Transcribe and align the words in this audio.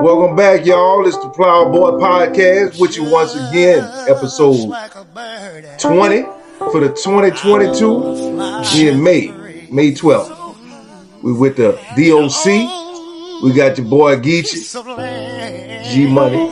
Welcome 0.00 0.36
back, 0.36 0.64
y'all. 0.64 1.06
It's 1.06 1.18
the 1.18 1.28
Plowboi 1.28 2.00
Podcast 2.00 2.80
with 2.80 2.96
you 2.96 3.04
once 3.04 3.34
again, 3.34 3.84
episode 4.08 4.72
20 5.78 6.22
for 6.72 6.80
the 6.80 6.88
2022 6.88 8.88
in 8.88 9.02
May, 9.02 9.26
May 9.70 9.92
12th. 9.92 10.56
We 11.22 11.34
with 11.34 11.56
the 11.58 11.72
DOC. 11.94 12.46
We 13.44 13.52
got 13.52 13.76
your 13.76 13.86
boy 13.86 14.16
Geechee, 14.16 14.64
G 15.92 16.06
Money, 16.06 16.48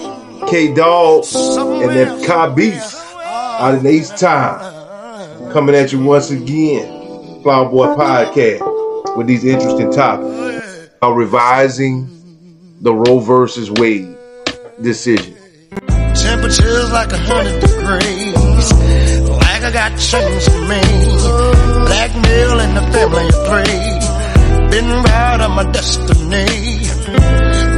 K 0.50 0.74
Dog, 0.74 1.24
and 1.24 1.90
that 1.96 2.22
Kai 2.26 2.54
Beast 2.54 2.94
out 3.24 3.74
in 3.74 3.86
East 3.86 4.18
Time. 4.18 5.50
Coming 5.50 5.74
at 5.74 5.92
you 5.92 6.04
once 6.04 6.30
again, 6.30 7.42
Plowboi 7.42 7.96
Podcast 7.96 9.16
with 9.16 9.26
these 9.26 9.46
interesting 9.46 9.90
topics. 9.90 10.90
About 10.98 11.14
revising 11.14 12.19
the 12.80 12.94
Roe 12.94 13.18
versus 13.18 13.70
Wade 13.70 14.16
decision. 14.80 15.36
Temperatures 16.14 16.90
like 16.90 17.12
a 17.12 17.18
hundred 17.18 17.60
degrees. 17.60 18.72
Like 19.28 19.62
I 19.62 19.70
got 19.70 19.92
me. 20.64 20.80
Blackmail 21.86 22.60
in 22.60 22.74
the 22.74 22.84
family 22.92 23.26
of 23.28 23.38
three. 23.48 24.70
Been 24.70 25.02
my 25.54 25.70
destiny. 25.72 26.48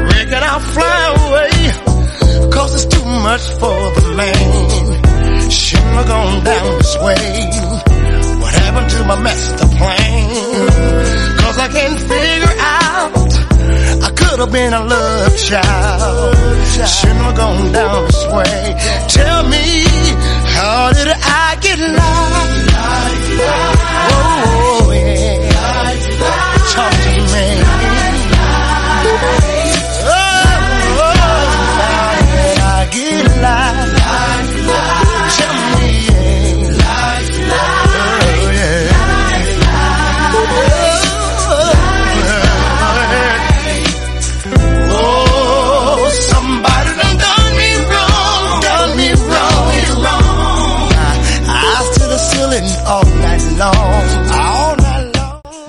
Reckon 0.07 0.43
I'll 0.43 0.61
fly 0.61 1.03
away. 1.19 2.51
Cause 2.51 2.75
it's 2.75 2.95
too 2.95 3.05
much 3.05 3.43
for 3.59 3.79
the. 4.15 5.51
Shouldn't 5.51 5.95
have 5.99 6.07
gone 6.07 6.45
down 6.45 6.79
this 6.79 6.97
way. 6.99 7.41
What 8.41 8.55
happened 8.55 8.91
to 8.91 9.05
my 9.05 9.21
master 9.21 9.67
plan? 9.67 11.39
Cause 11.39 11.59
I 11.59 11.69
can't 11.69 11.99
figure 11.99 12.52
could 14.33 14.41
have 14.41 14.51
been 14.51 14.73
a 14.73 14.81
love 14.83 15.37
child. 15.37 16.35
Shouldn't 16.89 17.21
have 17.21 17.37
gone 17.37 17.71
down 17.71 18.07
this 18.07 18.27
way. 18.29 18.75
Tell 19.09 19.47
me, 19.47 19.85
how 20.57 20.91
did 20.91 21.09
I 21.09 21.59
get 21.61 21.79
lost? 21.79 22.73
Oh, 24.15 24.91
yeah. 24.91 25.51
Talk 26.73 26.93
to 27.05 27.13
me. 27.35 27.92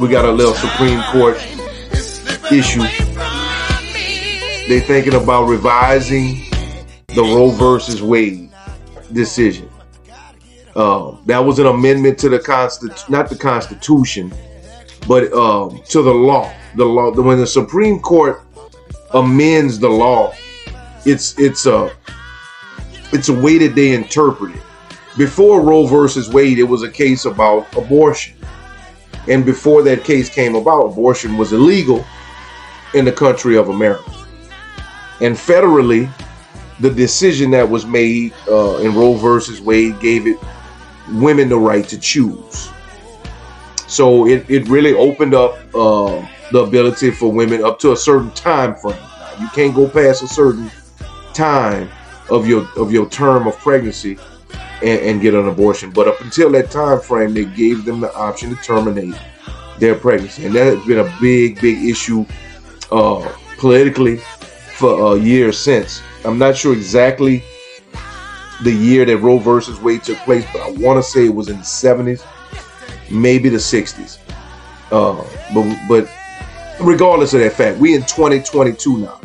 We 0.03 0.09
got 0.09 0.25
a 0.25 0.31
little 0.33 0.53
Supreme 0.53 1.01
Court 1.13 1.37
issue. 2.51 2.81
They 4.67 4.81
thinking 4.81 5.13
about 5.13 5.45
revising 5.45 6.43
the 7.07 7.21
Roe 7.21 7.51
versus 7.51 8.01
Wade 8.03 8.51
decision. 9.13 9.69
Um, 10.75 11.23
that 11.25 11.39
was 11.39 11.59
an 11.59 11.67
amendment 11.67 12.17
to 12.19 12.27
the 12.27 12.37
constitution, 12.37 13.13
not 13.13 13.29
the 13.29 13.37
Constitution, 13.37 14.33
but 15.07 15.31
um, 15.31 15.81
to 15.87 16.01
the 16.01 16.13
law. 16.13 16.53
The 16.75 16.83
law. 16.83 17.11
When 17.11 17.37
the 17.37 17.47
Supreme 17.47 18.01
Court 18.01 18.41
amends 19.13 19.79
the 19.79 19.87
law, 19.87 20.33
it's 21.05 21.39
it's 21.39 21.65
a 21.65 21.95
it's 23.13 23.29
a 23.29 23.33
way 23.33 23.57
that 23.59 23.73
they 23.73 23.93
interpret 23.93 24.53
it. 24.53 24.61
Before 25.17 25.61
Roe 25.61 25.87
versus 25.87 26.27
Wade, 26.27 26.59
it 26.59 26.63
was 26.63 26.83
a 26.83 26.91
case 26.91 27.23
about 27.23 27.73
abortion, 27.77 28.35
and 29.27 29.45
before 29.45 29.83
that 29.83 30.03
case 30.03 30.29
came 30.29 30.55
about, 30.55 30.85
abortion 30.85 31.37
was 31.37 31.53
illegal 31.53 32.05
in 32.93 33.05
the 33.05 33.11
country 33.11 33.57
of 33.57 33.69
America. 33.69 34.11
And 35.21 35.35
federally, 35.35 36.11
the 36.79 36.89
decision 36.89 37.51
that 37.51 37.69
was 37.69 37.85
made 37.85 38.33
uh, 38.47 38.77
in 38.77 38.93
Roe 38.93 39.13
versus 39.13 39.61
Wade 39.61 39.99
gave 39.99 40.27
it 40.27 40.37
women 41.11 41.49
the 41.49 41.57
right 41.57 41.87
to 41.87 41.99
choose. 41.99 42.69
So 43.87 44.27
it, 44.27 44.49
it 44.49 44.67
really 44.67 44.93
opened 44.93 45.33
up 45.33 45.57
uh, 45.75 46.27
the 46.51 46.59
ability 46.59 47.11
for 47.11 47.31
women 47.31 47.63
up 47.63 47.79
to 47.79 47.91
a 47.91 47.97
certain 47.97 48.31
time 48.31 48.75
frame. 48.75 48.95
Now, 48.95 49.33
you 49.39 49.47
can't 49.49 49.73
go 49.73 49.87
past 49.87 50.23
a 50.23 50.27
certain 50.27 50.69
time 51.33 51.89
of 52.29 52.47
your 52.47 52.67
of 52.77 52.91
your 52.91 53.09
term 53.09 53.47
of 53.47 53.57
pregnancy 53.57 54.17
and, 54.83 54.99
and 55.01 55.21
get 55.21 55.33
an 55.33 55.47
abortion. 55.47 55.91
But 55.91 56.07
up 56.07 56.21
until 56.21 56.51
that 56.51 56.69
time 56.69 56.99
frame, 56.99 57.33
they 57.33 57.45
gave 57.45 57.85
them 57.85 58.01
the 58.01 58.13
option 58.13 58.55
to 58.55 58.55
terminate 58.61 59.15
their 59.79 59.95
pregnancy, 59.95 60.45
and 60.45 60.53
that 60.55 60.65
has 60.65 60.85
been 60.85 60.99
a 60.99 61.17
big, 61.19 61.59
big 61.59 61.83
issue 61.83 62.25
uh, 62.91 63.27
politically 63.57 64.17
for 64.77 65.15
a 65.15 65.19
year 65.19 65.51
since. 65.51 66.01
I'm 66.25 66.37
not 66.37 66.55
sure 66.55 66.73
exactly 66.73 67.43
the 68.63 68.71
year 68.71 69.05
that 69.05 69.17
Roe 69.17 69.39
versus 69.39 69.79
Wade 69.81 70.03
took 70.03 70.17
place, 70.19 70.45
but 70.53 70.61
I 70.61 70.71
want 70.71 71.03
to 71.03 71.09
say 71.09 71.25
it 71.25 71.35
was 71.35 71.49
in 71.49 71.57
the 71.57 71.63
70s, 71.63 72.25
maybe 73.09 73.49
the 73.49 73.57
60s. 73.57 74.19
Uh, 74.91 75.23
but 75.53 75.77
but 75.87 76.09
regardless 76.79 77.33
of 77.33 77.39
that 77.39 77.53
fact, 77.53 77.79
we 77.79 77.95
in 77.95 78.01
2022 78.01 78.99
now. 78.99 79.19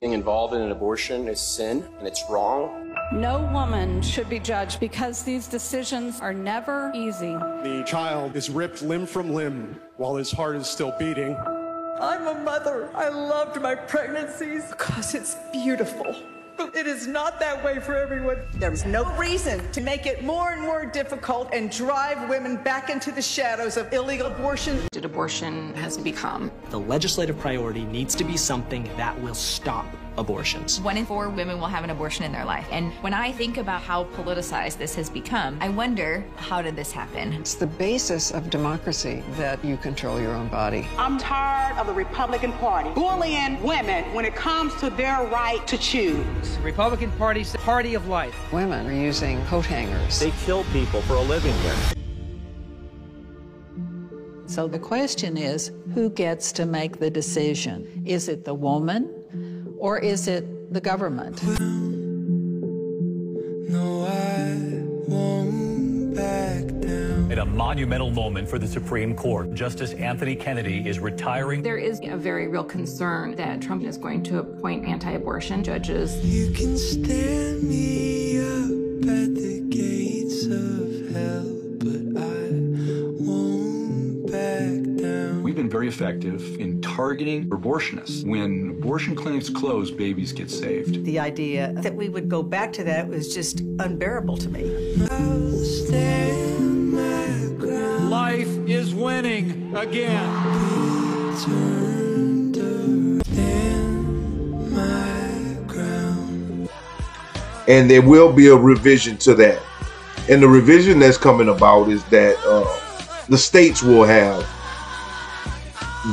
Being 0.00 0.12
involved 0.12 0.54
in 0.54 0.62
an 0.62 0.70
abortion 0.70 1.28
is 1.28 1.40
sin 1.40 1.84
and 1.98 2.06
it's 2.06 2.24
wrong. 2.30 2.87
No 3.12 3.48
woman 3.54 4.02
should 4.02 4.28
be 4.28 4.38
judged 4.38 4.80
because 4.80 5.22
these 5.22 5.48
decisions 5.48 6.20
are 6.20 6.34
never 6.34 6.92
easy. 6.94 7.32
The 7.32 7.82
child 7.86 8.36
is 8.36 8.50
ripped 8.50 8.82
limb 8.82 9.06
from 9.06 9.32
limb 9.32 9.80
while 9.96 10.16
his 10.16 10.30
heart 10.30 10.56
is 10.56 10.66
still 10.66 10.94
beating. 10.98 11.34
I'm 11.34 12.26
a 12.26 12.34
mother. 12.34 12.90
I 12.94 13.08
loved 13.08 13.62
my 13.62 13.74
pregnancies 13.74 14.66
because 14.68 15.14
it's 15.14 15.36
beautiful. 15.52 16.14
But 16.58 16.76
it 16.76 16.86
is 16.86 17.06
not 17.06 17.40
that 17.40 17.64
way 17.64 17.80
for 17.80 17.96
everyone. 17.96 18.42
There's 18.56 18.84
no 18.84 19.04
reason 19.16 19.72
to 19.72 19.80
make 19.80 20.04
it 20.04 20.22
more 20.22 20.50
and 20.50 20.60
more 20.60 20.84
difficult 20.84 21.48
and 21.54 21.70
drive 21.70 22.28
women 22.28 22.56
back 22.56 22.90
into 22.90 23.10
the 23.10 23.22
shadows 23.22 23.78
of 23.78 23.90
illegal 23.90 24.26
abortion. 24.26 24.86
abortion 25.02 25.72
has 25.74 25.96
become. 25.96 26.50
The 26.68 26.80
legislative 26.80 27.38
priority 27.38 27.84
needs 27.84 28.14
to 28.16 28.24
be 28.24 28.36
something 28.36 28.84
that 28.98 29.18
will 29.22 29.34
stop 29.34 29.86
abortions. 30.18 30.80
One 30.80 30.96
in 30.96 31.06
four 31.06 31.28
women 31.28 31.58
will 31.58 31.66
have 31.66 31.84
an 31.84 31.90
abortion 31.90 32.24
in 32.24 32.32
their 32.32 32.44
life. 32.44 32.66
And 32.70 32.92
when 33.02 33.14
I 33.14 33.32
think 33.32 33.56
about 33.56 33.80
how 33.80 34.04
politicized 34.04 34.78
this 34.78 34.94
has 34.96 35.08
become, 35.08 35.58
I 35.60 35.68
wonder 35.68 36.24
how 36.36 36.60
did 36.60 36.76
this 36.76 36.92
happen? 36.92 37.32
It's 37.34 37.54
the 37.54 37.66
basis 37.66 38.30
of 38.30 38.50
democracy 38.50 39.22
that 39.32 39.64
you 39.64 39.76
control 39.76 40.20
your 40.20 40.34
own 40.34 40.48
body. 40.48 40.86
I'm 40.98 41.18
tired 41.18 41.78
of 41.78 41.86
the 41.86 41.92
Republican 41.92 42.52
Party 42.54 42.90
bullying 42.90 43.62
women 43.62 44.04
when 44.12 44.24
it 44.24 44.34
comes 44.34 44.74
to 44.76 44.90
their 44.90 45.24
right 45.26 45.66
to 45.66 45.78
choose. 45.78 46.56
The 46.56 46.62
Republican 46.62 47.12
Party's 47.12 47.52
the 47.52 47.58
party 47.58 47.94
of 47.94 48.08
life. 48.08 48.34
Women 48.52 48.86
are 48.86 48.92
using 48.92 49.44
coat 49.46 49.66
hangers. 49.66 50.18
They 50.18 50.32
kill 50.44 50.64
people 50.64 51.02
for 51.02 51.14
a 51.14 51.22
living 51.22 51.54
here. 51.60 51.76
So 54.46 54.66
the 54.66 54.78
question 54.78 55.36
is 55.36 55.70
who 55.94 56.08
gets 56.10 56.52
to 56.52 56.64
make 56.64 56.98
the 56.98 57.10
decision? 57.10 58.02
Is 58.06 58.28
it 58.28 58.44
the 58.44 58.54
woman 58.54 59.17
or 59.78 59.98
is 59.98 60.28
it 60.28 60.72
the 60.72 60.80
government? 60.80 61.42
No, 63.70 64.04
I 64.06 64.56
won't 65.08 66.14
back 66.14 66.66
down. 66.80 67.30
In 67.30 67.38
a 67.38 67.44
monumental 67.44 68.10
moment 68.10 68.48
for 68.48 68.58
the 68.58 68.66
Supreme 68.66 69.14
Court, 69.14 69.54
Justice 69.54 69.92
Anthony 69.94 70.34
Kennedy 70.34 70.88
is 70.88 70.98
retiring. 70.98 71.62
There 71.62 71.78
is 71.78 72.00
a 72.02 72.16
very 72.16 72.48
real 72.48 72.64
concern 72.64 73.36
that 73.36 73.62
Trump 73.62 73.84
is 73.84 73.96
going 73.96 74.22
to 74.24 74.38
appoint 74.38 74.86
anti 74.86 75.12
abortion 75.12 75.62
judges. 75.62 76.16
You 76.24 76.50
can 76.52 76.76
stand 76.76 77.62
me 77.62 78.38
up 78.38 78.70
at 79.08 79.34
the 79.34 79.47
been 85.58 85.68
very 85.68 85.88
effective 85.88 86.40
in 86.60 86.80
targeting 86.80 87.50
abortionists. 87.50 88.24
When 88.24 88.76
abortion 88.78 89.16
clinics 89.16 89.50
close, 89.50 89.90
babies 89.90 90.32
get 90.32 90.52
saved. 90.52 91.04
The 91.04 91.18
idea 91.18 91.72
that 91.78 91.96
we 91.96 92.08
would 92.08 92.28
go 92.28 92.44
back 92.44 92.72
to 92.74 92.84
that 92.84 93.08
was 93.08 93.34
just 93.34 93.58
unbearable 93.80 94.36
to 94.36 94.48
me. 94.50 94.62
I'll 95.10 95.50
stand 95.50 96.92
my 96.92 97.56
ground. 97.58 98.08
Life 98.08 98.46
is 98.68 98.94
winning 98.94 99.74
again. 99.74 100.32
Turn 101.44 102.52
to 102.52 103.20
stand 103.24 104.72
my 104.72 105.56
ground. 105.66 106.70
and 107.66 107.90
there 107.90 108.02
will 108.02 108.32
be 108.32 108.46
a 108.46 108.56
revision 108.56 109.16
to 109.16 109.34
that. 109.34 109.60
And 110.28 110.40
the 110.40 110.48
revision 110.48 111.00
that's 111.00 111.18
coming 111.18 111.48
about 111.48 111.88
is 111.88 112.04
that 112.04 112.36
uh, 112.46 113.24
the 113.28 113.36
states 113.36 113.82
will 113.82 114.04
have 114.04 114.48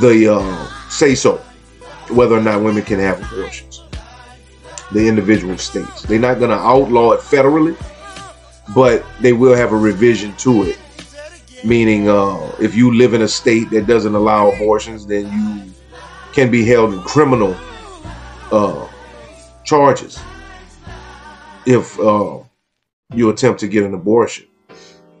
the 0.00 0.34
uh, 0.34 0.88
say 0.88 1.14
so 1.14 1.40
whether 2.10 2.36
or 2.36 2.40
not 2.40 2.62
women 2.62 2.82
can 2.84 2.98
have 2.98 3.20
abortions. 3.32 3.82
The 4.92 5.06
individual 5.06 5.58
states. 5.58 6.02
They're 6.02 6.18
not 6.18 6.38
going 6.38 6.50
to 6.50 6.56
outlaw 6.56 7.12
it 7.12 7.20
federally, 7.20 7.76
but 8.74 9.04
they 9.20 9.32
will 9.32 9.54
have 9.54 9.72
a 9.72 9.76
revision 9.76 10.34
to 10.36 10.64
it. 10.64 10.78
Meaning, 11.64 12.08
uh, 12.08 12.54
if 12.60 12.74
you 12.74 12.94
live 12.94 13.14
in 13.14 13.22
a 13.22 13.28
state 13.28 13.70
that 13.70 13.86
doesn't 13.86 14.14
allow 14.14 14.50
abortions, 14.52 15.06
then 15.06 15.32
you 15.32 15.74
can 16.32 16.50
be 16.50 16.64
held 16.64 16.92
in 16.92 17.02
criminal 17.02 17.56
uh, 18.52 18.86
charges 19.64 20.20
if 21.66 21.98
uh, 21.98 22.38
you 23.14 23.30
attempt 23.30 23.58
to 23.60 23.68
get 23.68 23.82
an 23.82 23.94
abortion 23.94 24.46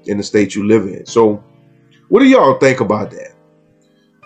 in 0.04 0.18
the 0.18 0.22
state 0.22 0.54
you 0.54 0.66
live 0.66 0.86
in. 0.86 1.04
So, 1.06 1.42
what 2.08 2.20
do 2.20 2.26
y'all 2.26 2.58
think 2.58 2.80
about 2.80 3.10
that? 3.10 3.35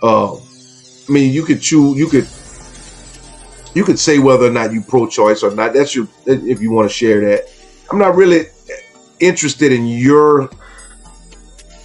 Uh, 0.02 0.36
I 0.36 1.12
mean, 1.12 1.32
you 1.32 1.44
could 1.44 1.60
choose. 1.60 1.98
You 1.98 2.08
could 2.08 2.28
you 3.74 3.84
could 3.84 3.98
say 3.98 4.18
whether 4.18 4.46
or 4.46 4.50
not 4.50 4.72
you 4.72 4.80
pro-choice 4.80 5.42
or 5.42 5.54
not. 5.54 5.72
That's 5.72 5.94
your 5.94 6.08
if 6.26 6.60
you 6.60 6.72
want 6.72 6.88
to 6.88 6.94
share 6.94 7.20
that. 7.20 7.44
I'm 7.90 7.98
not 7.98 8.14
really 8.14 8.46
interested 9.20 9.72
in 9.72 9.86
your 9.86 10.50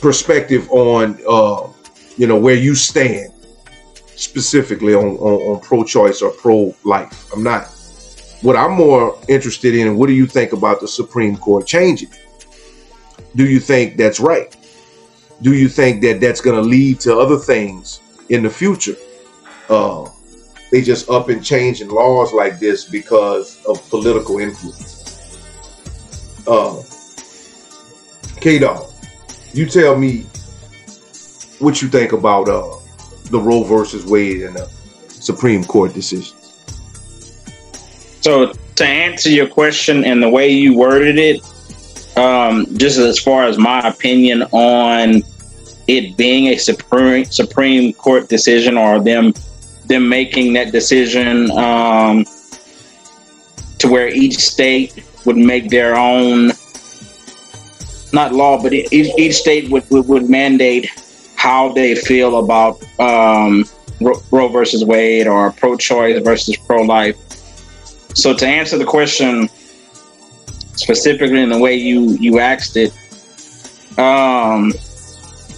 perspective 0.02 0.70
on 0.72 1.20
uh, 1.28 1.68
you 2.18 2.28
know 2.28 2.38
where 2.38 2.56
you 2.56 2.76
stand 2.76 3.34
specifically 4.16 4.94
on, 4.94 5.18
on, 5.18 5.56
on 5.56 5.60
pro-choice 5.62 6.22
or 6.22 6.32
pro-life. 6.32 7.32
I'm 7.34 7.44
not. 7.44 7.68
What 8.42 8.56
I'm 8.56 8.72
more 8.72 9.20
interested 9.28 9.76
in, 9.76 9.98
what 9.98 10.08
do 10.08 10.14
you 10.14 10.28
think 10.28 10.54
about 10.54 10.80
the 10.80 10.88
Supreme 10.88 11.36
Court 11.36 11.66
changing? 11.66 12.12
Do 13.36 13.46
you 13.46 13.60
think 13.60 13.98
that's 13.98 14.20
right? 14.20 14.56
Do 15.42 15.54
you 15.54 15.68
think 15.68 16.02
that 16.04 16.22
that's 16.22 16.42
going 16.42 16.56
to 16.56 16.62
lead 16.62 17.00
to 17.02 17.18
other 17.18 17.38
things 17.38 18.02
in 18.30 18.44
the 18.44 18.50
future? 18.50 18.96
Uh, 19.70 20.10
they 20.72 20.82
just 20.82 21.10
up 21.10 21.30
and 21.30 21.44
changing 21.44 21.90
laws 21.90 22.34
like 22.34 22.60
this 22.60 22.86
because 22.86 23.64
of 23.66 23.88
political 23.90 24.40
influence. 24.40 25.38
Uh, 26.48 26.82
K 28.42 28.60
Dog, 28.60 28.92
you 29.54 29.66
tell 29.66 29.98
me 29.98 30.26
what 31.60 31.82
you 31.82 31.88
think 31.88 32.12
about 32.12 32.50
uh, 32.50 32.76
the 33.32 33.40
Roe 33.40 33.64
versus 33.64 34.06
Wade 34.06 34.44
and 34.44 34.56
the 34.56 34.70
Supreme 35.08 35.64
Court 35.64 35.94
decisions. 35.94 36.34
So 38.22 38.54
to 38.76 38.86
answer 38.86 39.30
your 39.30 39.48
question 39.48 40.04
and 40.04 40.22
the 40.22 40.30
way 40.30 40.50
you 40.50 40.76
worded 40.76 41.18
it, 41.18 41.42
um, 42.18 42.66
just 42.78 42.98
as 42.98 43.20
far 43.20 43.44
as 43.44 43.58
my 43.58 43.80
opinion 43.88 44.44
on 44.52 45.24
it 45.88 46.18
being 46.18 46.48
a 46.48 46.58
supreme 46.58 47.26
Supreme 47.26 47.94
Court 47.94 48.30
decision 48.30 48.78
or 48.78 49.00
them 49.00 49.34
them 49.86 50.10
making 50.10 50.54
that 50.54 50.72
decision 50.72 51.52
um, 51.52 52.26
to 53.78 53.88
where 53.88 54.08
each 54.08 54.38
state 54.38 55.04
would 55.26 55.38
make 55.38 55.70
their 55.70 55.96
own 55.96 56.52
not 58.14 58.34
law, 58.34 58.62
but 58.62 58.74
each, 58.74 59.12
each 59.18 59.36
state 59.36 59.70
would, 59.70 59.84
would, 59.92 60.08
would 60.08 60.30
mandate 60.30 60.90
how 61.36 61.72
they 61.74 61.94
feel 61.96 62.40
about 62.40 62.82
um, 63.00 63.66
Roe 64.02 64.48
versus 64.48 64.84
Wade 64.84 65.28
or 65.28 65.52
pro-choice 65.52 66.24
versus 66.24 66.56
pro-life. 66.58 67.18
So 68.16 68.34
to 68.34 68.48
answer 68.48 68.78
the 68.78 68.86
question 68.86 69.50
specifically 70.76 71.42
in 71.42 71.50
the 71.50 71.60
way 71.60 71.76
you 71.76 72.18
you 72.18 72.40
asked 72.40 72.78
it, 72.78 72.92
um, 74.00 74.72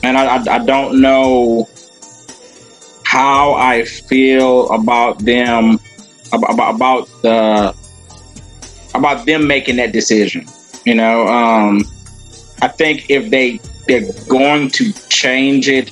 and 0.03 0.17
I, 0.17 0.37
I, 0.37 0.55
I 0.55 0.65
don't 0.65 1.01
know 1.01 1.69
how 3.03 3.53
I 3.53 3.83
feel 3.85 4.69
about 4.71 5.19
them 5.19 5.79
about, 6.33 6.75
about 6.75 7.07
the 7.21 7.75
about 8.95 9.25
them 9.25 9.47
making 9.47 9.77
that 9.77 9.91
decision. 9.91 10.45
You 10.85 10.95
know, 10.95 11.27
um, 11.27 11.85
I 12.61 12.67
think 12.67 13.09
if 13.09 13.29
they 13.29 13.59
they're 13.87 14.11
going 14.27 14.69
to 14.71 14.91
change 15.09 15.69
it 15.69 15.91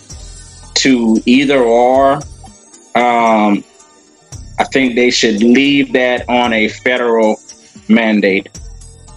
to 0.75 1.21
either 1.25 1.63
or, 1.63 2.15
um, 2.95 3.63
I 4.59 4.63
think 4.71 4.95
they 4.95 5.09
should 5.09 5.41
leave 5.41 5.93
that 5.93 6.27
on 6.27 6.53
a 6.53 6.67
federal 6.67 7.39
mandate 7.87 8.49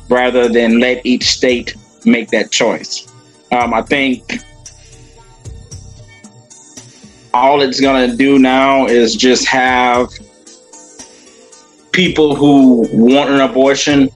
rather 0.08 0.48
than 0.48 0.78
let 0.78 1.04
each 1.04 1.24
state 1.24 1.74
make 2.04 2.28
that 2.30 2.50
choice. 2.50 3.12
Um, 3.50 3.74
I 3.74 3.82
think 3.82 4.40
all 7.38 7.62
it's 7.62 7.80
going 7.80 8.10
to 8.10 8.16
do 8.16 8.38
now 8.38 8.86
is 8.86 9.14
just 9.14 9.46
have 9.48 10.10
people 11.92 12.34
who 12.34 12.86
want 12.92 13.30
an 13.30 13.40
abortion 13.40 14.10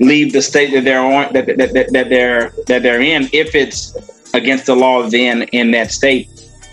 leave 0.00 0.32
the 0.32 0.42
state 0.42 0.72
that 0.72 0.84
they're 0.84 1.00
on 1.00 1.32
that, 1.32 1.46
that, 1.46 1.72
that, 1.72 1.92
that 1.92 2.08
they're 2.08 2.52
that 2.66 2.82
they're 2.82 3.00
in 3.00 3.28
if 3.32 3.54
it's 3.54 3.94
against 4.34 4.66
the 4.66 4.74
law 4.74 5.08
then 5.08 5.42
in 5.44 5.70
that 5.72 5.90
state. 5.90 6.28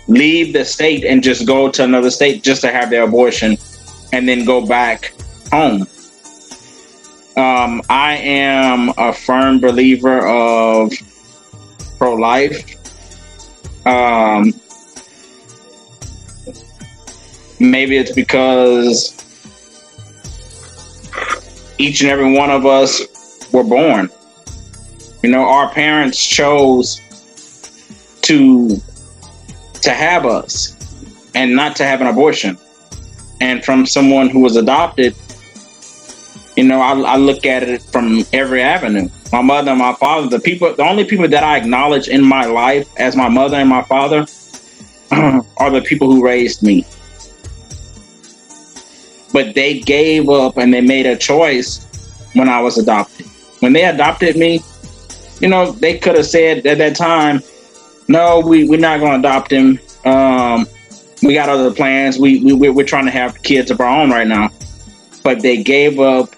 Leave 0.08 0.52
the 0.52 0.64
state 0.64 1.04
and 1.04 1.22
just 1.22 1.46
go 1.46 1.70
to 1.70 1.84
another 1.84 2.10
state 2.10 2.42
just 2.42 2.62
to 2.62 2.72
have 2.72 2.90
their 2.90 3.04
abortion 3.04 3.56
and 4.12 4.28
then 4.28 4.44
go 4.44 4.66
back 4.66 5.14
home. 5.52 5.86
Um, 7.36 7.80
i 7.88 8.16
am 8.16 8.92
a 8.98 9.12
firm 9.12 9.60
believer 9.60 10.26
of 10.26 10.92
pro-life. 11.96 12.76
Um, 13.86 14.52
maybe 17.60 17.96
it's 17.96 18.12
because 18.12 19.14
each 21.78 22.00
and 22.00 22.10
every 22.10 22.32
one 22.32 22.50
of 22.50 22.66
us 22.66 23.02
were 23.52 23.64
born. 23.64 24.10
You 25.22 25.30
know, 25.30 25.42
our 25.42 25.70
parents 25.70 26.24
chose 26.24 27.00
to 28.22 28.76
to 29.82 29.90
have 29.90 30.26
us 30.26 30.76
and 31.34 31.54
not 31.54 31.76
to 31.76 31.84
have 31.84 32.00
an 32.00 32.06
abortion. 32.06 32.58
And 33.40 33.64
from 33.64 33.86
someone 33.86 34.28
who 34.28 34.40
was 34.40 34.56
adopted, 34.56 35.14
you 36.56 36.64
know, 36.64 36.80
I, 36.80 36.98
I 37.00 37.16
look 37.16 37.46
at 37.46 37.62
it 37.62 37.80
from 37.80 38.24
every 38.32 38.60
avenue. 38.60 39.08
My 39.32 39.40
mother 39.40 39.70
and 39.70 39.78
my 39.78 39.94
father, 39.94 40.28
the 40.28 40.40
people, 40.40 40.74
the 40.74 40.82
only 40.82 41.04
people 41.04 41.28
that 41.28 41.42
I 41.42 41.56
acknowledge 41.56 42.08
in 42.08 42.22
my 42.22 42.44
life 42.44 42.88
as 42.98 43.16
my 43.16 43.28
mother 43.28 43.56
and 43.56 43.68
my 43.68 43.82
father 43.82 44.26
are 45.56 45.70
the 45.70 45.80
people 45.80 46.12
who 46.12 46.22
raised 46.22 46.62
me. 46.62 46.84
But 49.32 49.54
they 49.54 49.80
gave 49.80 50.28
up 50.28 50.56
and 50.56 50.72
they 50.74 50.80
made 50.80 51.06
a 51.06 51.16
choice 51.16 51.86
when 52.34 52.48
I 52.48 52.60
was 52.60 52.78
adopted 52.78 53.26
when 53.60 53.72
they 53.72 53.84
adopted 53.84 54.36
me, 54.36 54.62
you 55.40 55.48
know, 55.48 55.70
they 55.72 55.98
could 55.98 56.16
have 56.16 56.26
said 56.26 56.66
at 56.66 56.78
that 56.78 56.96
time, 56.96 57.40
no, 58.08 58.40
we, 58.40 58.68
we're 58.68 58.80
not 58.80 59.00
going 59.00 59.22
to 59.22 59.28
adopt 59.28 59.52
him. 59.52 59.78
Um, 60.04 60.66
we 61.22 61.34
got 61.34 61.48
other 61.48 61.72
plans. 61.72 62.18
We, 62.18 62.42
we, 62.54 62.68
we're 62.70 62.86
trying 62.86 63.04
to 63.04 63.10
have 63.10 63.42
kids 63.42 63.70
of 63.70 63.80
our 63.80 64.00
own 64.00 64.10
right 64.10 64.26
now. 64.26 64.50
But 65.22 65.42
they 65.42 65.62
gave 65.62 66.00
up 66.00 66.34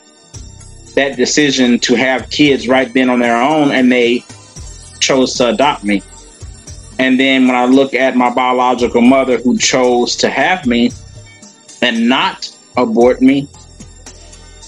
that 0.95 1.17
decision 1.17 1.79
to 1.79 1.95
have 1.95 2.29
kids 2.31 2.69
right 2.69 2.93
then 2.93 3.09
on 3.09 3.21
their 3.21 3.41
own 3.41 3.71
and 3.71 3.91
they 3.91 4.25
chose 5.01 5.35
to 5.35 5.49
adopt 5.49 5.85
me. 5.85 6.03
And 6.99 7.19
then 7.19 7.47
when 7.47 7.57
I 7.57 7.65
look 7.65 7.95
at 7.95 8.17
my 8.17 8.33
biological 8.35 9.01
mother 9.01 9.39
who 9.39 9.57
chose 9.57 10.17
to 10.17 10.29
have 10.29 10.67
me 10.67 10.93
and 11.81 12.09
not 12.09 12.52
abort 12.77 13.21
me, 13.21 13.49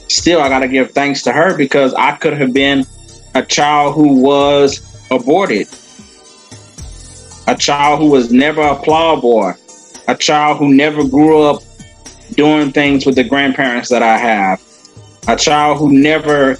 still 0.09 0.41
I 0.41 0.49
gotta 0.49 0.69
give 0.69 0.93
thanks 0.93 1.23
to 1.23 1.33
her 1.33 1.57
because 1.57 1.95
I 1.95 2.13
could 2.17 2.35
have 2.35 2.53
been 2.53 2.87
a 3.35 3.43
child 3.43 3.95
who 3.95 4.21
was 4.23 4.81
aborted, 5.11 5.69
a 7.47 7.57
child 7.57 8.01
who 8.01 8.11
was 8.11 8.33
never 8.33 8.61
a 8.63 8.77
plow 8.77 9.21
boy, 9.21 9.53
a 10.09 10.15
child 10.15 10.59
who 10.59 10.73
never 10.73 11.07
grew 11.07 11.43
up 11.43 11.63
doing 12.33 12.73
things 12.73 13.07
with 13.07 13.17
the 13.17 13.25
grandparents 13.25 13.89
that 13.91 14.03
I 14.03 14.17
have, 14.17 14.63
a 15.29 15.37
child 15.37 15.79
who 15.79 15.93
never 15.93 16.59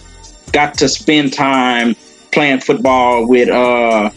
got 0.53 0.75
to 0.79 0.89
spend 0.89 1.33
time 1.33 1.97
playing 2.33 2.61
football 2.61 3.27
with 3.27 3.49
uh 3.49 4.11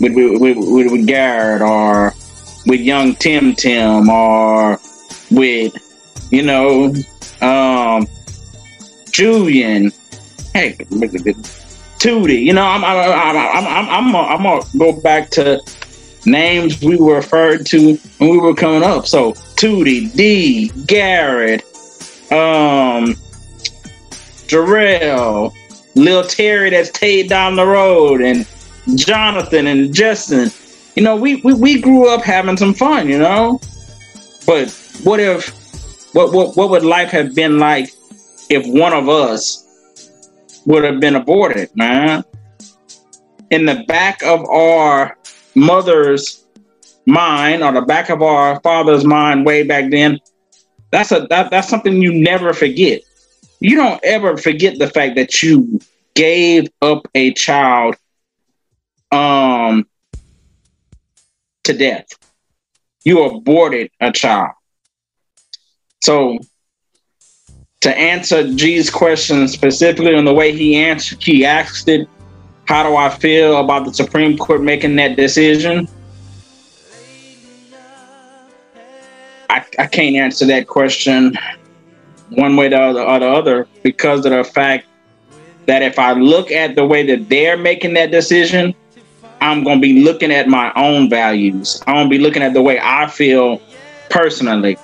with 0.00 0.14
with, 0.14 0.40
with, 0.56 0.92
with 0.92 1.06
Garrett 1.06 1.62
or 1.62 2.14
with 2.66 2.80
young 2.80 3.14
Tim 3.16 3.54
Tim 3.54 4.08
or 4.08 4.80
with 5.30 5.72
you 6.30 6.42
know 6.42 6.94
um 7.40 8.06
Julian, 9.10 9.92
heck, 10.54 10.78
Tootie. 11.98 12.42
You 12.42 12.54
know, 12.54 12.64
I'm 12.64 12.84
I'm 12.84 12.96
I'm 12.96 13.36
I'm 13.36 13.66
I'm, 13.66 14.16
I'm, 14.16 14.16
I'm 14.16 14.42
gonna 14.42 14.64
go 14.78 15.00
back 15.00 15.30
to 15.30 15.60
names 16.24 16.80
we 16.80 16.96
were 16.96 17.16
referred 17.16 17.66
to 17.66 17.96
when 18.18 18.30
we 18.30 18.38
were 18.38 18.54
coming 18.54 18.82
up. 18.82 19.06
So 19.06 19.32
Tootie, 19.56 20.14
D, 20.14 20.70
Garrett, 20.86 21.62
um, 22.32 23.14
Jarrell, 24.48 25.54
Lil 25.94 26.24
Terry 26.24 26.70
that's 26.70 26.88
stayed 26.88 27.28
down 27.28 27.56
the 27.56 27.66
road, 27.66 28.22
and 28.22 28.46
Jonathan 28.94 29.66
and 29.66 29.92
Justin. 29.92 30.50
You 30.96 31.02
know, 31.02 31.16
we, 31.16 31.36
we 31.36 31.52
we 31.54 31.80
grew 31.80 32.08
up 32.08 32.22
having 32.22 32.56
some 32.56 32.74
fun. 32.74 33.08
You 33.08 33.18
know, 33.18 33.60
but 34.46 34.70
what 35.04 35.20
if 35.20 35.59
what 36.12 36.32
what 36.32 36.56
what 36.56 36.70
would 36.70 36.84
life 36.84 37.10
have 37.10 37.34
been 37.34 37.58
like 37.58 37.90
if 38.48 38.66
one 38.66 38.92
of 38.92 39.08
us 39.08 39.66
would 40.66 40.84
have 40.84 41.00
been 41.00 41.16
aborted, 41.16 41.70
man? 41.74 42.24
In 43.50 43.66
the 43.66 43.84
back 43.86 44.22
of 44.22 44.44
our 44.48 45.16
mother's 45.54 46.44
mind 47.06 47.62
or 47.62 47.72
the 47.72 47.82
back 47.82 48.10
of 48.10 48.22
our 48.22 48.60
father's 48.60 49.04
mind 49.04 49.46
way 49.46 49.62
back 49.62 49.90
then, 49.90 50.18
that's 50.90 51.12
a 51.12 51.26
that, 51.30 51.50
that's 51.50 51.68
something 51.68 52.02
you 52.02 52.12
never 52.12 52.52
forget. 52.52 53.02
You 53.60 53.76
don't 53.76 54.00
ever 54.04 54.36
forget 54.36 54.78
the 54.78 54.88
fact 54.88 55.16
that 55.16 55.42
you 55.42 55.80
gave 56.14 56.68
up 56.82 57.06
a 57.14 57.32
child 57.34 57.96
um 59.12 59.86
to 61.64 61.72
death. 61.72 62.06
You 63.04 63.24
aborted 63.24 63.90
a 64.00 64.12
child. 64.12 64.52
So 66.00 66.38
to 67.80 67.96
answer 67.96 68.52
G's 68.54 68.90
question 68.90 69.48
specifically 69.48 70.14
on 70.14 70.24
the 70.24 70.34
way 70.34 70.52
he 70.52 70.76
answered, 70.76 71.22
he 71.22 71.44
asked 71.44 71.88
it, 71.88 72.08
how 72.64 72.82
do 72.82 72.96
I 72.96 73.08
feel 73.08 73.58
about 73.58 73.84
the 73.84 73.92
Supreme 73.92 74.38
Court 74.38 74.62
making 74.62 74.96
that 74.96 75.16
decision? 75.16 75.88
I, 79.48 79.64
I 79.78 79.86
can't 79.86 80.16
answer 80.16 80.46
that 80.46 80.68
question 80.68 81.36
one 82.30 82.54
way 82.56 82.66
or 82.66 82.92
the, 82.92 83.04
or 83.04 83.18
the 83.18 83.28
other 83.28 83.68
because 83.82 84.24
of 84.24 84.32
the 84.32 84.44
fact 84.44 84.86
that 85.66 85.82
if 85.82 85.98
I 85.98 86.12
look 86.12 86.50
at 86.52 86.76
the 86.76 86.84
way 86.84 87.04
that 87.06 87.28
they're 87.28 87.56
making 87.56 87.94
that 87.94 88.10
decision, 88.10 88.74
I'm 89.40 89.64
going 89.64 89.78
to 89.78 89.82
be 89.82 90.02
looking 90.02 90.30
at 90.30 90.48
my 90.48 90.72
own 90.76 91.10
values. 91.10 91.82
I'm 91.86 91.94
going 91.94 92.10
to 92.10 92.10
be 92.10 92.18
looking 92.18 92.42
at 92.42 92.54
the 92.54 92.62
way 92.62 92.78
I 92.80 93.08
feel 93.08 93.60
personally. 94.10 94.76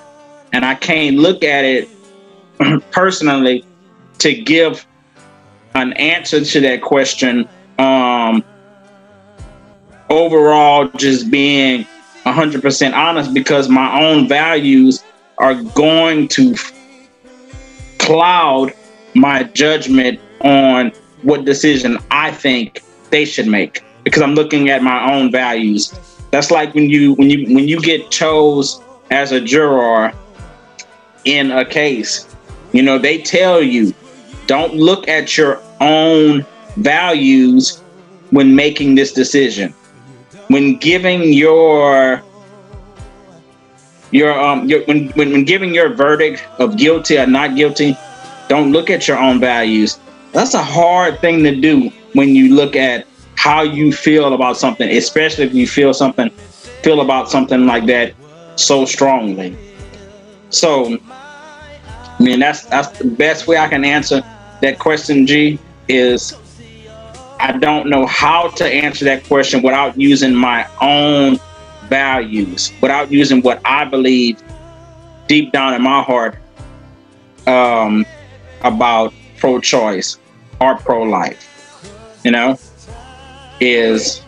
And 0.53 0.65
I 0.65 0.75
can't 0.75 1.17
look 1.17 1.43
at 1.43 1.65
it 1.65 1.89
personally 2.91 3.65
to 4.19 4.33
give 4.33 4.85
an 5.75 5.93
answer 5.93 6.43
to 6.43 6.61
that 6.61 6.81
question 6.81 7.47
um, 7.77 8.43
overall 10.09 10.87
just 10.97 11.29
being 11.29 11.85
100% 12.25 12.93
honest 12.93 13.33
because 13.33 13.69
my 13.69 14.01
own 14.01 14.27
values 14.27 15.03
are 15.37 15.55
going 15.55 16.27
to 16.29 16.55
cloud 17.99 18.73
my 19.13 19.43
judgment 19.43 20.19
on 20.41 20.91
what 21.21 21.45
decision 21.45 21.97
I 22.11 22.31
think 22.31 22.81
they 23.09 23.25
should 23.25 23.47
make 23.47 23.83
because 24.03 24.21
I'm 24.21 24.35
looking 24.35 24.69
at 24.69 24.81
my 24.83 25.13
own 25.13 25.31
values. 25.31 25.93
That's 26.31 26.51
like 26.51 26.73
when 26.73 26.89
you 26.89 27.13
when 27.13 27.29
you 27.29 27.53
when 27.53 27.67
you 27.67 27.79
get 27.79 28.11
chose 28.11 28.81
as 29.11 29.31
a 29.31 29.39
juror 29.39 30.13
in 31.27 31.51
a 31.51 31.65
case, 31.65 32.25
you 32.71 32.81
know, 32.81 32.97
they 32.97 33.21
tell 33.21 33.61
you 33.61 33.93
don't 34.47 34.73
look 34.73 35.07
at 35.09 35.37
your 35.37 35.61
own 35.81 36.45
values 36.77 37.83
when 38.31 38.55
making 38.55 38.95
this 38.95 39.11
decision. 39.11 39.73
When 40.47 40.77
giving 40.77 41.33
your 41.33 42.23
your 44.11 44.39
um 44.39 44.69
your, 44.69 44.83
when, 44.85 45.09
when 45.09 45.31
when 45.33 45.43
giving 45.43 45.73
your 45.73 45.93
verdict 45.93 46.41
of 46.59 46.77
guilty 46.77 47.17
or 47.17 47.27
not 47.27 47.55
guilty, 47.55 47.95
don't 48.47 48.71
look 48.71 48.89
at 48.89 49.07
your 49.07 49.19
own 49.19 49.41
values. 49.41 49.99
That's 50.31 50.53
a 50.53 50.63
hard 50.63 51.19
thing 51.19 51.43
to 51.43 51.53
do 51.59 51.91
when 52.13 52.35
you 52.35 52.55
look 52.55 52.75
at 52.77 53.05
how 53.35 53.63
you 53.63 53.91
feel 53.91 54.33
about 54.33 54.55
something, 54.55 54.89
especially 54.89 55.43
if 55.45 55.53
you 55.53 55.67
feel 55.67 55.93
something 55.93 56.29
feel 56.83 57.01
about 57.01 57.29
something 57.29 57.65
like 57.65 57.85
that 57.87 58.13
so 58.55 58.85
strongly. 58.85 59.57
So, 60.49 60.97
I 61.09 62.23
mean, 62.23 62.39
that's 62.39 62.63
that's 62.65 62.97
the 62.97 63.05
best 63.05 63.47
way 63.47 63.57
I 63.57 63.67
can 63.67 63.83
answer 63.83 64.21
that 64.61 64.79
question. 64.79 65.27
G 65.27 65.59
is 65.87 66.35
I 67.39 67.51
don't 67.51 67.89
know 67.89 68.05
how 68.05 68.49
to 68.49 68.65
answer 68.65 69.05
that 69.05 69.23
question 69.25 69.61
without 69.61 69.99
using 69.99 70.33
my 70.33 70.67
own 70.81 71.39
values, 71.87 72.71
without 72.81 73.11
using 73.11 73.41
what 73.41 73.61
I 73.63 73.85
believe 73.85 74.41
deep 75.27 75.51
down 75.51 75.73
in 75.73 75.81
my 75.81 76.01
heart 76.01 76.37
um, 77.45 78.05
about 78.63 79.13
pro-choice 79.37 80.17
or 80.59 80.77
pro-life. 80.77 81.43
You 82.23 82.31
know, 82.31 82.57
is 83.59 84.21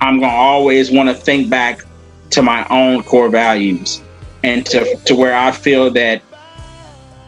I'm 0.00 0.20
gonna 0.20 0.32
always 0.32 0.90
want 0.90 1.08
to 1.08 1.14
think 1.14 1.48
back 1.48 1.84
to 2.30 2.42
my 2.42 2.66
own 2.68 3.02
core 3.04 3.28
values 3.28 4.02
and 4.46 4.64
to 4.64 4.96
to 5.04 5.14
where 5.14 5.36
I 5.36 5.50
feel 5.50 5.90
that 5.90 6.22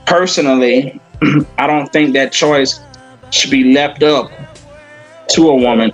personally, 0.07 1.01
I 1.59 1.67
don't 1.67 1.93
think 1.93 2.15
that 2.15 2.33
choice 2.33 2.81
should 3.31 3.51
be 3.51 3.75
left 3.75 4.03
up 4.03 4.31
to 5.31 5.51
a 5.51 5.55
woman 5.55 5.93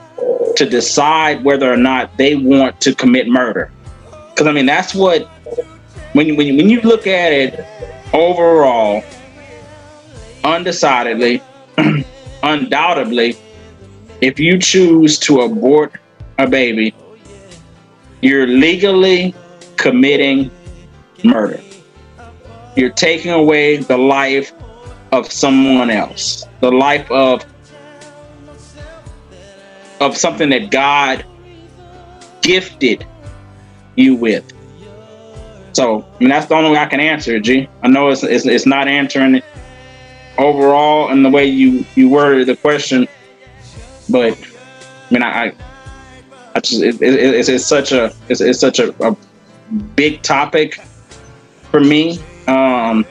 to 0.56 0.68
decide 0.68 1.42
whether 1.42 1.72
or 1.72 1.78
not 1.78 2.16
they 2.18 2.36
want 2.36 2.80
to 2.82 2.94
commit 2.94 3.26
murder. 3.26 3.72
Because 4.30 4.46
I 4.46 4.52
mean, 4.52 4.66
that's 4.66 4.94
what 4.94 5.22
when 6.12 6.36
when 6.36 6.56
when 6.58 6.68
you 6.68 6.82
look 6.82 7.06
at 7.06 7.32
it 7.32 7.64
overall, 8.12 9.02
undecidedly, 10.44 11.42
undoubtedly, 12.42 13.36
if 14.20 14.38
you 14.38 14.58
choose 14.58 15.18
to 15.20 15.40
abort 15.40 15.94
a 16.36 16.46
baby, 16.46 16.94
you're 18.20 18.46
legally 18.46 19.34
committing 19.76 20.50
murder. 21.24 21.60
You're 22.76 22.90
taking 22.90 23.32
away 23.32 23.78
the 23.78 23.96
life 23.96 24.52
of 25.12 25.30
someone 25.30 25.90
else, 25.90 26.46
the 26.60 26.70
life 26.70 27.10
of 27.10 27.44
of 30.00 30.16
something 30.16 30.50
that 30.50 30.70
God 30.70 31.24
gifted 32.42 33.06
you 33.96 34.16
with. 34.16 34.44
So, 35.72 36.02
I 36.02 36.18
mean, 36.18 36.28
that's 36.28 36.46
the 36.46 36.54
only 36.54 36.70
way 36.70 36.78
I 36.78 36.86
can 36.86 37.00
answer 37.00 37.36
it, 37.36 37.42
G. 37.42 37.68
I 37.82 37.88
know 37.88 38.08
it's, 38.08 38.22
it's, 38.22 38.46
it's 38.46 38.66
not 38.66 38.86
answering 38.86 39.36
it 39.36 39.44
overall 40.38 41.10
in 41.10 41.22
the 41.22 41.30
way 41.30 41.46
you, 41.46 41.84
you 41.94 42.08
worded 42.08 42.46
the 42.46 42.56
question, 42.56 43.08
but 44.08 44.36
I 44.36 45.14
mean, 45.14 45.22
I, 45.22 45.52
I 46.54 46.60
just, 46.60 46.82
it, 46.82 47.00
it, 47.00 47.14
it's, 47.14 47.48
it's 47.48 47.66
such 47.66 47.92
a, 47.92 48.12
it's, 48.28 48.40
it's 48.40 48.60
such 48.60 48.78
a, 48.78 48.94
a 49.04 49.16
big 49.96 50.22
topic 50.22 50.78
for 51.74 51.80
me. 51.80 52.20
Um, 52.46 53.04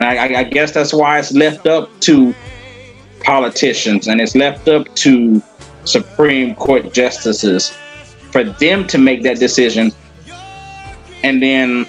I, 0.00 0.36
I 0.36 0.44
guess 0.44 0.72
that's 0.72 0.94
why 0.94 1.18
it's 1.18 1.32
left 1.32 1.66
up 1.66 1.90
to 2.00 2.34
politicians 3.20 4.08
and 4.08 4.22
it's 4.22 4.34
left 4.34 4.68
up 4.68 4.94
to 4.94 5.42
Supreme 5.84 6.54
Court 6.54 6.94
justices 6.94 7.76
for 8.32 8.42
them 8.42 8.86
to 8.86 8.96
make 8.96 9.22
that 9.24 9.38
decision. 9.38 9.92
And 11.22 11.42
then, 11.42 11.84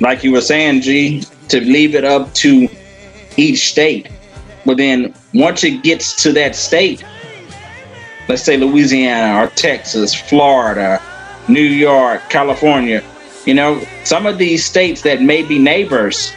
like 0.00 0.24
you 0.24 0.32
were 0.32 0.40
saying, 0.40 0.80
G, 0.80 1.22
to 1.48 1.60
leave 1.60 1.94
it 1.94 2.04
up 2.04 2.32
to 2.36 2.66
each 3.36 3.72
state. 3.72 4.08
But 4.64 4.78
then 4.78 5.12
once 5.34 5.64
it 5.64 5.82
gets 5.82 6.22
to 6.22 6.32
that 6.32 6.56
state, 6.56 7.04
let's 8.26 8.42
say 8.42 8.56
Louisiana 8.56 9.44
or 9.44 9.48
Texas, 9.48 10.14
Florida, 10.14 10.98
New 11.46 11.60
York, 11.60 12.22
California, 12.30 13.04
you 13.46 13.54
know, 13.54 13.84
some 14.04 14.26
of 14.26 14.38
these 14.38 14.64
states 14.64 15.02
that 15.02 15.20
may 15.20 15.42
be 15.42 15.58
neighbors, 15.58 16.32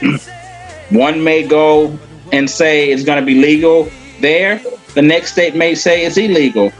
one 0.90 1.24
may 1.24 1.46
go 1.46 1.98
and 2.32 2.48
say 2.48 2.90
it's 2.90 3.04
going 3.04 3.20
to 3.20 3.24
be 3.24 3.40
legal 3.40 3.88
there. 4.20 4.60
The 4.94 5.02
next 5.02 5.32
state 5.32 5.54
may 5.54 5.74
say 5.74 6.04
it's 6.04 6.16
illegal. 6.16 6.70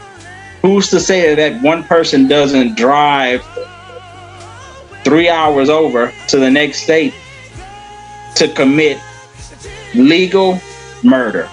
Who's 0.61 0.89
to 0.91 0.99
say 0.99 1.33
that 1.33 1.61
one 1.61 1.83
person 1.83 2.27
doesn't 2.27 2.77
drive 2.77 3.43
three 5.03 5.29
hours 5.29 5.69
over 5.69 6.13
to 6.27 6.37
the 6.37 6.49
next 6.49 6.83
state 6.83 7.13
to 8.35 8.47
commit 8.49 8.99
legal 9.95 10.59
murder? 11.03 11.49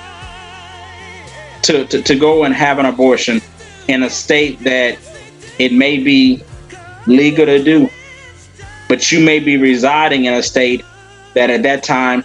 To, 1.63 1.87
to, 1.87 2.03
to 2.03 2.15
go 2.15 2.45
and 2.45 2.55
have 2.55 2.79
an 2.79 2.87
abortion 2.87 3.41
in 3.89 4.03
a 4.03 4.11
state 4.11 4.61
that 4.61 4.99
it 5.59 5.73
may 5.73 5.99
be 5.99 6.43
legal 7.11 7.47
to 7.47 7.62
do, 7.62 7.88
but 8.88 9.11
you 9.12 9.25
may 9.25 9.38
be 9.38 9.57
residing 9.57 10.25
in 10.25 10.35
a 10.35 10.43
state 10.43 10.85
that 11.35 11.50
at 11.50 11.62
that 11.62 11.83
time 11.83 12.25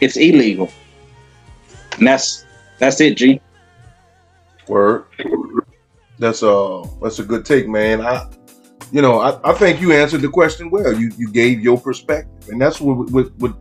it's 0.00 0.16
illegal. 0.16 0.70
And 1.98 2.06
that's 2.06 2.44
that's 2.78 3.00
it, 3.00 3.16
G. 3.16 3.40
Word. 4.68 5.04
That's 6.18 6.42
a 6.42 6.82
that's 7.00 7.18
a 7.18 7.24
good 7.24 7.44
take, 7.44 7.68
man. 7.68 8.00
I 8.00 8.28
you 8.92 9.00
know, 9.00 9.20
I, 9.20 9.38
I 9.50 9.54
think 9.54 9.80
you 9.80 9.92
answered 9.92 10.20
the 10.20 10.28
question 10.28 10.70
well. 10.70 10.92
You 10.92 11.10
you 11.16 11.30
gave 11.30 11.60
your 11.60 11.80
perspective. 11.80 12.48
And 12.48 12.60
that's 12.60 12.80
what 12.80 13.10
what, 13.10 13.32
what 13.38 13.54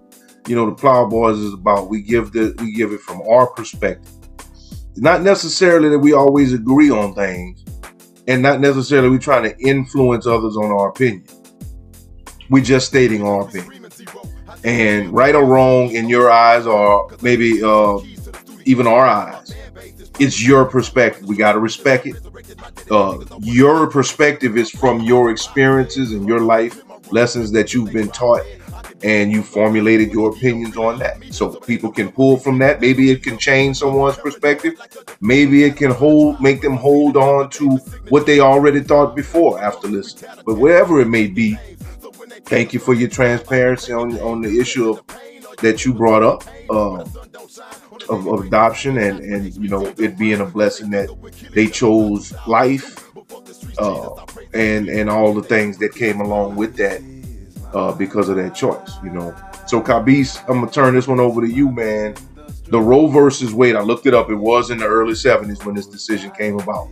you 0.47 0.55
know 0.55 0.65
the 0.69 0.75
Plowbois 0.75 1.31
is 1.31 1.53
about. 1.53 1.89
We 1.89 2.01
give 2.01 2.33
the 2.33 2.53
we 2.59 2.73
give 2.73 2.91
it 2.91 2.99
from 3.01 3.21
our 3.21 3.47
perspective. 3.47 4.11
Not 4.97 5.21
necessarily 5.21 5.87
that 5.89 5.99
we 5.99 6.13
always 6.13 6.53
agree 6.53 6.89
on 6.89 7.15
things, 7.15 7.63
and 8.31 8.41
not 8.41 8.61
necessarily 8.61 9.09
we 9.09 9.19
trying 9.19 9.43
to 9.43 9.57
influence 9.59 10.25
others 10.25 10.55
on 10.55 10.71
our 10.71 10.87
opinion. 10.87 11.25
We're 12.49 12.63
just 12.63 12.87
stating 12.87 13.23
our 13.23 13.41
opinion. 13.41 13.89
And 14.63 15.11
right 15.11 15.35
or 15.35 15.45
wrong 15.45 15.91
in 15.91 16.07
your 16.07 16.31
eyes, 16.31 16.65
or 16.65 17.11
maybe 17.21 17.61
uh, 17.61 17.97
even 18.63 18.87
our 18.87 19.05
eyes, 19.05 19.53
it's 20.19 20.41
your 20.41 20.63
perspective. 20.65 21.27
We 21.27 21.35
got 21.35 21.53
to 21.53 21.59
respect 21.59 22.07
it. 22.07 22.15
Uh, 22.89 23.19
your 23.39 23.87
perspective 23.87 24.55
is 24.55 24.69
from 24.69 25.01
your 25.01 25.29
experiences 25.29 26.13
and 26.13 26.25
your 26.25 26.39
life 26.39 26.81
lessons 27.11 27.51
that 27.51 27.73
you've 27.73 27.91
been 27.91 28.09
taught 28.09 28.45
and 29.03 29.31
you 29.31 29.41
formulated 29.41 30.11
your 30.11 30.29
opinions 30.29 30.77
on 30.77 30.99
that. 30.99 31.21
So 31.33 31.53
people 31.53 31.91
can 31.91 32.11
pull 32.11 32.37
from 32.37 32.57
that. 32.59 32.81
Maybe 32.81 33.11
it 33.11 33.23
can 33.23 33.37
change 33.37 33.77
someone's 33.77 34.17
perspective. 34.17 34.79
Maybe 35.21 35.63
it 35.63 35.75
can 35.77 35.91
hold, 35.91 36.41
make 36.41 36.61
them 36.61 36.75
hold 36.75 37.17
on 37.17 37.49
to 37.51 37.77
what 38.09 38.25
they 38.25 38.39
already 38.39 38.81
thought 38.81 39.15
before 39.15 39.61
after 39.61 39.87
listening. 39.87 40.31
But 40.45 40.55
whatever 40.55 41.01
it 41.01 41.07
may 41.07 41.27
be, 41.27 41.57
thank 42.45 42.73
you 42.73 42.79
for 42.79 42.93
your 42.93 43.09
transparency 43.09 43.93
on 43.93 44.19
on 44.19 44.41
the 44.41 44.59
issue 44.59 44.89
of 44.89 45.01
that 45.57 45.85
you 45.85 45.93
brought 45.93 46.23
up. 46.23 46.43
Uh, 46.69 47.05
of, 48.09 48.27
of 48.27 48.45
adoption 48.45 48.97
and 48.97 49.19
and 49.19 49.55
you 49.55 49.69
know 49.69 49.85
it 49.97 50.17
being 50.17 50.41
a 50.41 50.45
blessing 50.45 50.89
that 50.89 51.09
they 51.53 51.67
chose 51.67 52.33
life 52.47 53.07
uh, 53.77 54.09
and 54.53 54.89
and 54.89 55.09
all 55.09 55.33
the 55.33 55.43
things 55.43 55.77
that 55.77 55.93
came 55.93 56.19
along 56.19 56.55
with 56.55 56.75
that 56.75 57.01
uh, 57.73 57.91
because 57.93 58.29
of 58.29 58.35
that 58.37 58.55
choice. 58.55 58.97
You 59.03 59.11
know, 59.11 59.35
so 59.67 59.81
Kabis, 59.81 60.41
I'm 60.47 60.59
gonna 60.59 60.71
turn 60.71 60.95
this 60.95 61.07
one 61.07 61.19
over 61.19 61.41
to 61.41 61.47
you, 61.47 61.71
man. 61.71 62.15
The 62.67 62.79
Roe 62.79 63.07
versus 63.07 63.53
Wade, 63.53 63.75
I 63.75 63.81
looked 63.81 64.05
it 64.05 64.13
up. 64.13 64.29
It 64.29 64.35
was 64.35 64.71
in 64.71 64.77
the 64.77 64.85
early 64.85 65.13
70s 65.13 65.65
when 65.65 65.75
this 65.75 65.87
decision 65.87 66.31
came 66.31 66.57
about. 66.57 66.87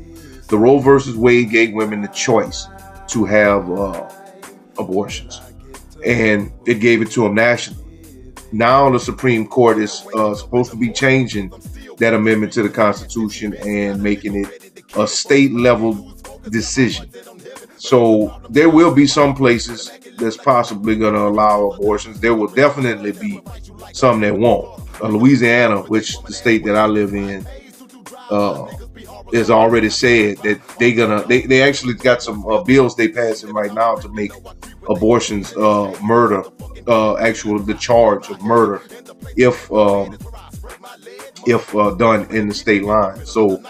The 0.47 0.57
Roe 0.57 0.79
versus 0.79 1.15
Wade 1.15 1.49
gave 1.49 1.73
women 1.73 2.01
the 2.01 2.07
choice 2.09 2.67
to 3.07 3.23
have 3.25 3.69
uh, 3.71 4.09
abortions, 4.77 5.41
and 6.05 6.51
it 6.65 6.75
gave 6.75 7.01
it 7.01 7.11
to 7.11 7.23
them 7.23 7.35
nationally. 7.35 7.85
Now 8.51 8.89
the 8.89 8.99
Supreme 8.99 9.47
Court 9.47 9.77
is 9.77 10.05
uh, 10.15 10.33
supposed 10.33 10.71
to 10.71 10.77
be 10.77 10.91
changing 10.91 11.53
that 11.97 12.13
amendment 12.13 12.51
to 12.53 12.63
the 12.63 12.69
Constitution 12.69 13.53
and 13.65 14.01
making 14.01 14.35
it 14.35 14.83
a 14.95 15.07
state 15.07 15.51
level 15.53 16.13
decision. 16.49 17.09
So 17.77 18.41
there 18.49 18.69
will 18.69 18.93
be 18.93 19.05
some 19.05 19.35
places 19.35 19.91
that's 20.19 20.37
possibly 20.37 20.95
going 20.95 21.13
to 21.13 21.21
allow 21.21 21.71
abortions. 21.71 22.19
There 22.19 22.35
will 22.35 22.47
definitely 22.47 23.11
be 23.11 23.41
some 23.93 24.21
that 24.21 24.37
won't. 24.37 24.81
Uh, 25.01 25.07
Louisiana, 25.07 25.81
which 25.83 26.21
the 26.23 26.33
state 26.33 26.63
that 26.65 26.75
I 26.75 26.85
live 26.85 27.13
in, 27.13 27.47
uh, 28.29 28.67
has 29.33 29.49
already 29.49 29.89
said 29.89 30.37
that 30.37 30.61
they're 30.79 30.95
gonna 30.95 31.25
they, 31.27 31.41
they 31.41 31.61
actually 31.61 31.93
got 31.93 32.21
some 32.21 32.45
uh, 32.47 32.63
bills 32.63 32.95
they 32.95 33.07
passing 33.07 33.53
right 33.53 33.73
now 33.73 33.95
to 33.95 34.09
make 34.09 34.31
abortions 34.89 35.55
uh, 35.55 35.95
murder 36.03 36.43
uh, 36.87 37.15
actual 37.17 37.59
the 37.59 37.75
charge 37.75 38.29
of 38.29 38.41
murder 38.41 38.81
if 39.35 39.71
um, 39.71 40.17
if 41.45 41.73
uh, 41.75 41.91
done 41.91 42.25
in 42.35 42.47
the 42.47 42.53
state 42.53 42.83
line. 42.83 43.25
So 43.25 43.61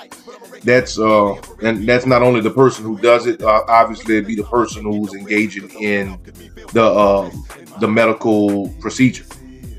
that's 0.63 0.99
uh 0.99 1.33
and 1.61 1.87
that's 1.87 2.05
not 2.05 2.21
only 2.21 2.41
the 2.41 2.49
person 2.49 2.83
who 2.83 2.97
does 2.97 3.25
it 3.27 3.41
uh, 3.41 3.63
obviously 3.67 4.17
it'd 4.17 4.27
be 4.27 4.35
the 4.35 4.43
person 4.43 4.83
who's 4.83 5.13
engaging 5.13 5.69
in 5.81 6.19
the 6.73 6.83
um 6.83 7.45
the 7.79 7.87
medical 7.87 8.69
procedure 8.81 9.25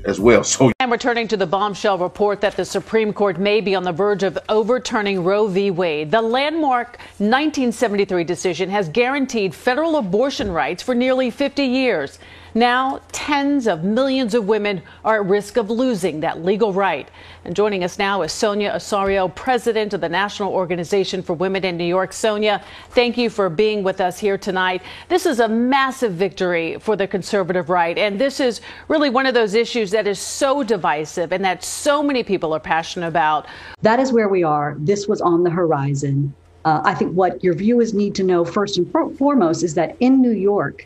as 0.05 0.19
well 0.19 0.43
so 0.55 0.71
And 0.79 0.91
returning 0.91 1.27
to 1.27 1.37
the 1.37 1.45
bombshell 1.45 1.97
report 1.97 2.41
that 2.41 2.57
the 2.57 2.65
Supreme 2.65 3.13
Court 3.13 3.39
may 3.39 3.61
be 3.61 3.75
on 3.75 3.83
the 3.83 3.91
verge 3.91 4.23
of 4.23 4.37
overturning 4.49 5.23
Roe 5.23 5.47
v. 5.47 5.69
Wade, 5.69 6.09
the 6.09 6.21
landmark 6.21 6.97
1973 7.19 8.23
decision 8.23 8.69
has 8.69 8.89
guaranteed 8.89 9.53
federal 9.53 9.97
abortion 9.97 10.51
rights 10.51 10.81
for 10.81 10.95
nearly 10.95 11.29
50 11.29 11.63
years. 11.63 12.17
Now, 12.53 12.99
tens 13.11 13.67
of 13.67 13.83
millions 13.83 14.33
of 14.33 14.47
women 14.47 14.81
are 15.05 15.21
at 15.21 15.29
risk 15.29 15.55
of 15.55 15.69
losing 15.69 16.19
that 16.19 16.43
legal 16.43 16.73
right. 16.73 17.07
And 17.43 17.55
joining 17.55 17.83
us 17.83 17.97
now 17.97 18.21
is 18.21 18.31
Sonia 18.31 18.71
Ossorio, 18.71 19.33
president 19.33 19.95
of 19.95 20.01
the 20.01 20.09
National 20.09 20.53
Organization 20.53 21.23
for 21.23 21.33
Women 21.33 21.65
in 21.65 21.75
New 21.75 21.85
York. 21.85 22.13
Sonia, 22.13 22.63
thank 22.91 23.17
you 23.17 23.31
for 23.31 23.49
being 23.49 23.81
with 23.81 23.99
us 23.99 24.19
here 24.19 24.37
tonight. 24.37 24.83
This 25.09 25.25
is 25.25 25.39
a 25.39 25.47
massive 25.47 26.13
victory 26.13 26.77
for 26.79 26.95
the 26.95 27.07
conservative 27.07 27.71
right, 27.71 27.97
and 27.97 28.21
this 28.21 28.39
is 28.39 28.61
really 28.89 29.09
one 29.09 29.25
of 29.25 29.33
those 29.33 29.55
issues 29.55 29.89
that 29.89 30.05
is 30.05 30.19
so 30.19 30.61
divisive 30.61 31.33
and 31.33 31.43
that 31.43 31.63
so 31.63 32.03
many 32.03 32.21
people 32.21 32.53
are 32.53 32.59
passionate 32.59 33.07
about. 33.07 33.47
That 33.81 33.99
is 33.99 34.13
where 34.13 34.29
we 34.29 34.43
are. 34.43 34.75
This 34.77 35.07
was 35.07 35.19
on 35.19 35.43
the 35.43 35.49
horizon. 35.49 36.35
Uh, 36.63 36.81
I 36.83 36.93
think 36.93 37.13
what 37.13 37.43
your 37.43 37.55
viewers 37.55 37.91
need 37.91 38.13
to 38.15 38.23
know 38.23 38.45
first 38.45 38.77
and 38.77 39.17
foremost 39.17 39.63
is 39.63 39.73
that 39.73 39.97
in 39.99 40.21
New 40.21 40.29
York, 40.29 40.85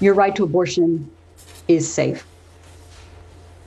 your 0.00 0.14
right 0.14 0.34
to 0.34 0.42
abortion 0.42 1.08
is 1.68 1.88
safe. 1.88 2.26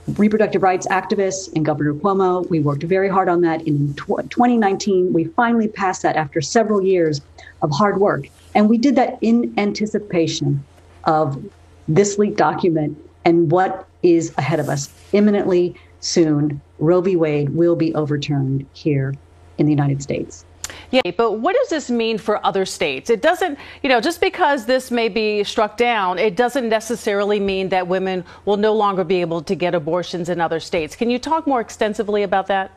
Reproductive 0.08 0.62
rights 0.62 0.86
activists 0.88 1.52
and 1.54 1.64
Governor 1.64 1.94
Cuomo, 1.94 2.48
we 2.50 2.58
worked 2.58 2.82
very 2.82 3.08
hard 3.08 3.28
on 3.28 3.40
that. 3.42 3.66
In 3.68 3.94
tw- 3.94 4.28
2019, 4.30 5.12
we 5.12 5.24
finally 5.24 5.68
passed 5.68 6.02
that 6.02 6.16
after 6.16 6.40
several 6.40 6.82
years 6.82 7.20
of 7.62 7.70
hard 7.70 8.00
work. 8.00 8.28
And 8.54 8.68
we 8.68 8.78
did 8.78 8.96
that 8.96 9.16
in 9.20 9.54
anticipation 9.58 10.64
of 11.04 11.42
this 11.86 12.18
leaked 12.18 12.36
document 12.36 12.98
and 13.24 13.50
what 13.50 13.86
is 14.02 14.34
ahead 14.38 14.58
of 14.58 14.68
us 14.68 14.92
imminently 15.12 15.76
soon. 16.00 16.60
Roe 16.80 17.00
v. 17.00 17.14
Wade 17.14 17.50
will 17.50 17.76
be 17.76 17.94
overturned 17.94 18.66
here 18.72 19.14
in 19.58 19.66
the 19.66 19.72
United 19.72 20.02
States. 20.02 20.44
Yeah, 20.90 21.10
but 21.16 21.32
what 21.32 21.56
does 21.56 21.68
this 21.70 21.90
mean 21.90 22.18
for 22.18 22.44
other 22.44 22.64
states? 22.66 23.10
It 23.10 23.22
doesn't, 23.22 23.58
you 23.82 23.88
know, 23.88 24.00
just 24.00 24.20
because 24.20 24.66
this 24.66 24.90
may 24.90 25.08
be 25.08 25.42
struck 25.42 25.76
down, 25.76 26.18
it 26.18 26.36
doesn't 26.36 26.68
necessarily 26.68 27.40
mean 27.40 27.68
that 27.70 27.88
women 27.88 28.24
will 28.44 28.58
no 28.58 28.74
longer 28.74 29.02
be 29.02 29.20
able 29.20 29.42
to 29.42 29.54
get 29.54 29.74
abortions 29.74 30.28
in 30.28 30.40
other 30.40 30.60
states. 30.60 30.94
Can 30.94 31.10
you 31.10 31.18
talk 31.18 31.46
more 31.46 31.60
extensively 31.60 32.22
about 32.22 32.46
that? 32.48 32.70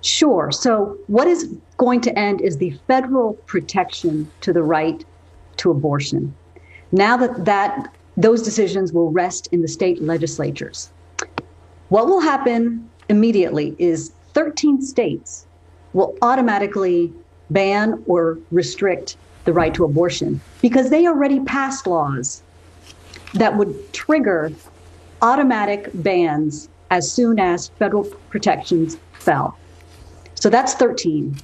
Sure. 0.00 0.50
So, 0.52 0.96
what 1.08 1.26
is 1.26 1.54
going 1.76 2.00
to 2.02 2.18
end 2.18 2.40
is 2.40 2.56
the 2.56 2.78
federal 2.86 3.34
protection 3.46 4.30
to 4.40 4.52
the 4.52 4.62
right 4.62 5.04
to 5.58 5.70
abortion. 5.70 6.34
Now 6.92 7.16
that, 7.16 7.44
that 7.44 7.94
those 8.16 8.42
decisions 8.42 8.92
will 8.92 9.10
rest 9.10 9.48
in 9.52 9.60
the 9.60 9.68
state 9.68 10.00
legislatures. 10.00 10.90
What 11.88 12.06
will 12.06 12.20
happen 12.20 12.88
immediately 13.08 13.74
is 13.78 14.12
13 14.34 14.80
states 14.82 15.46
will 15.98 16.16
automatically 16.22 17.12
ban 17.50 18.00
or 18.06 18.38
restrict 18.52 19.16
the 19.46 19.52
right 19.52 19.74
to 19.74 19.82
abortion 19.84 20.40
because 20.62 20.90
they 20.90 21.08
already 21.08 21.40
passed 21.40 21.88
laws 21.88 22.40
that 23.34 23.56
would 23.56 23.92
trigger 23.92 24.52
automatic 25.22 25.90
bans 25.94 26.68
as 26.92 27.10
soon 27.10 27.40
as 27.40 27.66
federal 27.80 28.04
protections 28.30 28.96
fell. 29.14 29.58
So 30.36 30.48
that's 30.48 30.74
13. 30.74 31.36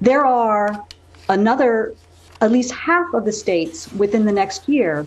There 0.00 0.24
are 0.24 0.84
another, 1.28 1.92
at 2.40 2.52
least 2.52 2.72
half 2.72 3.12
of 3.12 3.24
the 3.24 3.32
states 3.32 3.92
within 3.94 4.24
the 4.24 4.32
next 4.32 4.68
year 4.68 5.04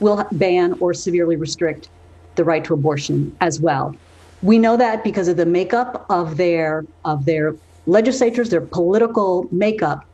will 0.00 0.26
ban 0.32 0.72
or 0.80 0.94
severely 0.94 1.36
restrict 1.36 1.88
the 2.34 2.42
right 2.42 2.64
to 2.64 2.74
abortion 2.74 3.36
as 3.40 3.60
well. 3.60 3.94
We 4.42 4.58
know 4.58 4.76
that 4.78 5.04
because 5.04 5.28
of 5.28 5.36
the 5.36 5.46
makeup 5.46 6.04
of 6.10 6.36
their 6.36 6.84
of 7.04 7.24
their 7.24 7.54
legislatures, 7.86 8.50
their 8.50 8.60
political 8.60 9.48
makeup 9.50 10.04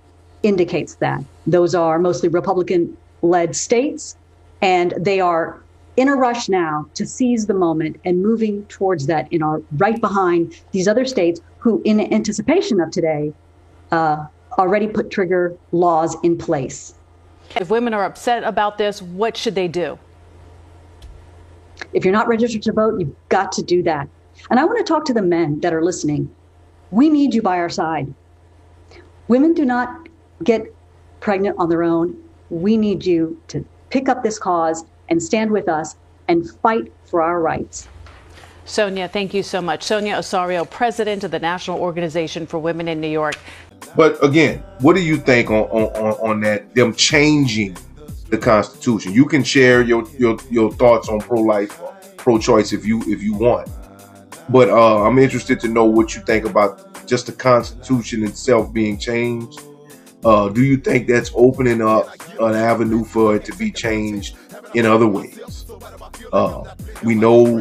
indicates 0.42 0.94
that. 0.96 1.22
Those 1.46 1.74
are 1.74 1.98
mostly 1.98 2.28
Republican 2.28 2.96
led 3.22 3.56
states, 3.56 4.16
and 4.62 4.94
they 4.96 5.20
are 5.20 5.60
in 5.96 6.08
a 6.08 6.14
rush 6.14 6.48
now 6.48 6.86
to 6.94 7.04
seize 7.04 7.46
the 7.46 7.54
moment 7.54 7.96
and 8.04 8.22
moving 8.22 8.64
towards 8.66 9.06
that 9.06 9.26
and 9.32 9.42
are 9.42 9.60
right 9.76 10.00
behind 10.00 10.54
these 10.70 10.86
other 10.86 11.04
states 11.04 11.40
who, 11.58 11.82
in 11.84 12.00
anticipation 12.12 12.80
of 12.80 12.90
today, 12.90 13.32
uh, 13.90 14.24
already 14.58 14.86
put 14.86 15.10
trigger 15.10 15.56
laws 15.72 16.16
in 16.22 16.38
place. 16.38 16.94
If 17.56 17.70
women 17.70 17.94
are 17.94 18.04
upset 18.04 18.44
about 18.44 18.78
this, 18.78 19.02
what 19.02 19.36
should 19.36 19.54
they 19.54 19.68
do? 19.68 19.98
If 21.92 22.04
you're 22.04 22.12
not 22.12 22.28
registered 22.28 22.62
to 22.62 22.72
vote, 22.72 23.00
you've 23.00 23.14
got 23.28 23.52
to 23.52 23.62
do 23.62 23.82
that. 23.84 24.08
And 24.50 24.60
I 24.60 24.64
want 24.64 24.78
to 24.78 24.84
talk 24.84 25.04
to 25.06 25.14
the 25.14 25.22
men 25.22 25.60
that 25.60 25.72
are 25.72 25.82
listening. 25.82 26.32
We 26.90 27.08
need 27.08 27.34
you 27.34 27.42
by 27.42 27.58
our 27.58 27.68
side. 27.68 28.12
Women 29.28 29.52
do 29.52 29.64
not 29.64 30.08
get 30.42 30.62
pregnant 31.20 31.56
on 31.58 31.68
their 31.68 31.82
own. 31.82 32.16
We 32.50 32.76
need 32.76 33.04
you 33.04 33.40
to 33.48 33.64
pick 33.90 34.08
up 34.08 34.22
this 34.22 34.38
cause 34.38 34.84
and 35.08 35.22
stand 35.22 35.50
with 35.50 35.68
us 35.68 35.96
and 36.28 36.48
fight 36.62 36.92
for 37.04 37.22
our 37.22 37.40
rights. 37.40 37.88
Sonia, 38.64 39.08
thank 39.08 39.32
you 39.32 39.42
so 39.42 39.62
much. 39.62 39.82
Sonia 39.82 40.14
Ossorio, 40.16 40.68
president 40.68 41.24
of 41.24 41.30
the 41.30 41.38
National 41.38 41.78
Organization 41.78 42.46
for 42.46 42.58
Women 42.58 42.88
in 42.88 43.00
New 43.00 43.08
York. 43.08 43.38
But 43.96 44.22
again, 44.22 44.58
what 44.80 44.94
do 44.94 45.02
you 45.02 45.16
think 45.16 45.50
on 45.50 45.64
on, 45.64 46.12
on 46.30 46.40
that? 46.42 46.74
Them 46.74 46.94
changing 46.94 47.76
the 48.28 48.36
Constitution. 48.36 49.12
You 49.14 49.24
can 49.24 49.42
share 49.42 49.82
your 49.82 50.06
your, 50.18 50.36
your 50.50 50.70
thoughts 50.72 51.08
on 51.08 51.20
pro 51.20 51.40
life, 51.40 51.80
pro 52.18 52.38
choice 52.38 52.72
if 52.72 52.84
you 52.84 53.00
if 53.06 53.22
you 53.22 53.34
want. 53.34 53.70
But 54.48 54.70
uh, 54.70 55.02
I'm 55.02 55.18
interested 55.18 55.60
to 55.60 55.68
know 55.68 55.84
what 55.84 56.14
you 56.14 56.22
think 56.22 56.44
about 56.46 57.06
just 57.06 57.26
the 57.26 57.32
Constitution 57.32 58.24
itself 58.24 58.72
being 58.72 58.98
changed. 58.98 59.60
Uh, 60.24 60.48
do 60.48 60.64
you 60.64 60.76
think 60.76 61.06
that's 61.06 61.30
opening 61.34 61.80
up 61.80 62.08
an 62.40 62.54
avenue 62.54 63.04
for 63.04 63.36
it 63.36 63.44
to 63.44 63.54
be 63.56 63.70
changed 63.70 64.36
in 64.74 64.86
other 64.86 65.06
ways? 65.06 65.66
Uh, 66.32 66.74
We 67.04 67.14
know 67.14 67.60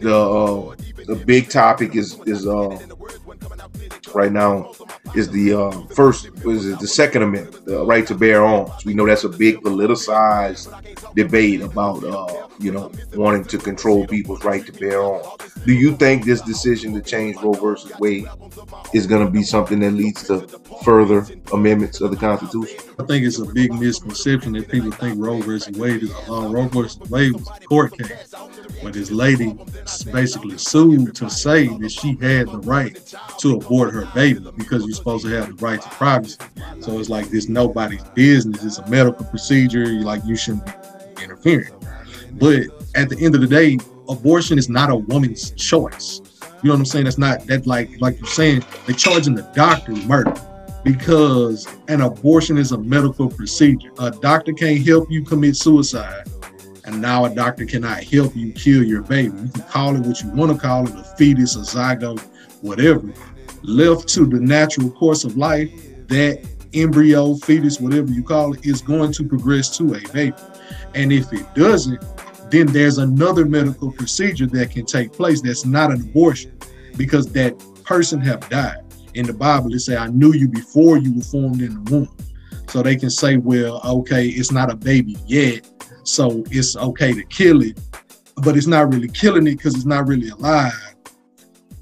the 0.00 0.16
uh, 0.16 0.74
the 1.06 1.16
big 1.24 1.48
topic 1.48 1.96
is 1.96 2.18
is 2.26 2.46
uh, 2.46 2.78
right 4.14 4.32
now 4.32 4.72
is 5.14 5.28
the 5.30 5.52
uh, 5.52 5.70
first 5.94 6.26
it 6.26 6.80
the 6.80 6.86
Second 6.86 7.22
Amendment, 7.22 7.64
the 7.64 7.84
right 7.84 8.06
to 8.06 8.14
bear 8.14 8.44
arms. 8.44 8.84
We 8.84 8.94
know 8.94 9.06
that's 9.06 9.24
a 9.24 9.28
big 9.28 9.60
politicized 9.60 10.68
debate 11.14 11.60
about 11.60 12.04
uh, 12.04 12.48
you 12.58 12.72
know 12.72 12.90
wanting 13.14 13.44
to 13.44 13.58
control 13.58 14.06
people's 14.06 14.44
right 14.44 14.64
to 14.66 14.72
bear 14.72 15.02
arms. 15.02 15.54
Do 15.64 15.72
you 15.72 15.96
think 15.96 16.24
this 16.24 16.40
decision 16.40 16.94
to 16.94 17.02
change 17.02 17.36
Roe 17.42 17.52
versus 17.52 17.92
Wade 17.98 18.26
is 18.94 19.06
going 19.06 19.24
to 19.24 19.30
be 19.30 19.42
something 19.42 19.80
that 19.80 19.92
leads 19.92 20.26
to 20.28 20.46
further 20.84 21.26
amendments 21.52 22.00
of 22.00 22.10
the 22.10 22.16
Constitution? 22.16 22.78
I 22.98 23.04
think 23.04 23.24
it's 23.24 23.38
a 23.38 23.44
big 23.44 23.72
misconception 23.72 24.52
that 24.54 24.68
people 24.68 24.90
think 24.92 25.16
Roe 25.18 25.40
versus 25.40 25.76
Wade 25.76 26.04
is 26.04 26.10
a 26.10 26.32
uh, 26.32 26.48
Roe 26.48 26.68
versus 26.68 26.98
Wade 27.10 27.32
was 27.32 27.48
a 27.48 27.60
court 27.66 27.96
case, 27.96 28.34
but 28.82 28.92
this 28.92 29.10
lady 29.10 29.56
basically 30.12 30.58
sued 30.58 31.14
to 31.14 31.28
say 31.30 31.68
that 31.78 31.90
she 31.90 32.16
had 32.20 32.48
the 32.48 32.60
right 32.64 33.14
to 33.38 33.54
abort 33.56 33.92
her 33.92 34.06
baby 34.14 34.40
because 34.56 34.84
you're 34.84 34.94
supposed 34.94 35.24
to 35.24 35.30
have 35.32 35.48
the 35.48 35.64
right 35.64 35.80
to 35.80 35.88
privacy. 35.88 36.38
So 36.80 36.98
it's 36.98 37.08
like 37.08 37.28
this 37.28 37.48
nobody's 37.48 38.02
business. 38.14 38.64
It's 38.64 38.78
a 38.78 38.88
medical 38.88 39.24
procedure. 39.26 39.86
Like 39.86 40.24
you 40.24 40.36
shouldn't 40.36 40.66
be 40.66 41.22
interfering. 41.22 41.74
But 42.32 42.66
at 42.94 43.08
the 43.08 43.18
end 43.20 43.34
of 43.34 43.40
the 43.40 43.46
day, 43.46 43.78
abortion 44.08 44.58
is 44.58 44.68
not 44.68 44.90
a 44.90 44.96
woman's 44.96 45.50
choice. 45.52 46.20
You 46.62 46.68
know 46.68 46.74
what 46.74 46.80
I'm 46.80 46.86
saying? 46.86 47.04
That's 47.04 47.18
not 47.18 47.46
that 47.46 47.66
like 47.66 48.00
like 48.00 48.18
you're 48.18 48.26
saying 48.26 48.64
they're 48.86 48.96
charging 48.96 49.34
the 49.34 49.42
doctor 49.54 49.92
murder 49.92 50.34
because 50.84 51.66
an 51.88 52.00
abortion 52.00 52.58
is 52.58 52.72
a 52.72 52.78
medical 52.78 53.28
procedure. 53.28 53.90
A 53.98 54.10
doctor 54.10 54.52
can't 54.52 54.84
help 54.86 55.10
you 55.10 55.24
commit 55.24 55.56
suicide, 55.56 56.26
and 56.88 57.02
now 57.02 57.26
a 57.26 57.34
doctor 57.34 57.66
cannot 57.66 58.02
help 58.02 58.34
you 58.34 58.50
kill 58.52 58.82
your 58.82 59.02
baby. 59.02 59.36
You 59.36 59.48
can 59.48 59.62
call 59.64 59.94
it 59.94 60.06
what 60.06 60.22
you 60.22 60.30
want 60.30 60.52
to 60.52 60.58
call 60.58 60.88
it, 60.88 60.94
a 60.94 61.04
fetus, 61.16 61.54
a 61.54 61.58
zygote, 61.58 62.20
whatever. 62.62 63.12
Left 63.62 64.08
to 64.10 64.24
the 64.24 64.40
natural 64.40 64.90
course 64.92 65.24
of 65.24 65.36
life, 65.36 65.70
that 66.08 66.48
embryo, 66.72 67.34
fetus, 67.34 67.78
whatever 67.78 68.10
you 68.10 68.22
call 68.22 68.54
it, 68.54 68.64
is 68.64 68.80
going 68.80 69.12
to 69.12 69.24
progress 69.24 69.76
to 69.76 69.94
a 69.94 70.00
baby. 70.14 70.36
And 70.94 71.12
if 71.12 71.30
it 71.30 71.54
doesn't, 71.54 72.02
then 72.50 72.66
there's 72.68 72.96
another 72.96 73.44
medical 73.44 73.92
procedure 73.92 74.46
that 74.46 74.70
can 74.70 74.86
take 74.86 75.12
place 75.12 75.42
that's 75.42 75.66
not 75.66 75.90
an 75.90 76.00
abortion 76.00 76.58
because 76.96 77.30
that 77.32 77.58
person 77.84 78.18
have 78.22 78.48
died. 78.48 78.78
In 79.12 79.26
the 79.26 79.34
Bible, 79.34 79.74
it 79.74 79.80
say, 79.80 79.98
I 79.98 80.06
knew 80.06 80.32
you 80.32 80.48
before 80.48 80.96
you 80.96 81.14
were 81.14 81.22
formed 81.22 81.60
in 81.60 81.84
the 81.84 81.90
womb. 81.90 82.16
So 82.68 82.82
they 82.82 82.96
can 82.96 83.10
say, 83.10 83.36
well, 83.36 83.82
okay, 83.84 84.26
it's 84.28 84.52
not 84.52 84.70
a 84.70 84.76
baby 84.76 85.16
yet, 85.26 85.68
so 86.08 86.42
it's 86.50 86.76
okay 86.76 87.12
to 87.12 87.22
kill 87.24 87.62
it, 87.62 87.78
but 88.36 88.56
it's 88.56 88.66
not 88.66 88.92
really 88.92 89.08
killing 89.08 89.46
it 89.46 89.56
because 89.56 89.74
it's 89.74 89.84
not 89.84 90.06
really 90.08 90.30
alive. 90.30 90.72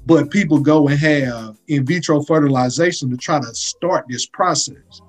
But 0.05 0.29
people 0.29 0.59
go 0.59 0.87
and 0.87 0.99
have 0.99 1.57
in 1.67 1.85
vitro 1.85 2.21
fertilization 2.23 3.09
to 3.09 3.17
try 3.17 3.39
to 3.39 3.55
start 3.55 4.05
this 4.09 4.25
process. 4.25 5.01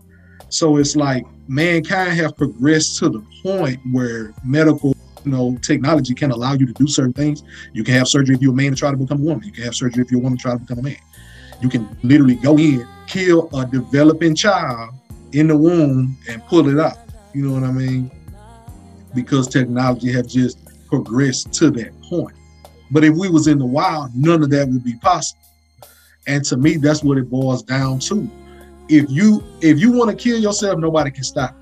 So 0.50 0.76
it's 0.76 0.96
like 0.96 1.24
mankind 1.46 2.12
have 2.18 2.36
progressed 2.36 2.98
to 2.98 3.08
the 3.08 3.24
point 3.42 3.80
where 3.92 4.32
medical 4.44 4.96
you 5.24 5.32
know, 5.32 5.56
technology 5.62 6.14
can 6.14 6.30
allow 6.30 6.54
you 6.54 6.66
to 6.66 6.72
do 6.72 6.86
certain 6.86 7.12
things. 7.12 7.42
You 7.72 7.84
can 7.84 7.94
have 7.94 8.08
surgery 8.08 8.36
if 8.36 8.40
you're 8.40 8.52
a 8.52 8.56
man 8.56 8.70
to 8.70 8.76
try 8.76 8.90
to 8.90 8.96
become 8.96 9.20
a 9.20 9.24
woman. 9.24 9.44
You 9.44 9.52
can 9.52 9.64
have 9.64 9.74
surgery 9.74 10.02
if 10.02 10.10
you're 10.10 10.20
a 10.20 10.22
woman 10.22 10.38
to 10.38 10.42
try 10.42 10.52
to 10.52 10.58
become 10.58 10.78
a 10.78 10.82
man. 10.82 10.96
You 11.60 11.68
can 11.68 11.88
literally 12.02 12.36
go 12.36 12.56
in, 12.56 12.86
kill 13.06 13.50
a 13.52 13.66
developing 13.66 14.34
child 14.34 14.94
in 15.32 15.48
the 15.48 15.56
womb 15.56 16.16
and 16.28 16.44
pull 16.46 16.68
it 16.68 16.78
out. 16.78 16.98
You 17.34 17.46
know 17.46 17.54
what 17.54 17.64
I 17.64 17.72
mean? 17.72 18.10
Because 19.22 19.48
technology 19.48 20.12
has 20.12 20.32
just 20.32 20.58
progressed 20.86 21.52
to 21.54 21.70
that 21.72 22.00
point. 22.02 22.36
But 22.92 23.02
if 23.02 23.16
we 23.16 23.28
was 23.28 23.48
in 23.48 23.58
the 23.58 23.66
wild, 23.66 24.14
none 24.14 24.44
of 24.44 24.50
that 24.50 24.68
would 24.68 24.84
be 24.84 24.94
possible. 24.94 25.42
And 26.28 26.44
to 26.44 26.56
me, 26.56 26.76
that's 26.76 27.02
what 27.02 27.18
it 27.18 27.28
boils 27.28 27.64
down 27.64 27.98
to. 28.00 28.30
If 28.88 29.10
you 29.10 29.42
if 29.60 29.80
you 29.80 29.90
want 29.90 30.10
to 30.10 30.16
kill 30.16 30.38
yourself, 30.38 30.78
nobody 30.78 31.10
can 31.10 31.24
stop 31.24 31.56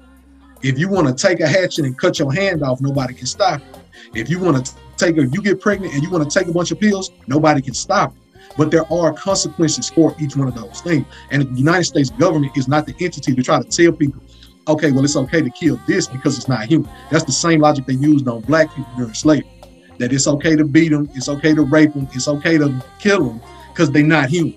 you. 0.63 0.71
If 0.71 0.79
you 0.79 0.91
want 0.91 1.09
to 1.09 1.15
take 1.15 1.41
a 1.41 1.49
hatchet 1.49 1.87
and 1.87 1.99
cut 1.99 2.19
your 2.19 2.31
hand 2.31 2.63
off, 2.63 2.83
nobody 2.83 3.15
can 3.15 3.27
stop 3.27 3.63
you. 3.63 4.21
If 4.21 4.29
you 4.29 4.39
want 4.39 4.67
to 4.67 4.75
take 4.99 5.17
a, 5.17 5.27
you 5.27 5.41
get 5.43 5.61
pregnant 5.63 5.95
and 5.95 6.03
you 6.03 6.11
want 6.11 6.31
to 6.31 6.39
take 6.39 6.47
a 6.47 6.53
bunch 6.53 6.73
of 6.73 6.79
pills, 6.79 7.11
nobody 7.27 7.63
can 7.63 7.73
stop 7.73 8.15
you. 8.15 8.41
But 8.59 8.71
there 8.71 8.91
are 8.93 9.15
consequences 9.15 9.89
for 9.89 10.15
each 10.21 10.37
one 10.37 10.49
of 10.49 10.55
those 10.55 10.83
things. 10.83 11.07
And 11.31 11.43
the 11.43 11.59
United 11.59 11.85
States 11.85 12.11
government 12.11 12.57
is 12.57 12.69
not 12.69 12.87
the 12.87 12.95
entity 13.01 13.35
to 13.35 13.43
try 13.43 13.63
to 13.63 13.69
tell 13.69 13.93
people, 13.93 14.21
okay, 14.69 14.93
well, 14.93 15.05
it's 15.05 15.17
okay 15.17 15.43
to 15.43 15.51
kill 15.51 15.81
this 15.87 16.07
because 16.07 16.37
it's 16.37 16.49
not 16.49 16.67
human. 16.67 16.91
That's 17.11 17.25
the 17.25 17.33
same 17.33 17.61
logic 17.61 17.87
they 17.87 17.95
used 17.95 18.27
on 18.29 18.43
black 18.43 18.69
people 18.75 18.93
during 18.97 19.15
slavery. 19.15 19.51
That 19.99 20.13
it's 20.13 20.27
okay 20.27 20.57
to 20.57 20.65
beat 20.65 20.91
them, 20.91 21.09
it's 21.15 21.29
okay 21.29 21.55
to 21.55 21.63
rape 21.63 21.95
them, 21.95 22.09
it's 22.13 22.29
okay 22.29 22.59
to 22.59 22.85
kill 22.99 23.29
them 23.29 23.41
because 23.73 23.91
they're 23.91 24.03
not 24.03 24.29
human. 24.29 24.57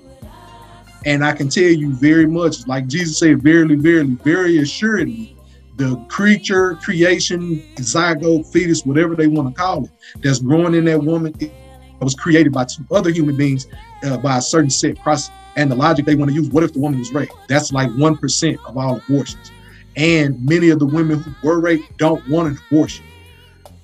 And 1.06 1.24
I 1.24 1.32
can 1.32 1.48
tell 1.48 1.64
you 1.64 1.94
very 1.94 2.26
much, 2.26 2.68
like 2.68 2.88
Jesus 2.88 3.20
said, 3.20 3.42
verily, 3.42 3.76
verily, 3.76 4.18
very 4.24 4.58
assuredly, 4.58 5.38
the 5.78 5.96
creature, 6.10 6.76
creation, 6.76 7.64
zygote, 7.76 8.52
fetus, 8.52 8.86
whatever 8.86 9.16
they 9.16 9.28
want 9.28 9.56
to 9.56 9.62
call 9.62 9.86
it, 9.86 9.92
that's 10.22 10.40
growing 10.40 10.76
in 10.76 10.84
that 10.86 11.02
woman, 11.02 11.34
it 11.40 11.54
was 12.02 12.16
created 12.16 12.52
by 12.52 12.66
two 12.66 12.84
other 12.92 13.12
human 13.12 13.38
beings 13.38 13.68
uh, 14.04 14.18
by 14.18 14.38
a 14.38 14.42
certain 14.42 14.70
set 14.70 15.00
process. 15.00 15.34
And 15.56 15.72
the 15.72 15.76
logic 15.76 16.06
they 16.06 16.16
want 16.16 16.32
to 16.32 16.36
use, 16.36 16.50
what 16.50 16.64
if 16.64 16.74
the 16.74 16.80
woman 16.80 17.00
was 17.00 17.14
raped? 17.14 17.34
That's 17.48 17.72
like 17.72 17.90
1% 17.90 18.58
of 18.66 18.78
all 18.78 18.98
abortions. 18.98 19.52
And 19.96 20.44
many 20.46 20.70
of 20.70 20.80
the 20.80 20.86
women 20.86 21.20
who 21.20 21.48
were 21.48 21.60
raped 21.60 21.98
don't 21.98 22.28
want 22.30 22.50
an 22.50 22.60
abortion. 22.68 23.06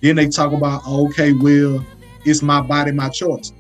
Then 0.02 0.16
they 0.16 0.28
talk 0.30 0.54
about, 0.54 0.86
okay, 0.88 1.34
well, 1.34 1.84
it's 2.26 2.42
my 2.42 2.62
body, 2.62 2.92
my 2.92 3.10
choice. 3.10 3.54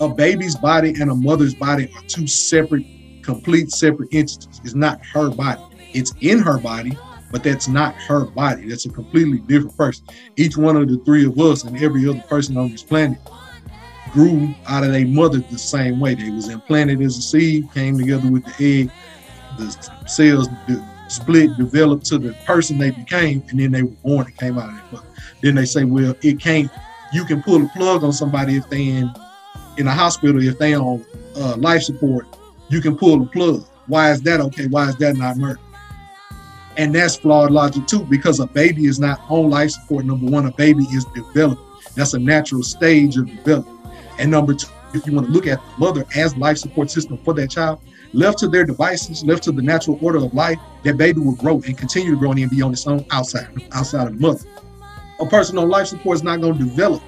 A 0.00 0.08
baby's 0.08 0.56
body 0.56 0.94
and 1.00 1.10
a 1.10 1.14
mother's 1.14 1.54
body 1.54 1.92
are 1.94 2.02
two 2.08 2.26
separate, 2.26 2.84
complete 3.22 3.70
separate 3.70 4.08
entities. 4.12 4.60
It's 4.64 4.74
not 4.74 5.04
her 5.06 5.30
body. 5.30 5.62
It's 5.92 6.12
in 6.20 6.38
her 6.40 6.58
body, 6.58 6.98
but 7.30 7.42
that's 7.44 7.68
not 7.68 7.94
her 7.94 8.24
body. 8.24 8.68
That's 8.68 8.86
a 8.86 8.90
completely 8.90 9.38
different 9.38 9.76
person. 9.76 10.06
Each 10.36 10.56
one 10.56 10.76
of 10.76 10.88
the 10.88 10.98
three 11.04 11.26
of 11.26 11.38
us 11.38 11.64
and 11.64 11.76
every 11.82 12.08
other 12.08 12.22
person 12.22 12.56
on 12.56 12.70
this 12.70 12.82
planet 12.82 13.18
grew 14.12 14.54
out 14.66 14.84
of 14.84 14.92
their 14.92 15.06
mother 15.06 15.38
the 15.38 15.58
same 15.58 16.00
way. 16.00 16.14
They 16.14 16.30
was 16.30 16.48
implanted 16.48 17.00
as 17.00 17.16
a 17.16 17.22
seed, 17.22 17.72
came 17.72 17.96
together 17.96 18.30
with 18.30 18.44
the 18.44 18.82
egg, 18.82 18.90
the 19.58 19.70
cells 20.06 20.48
split, 21.12 21.56
developed 21.56 22.04
to 22.06 22.18
the 22.18 22.32
person 22.44 22.78
they 22.78 22.90
became, 22.90 23.42
and 23.48 23.60
then 23.60 23.72
they 23.72 23.82
were 23.82 23.96
born 24.04 24.26
and 24.26 24.36
came 24.36 24.58
out 24.58 24.70
of 24.70 24.74
that 24.74 24.92
mother. 24.92 25.06
Then 25.42 25.54
they 25.54 25.64
say, 25.64 25.84
well, 25.84 26.14
it 26.22 26.40
can't. 26.40 26.70
You 27.12 27.24
can 27.24 27.42
pull 27.42 27.64
a 27.64 27.68
plug 27.68 28.04
on 28.04 28.12
somebody 28.12 28.56
if 28.56 28.68
they 28.70 28.88
in 28.88 29.12
in 29.78 29.86
a 29.86 29.92
hospital, 29.92 30.42
if 30.42 30.58
they 30.58 30.74
on 30.74 31.04
uh, 31.36 31.56
life 31.56 31.82
support. 31.82 32.26
You 32.68 32.80
can 32.80 32.96
pull 32.96 33.18
the 33.20 33.26
plug. 33.26 33.64
Why 33.86 34.10
is 34.12 34.22
that 34.22 34.40
okay? 34.40 34.66
Why 34.66 34.88
is 34.88 34.96
that 34.96 35.16
not 35.16 35.36
murder? 35.36 35.60
And 36.76 36.94
that's 36.94 37.16
flawed 37.16 37.50
logic 37.50 37.86
too, 37.86 38.04
because 38.04 38.40
a 38.40 38.46
baby 38.46 38.86
is 38.86 38.98
not 38.98 39.20
on 39.28 39.50
life 39.50 39.72
support. 39.72 40.06
Number 40.06 40.30
one, 40.30 40.46
a 40.46 40.52
baby 40.52 40.84
is 40.84 41.04
developing. 41.14 41.62
That's 41.94 42.14
a 42.14 42.18
natural 42.18 42.62
stage 42.62 43.16
of 43.18 43.26
development. 43.26 43.78
And 44.18 44.30
number 44.30 44.54
two, 44.54 44.68
if 44.94 45.06
you 45.06 45.12
want 45.14 45.26
to 45.26 45.32
look 45.32 45.46
at 45.46 45.58
the 45.58 45.78
mother 45.78 46.04
as 46.16 46.36
life 46.36 46.58
support 46.58 46.90
system 46.90 47.18
for 47.18 47.34
that 47.34 47.50
child, 47.50 47.80
left 48.12 48.38
to 48.38 48.48
their 48.48 48.64
devices, 48.64 49.24
left 49.24 49.42
to 49.44 49.52
the 49.52 49.62
natural 49.62 49.98
order 50.02 50.18
of 50.18 50.34
life, 50.34 50.58
that 50.84 50.96
baby 50.96 51.20
will 51.20 51.36
grow 51.36 51.60
and 51.66 51.76
continue 51.76 52.12
to 52.12 52.18
grow 52.18 52.32
and 52.32 52.50
be 52.50 52.62
on 52.62 52.72
its 52.72 52.86
own 52.86 53.04
outside, 53.10 53.48
outside 53.72 54.08
of 54.08 54.14
the 54.14 54.20
mother. 54.20 54.44
A 55.20 55.26
person 55.26 55.58
on 55.58 55.68
life 55.68 55.86
support 55.88 56.16
is 56.16 56.22
not 56.22 56.40
going 56.40 56.58
to 56.58 56.64
develop 56.64 57.02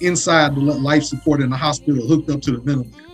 inside 0.00 0.54
the 0.54 0.60
life 0.60 1.04
support 1.04 1.40
in 1.40 1.50
the 1.50 1.56
hospital 1.56 2.06
hooked 2.06 2.28
up 2.30 2.40
to 2.42 2.52
the 2.52 2.58
ventilator. 2.58 3.04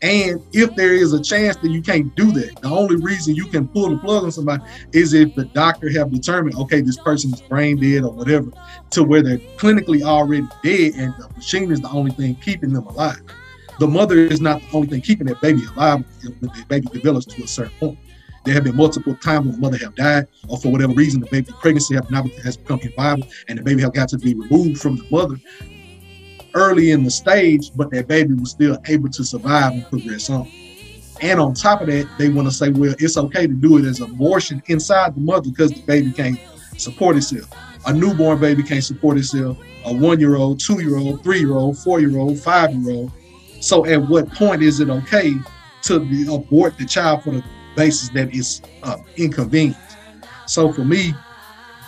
And 0.00 0.40
if 0.52 0.76
there 0.76 0.94
is 0.94 1.12
a 1.12 1.20
chance 1.20 1.56
that 1.56 1.70
you 1.70 1.82
can't 1.82 2.14
do 2.14 2.30
that, 2.32 2.60
the 2.62 2.68
only 2.68 2.96
reason 2.96 3.34
you 3.34 3.46
can 3.46 3.66
pull 3.66 3.90
the 3.90 3.96
plug 3.96 4.22
on 4.22 4.30
somebody 4.30 4.62
is 4.92 5.12
if 5.12 5.34
the 5.34 5.44
doctor 5.46 5.90
have 5.90 6.12
determined, 6.12 6.56
okay, 6.56 6.80
this 6.80 6.96
person 6.98 7.34
is 7.34 7.40
brain 7.42 7.80
dead 7.80 8.04
or 8.04 8.12
whatever, 8.12 8.50
to 8.90 9.02
where 9.02 9.22
they're 9.22 9.38
clinically 9.56 10.02
already 10.02 10.46
dead 10.62 10.94
and 10.94 11.12
the 11.18 11.28
machine 11.34 11.72
is 11.72 11.80
the 11.80 11.90
only 11.90 12.12
thing 12.12 12.36
keeping 12.36 12.72
them 12.72 12.86
alive. 12.86 13.20
The 13.78 13.86
mother 13.86 14.16
is 14.16 14.40
not 14.40 14.60
the 14.60 14.76
only 14.76 14.88
thing 14.88 15.00
keeping 15.00 15.26
that 15.28 15.40
baby 15.40 15.62
alive 15.76 16.04
when 16.22 16.40
the 16.40 16.64
baby 16.68 16.88
develops 16.92 17.26
to 17.26 17.42
a 17.42 17.46
certain 17.46 17.72
point. 17.78 17.98
There 18.44 18.54
have 18.54 18.64
been 18.64 18.76
multiple 18.76 19.14
times 19.16 19.46
when 19.46 19.54
the 19.56 19.60
mother 19.60 19.78
have 19.78 19.94
died, 19.94 20.26
or 20.48 20.58
for 20.58 20.70
whatever 20.72 20.92
reason, 20.94 21.20
the 21.20 21.26
baby 21.26 21.52
pregnancy 21.60 21.94
have 21.94 22.10
not 22.10 22.28
has 22.44 22.56
become 22.56 22.80
inviable, 22.80 23.28
and 23.48 23.58
the 23.58 23.62
baby 23.62 23.82
have 23.82 23.92
got 23.92 24.08
to 24.10 24.18
be 24.18 24.34
removed 24.34 24.80
from 24.80 24.96
the 24.96 25.06
mother 25.10 25.36
early 26.54 26.90
in 26.90 27.04
the 27.04 27.10
stage, 27.10 27.70
but 27.76 27.90
that 27.90 28.08
baby 28.08 28.34
was 28.34 28.50
still 28.50 28.78
able 28.86 29.08
to 29.10 29.24
survive 29.24 29.72
and 29.72 29.86
progress 29.88 30.30
on. 30.30 30.50
And 31.20 31.40
on 31.40 31.54
top 31.54 31.80
of 31.80 31.88
that, 31.88 32.08
they 32.18 32.28
want 32.28 32.48
to 32.48 32.54
say, 32.54 32.70
well, 32.70 32.94
it's 32.98 33.16
okay 33.16 33.46
to 33.46 33.52
do 33.52 33.78
it 33.78 33.84
as 33.84 34.00
abortion 34.00 34.62
inside 34.66 35.14
the 35.14 35.20
mother 35.20 35.50
because 35.50 35.72
the 35.72 35.82
baby 35.82 36.12
can't 36.12 36.38
support 36.76 37.16
itself. 37.16 37.50
A 37.86 37.92
newborn 37.92 38.40
baby 38.40 38.62
can't 38.62 38.84
support 38.84 39.18
itself. 39.18 39.58
A 39.84 39.92
one-year-old, 39.92 40.60
two-year-old, 40.60 41.22
three-year-old, 41.22 41.78
four-year-old, 41.78 42.38
five-year-old. 42.40 43.12
So 43.60 43.86
at 43.86 44.08
what 44.08 44.32
point 44.32 44.62
is 44.62 44.80
it 44.80 44.88
okay 44.88 45.34
to 45.82 46.34
abort 46.34 46.78
the 46.78 46.86
child 46.86 47.24
for 47.24 47.30
the 47.30 47.44
basis 47.76 48.08
that 48.10 48.34
is 48.34 48.62
uh, 48.82 48.98
inconvenient? 49.16 49.76
So 50.46 50.72
for 50.72 50.84
me, 50.84 51.14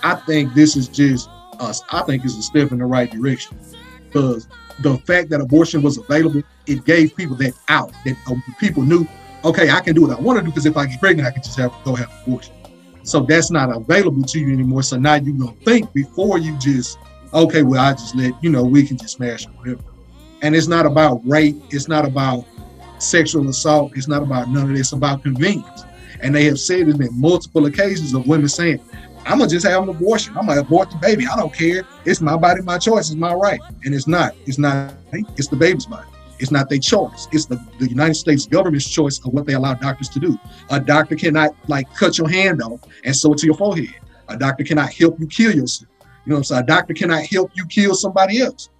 I 0.02 0.14
think 0.14 0.54
this 0.54 0.76
is 0.76 0.88
just 0.88 1.28
us. 1.58 1.82
I 1.90 2.02
think 2.02 2.24
it's 2.24 2.36
a 2.36 2.42
step 2.42 2.72
in 2.72 2.78
the 2.78 2.86
right 2.86 3.10
direction 3.10 3.58
because 4.04 4.48
the 4.80 4.96
fact 4.98 5.30
that 5.30 5.40
abortion 5.40 5.82
was 5.82 5.98
available, 5.98 6.42
it 6.66 6.84
gave 6.84 7.14
people 7.14 7.36
that 7.36 7.54
out 7.68 7.92
that 8.04 8.16
uh, 8.26 8.34
people 8.58 8.82
knew, 8.82 9.06
okay, 9.44 9.70
I 9.70 9.80
can 9.80 9.94
do 9.94 10.02
what 10.02 10.18
I 10.18 10.20
want 10.20 10.38
to 10.38 10.44
do 10.44 10.50
because 10.50 10.66
if 10.66 10.76
I 10.76 10.86
get 10.86 11.00
pregnant, 11.00 11.28
I 11.28 11.32
can 11.32 11.42
just 11.42 11.58
have 11.58 11.72
go 11.84 11.94
have 11.94 12.10
abortion. 12.26 12.54
So 13.02 13.20
that's 13.20 13.50
not 13.50 13.74
available 13.74 14.22
to 14.22 14.38
you 14.38 14.52
anymore. 14.52 14.82
So 14.82 14.96
now 14.96 15.14
you're 15.14 15.36
gonna 15.36 15.52
think 15.64 15.92
before 15.92 16.38
you 16.38 16.56
just, 16.58 16.98
okay, 17.32 17.62
well, 17.62 17.80
I 17.80 17.92
just 17.92 18.14
let 18.14 18.32
you 18.42 18.50
know 18.50 18.64
we 18.64 18.86
can 18.86 18.96
just 18.96 19.16
smash 19.16 19.46
or 19.46 19.50
whatever. 19.50 19.82
And 20.42 20.56
it's 20.56 20.68
not 20.68 20.86
about 20.86 21.20
rape. 21.26 21.62
It's 21.70 21.88
not 21.88 22.04
about 22.04 22.44
sexual 22.98 23.48
assault. 23.48 23.92
It's 23.96 24.08
not 24.08 24.22
about 24.22 24.48
none 24.48 24.64
of 24.64 24.68
this. 24.70 24.80
It's 24.80 24.92
about 24.92 25.22
convenience. 25.22 25.84
And 26.22 26.34
they 26.34 26.44
have 26.44 26.58
said 26.58 26.88
it 26.88 27.00
in 27.00 27.20
multiple 27.20 27.66
occasions 27.66 28.14
of 28.14 28.26
women 28.26 28.48
saying, 28.48 28.80
I'm 29.26 29.38
gonna 29.38 29.50
just 29.50 29.66
have 29.66 29.82
an 29.82 29.88
abortion. 29.90 30.36
I'm 30.36 30.46
gonna 30.46 30.60
abort 30.60 30.90
the 30.90 30.96
baby. 30.96 31.26
I 31.26 31.36
don't 31.36 31.52
care. 31.52 31.84
It's 32.04 32.20
my 32.20 32.36
body, 32.36 32.62
my 32.62 32.78
choice. 32.78 33.10
It's 33.10 33.18
my 33.18 33.34
right. 33.34 33.60
And 33.84 33.94
it's 33.94 34.06
not. 34.06 34.34
It's 34.46 34.58
not. 34.58 34.94
It's 35.12 35.48
the 35.48 35.56
baby's 35.56 35.86
body. 35.86 36.08
It's 36.38 36.50
not 36.50 36.70
their 36.70 36.78
choice. 36.78 37.28
It's 37.32 37.44
the, 37.44 37.62
the 37.78 37.88
United 37.88 38.14
States 38.14 38.46
government's 38.46 38.88
choice 38.88 39.18
of 39.24 39.34
what 39.34 39.44
they 39.44 39.52
allow 39.52 39.74
doctors 39.74 40.08
to 40.10 40.20
do. 40.20 40.38
A 40.70 40.80
doctor 40.80 41.16
cannot 41.16 41.54
like 41.68 41.92
cut 41.94 42.16
your 42.16 42.30
hand 42.30 42.62
off 42.62 42.80
and 43.04 43.14
sew 43.14 43.34
it 43.34 43.38
to 43.38 43.46
your 43.46 43.56
forehead. 43.56 43.94
A 44.28 44.38
doctor 44.38 44.64
cannot 44.64 44.92
help 44.92 45.20
you 45.20 45.26
kill 45.26 45.54
yourself. 45.54 45.90
You 46.24 46.30
know 46.30 46.36
what 46.36 46.38
I'm 46.38 46.44
saying? 46.44 46.62
A 46.62 46.66
doctor 46.66 46.94
cannot 46.94 47.26
help 47.26 47.50
you 47.54 47.66
kill 47.66 47.94
somebody 47.94 48.40
else. 48.40 48.70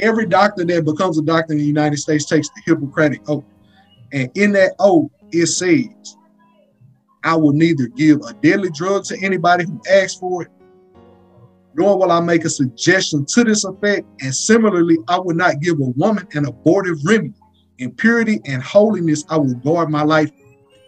Every 0.00 0.26
doctor 0.26 0.64
that 0.64 0.84
becomes 0.84 1.18
a 1.18 1.22
doctor 1.22 1.52
in 1.52 1.58
the 1.58 1.64
United 1.64 1.98
States 1.98 2.24
takes 2.24 2.48
the 2.48 2.62
Hippocratic 2.66 3.28
oath. 3.28 3.44
And 4.12 4.30
in 4.34 4.52
that 4.52 4.74
oath, 4.78 5.10
it 5.32 5.46
says, 5.46 6.16
I 7.22 7.36
will 7.36 7.52
neither 7.52 7.86
give 7.88 8.18
a 8.22 8.32
deadly 8.34 8.70
drug 8.70 9.04
to 9.04 9.18
anybody 9.22 9.64
who 9.64 9.80
asks 9.90 10.18
for 10.18 10.42
it, 10.42 10.48
nor 11.74 11.98
will 11.98 12.10
I 12.10 12.20
make 12.20 12.44
a 12.44 12.50
suggestion 12.50 13.26
to 13.26 13.44
this 13.44 13.64
effect. 13.64 14.06
And 14.20 14.34
similarly, 14.34 14.96
I 15.08 15.18
will 15.18 15.36
not 15.36 15.60
give 15.60 15.78
a 15.80 15.92
woman 15.96 16.26
an 16.32 16.46
abortive 16.46 16.96
remedy. 17.04 17.34
In 17.78 17.92
purity 17.92 18.40
and 18.46 18.62
holiness, 18.62 19.24
I 19.30 19.38
will 19.38 19.54
guard 19.54 19.90
my 19.90 20.02
life, 20.02 20.30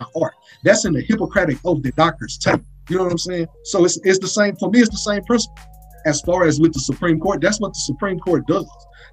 my 0.00 0.06
heart. 0.14 0.34
That's 0.64 0.84
in 0.84 0.92
the 0.92 1.02
Hippocratic 1.02 1.58
oath 1.64 1.82
that 1.82 1.96
doctors 1.96 2.36
take. 2.38 2.60
You 2.88 2.98
know 2.98 3.04
what 3.04 3.12
I'm 3.12 3.18
saying? 3.18 3.46
So 3.64 3.84
it's, 3.84 3.98
it's 4.04 4.18
the 4.18 4.28
same, 4.28 4.56
for 4.56 4.70
me, 4.70 4.80
it's 4.80 4.90
the 4.90 4.96
same 4.96 5.22
principle. 5.24 5.56
As 6.06 6.20
far 6.22 6.44
as 6.44 6.60
with 6.60 6.72
the 6.72 6.80
Supreme 6.80 7.20
Court, 7.20 7.40
that's 7.40 7.60
what 7.60 7.72
the 7.72 7.80
Supreme 7.80 8.18
Court 8.18 8.46
does. 8.46 8.68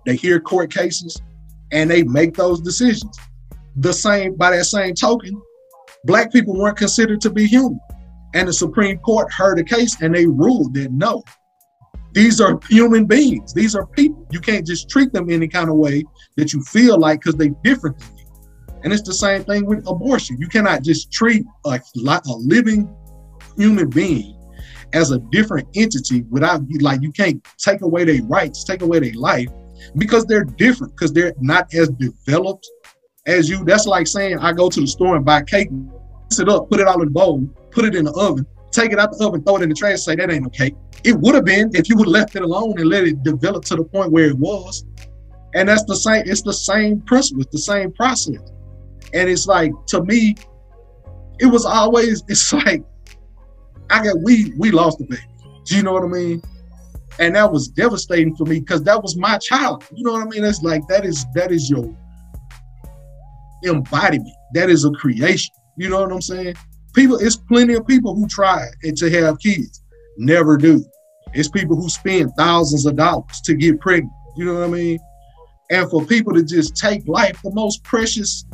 They 0.06 0.16
hear 0.16 0.40
court 0.40 0.74
cases 0.74 1.22
and 1.72 1.90
they 1.90 2.04
make 2.04 2.36
those 2.36 2.62
decisions. 2.62 3.18
The 3.78 3.94
same, 3.94 4.36
by 4.36 4.52
that 4.52 4.66
same 4.66 4.96
token, 4.96 5.40
black 6.06 6.32
people 6.32 6.58
weren't 6.58 6.78
considered 6.78 7.22
to 7.22 7.30
be 7.30 7.46
human. 7.46 7.80
And 8.34 8.48
the 8.48 8.54
Supreme 8.54 8.98
Court 9.00 9.32
heard 9.32 9.60
a 9.60 9.64
case 9.64 10.02
and 10.02 10.14
they 10.14 10.26
ruled 10.26 10.74
that 10.76 10.92
no, 10.92 11.24
these 12.14 12.42
are 12.42 12.60
human 12.70 13.06
beings. 13.06 13.54
These 13.54 13.76
are 13.76 13.86
people. 13.86 14.26
You 14.32 14.40
can't 14.40 14.66
just 14.66 14.90
treat 14.90 15.14
them 15.14 15.30
any 15.30 15.48
kind 15.48 15.70
of 15.70 15.76
way 15.76 16.04
that 16.38 16.54
you 16.54 16.64
feel 16.64 16.98
like 16.98 17.22
because 17.22 17.36
they're 17.36 17.56
different 17.64 18.00
than 18.00 18.18
you. 18.18 18.26
And 18.84 18.94
it's 18.94 19.04
the 19.04 19.14
same 19.14 19.44
thing 19.44 19.66
with 19.66 19.88
abortion. 19.88 20.38
You 20.40 20.48
cannot 20.48 20.84
just 20.84 21.12
treat 21.12 21.46
a, 21.66 21.80
a 21.96 22.22
living 22.26 22.94
human 23.58 23.90
being 23.90 24.39
as 24.94 25.12
a 25.12 25.20
different 25.32 25.68
entity 25.76 26.24
without 26.30 26.62
like 26.82 27.02
you 27.02 27.12
can't 27.12 27.46
take 27.58 27.82
away 27.82 28.04
their 28.04 28.24
rights, 28.24 28.64
take 28.64 28.82
away 28.82 29.00
their 29.00 29.14
life 29.14 29.50
because 29.98 30.26
they're 30.26 30.44
different, 30.44 30.94
because 30.94 31.14
they're 31.14 31.34
not 31.40 31.74
as 31.74 31.90
developed 31.90 32.70
as 33.26 33.50
you. 33.50 33.64
That's 33.64 33.86
like 33.86 34.08
saying 34.08 34.40
I 34.40 34.54
go 34.54 34.70
to 34.70 34.82
the 34.82 34.88
store 34.88 35.16
and 35.16 35.26
buy 35.26 35.44
cake, 35.44 35.72
mix 35.72 36.40
it 36.40 36.50
up, 36.50 36.70
put 36.70 36.80
it 36.80 36.88
all 36.88 37.02
in 37.02 37.08
a 37.08 37.12
bowl, 37.12 37.48
put 37.72 37.86
it 37.86 37.96
in 37.96 38.06
the 38.06 38.14
oven, 38.14 38.46
take 38.72 38.92
it 38.92 39.00
out 39.00 39.12
the 39.12 39.26
oven, 39.26 39.44
throw 39.44 39.58
it 39.58 39.64
in 39.64 39.70
the 39.70 39.76
trash, 39.76 40.02
say 40.02 40.16
that 40.16 40.32
ain't 40.32 40.44
no 40.44 40.50
cake. 40.50 40.76
It 41.04 41.18
would 41.18 41.36
have 41.36 41.46
been 41.46 41.72
if 41.74 41.90
you 41.90 41.96
would 41.98 42.08
have 42.08 42.14
left 42.14 42.36
it 42.36 42.42
alone 42.42 42.74
and 42.78 42.90
let 42.90 43.06
it 43.06 43.24
develop 43.24 43.66
to 43.66 43.76
the 43.76 43.84
point 43.84 44.12
where 44.12 44.28
it 44.28 44.38
was. 44.38 44.86
And 45.56 45.70
that's 45.70 45.84
the 45.86 45.96
same, 45.96 46.24
it's 46.26 46.42
the 46.42 46.54
same 46.54 47.02
principle, 47.02 47.42
it's 47.42 47.52
the 47.52 47.60
same 47.60 47.92
process. 47.94 48.42
And 49.14 49.30
it's 49.30 49.48
like 49.48 49.72
to 49.88 50.04
me, 50.04 50.36
it 51.40 51.46
was 51.46 51.66
always, 51.66 52.24
it's 52.28 52.52
like 52.54 52.84
I 53.90 54.04
got 54.04 54.18
we 54.24 54.54
we 54.58 54.72
lost 54.72 55.00
the 55.00 55.06
baby. 55.06 55.22
Do 55.66 55.76
you 55.76 55.84
know 55.84 55.94
what 55.94 56.04
I 56.04 56.08
mean? 56.08 56.42
And 57.20 57.36
that 57.36 57.52
was 57.52 57.68
devastating 57.68 58.36
for 58.36 58.46
me 58.46 58.60
because 58.60 58.84
that 58.84 59.02
was 59.02 59.18
my 59.18 59.38
child. 59.38 59.84
You 59.94 60.06
know 60.06 60.14
what 60.14 60.24
I 60.24 60.26
mean? 60.26 60.44
That's 60.44 60.62
like 60.62 60.88
that 60.88 61.06
is 61.06 61.26
that 61.36 61.52
is 61.52 61.70
your 61.70 61.94
embodiment. 63.66 64.36
That 64.54 64.70
is 64.70 64.86
a 64.86 64.92
creation. 64.92 65.54
You 65.78 65.90
know 65.90 66.02
what 66.02 66.12
I'm 66.12 66.22
saying? 66.22 66.56
People, 66.94 67.18
it's 67.18 67.36
plenty 67.36 67.76
of 67.76 67.86
people 67.86 68.16
who 68.16 68.28
try 68.28 68.68
to 68.84 69.10
have 69.12 69.40
kids, 69.40 69.84
never 70.18 70.58
do. 70.58 70.84
It's 71.34 71.50
people 71.50 71.76
who 71.76 71.90
spend 71.90 72.32
thousands 72.38 72.86
of 72.86 72.96
dollars 72.96 73.42
to 73.46 73.54
get 73.54 73.80
pregnant. 73.80 74.12
You 74.36 74.46
know 74.46 74.56
what 74.56 74.64
I 74.64 74.68
mean? 74.68 75.00
And 75.70 75.90
for 75.90 76.04
people 76.06 76.34
to 76.34 76.44
just 76.44 76.76
take 76.76 77.08
life, 77.08 77.40
the 77.44 77.52
most 77.54 77.84
precious 77.84 78.46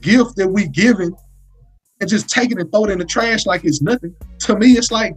gift 0.00 0.36
that 0.36 0.48
we 0.48 0.66
given, 0.68 1.14
and 2.00 2.08
just 2.08 2.28
take 2.28 2.50
it 2.50 2.58
and 2.58 2.70
throw 2.72 2.84
it 2.84 2.90
in 2.90 2.98
the 2.98 3.04
trash 3.04 3.46
like 3.46 3.64
it's 3.64 3.82
nothing. 3.82 4.14
To 4.40 4.56
me, 4.56 4.72
it's 4.72 4.90
like, 4.90 5.14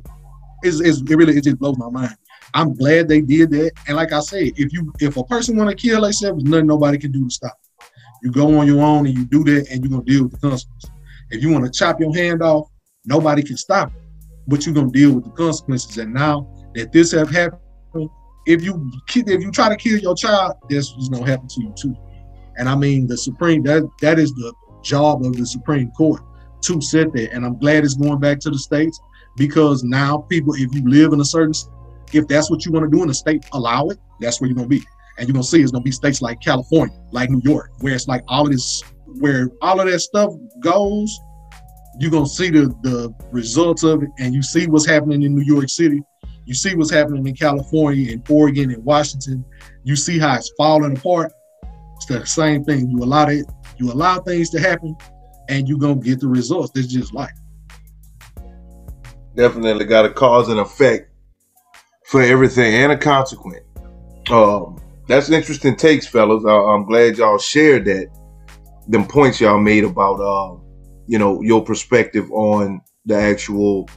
it's, 0.64 0.80
it's 0.80 1.02
it 1.02 1.16
really 1.16 1.38
it 1.38 1.44
just 1.44 1.60
blows 1.60 1.78
my 1.78 1.90
mind. 1.90 2.16
I'm 2.54 2.76
glad 2.76 3.08
they 3.08 3.22
did 3.22 3.50
that. 3.52 3.72
And 3.88 3.98
like 3.98 4.12
I 4.12 4.20
said, 4.20 4.52
if 4.56 4.72
you 4.72 4.94
if 5.00 5.18
a 5.18 5.24
person 5.24 5.58
want 5.58 5.70
to 5.70 5.76
kill 5.76 6.02
themselves, 6.02 6.44
nothing 6.44 6.68
nobody 6.68 6.98
can 6.98 7.12
do 7.12 7.26
to 7.26 7.34
stop. 7.34 7.58
You 8.22 8.32
go 8.32 8.60
on 8.60 8.68
your 8.68 8.82
own 8.82 9.06
and 9.06 9.18
you 9.18 9.26
do 9.26 9.44
that, 9.46 9.70
and 9.70 9.84
you're 9.84 9.92
gonna 9.92 10.04
deal 10.04 10.24
with 10.24 10.34
the 10.34 10.50
consequences. 10.50 10.92
If 11.32 11.42
you 11.42 11.52
want 11.52 11.66
to 11.66 11.72
chop 11.72 12.00
your 12.00 12.14
hand 12.14 12.42
off, 12.42 12.70
nobody 13.06 13.44
can 13.44 13.58
stop 13.58 13.90
it, 13.90 14.02
but 14.48 14.66
you're 14.66 14.76
gonna 14.76 14.92
deal 14.92 15.14
with 15.14 15.26
the 15.26 15.32
consequences. 15.32 15.98
And 15.98 16.14
now 16.14 16.48
that 16.76 16.92
this 16.92 17.12
have 17.12 17.30
happened, 17.30 17.60
if 18.46 18.62
you 18.62 18.92
if 19.08 19.42
you 19.42 19.52
try 19.52 19.70
to 19.70 19.76
kill 19.76 20.00
your 20.00 20.16
child, 20.16 20.54
this 20.70 20.92
is 20.92 21.10
gonna 21.10 21.26
happen 21.26 21.48
to 21.48 21.62
you 21.62 21.74
too. 21.78 21.96
And 22.58 22.70
I 22.70 22.76
mean, 22.76 23.08
the 23.08 23.18
Supreme 23.18 23.64
that 23.64 23.90
that 24.02 24.20
is 24.20 24.32
the 24.34 24.54
job 24.84 25.26
of 25.26 25.36
the 25.36 25.46
Supreme 25.46 25.90
Court 25.92 26.22
to 26.64 26.82
sit 26.82 27.14
there. 27.14 27.30
And 27.32 27.46
I'm 27.46 27.58
glad 27.58 27.84
it's 27.84 27.96
going 27.96 28.20
back 28.20 28.40
to 28.42 28.50
the 28.50 28.58
states 28.58 29.00
because 29.38 29.84
now 29.84 30.18
people, 30.18 30.54
if 30.56 30.74
you 30.74 30.88
live 30.88 31.14
in 31.14 31.22
a 31.22 31.26
certain, 31.26 31.54
if 32.12 32.28
that's 32.28 32.50
what 32.50 32.66
you 32.66 32.72
want 32.72 32.90
to 32.90 32.96
do 32.96 33.04
in 33.04 33.10
a 33.10 33.14
state, 33.14 33.46
allow 33.54 33.88
it. 33.88 33.98
That's 34.20 34.40
where 34.40 34.48
you're 34.48 34.56
gonna 34.56 34.68
be. 34.68 34.84
And 35.18 35.28
you're 35.28 35.34
gonna 35.34 35.44
see 35.44 35.62
it's 35.62 35.72
gonna 35.72 35.84
be 35.84 35.92
states 35.92 36.22
like 36.22 36.42
California, 36.42 36.96
like 37.12 37.30
New 37.30 37.42
York, 37.44 37.72
where 37.80 37.94
it's 37.94 38.08
like 38.08 38.24
all 38.28 38.46
of 38.46 38.52
this, 38.52 38.84
where 39.20 39.50
all 39.62 39.80
of 39.80 39.90
that 39.90 40.00
stuff 40.00 40.32
goes. 40.60 41.20
You're 42.00 42.12
gonna 42.12 42.28
see 42.28 42.50
the 42.50 42.68
the 42.82 43.14
results 43.32 43.84
of 43.84 44.04
it, 44.04 44.10
and 44.20 44.34
you 44.34 44.42
see 44.42 44.68
what's 44.68 44.86
happening 44.86 45.24
in 45.24 45.36
New 45.36 45.44
York 45.44 45.70
City. 45.70 46.02
You 46.46 46.54
see 46.54 46.76
what's 46.76 46.92
happening 46.92 47.26
in 47.26 47.36
California, 47.36 48.12
in 48.12 48.24
Oregon, 48.30 48.72
and 48.72 48.84
Washington. 48.84 49.46
You 49.84 49.96
see 49.96 50.20
how 50.20 50.36
it's 50.36 50.52
falling 50.58 50.98
apart. 50.98 51.32
It's 51.96 52.06
the 52.06 52.26
same 52.26 52.64
thing. 52.64 52.90
You 52.90 53.04
allow 53.04 53.28
it, 53.28 53.46
you 53.78 53.92
allow 53.92 54.20
things 54.20 54.50
to 54.52 54.60
happen, 54.60 54.96
and 55.50 55.68
you're 55.68 55.80
gonna 55.80 55.96
get 55.96 56.20
the 56.20 56.28
results. 56.28 56.72
It's 56.76 56.88
just 56.88 57.14
life. 57.14 57.32
Definitely 59.36 59.86
got 59.86 60.06
a 60.06 60.12
cause 60.12 60.50
and 60.50 60.60
effect 60.60 61.10
for 62.06 62.22
everything 62.22 62.74
and 62.76 62.92
a 62.92 62.98
consequence. 62.98 63.66
Um, 64.30 64.80
that's 65.08 65.30
interesting 65.30 65.76
takes, 65.76 66.08
fellas. 66.08 66.46
I, 66.46 66.54
I'm 66.54 66.86
glad 66.86 67.18
y'all 67.18 67.38
shared 67.38 67.86
that. 67.86 68.10
Them 68.88 69.08
points 69.08 69.42
y'all 69.42 69.60
made 69.60 69.84
about, 69.84 70.20
uh, 70.20 70.58
you 71.08 71.18
know, 71.18 71.42
your 71.42 71.64
perspective 71.64 72.32
on 72.32 72.82
the 73.06 73.16
actual 73.16 73.90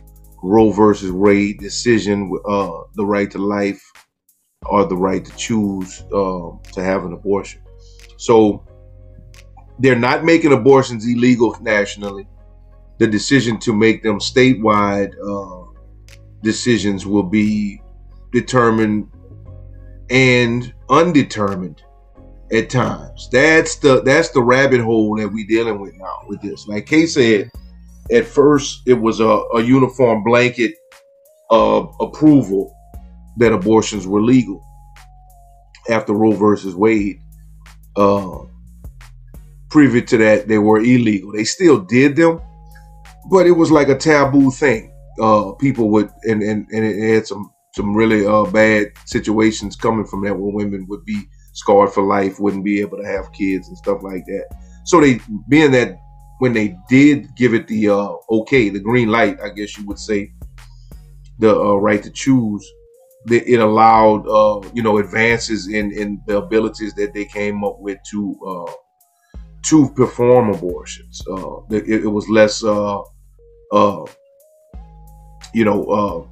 Roe 0.42 0.70
versus 0.70 1.12
Wade 1.12 1.58
decision, 1.58 2.30
uh, 2.48 2.80
the 2.94 3.04
right 3.04 3.30
to 3.30 3.38
life 3.38 3.82
or 4.66 4.84
the 4.84 4.96
right 4.96 5.24
to 5.24 5.36
choose 5.36 6.02
uh, 6.12 6.50
to 6.72 6.82
have 6.82 7.04
an 7.04 7.12
abortion. 7.12 7.62
So 8.16 8.65
they're 9.78 9.98
not 9.98 10.24
making 10.24 10.52
abortions 10.52 11.06
illegal 11.06 11.56
nationally. 11.60 12.26
The 12.98 13.06
decision 13.06 13.58
to 13.60 13.74
make 13.74 14.02
them 14.02 14.18
statewide 14.18 15.12
uh, 15.22 15.70
decisions 16.42 17.06
will 17.06 17.22
be 17.22 17.82
determined 18.32 19.10
and 20.08 20.72
undetermined 20.88 21.82
at 22.52 22.70
times. 22.70 23.28
That's 23.30 23.76
the 23.76 24.02
that's 24.02 24.30
the 24.30 24.42
rabbit 24.42 24.80
hole 24.80 25.16
that 25.16 25.28
we're 25.28 25.46
dealing 25.46 25.80
with 25.80 25.94
now 25.94 26.20
with 26.28 26.40
this. 26.40 26.66
Like 26.66 26.86
Kay 26.86 27.06
said, 27.06 27.50
at 28.10 28.26
first 28.26 28.82
it 28.86 28.94
was 28.94 29.20
a, 29.20 29.24
a 29.24 29.62
uniform 29.62 30.24
blanket 30.24 30.74
of 31.50 31.94
approval 32.00 32.74
that 33.38 33.52
abortions 33.52 34.06
were 34.06 34.22
legal 34.22 34.64
after 35.90 36.12
Roe 36.12 36.32
versus 36.32 36.74
Wade. 36.74 37.20
Uh, 37.96 38.44
privy 39.76 40.00
to 40.00 40.16
that, 40.16 40.48
they 40.48 40.56
were 40.56 40.78
illegal. 40.78 41.32
They 41.32 41.44
still 41.44 41.78
did 41.78 42.16
them, 42.16 42.40
but 43.30 43.46
it 43.46 43.50
was 43.50 43.70
like 43.70 43.88
a 43.90 43.98
taboo 43.98 44.50
thing. 44.50 44.90
Uh, 45.20 45.52
people 45.52 45.90
would, 45.90 46.08
and, 46.22 46.42
and, 46.42 46.66
and 46.72 46.82
it 46.82 47.14
had 47.14 47.26
some 47.26 47.52
some 47.74 47.94
really 47.94 48.24
uh, 48.24 48.44
bad 48.44 48.86
situations 49.04 49.76
coming 49.76 50.06
from 50.06 50.24
that 50.24 50.34
where 50.34 50.50
women 50.50 50.86
would 50.88 51.04
be 51.04 51.20
scarred 51.52 51.92
for 51.92 52.02
life, 52.02 52.40
wouldn't 52.40 52.64
be 52.64 52.80
able 52.80 52.96
to 52.96 53.06
have 53.06 53.30
kids 53.32 53.68
and 53.68 53.76
stuff 53.76 54.02
like 54.02 54.24
that. 54.24 54.46
So 54.86 54.98
they, 54.98 55.20
being 55.50 55.72
that 55.72 55.98
when 56.38 56.54
they 56.54 56.74
did 56.88 57.36
give 57.36 57.52
it 57.52 57.68
the 57.68 57.90
uh, 57.90 58.14
okay, 58.30 58.70
the 58.70 58.80
green 58.80 59.10
light, 59.10 59.38
I 59.42 59.50
guess 59.50 59.76
you 59.76 59.84
would 59.84 59.98
say, 59.98 60.32
the 61.38 61.54
uh, 61.54 61.74
right 61.74 62.02
to 62.02 62.10
choose, 62.10 62.66
the, 63.26 63.42
it 63.46 63.60
allowed 63.60 64.26
uh, 64.26 64.66
you 64.72 64.82
know 64.82 64.96
advances 64.96 65.68
in 65.68 65.92
in 65.92 66.22
the 66.26 66.38
abilities 66.38 66.94
that 66.94 67.12
they 67.12 67.26
came 67.26 67.62
up 67.62 67.78
with 67.78 67.98
to 68.12 68.34
uh, 68.48 68.72
to 69.68 69.90
perform 69.90 70.50
abortions. 70.50 71.22
Uh, 71.28 71.58
it, 71.70 72.04
it 72.04 72.08
was 72.08 72.28
less 72.28 72.62
uh, 72.62 73.00
uh, 73.72 74.04
you 75.52 75.64
know 75.64 75.84
uh, 75.86 76.26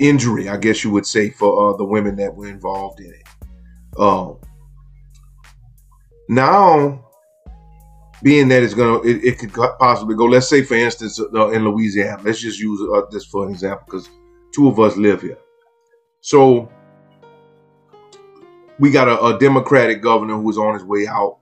injury, 0.00 0.48
I 0.48 0.56
guess 0.56 0.82
you 0.84 0.90
would 0.90 1.06
say, 1.06 1.30
for 1.30 1.74
uh, 1.74 1.76
the 1.76 1.84
women 1.84 2.16
that 2.16 2.34
were 2.34 2.48
involved 2.48 3.00
in 3.00 3.12
it. 3.12 3.98
Um, 3.98 4.38
now, 6.28 7.04
being 8.22 8.48
that 8.48 8.62
it's 8.62 8.74
gonna, 8.74 9.00
it, 9.02 9.24
it 9.24 9.38
could 9.38 9.52
possibly 9.78 10.14
go. 10.14 10.24
Let's 10.24 10.48
say, 10.48 10.62
for 10.62 10.74
instance, 10.74 11.20
uh, 11.20 11.50
in 11.50 11.64
Louisiana. 11.64 12.22
Let's 12.22 12.40
just 12.40 12.58
use 12.58 12.80
this 13.10 13.26
for 13.26 13.46
an 13.46 13.52
example 13.52 13.84
because 13.86 14.08
two 14.54 14.68
of 14.68 14.78
us 14.78 14.96
live 14.96 15.22
here. 15.22 15.38
So 16.20 16.70
we 18.78 18.90
got 18.90 19.08
a, 19.08 19.22
a 19.22 19.38
Democratic 19.38 20.02
governor 20.02 20.36
who 20.36 20.48
is 20.50 20.58
on 20.58 20.74
his 20.74 20.84
way 20.84 21.06
out, 21.06 21.39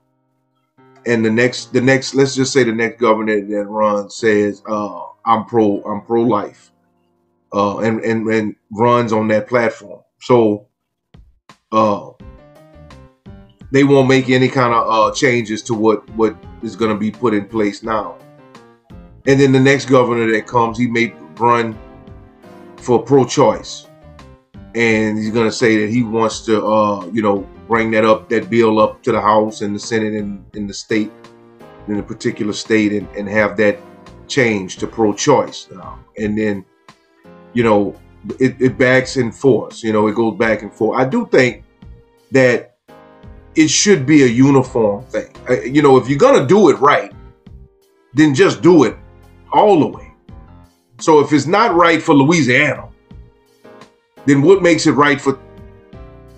and 1.06 1.24
the 1.24 1.30
next, 1.30 1.72
the 1.72 1.80
next, 1.80 2.14
let's 2.14 2.34
just 2.34 2.52
say 2.52 2.64
the 2.64 2.72
next 2.72 3.00
governor 3.00 3.40
that 3.40 3.64
runs 3.64 4.16
says, 4.16 4.62
uh, 4.68 5.02
"I'm 5.24 5.44
pro, 5.44 5.82
I'm 5.82 6.02
pro 6.02 6.22
life," 6.22 6.70
uh, 7.52 7.78
and 7.78 8.00
and 8.00 8.26
and 8.28 8.56
runs 8.70 9.12
on 9.12 9.28
that 9.28 9.48
platform. 9.48 10.00
So, 10.20 10.66
uh, 11.72 12.10
they 13.70 13.84
won't 13.84 14.08
make 14.08 14.30
any 14.30 14.48
kind 14.48 14.74
of 14.74 14.88
uh, 14.88 15.14
changes 15.14 15.62
to 15.62 15.74
what 15.74 16.08
what 16.10 16.36
is 16.62 16.76
going 16.76 16.92
to 16.92 16.98
be 16.98 17.10
put 17.10 17.34
in 17.34 17.46
place 17.46 17.82
now. 17.82 18.16
And 19.26 19.38
then 19.38 19.52
the 19.52 19.60
next 19.60 19.86
governor 19.86 20.30
that 20.32 20.46
comes, 20.46 20.78
he 20.78 20.86
may 20.86 21.12
run 21.38 21.78
for 22.78 23.02
pro-choice, 23.02 23.86
and 24.74 25.18
he's 25.18 25.30
going 25.30 25.46
to 25.46 25.52
say 25.52 25.76
that 25.78 25.90
he 25.90 26.02
wants 26.02 26.46
to, 26.46 26.64
uh, 26.64 27.06
you 27.12 27.20
know, 27.20 27.46
bring 27.68 27.90
that 27.92 28.04
up, 28.04 28.28
that 28.30 28.50
bill 28.50 28.80
up 28.80 29.02
to 29.02 29.12
the 29.12 29.20
House 29.20 29.60
and 29.60 29.74
the 29.74 29.78
Senate 29.78 30.14
and 30.14 30.44
in 30.56 30.66
the 30.66 30.74
state, 30.74 31.12
in 31.86 31.98
a 31.98 32.02
particular 32.02 32.52
state, 32.52 32.92
and, 32.92 33.06
and 33.16 33.28
have 33.28 33.56
that 33.58 33.78
change 34.26 34.76
to 34.78 34.86
pro-choice 34.86 35.68
now. 35.70 35.98
And 36.16 36.36
then, 36.36 36.64
you 37.52 37.62
know, 37.62 37.94
it, 38.40 38.60
it 38.60 38.78
backs 38.78 39.16
and 39.16 39.34
forth. 39.34 39.84
You 39.84 39.92
know, 39.92 40.08
it 40.08 40.14
goes 40.14 40.36
back 40.36 40.62
and 40.62 40.72
forth. 40.72 40.98
I 40.98 41.08
do 41.08 41.26
think 41.26 41.64
that 42.32 42.76
it 43.54 43.68
should 43.68 44.06
be 44.06 44.22
a 44.22 44.26
uniform 44.26 45.04
thing. 45.06 45.34
Uh, 45.48 45.60
you 45.62 45.82
know, 45.82 45.96
if 45.96 46.08
you're 46.08 46.18
gonna 46.18 46.46
do 46.46 46.70
it 46.70 46.78
right, 46.80 47.12
then 48.14 48.34
just 48.34 48.62
do 48.62 48.84
it 48.84 48.96
all 49.52 49.80
the 49.80 49.86
way. 49.86 50.12
So 51.00 51.20
if 51.20 51.32
it's 51.32 51.46
not 51.46 51.74
right 51.74 52.02
for 52.02 52.14
Louisiana, 52.14 52.88
then 54.26 54.42
what 54.42 54.62
makes 54.62 54.86
it 54.86 54.92
right 54.92 55.20
for 55.20 55.38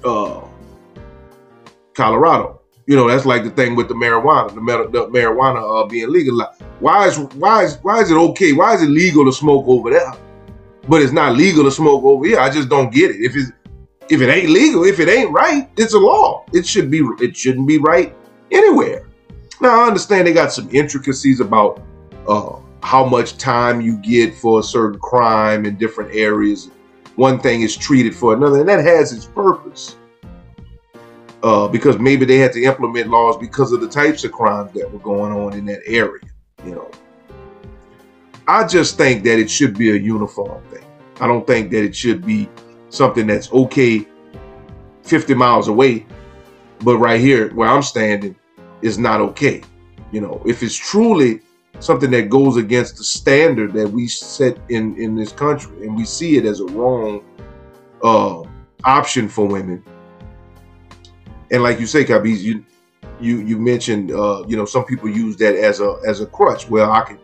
uh, 0.05 0.43
Colorado? 2.01 2.61
You 2.87 2.97
know, 2.97 3.09
that's 3.09 3.27
like 3.27 3.45
the 3.45 3.51
thing 3.51 3.77
with 3.77 3.89
the 3.89 3.95
marijuana, 3.95 4.49
the, 4.55 4.89
the 4.91 5.07
marijuana 5.09 5.85
uh, 5.85 5.87
being 5.87 6.11
legalized. 6.11 6.63
Why 6.81 7.07
is 7.07 7.19
why 7.19 7.65
is 7.65 7.77
why 7.83 8.01
is 8.01 8.11
it 8.11 8.17
okay? 8.17 8.53
Why 8.53 8.75
is 8.75 8.83
it 8.83 8.89
legal 8.89 9.25
to 9.27 9.33
smoke 9.33 9.67
over 9.69 9.91
there, 9.91 10.13
but 10.89 11.03
it's 11.03 11.13
not 11.13 11.37
legal 11.37 11.63
to 11.65 11.71
smoke 11.71 12.03
over 12.03 12.25
here? 12.27 12.41
I 12.41 12.49
just 12.51 12.69
don't 12.71 12.93
get 12.93 13.11
it. 13.11 13.21
If 13.21 13.37
it's 13.37 13.53
if 14.09 14.21
it 14.23 14.29
ain't 14.29 14.51
legal, 14.51 14.85
if 14.85 14.99
it 14.99 15.09
ain't 15.09 15.31
right, 15.31 15.69
it's 15.77 15.95
a 15.95 15.99
law. 15.99 16.47
It 16.53 16.67
should 16.67 16.91
be. 16.91 17.01
It 17.21 17.37
shouldn't 17.37 17.69
be 17.69 17.79
right 17.79 18.17
anywhere. 18.51 19.07
Now 19.61 19.83
I 19.83 19.87
understand 19.87 20.27
they 20.27 20.33
got 20.33 20.53
some 20.53 20.69
intricacies 20.73 21.41
about 21.41 21.83
uh, 22.27 22.57
how 22.83 23.05
much 23.05 23.37
time 23.37 23.81
you 23.83 23.99
get 23.99 24.35
for 24.35 24.61
a 24.61 24.63
certain 24.63 24.99
crime 24.99 25.67
in 25.67 25.77
different 25.77 26.15
areas. 26.15 26.71
One 27.17 27.39
thing 27.39 27.61
is 27.61 27.77
treated 27.77 28.17
for 28.17 28.33
another, 28.33 28.61
and 28.61 28.69
that 28.69 28.83
has 28.83 29.13
its 29.13 29.27
purpose. 29.27 29.97
Uh, 31.43 31.67
because 31.67 31.99
maybe 31.99 32.27
they 32.27 32.37
had 32.37 32.53
to 32.53 32.63
implement 32.63 33.09
laws 33.09 33.37
because 33.39 33.73
of 33.73 33.81
the 33.81 33.89
types 33.89 34.25
of 34.25 34.33
crimes 34.33 34.71
that 34.73 34.91
were 34.91 34.99
going 34.99 35.33
on 35.33 35.55
in 35.55 35.65
that 35.65 35.81
area. 35.87 36.23
You 36.65 36.73
know, 36.73 36.91
I 38.47 38.67
just 38.67 38.99
think 38.99 39.25
that 39.25 39.39
it 39.39 39.51
should 39.51 39.79
be 39.79 39.91
a 39.91 39.95
uniform 39.95 40.63
thing. 40.69 40.85
I 41.19 41.27
don't 41.27 41.47
think 41.47 41.71
that 41.71 41.83
it 41.83 41.97
should 41.97 42.27
be 42.27 42.49
something 42.91 43.27
that's 43.27 43.51
okay 43.53 44.07
50 45.03 45.35
miles 45.35 45.69
away, 45.69 46.07
but 46.81 46.99
right 46.99 47.21
here 47.21 47.55
where 47.55 47.69
I'm 47.69 47.83
standing 47.83 48.37
is 48.83 48.99
not 48.99 49.21
okay. 49.21 49.63
You 50.13 50.21
know, 50.21 50.43
if 50.45 50.63
it's 50.63 50.77
truly 50.77 51.41
something 51.79 52.11
that 52.11 52.29
goes 52.29 52.57
against 52.57 52.97
the 52.97 53.05
standard 53.05 53.73
that 53.73 53.89
we 53.89 54.07
set 54.09 54.59
in 54.69 54.97
in 55.01 55.15
this 55.15 55.33
country, 55.33 55.87
and 55.87 55.97
we 55.97 56.05
see 56.05 56.37
it 56.37 56.45
as 56.45 56.61
a 56.61 56.67
wrong 56.67 57.25
uh, 58.03 58.43
option 58.85 59.29
for 59.29 59.47
women, 59.47 59.85
and 61.51 61.63
like 61.63 61.81
you 61.81 61.87
say, 61.87 62.05
Kabiz, 62.05 62.41
you 62.41 62.65
you 63.21 63.39
you 63.41 63.59
mentioned 63.59 64.13
uh, 64.13 64.45
you 64.47 64.57
know 64.57 64.65
some 64.65 64.85
people 64.85 65.09
use 65.09 65.37
that 65.39 65.55
as 65.55 65.81
a 65.81 65.99
as 66.07 66.21
a 66.21 66.27
crutch. 66.27 66.69
Well, 66.69 66.91
I 66.91 67.03
can 67.03 67.19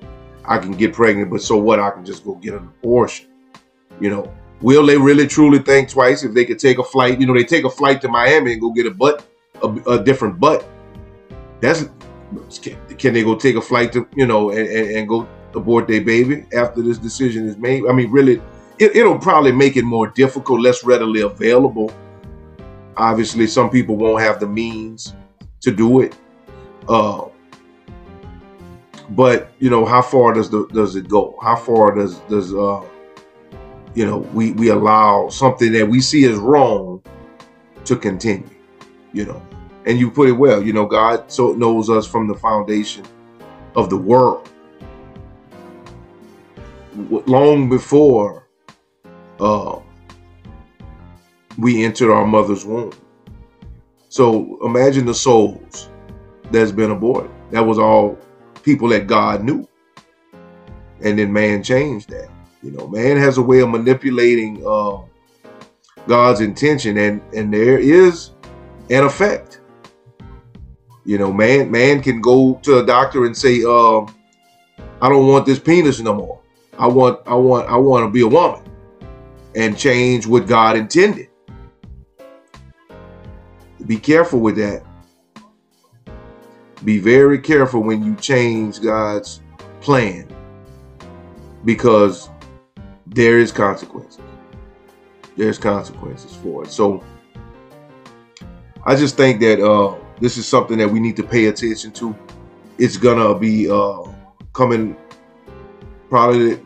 I 0.45 0.59
can 0.59 0.73
get 0.73 0.93
pregnant, 0.93 1.31
but 1.31 1.43
so 1.43 1.57
what? 1.57 1.81
I 1.81 1.91
can 1.91 2.05
just 2.05 2.25
go 2.25 2.35
get 2.35 2.55
an 2.55 2.71
abortion. 2.81 3.27
You 4.01 4.11
know, 4.11 4.33
Will 4.63 4.87
they 4.87 4.97
really 4.97 5.27
truly 5.27 5.59
think 5.59 5.91
twice 5.91 6.23
if 6.23 6.33
they 6.33 6.45
could 6.45 6.59
take 6.59 6.79
a 6.79 6.85
flight? 6.85 7.21
You 7.21 7.27
know, 7.27 7.35
they 7.35 7.45
take 7.45 7.65
a 7.65 7.71
flight 7.71 8.01
to 8.03 8.09
Miami 8.09 8.53
and 8.53 8.61
go 8.61 8.71
get 8.71 8.87
a 8.87 8.91
butt, 8.91 9.27
a, 9.63 9.69
a 9.91 10.03
different 10.03 10.41
butt. 10.41 10.67
That's 11.61 11.89
can, 12.63 12.77
can, 12.97 13.15
they 13.15 13.23
go 13.23 13.37
take 13.37 13.57
a 13.57 13.61
flight 13.61 13.93
to 13.93 14.09
you 14.17 14.27
know 14.27 14.51
and, 14.51 14.67
and, 14.67 14.91
and, 14.97 15.09
go 15.09 15.29
abort 15.55 15.87
their 15.87 16.01
baby 16.01 16.45
after 16.55 16.83
this 16.83 16.99
decision 16.99 17.47
is 17.47 17.57
made? 17.59 17.85
I 17.89 17.93
mean, 17.93 18.11
really, 18.11 18.41
it, 18.79 18.97
it'll 18.97 19.19
probably 19.19 19.53
make 19.53 19.77
it 19.77 19.85
more 19.85 20.09
difficult, 20.09 20.61
less 20.61 20.85
readily 20.85 21.21
available. 21.21 21.93
Obviously, 22.97 23.47
some 23.47 23.71
people 23.71 23.97
won't 23.97 24.23
have 24.23 24.41
the 24.41 24.47
means 24.47 25.15
to 25.61 25.71
do 25.71 26.01
it. 26.01 26.15
Uh, 26.89 27.27
but 29.11 29.53
you 29.59 29.71
know, 29.71 29.85
how 29.85 30.03
far 30.03 30.33
does 30.33 30.51
the 30.51 30.67
does 30.69 30.97
it 30.97 31.09
go? 31.09 31.39
How 31.43 31.57
far 31.57 31.95
does 31.95 32.19
does 32.29 32.55
uh, 32.55 32.83
you 33.97 34.05
know, 34.05 34.19
we, 34.35 34.53
we 34.53 34.69
allow 34.69 35.29
something 35.31 35.73
that 35.73 35.89
we 35.89 36.01
see 36.01 36.27
as 36.27 36.37
wrong 36.37 37.03
to 37.87 37.97
continue, 37.97 38.49
you 39.13 39.25
know. 39.25 39.43
And 39.87 39.99
you 39.99 40.11
put 40.11 40.29
it 40.29 40.33
well, 40.33 40.63
you 40.63 40.75
know, 40.75 40.85
God 40.85 41.33
so 41.33 41.55
knows 41.55 41.89
us 41.89 42.07
from 42.07 42.29
the 42.29 42.35
foundation 42.35 43.05
of 43.75 43.89
the 43.89 43.97
world. 43.97 44.51
Long 46.95 47.71
before 47.71 48.47
uh, 49.41 49.81
we 51.59 51.85
entered 51.85 52.13
our 52.13 52.27
mother's 52.27 52.65
womb. 52.65 52.93
So 54.09 54.59
imagine 54.65 55.07
the 55.07 55.15
souls 55.15 55.91
that's 56.51 56.73
been 56.73 56.91
aborted. 56.91 57.31
That 57.51 57.67
was 57.67 57.79
all 57.79 58.19
people 58.63 58.89
that 58.89 59.07
God 59.07 59.45
knew. 59.45 59.69
And 61.03 61.19
then 61.19 61.33
man 61.33 61.63
changed 61.63 62.11
that. 62.11 62.29
You 62.63 62.71
know, 62.71 62.89
man 62.89 63.17
has 63.17 63.39
a 63.39 63.43
way 63.43 63.61
of 63.61 63.69
manipulating 63.69 64.63
uh, 64.67 64.99
God's 66.07 66.41
intention, 66.41 66.97
and 66.97 67.21
and 67.35 67.53
there 67.53 67.79
is 67.79 68.31
an 68.91 69.05
effect. 69.05 69.61
You 71.05 71.19
know, 71.19 71.33
man 71.33 71.71
man 71.71 72.03
can 72.03 72.21
go 72.21 72.55
to 72.63 72.79
a 72.79 72.87
doctor 72.87 73.27
and 73.27 73.37
say, 73.37 73.63
uh, 73.63 74.01
"I 75.01 75.09
don't 75.09 75.29
want 75.29 75.47
this 75.47 75.59
penis 75.59 76.01
no 76.01 76.15
more. 76.15 76.41
I 76.79 76.87
want 76.87 77.21
I 77.27 77.35
want 77.35 77.69
I 77.69 77.77
want 77.77 78.07
to 78.07 78.11
be 78.11 78.23
a 78.23 78.27
woman," 78.27 78.63
and 79.55 79.79
change 79.79 80.27
what 80.27 80.47
God 80.47 80.77
intended. 80.77 81.29
Be 83.87 83.97
careful 83.97 84.41
with 84.41 84.57
that. 84.57 84.83
Be 86.85 86.99
very 86.99 87.39
careful 87.39 87.83
when 87.83 88.05
you 88.05 88.15
change 88.17 88.81
God's 88.81 89.41
plan 89.81 90.29
because 91.65 92.29
there 93.07 93.39
is 93.39 93.53
consequences. 93.53 94.21
There's 95.37 95.59
consequences 95.59 96.35
for 96.35 96.65
it. 96.65 96.71
So 96.71 97.03
I 98.85 98.97
just 98.97 99.17
think 99.17 99.41
that 99.41 99.61
uh, 99.61 99.97
this 100.21 100.37
is 100.37 100.47
something 100.47 100.79
that 100.79 100.89
we 100.89 101.01
need 101.01 101.17
to 101.17 101.23
pay 101.23 101.47
attention 101.47 101.93
to. 101.93 102.17
It's 102.79 102.97
gonna 102.97 103.39
be 103.39 103.71
uh, 103.71 104.03
coming 104.53 104.97
probably 106.09 106.61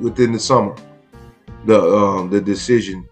within 0.00 0.32
the 0.32 0.38
summer. 0.38 0.74
The 1.66 1.78
um, 1.78 2.30
the 2.30 2.40
decision, 2.40 3.06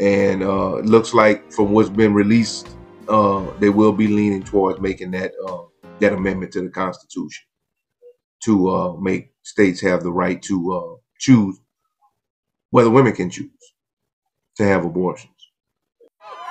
and 0.00 0.42
uh, 0.42 0.76
it 0.76 0.86
looks 0.86 1.12
like 1.12 1.52
from 1.52 1.72
what's 1.72 1.90
been 1.90 2.14
released, 2.14 2.74
uh, 3.08 3.50
they 3.58 3.70
will 3.70 3.92
be 3.92 4.08
leaning 4.08 4.42
towards 4.42 4.80
making 4.80 5.12
that 5.12 5.32
uh, 5.46 5.62
that 6.00 6.12
amendment 6.12 6.52
to 6.52 6.62
the 6.62 6.70
Constitution 6.70 7.44
to 8.44 8.70
uh, 8.70 8.96
make 8.96 9.32
states 9.42 9.80
have 9.80 10.02
the 10.02 10.12
right 10.12 10.42
to 10.42 10.72
uh, 10.72 10.96
choose 11.18 11.58
whether 12.70 12.90
women 12.90 13.12
can 13.12 13.30
choose 13.30 13.50
to 14.56 14.64
have 14.64 14.84
abortions. 14.84 15.30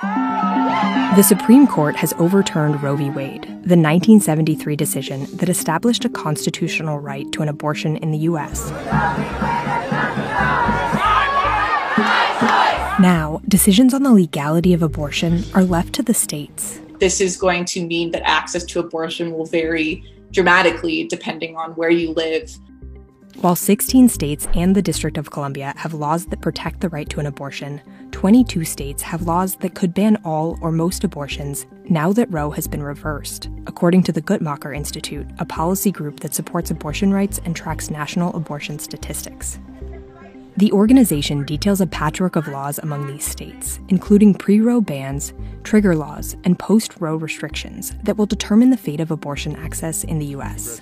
The 0.02 1.22
Supreme 1.22 1.66
Court 1.66 1.94
has 1.96 2.12
overturned 2.14 2.82
Roe 2.82 2.96
v. 2.96 3.08
Wade, 3.08 3.42
the 3.42 3.76
1973 3.76 4.74
decision 4.74 5.26
that 5.36 5.48
established 5.48 6.04
a 6.04 6.08
constitutional 6.08 6.98
right 6.98 7.30
to 7.32 7.42
an 7.42 7.48
abortion 7.48 7.96
in 7.98 8.10
the 8.10 8.18
U.S. 8.18 8.70
Now, 13.00 13.40
decisions 13.48 13.92
on 13.92 14.04
the 14.04 14.12
legality 14.12 14.72
of 14.72 14.80
abortion 14.80 15.42
are 15.54 15.64
left 15.64 15.92
to 15.94 16.02
the 16.02 16.14
states. 16.14 16.80
This 17.00 17.20
is 17.20 17.36
going 17.36 17.64
to 17.66 17.84
mean 17.84 18.12
that 18.12 18.22
access 18.22 18.64
to 18.66 18.78
abortion 18.78 19.32
will 19.32 19.46
vary 19.46 20.04
dramatically 20.30 21.08
depending 21.08 21.56
on 21.56 21.72
where 21.72 21.90
you 21.90 22.12
live. 22.12 22.56
While 23.40 23.56
16 23.56 24.08
states 24.08 24.46
and 24.54 24.76
the 24.76 24.82
District 24.82 25.18
of 25.18 25.32
Columbia 25.32 25.74
have 25.76 25.92
laws 25.92 26.26
that 26.26 26.40
protect 26.40 26.80
the 26.80 26.88
right 26.88 27.08
to 27.10 27.18
an 27.18 27.26
abortion, 27.26 27.80
22 28.12 28.64
states 28.64 29.02
have 29.02 29.22
laws 29.22 29.56
that 29.56 29.74
could 29.74 29.92
ban 29.92 30.16
all 30.24 30.56
or 30.62 30.70
most 30.70 31.02
abortions 31.02 31.66
now 31.90 32.12
that 32.12 32.32
Roe 32.32 32.52
has 32.52 32.68
been 32.68 32.82
reversed, 32.82 33.50
according 33.66 34.04
to 34.04 34.12
the 34.12 34.22
Guttmacher 34.22 34.74
Institute, 34.74 35.26
a 35.38 35.44
policy 35.44 35.90
group 35.90 36.20
that 36.20 36.32
supports 36.32 36.70
abortion 36.70 37.12
rights 37.12 37.40
and 37.44 37.56
tracks 37.56 37.90
national 37.90 38.34
abortion 38.36 38.78
statistics. 38.78 39.58
The 40.56 40.70
organization 40.70 41.44
details 41.44 41.80
a 41.80 41.86
patchwork 41.86 42.36
of 42.36 42.46
laws 42.46 42.78
among 42.78 43.08
these 43.08 43.24
states, 43.24 43.80
including 43.88 44.34
pre 44.34 44.60
Roe 44.60 44.80
bans, 44.80 45.32
trigger 45.64 45.96
laws, 45.96 46.36
and 46.44 46.56
post 46.56 46.94
Roe 47.00 47.16
restrictions 47.16 47.92
that 48.04 48.16
will 48.16 48.26
determine 48.26 48.70
the 48.70 48.76
fate 48.76 49.00
of 49.00 49.10
abortion 49.10 49.56
access 49.56 50.04
in 50.04 50.20
the 50.20 50.26
U.S. 50.26 50.80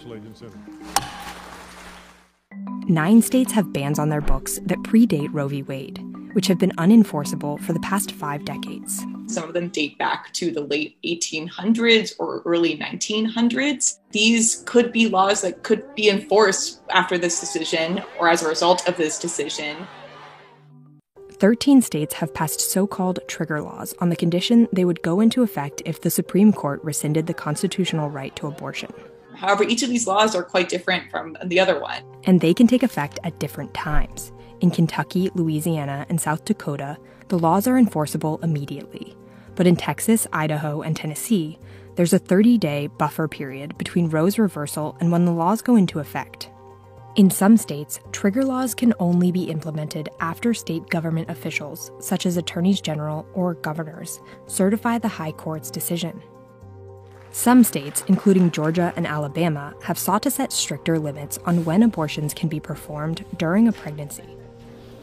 Nine 2.86 3.22
states 3.22 3.52
have 3.52 3.72
bans 3.72 3.98
on 3.98 4.10
their 4.10 4.20
books 4.20 4.58
that 4.66 4.78
predate 4.80 5.30
Roe 5.32 5.48
v. 5.48 5.62
Wade, 5.62 6.04
which 6.34 6.48
have 6.48 6.58
been 6.58 6.72
unenforceable 6.72 7.58
for 7.60 7.72
the 7.72 7.80
past 7.80 8.12
five 8.12 8.44
decades. 8.44 9.02
Some 9.32 9.44
of 9.44 9.54
them 9.54 9.68
date 9.68 9.98
back 9.98 10.32
to 10.34 10.50
the 10.50 10.60
late 10.60 10.96
1800s 11.04 12.14
or 12.18 12.42
early 12.44 12.76
1900s. 12.76 13.98
These 14.10 14.62
could 14.66 14.92
be 14.92 15.08
laws 15.08 15.40
that 15.40 15.62
could 15.62 15.94
be 15.94 16.08
enforced 16.08 16.82
after 16.90 17.16
this 17.16 17.40
decision 17.40 18.02
or 18.18 18.28
as 18.28 18.42
a 18.42 18.48
result 18.48 18.88
of 18.88 18.96
this 18.96 19.18
decision. 19.18 19.86
13 21.42 21.82
states 21.82 22.14
have 22.14 22.32
passed 22.32 22.60
so 22.60 22.86
called 22.86 23.18
trigger 23.26 23.60
laws 23.60 23.94
on 23.98 24.10
the 24.10 24.16
condition 24.16 24.68
they 24.72 24.84
would 24.84 25.02
go 25.02 25.20
into 25.20 25.42
effect 25.42 25.82
if 25.84 26.00
the 26.00 26.10
Supreme 26.10 26.52
Court 26.52 26.82
rescinded 26.84 27.26
the 27.26 27.34
constitutional 27.34 28.10
right 28.10 28.36
to 28.36 28.46
abortion. 28.46 28.92
However, 29.34 29.64
each 29.64 29.82
of 29.82 29.88
these 29.88 30.06
laws 30.06 30.36
are 30.36 30.44
quite 30.44 30.68
different 30.68 31.10
from 31.10 31.36
the 31.44 31.58
other 31.58 31.80
one. 31.80 32.02
And 32.24 32.40
they 32.40 32.54
can 32.54 32.68
take 32.68 32.84
effect 32.84 33.18
at 33.24 33.40
different 33.40 33.74
times. 33.74 34.30
In 34.60 34.70
Kentucky, 34.70 35.30
Louisiana, 35.34 36.06
and 36.08 36.20
South 36.20 36.44
Dakota, 36.44 36.96
the 37.26 37.38
laws 37.38 37.66
are 37.66 37.76
enforceable 37.76 38.38
immediately. 38.44 39.16
But 39.54 39.66
in 39.66 39.76
Texas, 39.76 40.26
Idaho, 40.32 40.82
and 40.82 40.96
Tennessee, 40.96 41.58
there's 41.94 42.12
a 42.12 42.18
30 42.18 42.58
day 42.58 42.86
buffer 42.86 43.28
period 43.28 43.76
between 43.76 44.08
Roe's 44.08 44.38
reversal 44.38 44.96
and 45.00 45.12
when 45.12 45.24
the 45.24 45.32
laws 45.32 45.62
go 45.62 45.76
into 45.76 45.98
effect. 45.98 46.48
In 47.14 47.28
some 47.28 47.58
states, 47.58 48.00
trigger 48.12 48.42
laws 48.42 48.74
can 48.74 48.94
only 48.98 49.30
be 49.30 49.50
implemented 49.50 50.08
after 50.20 50.54
state 50.54 50.88
government 50.88 51.28
officials, 51.28 51.90
such 52.00 52.24
as 52.24 52.38
attorneys 52.38 52.80
general 52.80 53.26
or 53.34 53.52
governors, 53.52 54.18
certify 54.46 54.96
the 54.96 55.08
High 55.08 55.32
Court's 55.32 55.70
decision. 55.70 56.22
Some 57.30 57.64
states, 57.64 58.02
including 58.08 58.50
Georgia 58.50 58.94
and 58.96 59.06
Alabama, 59.06 59.74
have 59.82 59.98
sought 59.98 60.22
to 60.22 60.30
set 60.30 60.52
stricter 60.52 60.98
limits 60.98 61.38
on 61.44 61.66
when 61.66 61.82
abortions 61.82 62.32
can 62.32 62.48
be 62.48 62.60
performed 62.60 63.26
during 63.36 63.68
a 63.68 63.72
pregnancy. 63.72 64.36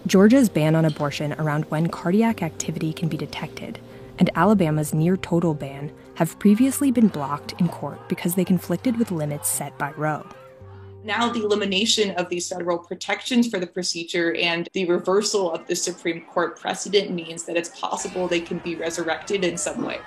Georgia's 0.07 0.49
ban 0.49 0.75
on 0.75 0.85
abortion 0.85 1.33
around 1.33 1.65
when 1.65 1.89
cardiac 1.89 2.41
activity 2.41 2.91
can 2.91 3.07
be 3.07 3.17
detected, 3.17 3.79
and 4.19 4.29
Alabama's 4.35 4.93
near 4.93 5.17
total 5.17 5.53
ban 5.53 5.91
have 6.15 6.37
previously 6.37 6.91
been 6.91 7.07
blocked 7.07 7.53
in 7.59 7.67
court 7.69 8.07
because 8.07 8.35
they 8.35 8.45
conflicted 8.45 8.99
with 8.99 9.11
limits 9.11 9.49
set 9.49 9.77
by 9.77 9.91
Roe. 9.91 10.25
Now, 11.01 11.29
the 11.31 11.43
elimination 11.43 12.11
of 12.11 12.27
these 12.27 12.49
federal 12.49 12.77
protections 12.77 13.47
for 13.47 13.57
the 13.57 13.67
procedure 13.67 14.35
and 14.35 14.67
the 14.73 14.85
reversal 14.85 15.49
of 15.51 15.65
the 15.65 15.75
Supreme 15.75 16.25
Court 16.25 16.59
precedent 16.59 17.11
means 17.11 17.45
that 17.45 17.55
it's 17.55 17.69
possible 17.69 18.27
they 18.27 18.41
can 18.41 18.59
be 18.59 18.75
resurrected 18.75 19.45
in 19.45 19.57
some 19.57 19.85
way. 19.85 19.99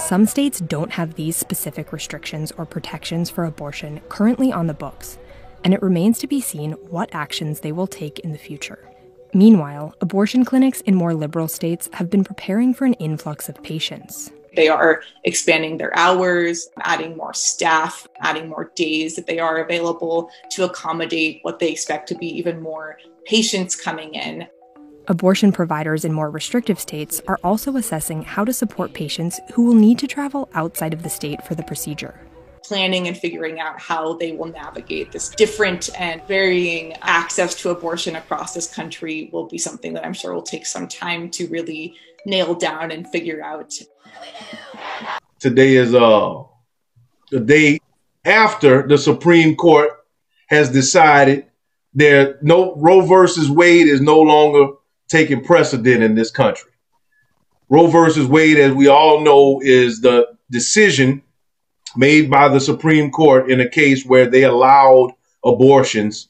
Some 0.00 0.26
states 0.26 0.58
don't 0.58 0.90
have 0.92 1.14
these 1.14 1.36
specific 1.36 1.92
restrictions 1.92 2.50
or 2.52 2.66
protections 2.66 3.30
for 3.30 3.44
abortion 3.44 4.00
currently 4.08 4.50
on 4.50 4.66
the 4.66 4.74
books, 4.74 5.18
and 5.62 5.72
it 5.72 5.82
remains 5.82 6.18
to 6.18 6.26
be 6.26 6.40
seen 6.40 6.72
what 6.72 7.10
actions 7.12 7.60
they 7.60 7.72
will 7.72 7.86
take 7.86 8.18
in 8.20 8.32
the 8.32 8.38
future. 8.38 8.87
Meanwhile, 9.34 9.94
abortion 10.00 10.44
clinics 10.44 10.80
in 10.82 10.94
more 10.94 11.14
liberal 11.14 11.48
states 11.48 11.88
have 11.92 12.08
been 12.08 12.24
preparing 12.24 12.72
for 12.72 12.86
an 12.86 12.94
influx 12.94 13.48
of 13.48 13.62
patients. 13.62 14.30
They 14.56 14.68
are 14.68 15.02
expanding 15.24 15.76
their 15.76 15.96
hours, 15.96 16.68
adding 16.80 17.16
more 17.16 17.34
staff, 17.34 18.08
adding 18.20 18.48
more 18.48 18.72
days 18.74 19.14
that 19.16 19.26
they 19.26 19.38
are 19.38 19.58
available 19.58 20.30
to 20.52 20.64
accommodate 20.64 21.40
what 21.42 21.58
they 21.58 21.70
expect 21.70 22.08
to 22.08 22.14
be 22.14 22.26
even 22.26 22.60
more 22.60 22.98
patients 23.26 23.76
coming 23.76 24.14
in. 24.14 24.48
Abortion 25.06 25.52
providers 25.52 26.04
in 26.04 26.12
more 26.12 26.30
restrictive 26.30 26.80
states 26.80 27.20
are 27.28 27.38
also 27.44 27.76
assessing 27.76 28.22
how 28.22 28.44
to 28.44 28.52
support 28.52 28.92
patients 28.94 29.40
who 29.54 29.64
will 29.64 29.74
need 29.74 29.98
to 29.98 30.06
travel 30.06 30.48
outside 30.54 30.92
of 30.92 31.02
the 31.02 31.08
state 31.08 31.42
for 31.44 31.54
the 31.54 31.62
procedure. 31.62 32.20
Planning 32.68 33.08
and 33.08 33.16
figuring 33.16 33.60
out 33.60 33.80
how 33.80 34.12
they 34.12 34.32
will 34.32 34.48
navigate 34.48 35.10
this 35.10 35.30
different 35.30 35.88
and 35.98 36.22
varying 36.28 36.92
access 37.00 37.54
to 37.62 37.70
abortion 37.70 38.14
across 38.16 38.52
this 38.52 38.70
country 38.70 39.30
will 39.32 39.46
be 39.46 39.56
something 39.56 39.94
that 39.94 40.04
I'm 40.04 40.12
sure 40.12 40.34
will 40.34 40.42
take 40.42 40.66
some 40.66 40.86
time 40.86 41.30
to 41.30 41.46
really 41.46 41.94
nail 42.26 42.54
down 42.54 42.90
and 42.90 43.08
figure 43.08 43.42
out. 43.42 43.72
Today 45.40 45.76
is 45.76 45.94
uh 45.94 46.42
the 47.30 47.40
day 47.40 47.80
after 48.26 48.86
the 48.86 48.98
Supreme 48.98 49.56
Court 49.56 49.88
has 50.48 50.70
decided 50.70 51.46
there 51.94 52.38
no 52.42 52.74
Roe 52.76 53.00
versus 53.00 53.50
Wade 53.50 53.88
is 53.88 54.02
no 54.02 54.20
longer 54.20 54.74
taking 55.08 55.42
precedent 55.42 56.02
in 56.02 56.14
this 56.14 56.30
country. 56.30 56.70
Roe 57.70 57.86
versus 57.86 58.26
Wade, 58.26 58.58
as 58.58 58.74
we 58.74 58.88
all 58.88 59.20
know, 59.20 59.58
is 59.64 60.02
the 60.02 60.36
decision 60.50 61.22
made 61.96 62.30
by 62.30 62.48
the 62.48 62.60
Supreme 62.60 63.10
Court 63.10 63.50
in 63.50 63.60
a 63.60 63.68
case 63.68 64.04
where 64.04 64.26
they 64.26 64.44
allowed 64.44 65.12
abortions 65.44 66.28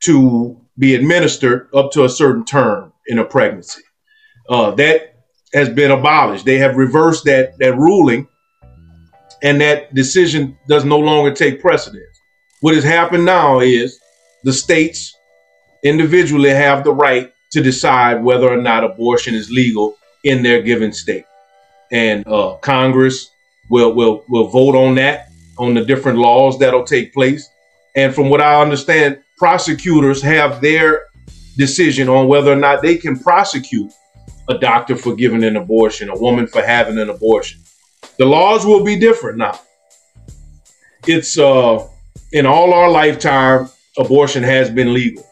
to 0.00 0.60
be 0.78 0.94
administered 0.94 1.68
up 1.74 1.92
to 1.92 2.04
a 2.04 2.08
certain 2.08 2.44
term 2.44 2.92
in 3.06 3.18
a 3.18 3.24
pregnancy. 3.24 3.82
Uh, 4.48 4.72
that 4.72 5.16
has 5.52 5.68
been 5.68 5.90
abolished. 5.90 6.44
They 6.44 6.58
have 6.58 6.76
reversed 6.76 7.24
that 7.24 7.56
that 7.58 7.76
ruling, 7.76 8.28
and 9.42 9.60
that 9.60 9.94
decision 9.94 10.58
does 10.68 10.84
no 10.84 10.98
longer 10.98 11.32
take 11.32 11.60
precedence. 11.60 12.04
What 12.60 12.74
has 12.74 12.84
happened 12.84 13.24
now 13.24 13.60
is 13.60 13.98
the 14.42 14.52
states 14.52 15.14
individually 15.82 16.50
have 16.50 16.84
the 16.84 16.92
right 16.92 17.32
to 17.52 17.62
decide 17.62 18.22
whether 18.22 18.48
or 18.48 18.60
not 18.60 18.84
abortion 18.84 19.34
is 19.34 19.50
legal 19.50 19.96
in 20.24 20.42
their 20.42 20.60
given 20.60 20.92
state, 20.92 21.24
and 21.92 22.26
uh, 22.26 22.56
Congress 22.56 23.30
will 23.70 23.92
will 23.94 24.24
will 24.28 24.48
vote 24.48 24.74
on 24.76 24.94
that 24.96 25.30
on 25.58 25.74
the 25.74 25.84
different 25.84 26.18
laws 26.18 26.58
that'll 26.58 26.84
take 26.84 27.12
place. 27.12 27.48
And 27.96 28.14
from 28.14 28.28
what 28.28 28.40
I 28.40 28.60
understand, 28.60 29.20
prosecutors 29.38 30.20
have 30.22 30.60
their 30.60 31.04
decision 31.56 32.08
on 32.08 32.26
whether 32.26 32.52
or 32.52 32.56
not 32.56 32.82
they 32.82 32.96
can 32.96 33.18
prosecute 33.18 33.92
a 34.48 34.58
doctor 34.58 34.96
for 34.96 35.14
giving 35.14 35.44
an 35.44 35.56
abortion, 35.56 36.10
a 36.10 36.18
woman 36.18 36.46
for 36.46 36.60
having 36.60 36.98
an 36.98 37.08
abortion. 37.08 37.60
The 38.18 38.26
laws 38.26 38.66
will 38.66 38.84
be 38.84 38.98
different 38.98 39.38
now. 39.38 39.60
It's 41.06 41.38
uh 41.38 41.86
in 42.32 42.46
all 42.46 42.74
our 42.74 42.90
lifetime, 42.90 43.68
abortion 43.96 44.42
has 44.42 44.68
been 44.68 44.92
legal. 44.92 45.24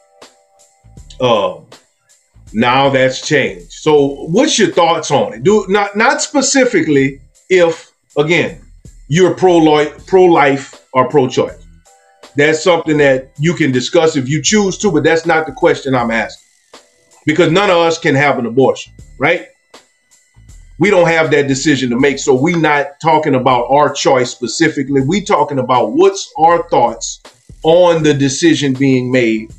Uh, 1.21 1.61
now 2.53 2.89
that's 2.89 3.27
changed. 3.27 3.73
So, 3.73 4.27
what's 4.27 4.59
your 4.59 4.71
thoughts 4.71 5.11
on 5.11 5.35
it? 5.35 5.43
Do 5.43 5.67
not 5.69 5.97
not 5.97 6.23
specifically 6.23 7.21
if 7.51 7.92
again 8.17 8.63
you're 9.13 9.35
pro 9.35 9.59
life, 9.59 10.87
or 10.95 11.07
pro 11.07 11.29
choice. 11.29 11.67
That's 12.35 12.65
something 12.65 12.97
that 12.97 13.31
you 13.39 13.53
can 13.53 13.71
discuss 13.71 14.17
if 14.17 14.27
you 14.27 14.43
choose 14.43 14.79
to, 14.79 14.91
but 14.91 15.05
that's 15.05 15.27
not 15.27 15.45
the 15.45 15.53
question 15.53 15.95
I'm 15.95 16.11
asking. 16.11 16.49
Because 17.27 17.53
none 17.53 17.69
of 17.69 17.77
us 17.77 17.99
can 17.99 18.15
have 18.15 18.39
an 18.39 18.47
abortion, 18.47 18.95
right? 19.19 19.49
We 20.79 20.89
don't 20.89 21.09
have 21.09 21.31
that 21.33 21.47
decision 21.47 21.91
to 21.91 22.01
make. 22.01 22.19
So 22.19 22.35
we're 22.35 22.59
not 22.59 23.01
talking 23.03 23.35
about 23.35 23.67
our 23.69 23.93
choice 23.93 24.31
specifically. 24.31 25.03
We're 25.03 25.25
talking 25.25 25.59
about 25.59 25.93
what's 25.93 26.33
our 26.39 26.67
thoughts 26.71 27.21
on 27.65 28.03
the 28.03 28.15
decision 28.15 28.73
being 28.73 29.13
made 29.13 29.53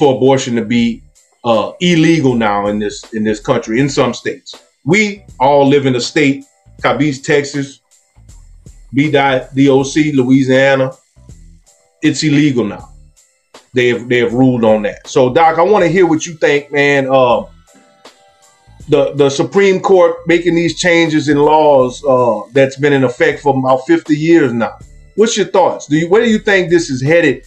for 0.00 0.16
abortion 0.16 0.56
to 0.56 0.64
be 0.64 1.02
uh, 1.44 1.72
illegal 1.80 2.34
now 2.34 2.66
in 2.66 2.80
this 2.80 3.04
in 3.14 3.22
this 3.22 3.38
country 3.38 3.78
in 3.78 3.88
some 3.88 4.14
states. 4.14 4.52
We 4.84 5.24
all 5.38 5.66
live 5.66 5.86
in 5.86 5.94
a 5.94 6.00
state, 6.00 6.44
Cabez, 6.82 7.20
Texas, 7.20 7.80
B.DOC, 8.92 10.14
Louisiana. 10.14 10.92
It's 12.02 12.22
illegal 12.22 12.64
now. 12.64 12.88
They 13.72 13.88
have 13.88 14.08
they 14.08 14.18
have 14.18 14.34
ruled 14.34 14.64
on 14.64 14.82
that. 14.82 15.06
So, 15.06 15.32
Doc, 15.32 15.58
I 15.58 15.62
want 15.62 15.84
to 15.84 15.88
hear 15.90 16.06
what 16.06 16.26
you 16.26 16.34
think, 16.34 16.72
man. 16.72 17.06
Uh, 17.08 17.44
the 18.88 19.12
the 19.14 19.30
Supreme 19.30 19.80
Court 19.80 20.16
making 20.26 20.56
these 20.56 20.78
changes 20.78 21.28
in 21.28 21.38
laws 21.38 22.04
uh, 22.04 22.40
that's 22.52 22.76
been 22.76 22.92
in 22.92 23.04
effect 23.04 23.40
for 23.40 23.56
about 23.56 23.86
50 23.86 24.16
years 24.16 24.52
now. 24.52 24.76
What's 25.14 25.36
your 25.36 25.46
thoughts? 25.46 25.86
Do 25.86 25.96
you 25.96 26.08
where 26.08 26.24
do 26.24 26.30
you 26.30 26.38
think 26.38 26.70
this 26.70 26.90
is 26.90 27.00
headed? 27.00 27.46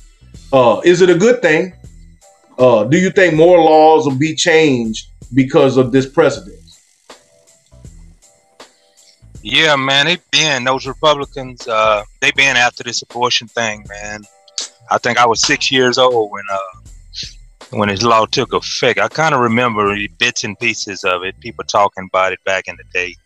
Uh, 0.54 0.82
is 0.86 1.02
it 1.02 1.10
a 1.10 1.16
good 1.16 1.42
thing? 1.42 1.74
Uh, 2.58 2.86
do 2.86 2.98
you 2.98 3.10
think 3.10 3.34
more 3.34 3.60
laws 3.60 4.06
will 4.06 4.18
be 4.18 4.36
changed 4.36 5.08
because 5.34 5.76
of 5.76 5.92
this 5.92 6.06
precedent? 6.08 6.63
Yeah, 9.46 9.76
man, 9.76 10.06
they 10.06 10.20
been 10.32 10.64
those 10.64 10.88
Republicans. 10.88 11.68
Uh, 11.68 12.06
they 12.22 12.32
been 12.32 12.56
after 12.56 12.82
this 12.82 13.02
abortion 13.02 13.50
thing, 13.50 13.86
man. 13.90 14.24
I 14.90 14.98
think 14.98 15.18
I 15.18 15.26
was 15.26 15.42
six 15.42 15.70
years 15.70 15.98
old 15.98 16.32
when 16.32 16.46
uh, 16.50 16.58
when 17.72 17.90
this 17.90 18.04
law 18.04 18.26
took 18.26 18.54
effect. 18.54 19.00
I 19.00 19.10
kind 19.10 19.36
of 19.36 19.42
remember 19.42 19.98
bits 20.18 20.46
and 20.46 20.58
pieces 20.58 21.04
of 21.04 21.24
it, 21.26 21.38
people 21.42 21.66
talking 21.66 22.08
about 22.10 22.32
it 22.32 22.42
back 22.46 22.70
in 22.70 22.78
the 22.78 22.86
day. 22.94 23.18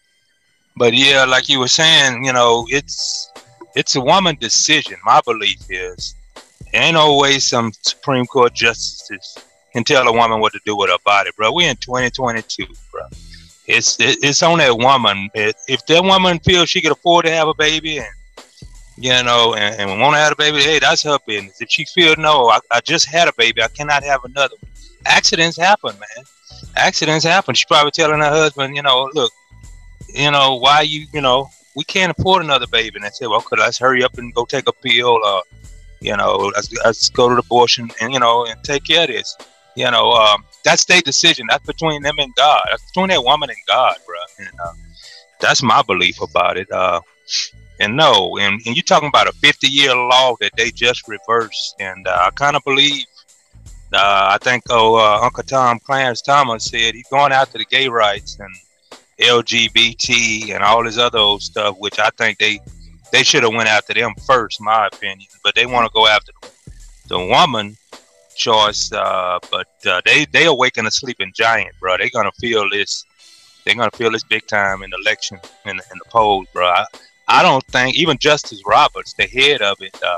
But 0.76 0.96
yeah, 0.96 1.24
like 1.26 1.50
you 1.50 1.60
were 1.60 1.68
saying, 1.68 2.26
you 2.26 2.34
know, 2.34 2.66
it's 2.70 3.32
it's 3.76 3.96
a 3.96 4.02
woman 4.02 4.38
decision. 4.42 4.98
My 5.06 5.22
belief 5.24 5.60
is, 5.70 6.16
ain't 6.74 6.96
no 6.96 7.16
way 7.16 7.38
some 7.38 7.72
Supreme 7.84 8.26
Court 8.26 8.56
justices 8.56 9.38
can 9.72 9.84
tell 9.84 10.08
a 10.08 10.12
woman 10.12 10.40
what 10.40 10.54
to 10.54 10.60
do 10.66 10.76
with 10.76 10.90
her 10.90 10.98
body, 11.06 11.30
bro. 11.38 11.52
We 11.52 11.68
in 11.68 11.76
2022, 11.76 12.66
bro 12.92 13.04
it's 13.68 13.98
it's 14.00 14.42
on 14.44 14.60
that 14.60 14.78
woman. 14.78 15.30
If 15.34 15.86
that 15.88 16.04
woman 16.04 16.40
feels 16.40 16.70
she 16.70 16.82
can 16.82 16.92
afford 16.92 17.26
to 17.26 17.32
have 17.32 17.48
a 17.48 17.54
baby 17.54 17.98
and 17.98 18.08
you 18.98 19.12
know 19.24 19.56
and, 19.56 19.76
and 19.92 20.02
want 20.02 20.16
to 20.16 20.20
have 20.20 20.32
a 20.32 20.36
baby, 20.36 20.62
hey, 20.62 20.80
that's 20.80 21.04
her 21.04 21.20
business. 21.28 21.62
If 21.62 21.70
she 21.70 21.86
feel 21.86 22.16
no, 22.18 22.48
I, 22.50 22.60
I 22.72 22.80
just 22.80 23.08
had 23.08 23.28
a 23.28 23.34
baby, 23.38 23.62
I 23.62 23.68
cannot 23.68 24.04
have 24.04 24.24
another 24.24 24.56
one. 24.62 24.72
Accidents 25.06 25.58
happen, 25.58 25.94
man. 26.00 26.26
Accidents 26.76 27.26
happen. 27.26 27.56
She's 27.56 27.66
probably 27.66 27.92
telling 27.92 28.20
her 28.20 28.30
husband, 28.30 28.76
you 28.76 28.82
know, 28.82 29.10
look, 29.14 29.32
you 30.14 30.32
know, 30.32 30.56
why 30.56 30.82
you, 30.82 31.06
you 31.14 31.22
know, 31.22 31.50
we 31.76 31.84
can't 31.84 32.14
afford 32.18 32.44
another 32.44 32.68
baby. 32.68 32.96
And 32.96 33.04
they 33.04 33.10
say, 33.10 33.28
well, 33.28 33.42
could 33.42 33.60
let's 33.60 33.78
hurry 33.78 34.04
up 34.04 34.18
and 34.18 34.34
go 34.34 34.46
take 34.46 34.68
a 34.68 34.74
pill, 34.74 35.20
or 35.24 35.44
you 36.00 36.16
know, 36.16 36.52
let's, 36.56 36.74
let's 36.84 37.10
go 37.10 37.30
to 37.30 37.36
the 37.36 37.42
abortion 37.42 37.90
and 38.02 38.14
you 38.14 38.20
know 38.20 38.46
and 38.46 38.64
take 38.64 38.86
care 38.86 39.04
of 39.04 39.10
this. 39.10 39.36
You 39.76 39.92
know, 39.92 40.12
um, 40.12 40.44
that's 40.68 40.84
their 40.84 41.02
decision. 41.02 41.48
That's 41.50 41.66
between 41.66 42.02
them 42.02 42.20
and 42.20 42.36
God. 42.36 42.62
That's 42.70 42.84
between 42.92 43.08
that 43.08 43.24
woman 43.24 43.50
and 43.50 43.58
God, 43.68 43.96
bro. 44.06 44.46
And 44.46 44.60
uh, 44.60 44.74
that's 45.40 45.64
my 45.64 45.82
belief 45.82 46.22
about 46.22 46.58
it. 46.58 46.70
Uh, 46.70 47.00
and 47.80 47.96
no, 47.96 48.38
and, 48.38 48.60
and 48.66 48.76
you're 48.76 48.84
talking 48.84 49.08
about 49.08 49.30
a 49.30 49.32
50 49.32 49.68
year 49.68 49.96
law 49.96 50.36
that 50.42 50.52
they 50.58 50.72
just 50.72 51.08
reversed. 51.08 51.76
And 51.80 52.06
uh, 52.06 52.24
I 52.26 52.32
kind 52.32 52.58
of 52.58 52.66
believe, 52.66 53.06
uh, 53.94 54.36
I 54.36 54.38
think 54.42 54.64
oh, 54.70 54.96
uh, 54.96 55.24
Uncle 55.24 55.44
Tom 55.44 55.80
Clarence 55.80 56.22
Thomas 56.22 56.66
said 56.66 56.96
he's 56.96 57.08
going 57.08 57.32
after 57.32 57.58
the 57.58 57.66
gay 57.66 57.88
rights 57.88 58.38
and 58.38 58.54
LGBT 59.20 60.54
and 60.54 60.66
all 60.66 60.84
this 60.84 60.98
other 60.98 61.20
old 61.20 61.44
stuff, 61.44 61.78
which 61.80 61.98
I 61.98 62.10
think 62.18 62.40
they 62.40 62.60
they 63.14 63.24
should 63.24 63.44
have 63.44 63.54
went 63.54 63.70
after 63.70 63.94
them 63.94 64.14
first, 64.26 64.60
my 64.60 64.88
opinion. 64.88 65.30
But 65.46 65.56
they 65.56 65.66
want 65.66 65.88
to 65.88 65.94
go 65.94 66.08
after 66.08 66.34
the, 66.42 66.50
the 67.08 67.20
woman 67.20 67.78
choice. 68.38 68.92
Uh, 68.92 69.40
but 69.52 69.68
uh, 69.86 70.02
they 70.06 70.26
they 70.26 70.46
awaken 70.46 70.86
a 70.86 70.92
sleeping 70.92 71.32
giant, 71.36 71.76
bro. 71.80 71.98
They're 71.98 72.10
gonna 72.14 72.32
feel 72.40 72.70
this. 72.70 73.06
They're 73.66 73.76
gonna 73.76 73.92
feel 73.92 74.12
this 74.12 74.24
big 74.24 74.48
time 74.48 74.84
in 74.84 74.90
the 74.92 74.98
election 74.98 75.40
in, 75.66 75.72
in 75.72 75.78
the 75.78 76.10
polls, 76.10 76.48
bro. 76.54 76.68
I, 76.68 76.86
I 77.28 77.44
don't 77.44 77.66
think 77.66 77.98
even 77.98 78.18
Justice 78.18 78.62
Roberts, 78.66 79.14
the 79.14 79.28
head 79.28 79.62
of 79.62 79.78
it, 79.82 79.98
uh, 80.02 80.18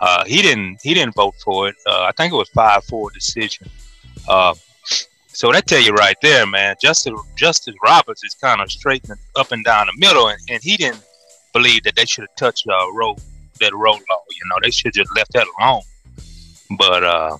uh, 0.00 0.24
he 0.24 0.40
didn't 0.42 0.80
he 0.82 0.94
didn't 0.94 1.14
vote 1.14 1.34
for 1.44 1.68
it. 1.68 1.76
Uh, 1.86 2.04
I 2.04 2.12
think 2.12 2.32
it 2.32 2.36
was 2.36 2.48
five 2.50 2.84
four 2.84 3.10
decision. 3.10 3.68
Uh, 4.28 4.54
so 5.28 5.50
that 5.50 5.66
tell 5.66 5.80
you 5.80 5.92
right 5.92 6.16
there, 6.22 6.46
man. 6.46 6.76
Justice 6.80 7.18
Justice 7.36 7.74
Roberts 7.82 8.22
is 8.24 8.34
kind 8.34 8.60
of 8.60 8.70
straightening 8.70 9.18
up 9.36 9.52
and 9.52 9.64
down 9.64 9.86
the 9.86 9.98
middle, 9.98 10.28
and, 10.28 10.38
and 10.48 10.62
he 10.62 10.76
didn't 10.76 11.02
believe 11.52 11.82
that 11.84 11.96
they 11.96 12.04
should 12.04 12.22
have 12.22 12.36
touched 12.36 12.66
uh, 12.68 12.92
Roe 12.92 13.16
that 13.60 13.72
Roe 13.74 13.92
law. 13.92 14.22
You 14.30 14.42
know, 14.50 14.56
they 14.62 14.70
should 14.70 14.92
just 14.92 15.14
left 15.16 15.32
that 15.32 15.46
alone. 15.58 15.82
But 16.70 17.04
uh, 17.04 17.38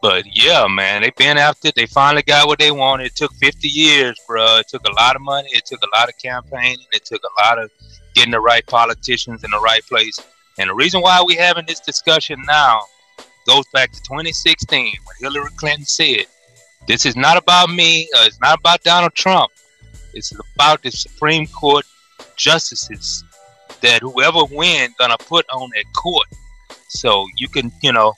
but 0.00 0.24
yeah, 0.32 0.66
man, 0.68 1.02
they 1.02 1.10
been 1.10 1.38
after. 1.38 1.72
They 1.72 1.86
finally 1.86 2.22
got 2.22 2.46
what 2.46 2.58
they 2.58 2.70
wanted. 2.70 3.06
It 3.06 3.16
took 3.16 3.32
50 3.34 3.66
years, 3.66 4.18
bro. 4.26 4.58
It 4.58 4.68
took 4.68 4.86
a 4.86 4.92
lot 4.92 5.16
of 5.16 5.22
money. 5.22 5.48
It 5.52 5.66
took 5.66 5.82
a 5.82 5.98
lot 5.98 6.08
of 6.08 6.16
campaigning. 6.18 6.86
It 6.92 7.04
took 7.04 7.22
a 7.22 7.42
lot 7.42 7.58
of 7.58 7.70
getting 8.14 8.30
the 8.30 8.40
right 8.40 8.64
politicians 8.66 9.42
in 9.42 9.50
the 9.50 9.60
right 9.60 9.84
place. 9.86 10.18
And 10.58 10.70
the 10.70 10.74
reason 10.74 11.00
why 11.00 11.22
we're 11.24 11.40
having 11.40 11.66
this 11.66 11.80
discussion 11.80 12.40
now 12.46 12.80
goes 13.46 13.64
back 13.72 13.90
to 13.92 14.00
2016 14.02 14.84
when 14.84 14.92
Hillary 15.20 15.50
Clinton 15.56 15.84
said, 15.84 16.26
"This 16.86 17.04
is 17.04 17.16
not 17.16 17.36
about 17.36 17.70
me. 17.70 18.08
Uh, 18.16 18.24
it's 18.26 18.40
not 18.40 18.58
about 18.60 18.82
Donald 18.84 19.14
Trump. 19.14 19.50
It's 20.14 20.32
about 20.54 20.82
the 20.82 20.90
Supreme 20.90 21.46
Court 21.48 21.84
justices 22.36 23.24
that 23.80 24.02
whoever 24.02 24.44
wins 24.44 24.94
gonna 24.98 25.18
put 25.18 25.44
on 25.50 25.70
that 25.74 25.84
court." 25.96 26.28
So 26.88 27.26
you 27.36 27.48
can, 27.48 27.70
you 27.82 27.92
know, 27.92 28.14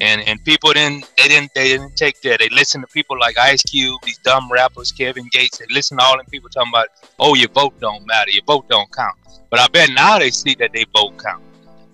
and 0.00 0.22
and 0.22 0.42
people 0.44 0.72
didn't 0.72 1.10
they 1.16 1.28
didn't 1.28 1.52
they 1.54 1.64
didn't 1.64 1.96
take 1.96 2.20
that. 2.22 2.40
They 2.40 2.48
listen 2.50 2.80
to 2.80 2.86
people 2.86 3.18
like 3.18 3.36
Ice 3.38 3.62
Cube, 3.62 4.00
these 4.04 4.18
dumb 4.18 4.50
rappers, 4.50 4.92
Kevin 4.92 5.28
Gates. 5.30 5.58
They 5.58 5.66
listen 5.70 5.98
to 5.98 6.04
all 6.04 6.16
them 6.16 6.26
people 6.26 6.48
talking 6.48 6.72
about, 6.72 6.88
oh, 7.18 7.34
your 7.34 7.50
vote 7.50 7.78
don't 7.80 8.06
matter, 8.06 8.30
your 8.30 8.44
vote 8.46 8.68
don't 8.68 8.90
count. 8.92 9.16
But 9.50 9.60
I 9.60 9.68
bet 9.68 9.90
now 9.90 10.18
they 10.18 10.30
see 10.30 10.54
that 10.56 10.72
they 10.72 10.84
vote 10.94 11.18
count. 11.18 11.42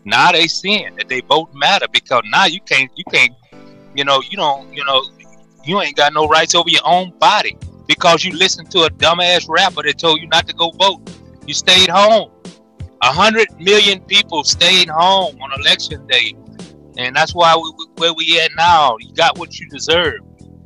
Now 0.05 0.31
they 0.31 0.47
seeing 0.47 0.95
that 0.97 1.09
they 1.09 1.21
vote 1.21 1.53
matter 1.55 1.87
because 1.93 2.23
now 2.31 2.47
you 2.47 2.61
can't 2.61 2.91
you 2.97 3.05
can't, 3.11 3.33
you 3.95 4.05
know, 4.05 4.23
you 4.31 4.37
don't, 4.37 4.73
you 4.73 4.85
know, 4.85 5.03
you 5.65 5.81
ain't 5.81 5.97
got 5.97 6.13
no 6.13 6.29
rights 6.29 6.55
over 6.55 6.69
your 6.69 6.83
own 6.85 7.13
body 7.19 7.57
because 7.89 8.25
you 8.25 8.33
listened 8.33 8.71
to 8.71 8.83
a 8.85 8.91
dumbass 8.91 9.49
rapper 9.49 9.83
that 9.83 9.99
told 9.99 10.21
you 10.21 10.29
not 10.29 10.47
to 10.47 10.55
go 10.55 10.71
vote. 10.71 11.11
You 11.47 11.55
stayed 11.55 11.89
home. 11.89 12.31
Hundred 13.03 13.49
million 13.61 14.01
people 14.01 14.43
stayed 14.43 14.89
home 14.89 15.41
on 15.41 15.61
election 15.61 16.07
day, 16.07 16.35
and 16.99 17.15
that's 17.15 17.35
why 17.35 17.55
we, 17.57 17.87
where 17.97 18.13
we 18.15 18.41
at 18.41 18.51
now. 18.57 18.97
You 18.99 19.13
got 19.15 19.39
what 19.39 19.59
you 19.59 19.69
deserve. 19.69 20.21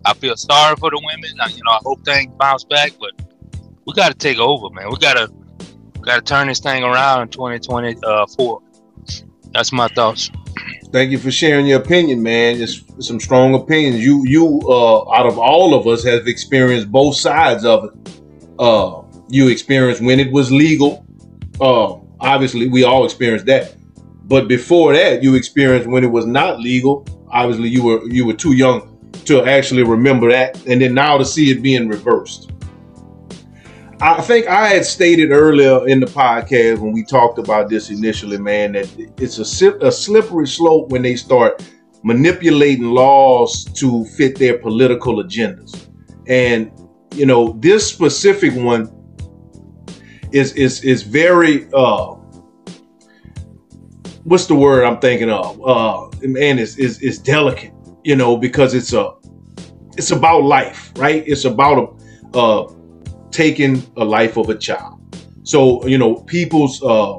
I 0.04 0.14
feel 0.14 0.36
sorry 0.36 0.76
for 0.76 0.90
the 0.90 1.00
women. 1.04 1.38
I, 1.40 1.48
you 1.48 1.62
know, 1.64 1.72
I 1.72 1.80
hope 1.84 2.04
things 2.04 2.32
bounce 2.38 2.64
back, 2.64 2.92
but 2.98 3.12
we 3.86 3.92
got 3.94 4.08
to 4.08 4.14
take 4.14 4.38
over, 4.38 4.70
man. 4.70 4.88
We 4.90 4.96
gotta 4.96 5.30
got 6.02 6.16
to 6.16 6.22
turn 6.22 6.48
this 6.48 6.60
thing 6.60 6.82
around 6.82 7.22
in 7.22 7.28
2024. 7.28 8.62
That's 9.52 9.72
my 9.72 9.88
thoughts. 9.88 10.30
Thank 10.92 11.12
you 11.12 11.18
for 11.18 11.30
sharing 11.30 11.66
your 11.66 11.80
opinion, 11.80 12.22
man. 12.22 12.60
It's 12.60 12.82
some 12.98 13.20
strong 13.20 13.54
opinions. 13.54 14.02
You, 14.02 14.24
you, 14.26 14.60
uh, 14.68 15.12
out 15.12 15.26
of 15.26 15.38
all 15.38 15.74
of 15.74 15.86
us, 15.86 16.02
have 16.04 16.26
experienced 16.26 16.90
both 16.90 17.16
sides 17.16 17.64
of 17.64 17.84
it. 17.84 18.20
Uh, 18.58 19.02
you 19.28 19.48
experienced 19.48 20.02
when 20.02 20.18
it 20.18 20.32
was 20.32 20.50
legal. 20.50 21.06
Uh, 21.60 21.99
Obviously, 22.20 22.68
we 22.68 22.84
all 22.84 23.04
experienced 23.04 23.46
that. 23.46 23.76
But 24.24 24.46
before 24.46 24.92
that, 24.92 25.22
you 25.22 25.34
experienced 25.34 25.88
when 25.88 26.04
it 26.04 26.10
was 26.10 26.26
not 26.26 26.60
legal. 26.60 27.06
Obviously, 27.30 27.68
you 27.68 27.82
were 27.82 28.08
you 28.08 28.26
were 28.26 28.34
too 28.34 28.54
young 28.54 28.98
to 29.24 29.44
actually 29.44 29.82
remember 29.82 30.30
that, 30.30 30.64
and 30.66 30.80
then 30.80 30.94
now 30.94 31.18
to 31.18 31.24
see 31.24 31.50
it 31.50 31.62
being 31.62 31.88
reversed. 31.88 32.52
I 34.02 34.22
think 34.22 34.46
I 34.46 34.68
had 34.68 34.86
stated 34.86 35.30
earlier 35.30 35.86
in 35.86 36.00
the 36.00 36.06
podcast 36.06 36.78
when 36.78 36.92
we 36.92 37.04
talked 37.04 37.38
about 37.38 37.68
this 37.68 37.90
initially, 37.90 38.38
man, 38.38 38.72
that 38.72 38.88
it's 39.18 39.38
a, 39.38 39.76
a 39.86 39.92
slippery 39.92 40.46
slope 40.46 40.90
when 40.90 41.02
they 41.02 41.16
start 41.16 41.62
manipulating 42.02 42.86
laws 42.86 43.64
to 43.64 44.06
fit 44.16 44.38
their 44.38 44.56
political 44.56 45.22
agendas. 45.22 45.88
And 46.28 46.72
you 47.14 47.26
know, 47.26 47.58
this 47.60 47.86
specific 47.86 48.54
one 48.54 48.86
is 50.32 50.52
is 50.54 50.84
is 50.84 51.02
very 51.02 51.68
uh 51.72 52.14
what's 54.24 54.46
the 54.46 54.54
word 54.54 54.84
I'm 54.84 54.98
thinking 55.00 55.30
of? 55.30 55.60
Uh 55.66 56.08
man 56.22 56.58
is 56.58 56.78
is 56.78 57.00
is 57.00 57.18
delicate, 57.18 57.72
you 58.04 58.16
know, 58.16 58.36
because 58.36 58.74
it's 58.74 58.92
a 58.92 59.12
it's 59.96 60.10
about 60.10 60.42
life, 60.42 60.92
right? 60.96 61.24
It's 61.26 61.44
about 61.44 61.98
a, 62.34 62.38
uh 62.38 62.74
taking 63.30 63.82
a 63.96 64.04
life 64.04 64.36
of 64.36 64.48
a 64.50 64.56
child. 64.56 64.98
So, 65.42 65.86
you 65.86 65.98
know, 65.98 66.16
people's 66.16 66.82
uh 66.82 67.18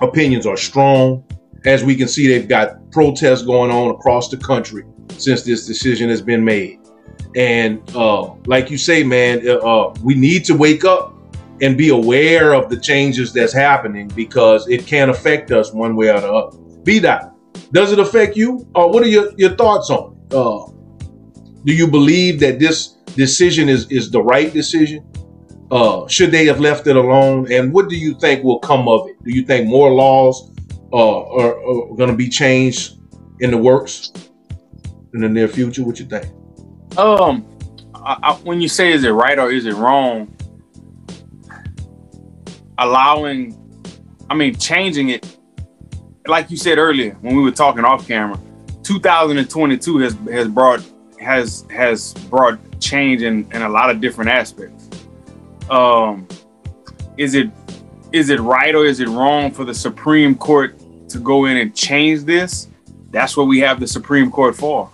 opinions 0.00 0.46
are 0.46 0.56
strong. 0.56 1.24
As 1.64 1.82
we 1.82 1.96
can 1.96 2.08
see, 2.08 2.28
they've 2.28 2.48
got 2.48 2.90
protests 2.92 3.42
going 3.42 3.70
on 3.70 3.90
across 3.90 4.28
the 4.28 4.36
country 4.36 4.84
since 5.16 5.42
this 5.42 5.66
decision 5.66 6.08
has 6.08 6.22
been 6.22 6.44
made. 6.44 6.78
And 7.34 7.82
uh, 7.94 8.34
like 8.46 8.70
you 8.70 8.78
say, 8.78 9.02
man, 9.02 9.46
uh, 9.46 9.56
uh 9.56 9.94
we 10.02 10.14
need 10.14 10.44
to 10.46 10.54
wake 10.54 10.84
up 10.84 11.17
and 11.60 11.76
be 11.76 11.88
aware 11.88 12.54
of 12.54 12.70
the 12.70 12.76
changes 12.76 13.32
that's 13.32 13.52
happening 13.52 14.08
because 14.08 14.68
it 14.68 14.86
can 14.86 15.10
affect 15.10 15.50
us 15.50 15.72
one 15.72 15.96
way 15.96 16.08
or 16.08 16.20
the 16.20 16.32
other. 16.32 16.58
Be 16.82 16.98
that. 17.00 17.34
Does 17.72 17.92
it 17.92 17.98
affect 17.98 18.36
you? 18.36 18.66
Or 18.74 18.90
what 18.90 19.02
are 19.02 19.08
your, 19.08 19.32
your 19.36 19.54
thoughts 19.56 19.90
on 19.90 20.16
it? 20.16 20.34
Uh, 20.34 20.66
do 21.64 21.74
you 21.74 21.86
believe 21.86 22.40
that 22.40 22.58
this 22.58 22.94
decision 23.16 23.68
is, 23.68 23.90
is 23.90 24.10
the 24.10 24.22
right 24.22 24.52
decision? 24.52 25.04
Uh, 25.70 26.06
should 26.06 26.30
they 26.30 26.46
have 26.46 26.60
left 26.60 26.86
it 26.86 26.96
alone? 26.96 27.50
And 27.52 27.72
what 27.72 27.88
do 27.88 27.96
you 27.96 28.14
think 28.18 28.42
will 28.42 28.60
come 28.60 28.88
of 28.88 29.08
it? 29.08 29.22
Do 29.24 29.34
you 29.34 29.44
think 29.44 29.66
more 29.66 29.90
laws 29.90 30.50
uh, 30.92 31.22
are, 31.24 31.58
are 31.58 31.96
going 31.96 32.08
to 32.08 32.16
be 32.16 32.28
changed 32.28 32.98
in 33.40 33.50
the 33.50 33.58
works 33.58 34.12
in 35.12 35.20
the 35.20 35.28
near 35.28 35.48
future? 35.48 35.84
What 35.84 35.98
you 35.98 36.06
think? 36.06 36.26
Um, 36.96 37.46
I, 37.94 38.18
I, 38.22 38.32
when 38.44 38.60
you 38.60 38.68
say 38.68 38.92
is 38.92 39.04
it 39.04 39.10
right 39.10 39.38
or 39.38 39.50
is 39.50 39.66
it 39.66 39.74
wrong, 39.74 40.34
allowing, 42.78 43.56
I 44.30 44.34
mean, 44.34 44.54
changing 44.56 45.10
it, 45.10 45.36
like 46.26 46.50
you 46.50 46.56
said 46.56 46.78
earlier 46.78 47.16
when 47.20 47.36
we 47.36 47.42
were 47.42 47.50
talking 47.50 47.84
off 47.84 48.06
camera, 48.06 48.38
2022 48.82 49.98
has 49.98 50.16
has 50.30 50.48
brought 50.48 50.82
has 51.20 51.66
has 51.70 52.14
brought 52.30 52.58
change 52.80 53.22
in, 53.22 53.50
in 53.52 53.62
a 53.62 53.68
lot 53.68 53.90
of 53.90 54.00
different 54.00 54.30
aspects. 54.30 54.88
Um, 55.68 56.26
is 57.16 57.34
it 57.34 57.50
is 58.12 58.30
it 58.30 58.40
right 58.40 58.74
or 58.74 58.86
is 58.86 59.00
it 59.00 59.08
wrong 59.08 59.50
for 59.50 59.64
the 59.64 59.74
Supreme 59.74 60.34
Court 60.34 60.78
to 61.10 61.18
go 61.18 61.46
in 61.46 61.56
and 61.56 61.74
change 61.74 62.24
this? 62.24 62.68
That's 63.10 63.36
what 63.36 63.44
we 63.44 63.58
have 63.60 63.80
the 63.80 63.86
Supreme 63.86 64.30
Court 64.30 64.54
for. 64.56 64.90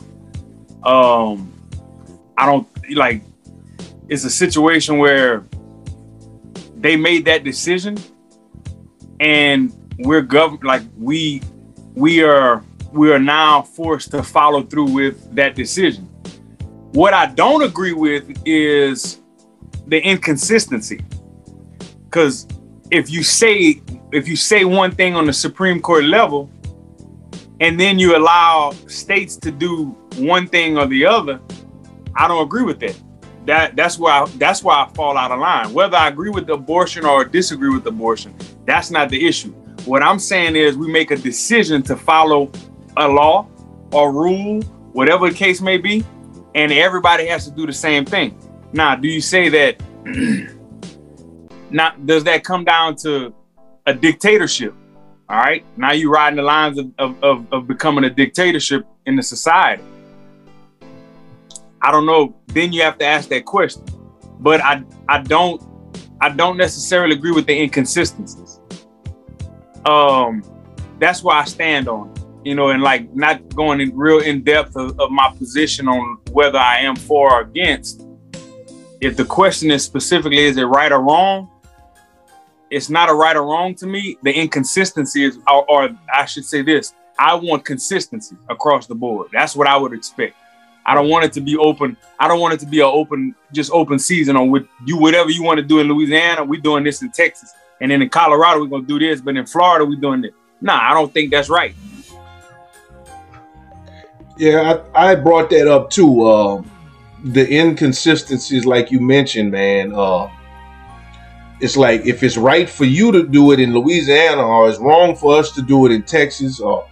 Um, 0.82 1.53
I 2.37 2.47
don't 2.47 2.66
like. 2.95 3.22
It's 4.09 4.24
a 4.24 4.30
situation 4.30 4.99
where 4.99 5.45
they 6.85 6.97
made 6.97 7.24
that 7.24 7.45
decision, 7.45 7.97
and 9.18 9.72
we're 10.01 10.22
gov 10.22 10.62
like 10.62 10.82
we 10.99 11.41
we 11.95 12.22
are 12.22 12.62
we 12.93 13.11
are 13.11 13.18
now 13.18 13.62
forced 13.62 14.11
to 14.11 14.22
follow 14.22 14.62
through 14.62 14.91
with 14.93 15.35
that 15.35 15.55
decision. 15.55 16.05
What 16.93 17.14
I 17.14 17.24
don't 17.24 17.62
agree 17.62 17.95
with 17.95 18.30
is 18.45 19.22
the 19.87 19.99
inconsistency. 19.99 21.01
Cuz 22.11 22.47
if 22.91 23.09
you 23.09 23.22
say 23.22 23.80
if 24.12 24.28
you 24.28 24.37
say 24.37 24.66
one 24.66 24.91
thing 24.91 25.14
on 25.14 25.24
the 25.24 25.32
Supreme 25.32 25.80
Court 25.80 26.05
level 26.05 26.51
and 27.61 27.80
then 27.80 27.99
you 27.99 28.14
allow 28.14 28.72
states 28.89 29.37
to 29.37 29.51
do 29.51 29.97
one 30.18 30.47
thing 30.47 30.76
or 30.76 30.87
the 30.87 31.07
other, 31.07 31.41
I 32.14 32.28
don't 32.28 32.45
agree 32.45 32.62
with 32.62 32.78
that. 32.80 33.01
That 33.47 33.77
that's 33.77 33.99
why 33.99 34.21
I, 34.21 34.27
that's 34.37 34.63
why 34.63 34.85
I 34.85 34.89
fall 34.95 35.17
out 35.19 35.31
of 35.31 35.39
line. 35.39 35.73
Whether 35.73 35.97
I 35.97 36.09
agree 36.09 36.31
with 36.31 36.49
abortion 36.49 37.05
or 37.05 37.25
disagree 37.25 37.69
with 37.69 37.87
abortion, 37.87 38.35
that's 38.65 38.91
not 38.91 39.11
the 39.11 39.27
issue. 39.27 39.53
What 39.85 40.03
I'm 40.03 40.19
saying 40.19 40.57
is 40.57 40.77
we 40.77 40.91
make 40.91 41.11
a 41.11 41.17
decision 41.17 41.83
to 41.83 41.97
follow 41.97 42.51
a 42.97 43.07
law 43.07 43.47
or 43.93 44.13
rule, 44.13 44.63
whatever 44.93 45.29
the 45.29 45.35
case 45.35 45.61
may 45.61 45.77
be, 45.77 46.05
and 46.55 46.73
everybody 46.73 47.27
has 47.27 47.45
to 47.47 47.51
do 47.51 47.67
the 47.67 47.73
same 47.73 48.05
thing. 48.05 48.39
Now, 48.73 48.97
do 48.97 49.09
you 49.09 49.21
say 49.21 49.49
that? 49.51 49.83
now, 51.71 51.91
does 52.05 52.25
that 52.25 52.45
come 52.45 52.65
down 52.65 52.97
to 52.97 53.35
a 53.87 53.93
dictatorship? 53.93 54.75
All 55.29 55.39
right. 55.39 55.65
Now 55.77 55.93
you're 55.93 56.11
riding 56.11 56.37
the 56.37 56.43
lines 56.43 56.79
of, 56.79 56.93
of, 56.99 57.23
of, 57.23 57.53
of 57.53 57.67
becoming 57.67 58.05
a 58.05 58.11
dictatorship 58.11 58.87
in 59.07 59.17
the 59.17 59.23
society. 59.23 59.83
I 61.85 61.93
don't 61.93 62.07
know. 62.07 62.35
Then 62.49 62.72
you 62.72 62.82
have 62.82 62.99
to 62.99 63.05
ask 63.05 63.28
that 63.28 63.45
question. 63.45 63.85
But 64.41 64.61
I 64.61 64.82
I 65.09 65.22
don't 65.22 65.62
I 66.20 66.30
don't 66.30 66.57
necessarily 66.57 67.14
agree 67.14 67.32
with 67.32 67.47
the 67.47 67.61
inconsistencies. 67.61 68.61
Um, 69.87 70.43
that's 70.99 71.22
where 71.22 71.37
I 71.37 71.45
stand 71.45 71.89
on 71.89 72.14
you 72.45 72.55
know, 72.55 72.68
and 72.68 72.82
like 72.82 73.12
not 73.14 73.55
going 73.55 73.80
in 73.80 73.97
real 73.97 74.20
in 74.20 74.45
depth 74.45 74.76
of, 74.76 74.99
of, 75.01 75.11
my 75.11 75.35
position 75.37 75.89
on 75.89 76.18
whether 76.30 76.59
I 76.59 76.80
am 76.80 76.95
for 76.95 77.32
or 77.32 77.41
against. 77.41 78.07
If 79.01 79.16
the 79.16 79.24
question 79.24 79.70
is 79.70 79.82
specifically, 79.82 80.39
is 80.39 80.57
it 80.57 80.64
right 80.64 80.93
or 80.93 81.01
wrong? 81.01 81.51
It's 82.70 82.91
not 82.91 83.09
a 83.09 83.14
right 83.14 83.35
or 83.35 83.45
wrong 83.45 83.74
to 83.76 83.87
me. 83.87 84.18
The 84.22 84.32
inconsistency 84.32 85.24
is, 85.24 85.39
or, 85.49 85.68
or 85.70 85.91
I 86.12 86.26
should 86.26 86.45
say 86.45 86.62
this: 86.62 86.95
I 87.18 87.35
want 87.35 87.64
consistency 87.64 88.37
across 88.49 88.87
the 88.87 88.95
board. 88.95 89.28
That's 89.32 89.57
what 89.57 89.66
I 89.66 89.76
would 89.76 89.93
expect. 89.93 90.37
I 90.87 90.95
don't 90.95 91.09
want 91.09 91.24
it 91.24 91.32
to 91.35 91.41
be 91.41 91.57
open. 91.57 91.97
I 92.18 92.28
don't 92.28 92.41
want 92.41 92.55
it 92.55 92.61
to 92.61 92.66
be 92.66 92.80
an 92.80 92.87
open, 92.87 93.35
just 93.53 93.70
open 93.72 93.99
season 93.99 94.37
on 94.37 94.51
what 94.51 94.66
you 94.85 94.99
whatever 94.99 95.30
you 95.30 95.43
want 95.43 95.59
to 95.59 95.62
do 95.62 95.80
in 95.80 95.89
Louisiana. 95.89 96.45
We're 96.45 96.61
doing 96.61 96.85
this 96.85 97.03
in 97.03 97.11
Texas, 97.11 97.53
and 97.80 97.91
then 97.91 98.03
in 98.03 98.09
Colorado 98.09 98.61
we're 98.61 98.68
gonna 98.68 98.85
do 98.85 98.99
this, 98.99 99.20
but 99.20 99.37
in 99.37 99.47
Florida 99.47 99.85
we're 99.85 100.01
doing 100.01 100.20
this. 100.20 100.32
Nah, 100.61 100.78
I 100.78 100.93
don't 100.93 101.12
think 101.12 101.30
that's 101.30 101.49
right. 101.49 101.74
Yeah, 104.37 104.80
I, 104.95 105.12
I 105.12 105.14
brought 105.14 105.51
that 105.51 105.68
up 105.68 105.91
too. 105.91 106.22
Uh, 106.22 106.62
the 107.24 107.51
inconsistencies, 107.51 108.66
like 108.66 108.91
you 108.91 109.01
mentioned, 109.01 109.51
man. 109.51 109.93
Uh, 109.95 110.28
it's 111.61 111.76
like 111.76 112.05
if 112.05 112.22
it's 112.22 112.37
right 112.37 112.68
for 112.68 112.85
you 112.85 113.11
to 113.12 113.26
do 113.26 113.53
it 113.53 113.61
in 113.61 113.72
Louisiana, 113.72 114.47
or 114.47 114.68
it's 114.68 114.78
wrong 114.78 115.16
for 115.16 115.37
us 115.37 115.53
to 115.53 115.62
do 115.62 115.87
it 115.87 115.93
in 115.93 116.03
Texas, 116.03 116.61
or 116.61 116.87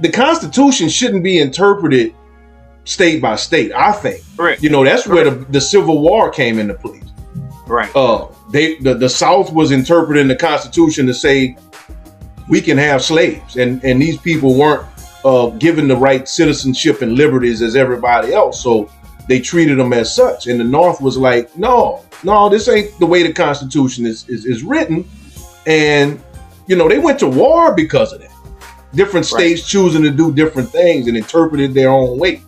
the 0.00 0.10
Constitution 0.10 0.88
shouldn't 0.88 1.22
be 1.22 1.38
interpreted 1.38 2.14
state 2.86 3.20
by 3.20 3.36
state. 3.36 3.72
I 3.72 3.92
think, 3.92 4.24
right. 4.38 4.60
you 4.62 4.70
know, 4.70 4.82
that's 4.82 5.06
where 5.06 5.28
the, 5.30 5.44
the 5.50 5.60
Civil 5.60 6.00
War 6.00 6.30
came 6.30 6.58
into 6.58 6.74
place. 6.74 7.04
Right. 7.66 7.94
Uh, 7.94 8.28
they 8.50 8.76
the, 8.78 8.94
the 8.94 9.08
South 9.08 9.52
was 9.52 9.70
interpreting 9.70 10.28
the 10.28 10.36
Constitution 10.36 11.06
to 11.06 11.12
say 11.12 11.58
we 12.48 12.62
can 12.62 12.78
have 12.78 13.02
slaves, 13.02 13.56
and 13.56 13.84
and 13.84 14.00
these 14.00 14.16
people 14.16 14.56
weren't 14.58 14.86
uh, 15.24 15.50
given 15.58 15.88
the 15.88 15.96
right 15.96 16.28
citizenship 16.28 17.02
and 17.02 17.16
liberties 17.16 17.60
as 17.60 17.74
everybody 17.76 18.32
else. 18.32 18.62
So 18.62 18.90
they 19.26 19.40
treated 19.40 19.78
them 19.78 19.92
as 19.92 20.14
such. 20.14 20.46
And 20.46 20.60
the 20.60 20.64
North 20.64 21.00
was 21.00 21.18
like, 21.18 21.56
no, 21.56 22.04
no, 22.22 22.48
this 22.48 22.68
ain't 22.68 22.96
the 22.98 23.06
way 23.06 23.22
the 23.22 23.32
Constitution 23.32 24.06
is, 24.06 24.28
is, 24.28 24.46
is 24.46 24.62
written. 24.62 25.04
And, 25.66 26.22
you 26.68 26.76
know, 26.76 26.88
they 26.88 26.98
went 26.98 27.18
to 27.20 27.26
war 27.26 27.74
because 27.74 28.12
of 28.12 28.20
that. 28.20 28.30
Different 28.94 29.26
states 29.26 29.62
right. 29.62 29.68
choosing 29.68 30.02
to 30.02 30.10
do 30.10 30.32
different 30.32 30.70
things 30.70 31.08
and 31.08 31.16
interpreted 31.16 31.74
their 31.74 31.90
own 31.90 32.18
way. 32.18 32.42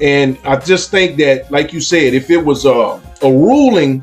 And 0.00 0.38
I 0.44 0.56
just 0.56 0.90
think 0.90 1.16
that, 1.18 1.50
like 1.50 1.72
you 1.72 1.80
said, 1.80 2.14
if 2.14 2.30
it 2.30 2.36
was 2.36 2.64
a, 2.64 3.00
a 3.22 3.30
ruling, 3.30 4.02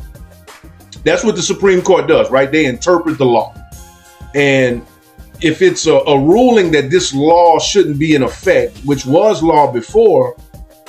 that's 1.03 1.23
what 1.23 1.35
the 1.35 1.41
Supreme 1.41 1.81
Court 1.81 2.07
does, 2.07 2.31
right? 2.31 2.51
They 2.51 2.65
interpret 2.65 3.17
the 3.17 3.25
law. 3.25 3.53
And 4.33 4.85
if 5.41 5.61
it's 5.61 5.85
a, 5.87 5.95
a, 5.95 6.19
ruling 6.19 6.71
that 6.71 6.89
this 6.89 7.13
law 7.13 7.59
shouldn't 7.59 7.99
be 7.99 8.15
in 8.15 8.23
effect, 8.23 8.77
which 8.79 9.05
was 9.05 9.43
law 9.43 9.71
before, 9.71 10.35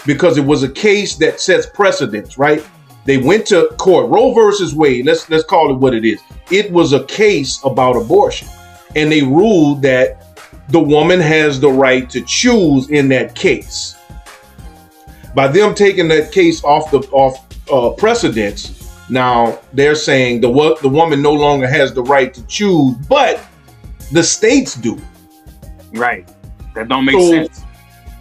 because 0.07 0.39
it 0.39 0.45
was 0.45 0.63
a 0.63 0.69
case 0.69 1.17
that 1.17 1.41
sets 1.41 1.67
precedents, 1.67 2.39
right? 2.39 2.65
They 3.05 3.19
went 3.19 3.47
to 3.49 3.69
court, 3.79 4.09
Roe 4.09 4.33
versus 4.33 4.75
Wade. 4.75 5.05
Let's 5.05 5.29
let's 5.29 5.45
call 5.45 5.71
it 5.71 5.75
what 5.75 5.95
it 5.95 6.05
is. 6.07 6.21
It 6.51 6.71
was 6.73 6.95
a 6.95 7.05
case 7.05 7.61
about 7.65 7.97
abortion, 7.97 8.49
and 8.97 9.13
they 9.13 9.23
ruled 9.23 9.83
that 9.83 10.39
the 10.71 10.81
woman 10.81 11.21
has 11.21 11.61
the 11.61 11.71
right 11.71 12.09
to 12.11 12.23
choose 12.23 12.89
in 12.91 13.09
that 13.09 13.35
case. 13.35 13.97
By 15.35 15.49
them 15.49 15.74
taking 15.74 16.09
that 16.09 16.32
case 16.32 16.62
off 16.64 16.91
the 16.91 16.99
off 17.11 17.45
uh, 17.70 17.91
precedents, 17.91 18.85
now 19.09 19.59
they're 19.72 19.95
saying 19.95 20.41
the 20.41 20.49
what 20.49 20.80
the 20.80 20.89
woman 20.89 21.20
no 21.20 21.32
longer 21.32 21.66
has 21.66 21.93
the 21.93 22.03
right 22.03 22.32
to 22.32 22.47
choose, 22.47 22.95
but 23.09 23.41
the 24.12 24.22
states 24.22 24.74
do. 24.74 25.01
Right. 25.93 26.28
That 26.74 26.89
don't 26.89 27.05
make 27.05 27.16
so, 27.16 27.30
sense. 27.30 27.62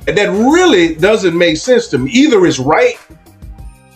That 0.06 0.30
really 0.30 0.96
doesn't 0.96 1.38
make 1.38 1.58
sense 1.58 1.88
to 1.90 1.98
me. 1.98 2.12
Either 2.12 2.46
it's 2.46 2.60
right 2.60 3.00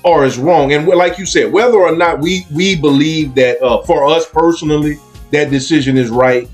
or 0.03 0.25
it's 0.25 0.37
wrong. 0.37 0.73
And 0.73 0.87
like 0.87 1.17
you 1.17 1.25
said, 1.25 1.51
whether 1.51 1.77
or 1.77 1.95
not 1.95 2.19
we 2.19 2.45
we 2.53 2.75
believe 2.75 3.35
that 3.35 3.61
uh, 3.61 3.81
for 3.83 4.05
us 4.05 4.29
personally 4.29 4.97
that 5.31 5.49
decision 5.49 5.97
is 5.97 6.09
right, 6.09 6.49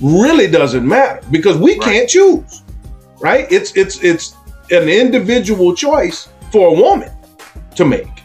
really 0.00 0.50
doesn't 0.50 0.86
matter 0.86 1.24
because 1.30 1.56
we 1.56 1.72
right. 1.72 1.82
can't 1.82 2.08
choose. 2.08 2.62
Right? 3.20 3.50
It's 3.52 3.76
it's 3.76 4.02
it's 4.02 4.34
an 4.70 4.88
individual 4.88 5.74
choice 5.74 6.28
for 6.52 6.68
a 6.68 6.72
woman 6.72 7.10
to 7.76 7.84
make. 7.84 8.22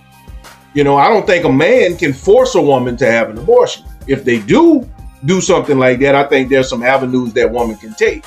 You 0.74 0.84
know, 0.84 0.98
I 0.98 1.08
don't 1.08 1.26
think 1.26 1.46
a 1.46 1.52
man 1.52 1.98
can 1.98 2.14
force 2.14 2.56
a 2.56 2.62
woman 2.62 2.98
to 2.98 3.10
have 3.10 3.30
an 3.30 3.38
abortion. 3.38 3.86
If 4.08 4.26
they 4.26 4.40
do, 4.40 4.90
do 5.24 5.42
something 5.42 5.80
like 5.80 6.00
that, 6.00 6.16
I 6.16 6.26
think 6.26 6.50
there's 6.50 6.70
some 6.70 6.84
avenues 6.84 7.34
that 7.34 7.50
woman 7.50 7.78
can 7.78 7.94
take. 7.94 8.26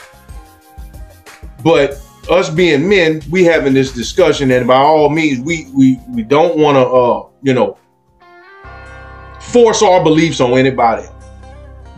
But 1.63 2.01
us 2.31 2.51
being 2.51 2.89
men, 2.89 3.23
we 3.31 3.45
having 3.45 3.75
this 3.75 3.93
discussion, 3.93 4.51
and 4.51 4.67
by 4.67 4.77
all 4.77 5.11
means, 5.11 5.41
we 5.41 5.69
we 5.75 5.99
we 6.09 6.23
don't 6.23 6.57
want 6.57 6.77
to, 6.77 6.87
uh, 6.87 7.29
you 7.43 7.55
know, 7.55 7.79
force 9.41 9.83
our 9.83 10.03
beliefs 10.03 10.41
on 10.41 10.53
anybody. 10.53 11.07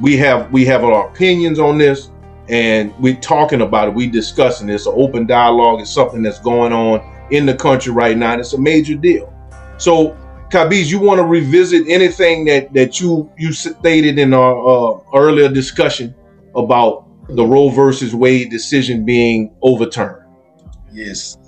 We 0.00 0.16
have 0.16 0.50
we 0.50 0.64
have 0.66 0.84
our 0.84 1.08
opinions 1.08 1.58
on 1.58 1.78
this, 1.78 2.10
and 2.50 2.92
we're 2.98 3.16
talking 3.16 3.60
about 3.60 3.88
it. 3.88 3.94
We're 3.94 4.10
discussing 4.10 4.66
this. 4.66 4.86
An 4.86 4.94
open 4.96 5.26
dialogue 5.26 5.80
is 5.80 5.88
something 5.88 6.22
that's 6.22 6.40
going 6.40 6.72
on 6.72 7.00
in 7.30 7.46
the 7.46 7.54
country 7.54 7.92
right 7.92 8.16
now. 8.16 8.32
And 8.32 8.40
it's 8.40 8.54
a 8.54 8.60
major 8.60 8.96
deal. 8.96 9.32
So 9.78 10.16
Kabiz, 10.50 10.90
you 10.90 10.98
want 10.98 11.18
to 11.18 11.24
revisit 11.24 11.86
anything 11.88 12.44
that 12.46 12.72
that 12.74 13.00
you 13.00 13.30
you 13.38 13.52
stated 13.52 14.18
in 14.18 14.34
our 14.34 14.56
uh, 14.68 14.98
earlier 15.14 15.48
discussion 15.48 16.12
about 16.56 17.06
the 17.28 17.44
Roe 17.44 17.68
versus 17.68 18.16
Wade 18.16 18.50
decision 18.50 19.04
being 19.04 19.54
overturned? 19.62 20.26
Yes. 20.92 21.38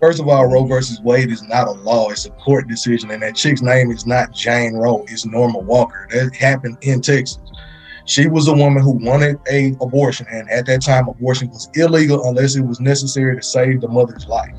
First 0.00 0.18
of 0.18 0.28
all, 0.28 0.46
Roe 0.46 0.64
versus 0.64 1.00
Wade 1.02 1.30
is 1.30 1.42
not 1.42 1.68
a 1.68 1.72
law; 1.72 2.08
it's 2.08 2.26
a 2.26 2.30
court 2.30 2.66
decision, 2.66 3.10
and 3.12 3.22
that 3.22 3.36
chick's 3.36 3.62
name 3.62 3.92
is 3.92 4.06
not 4.06 4.32
Jane 4.32 4.74
Roe; 4.74 5.04
it's 5.08 5.24
Norma 5.24 5.58
Walker. 5.58 6.08
That 6.10 6.34
happened 6.34 6.78
in 6.80 7.00
Texas. 7.00 7.38
She 8.08 8.26
was 8.28 8.48
a 8.48 8.54
woman 8.54 8.82
who 8.82 8.92
wanted 8.92 9.38
a 9.50 9.76
abortion, 9.82 10.26
and 10.32 10.50
at 10.50 10.66
that 10.66 10.82
time, 10.82 11.08
abortion 11.08 11.50
was 11.50 11.68
illegal 11.74 12.24
unless 12.28 12.56
it 12.56 12.62
was 12.62 12.80
necessary 12.80 13.36
to 13.36 13.42
save 13.42 13.82
the 13.82 13.88
mother's 13.88 14.26
life. 14.26 14.56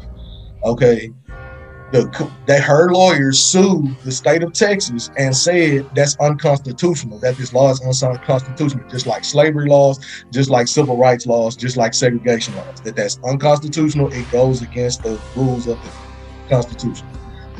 Okay, 0.66 1.12
The 1.92 2.32
that 2.48 2.62
her 2.64 2.92
lawyers 2.92 3.40
sued 3.44 3.98
the 4.04 4.12
state 4.12 4.44
of 4.44 4.54
Texas 4.54 5.10
and 5.18 5.36
said 5.36 5.90
that's 5.96 6.16
unconstitutional. 6.20 7.20
That 7.20 7.38
this 7.38 7.54
law 7.54 7.72
is 7.72 7.82
unconstitutional, 7.82 8.86
just 8.88 9.08
like 9.08 9.26
slavery 9.26 9.68
laws, 9.68 10.00
just 10.32 10.52
like 10.52 10.68
civil 10.68 10.98
rights 10.98 11.26
laws, 11.26 11.56
just 11.56 11.78
like 11.78 11.96
segregation 11.96 12.56
laws. 12.56 12.82
That 12.84 12.96
that's 12.96 13.20
unconstitutional. 13.26 14.10
It 14.14 14.30
goes 14.30 14.62
against 14.62 15.04
the 15.04 15.24
rules 15.36 15.68
of 15.68 15.82
the 15.82 15.92
Constitution. 16.50 17.08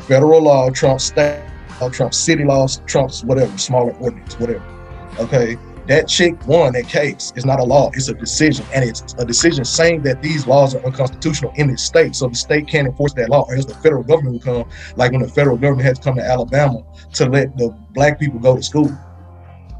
Federal 0.06 0.42
law 0.44 0.70
trumps 0.70 1.06
state 1.06 1.44
law, 1.80 1.90
trumps 1.90 2.18
city 2.18 2.44
laws, 2.44 2.80
trumps 2.86 3.24
whatever 3.24 3.58
smaller 3.58 3.92
ordinance, 3.94 4.38
whatever. 4.38 4.64
Okay, 5.18 5.58
that 5.90 6.06
chick 6.06 6.46
won 6.46 6.72
that 6.74 6.86
case. 6.86 7.32
It's 7.34 7.44
not 7.44 7.58
a 7.58 7.64
law, 7.64 7.90
it's 7.94 8.08
a 8.08 8.14
decision. 8.14 8.64
And 8.72 8.88
it's 8.88 9.12
a 9.18 9.24
decision 9.24 9.64
saying 9.64 10.02
that 10.02 10.22
these 10.22 10.46
laws 10.46 10.72
are 10.76 10.86
unconstitutional 10.86 11.52
in 11.56 11.66
this 11.66 11.82
state. 11.82 12.14
So 12.14 12.28
the 12.28 12.36
state 12.36 12.68
can't 12.68 12.86
enforce 12.86 13.12
that 13.14 13.28
law, 13.28 13.44
or 13.48 13.56
else 13.56 13.64
the 13.64 13.74
federal 13.74 14.04
government 14.04 14.34
will 14.34 14.62
come, 14.62 14.70
like 14.94 15.10
when 15.10 15.20
the 15.20 15.28
federal 15.28 15.56
government 15.56 15.84
had 15.84 15.96
to 15.96 16.02
come 16.02 16.14
to 16.14 16.24
Alabama 16.24 16.84
to 17.14 17.28
let 17.28 17.58
the 17.58 17.76
black 17.90 18.20
people 18.20 18.38
go 18.38 18.54
to 18.54 18.62
school. 18.62 18.88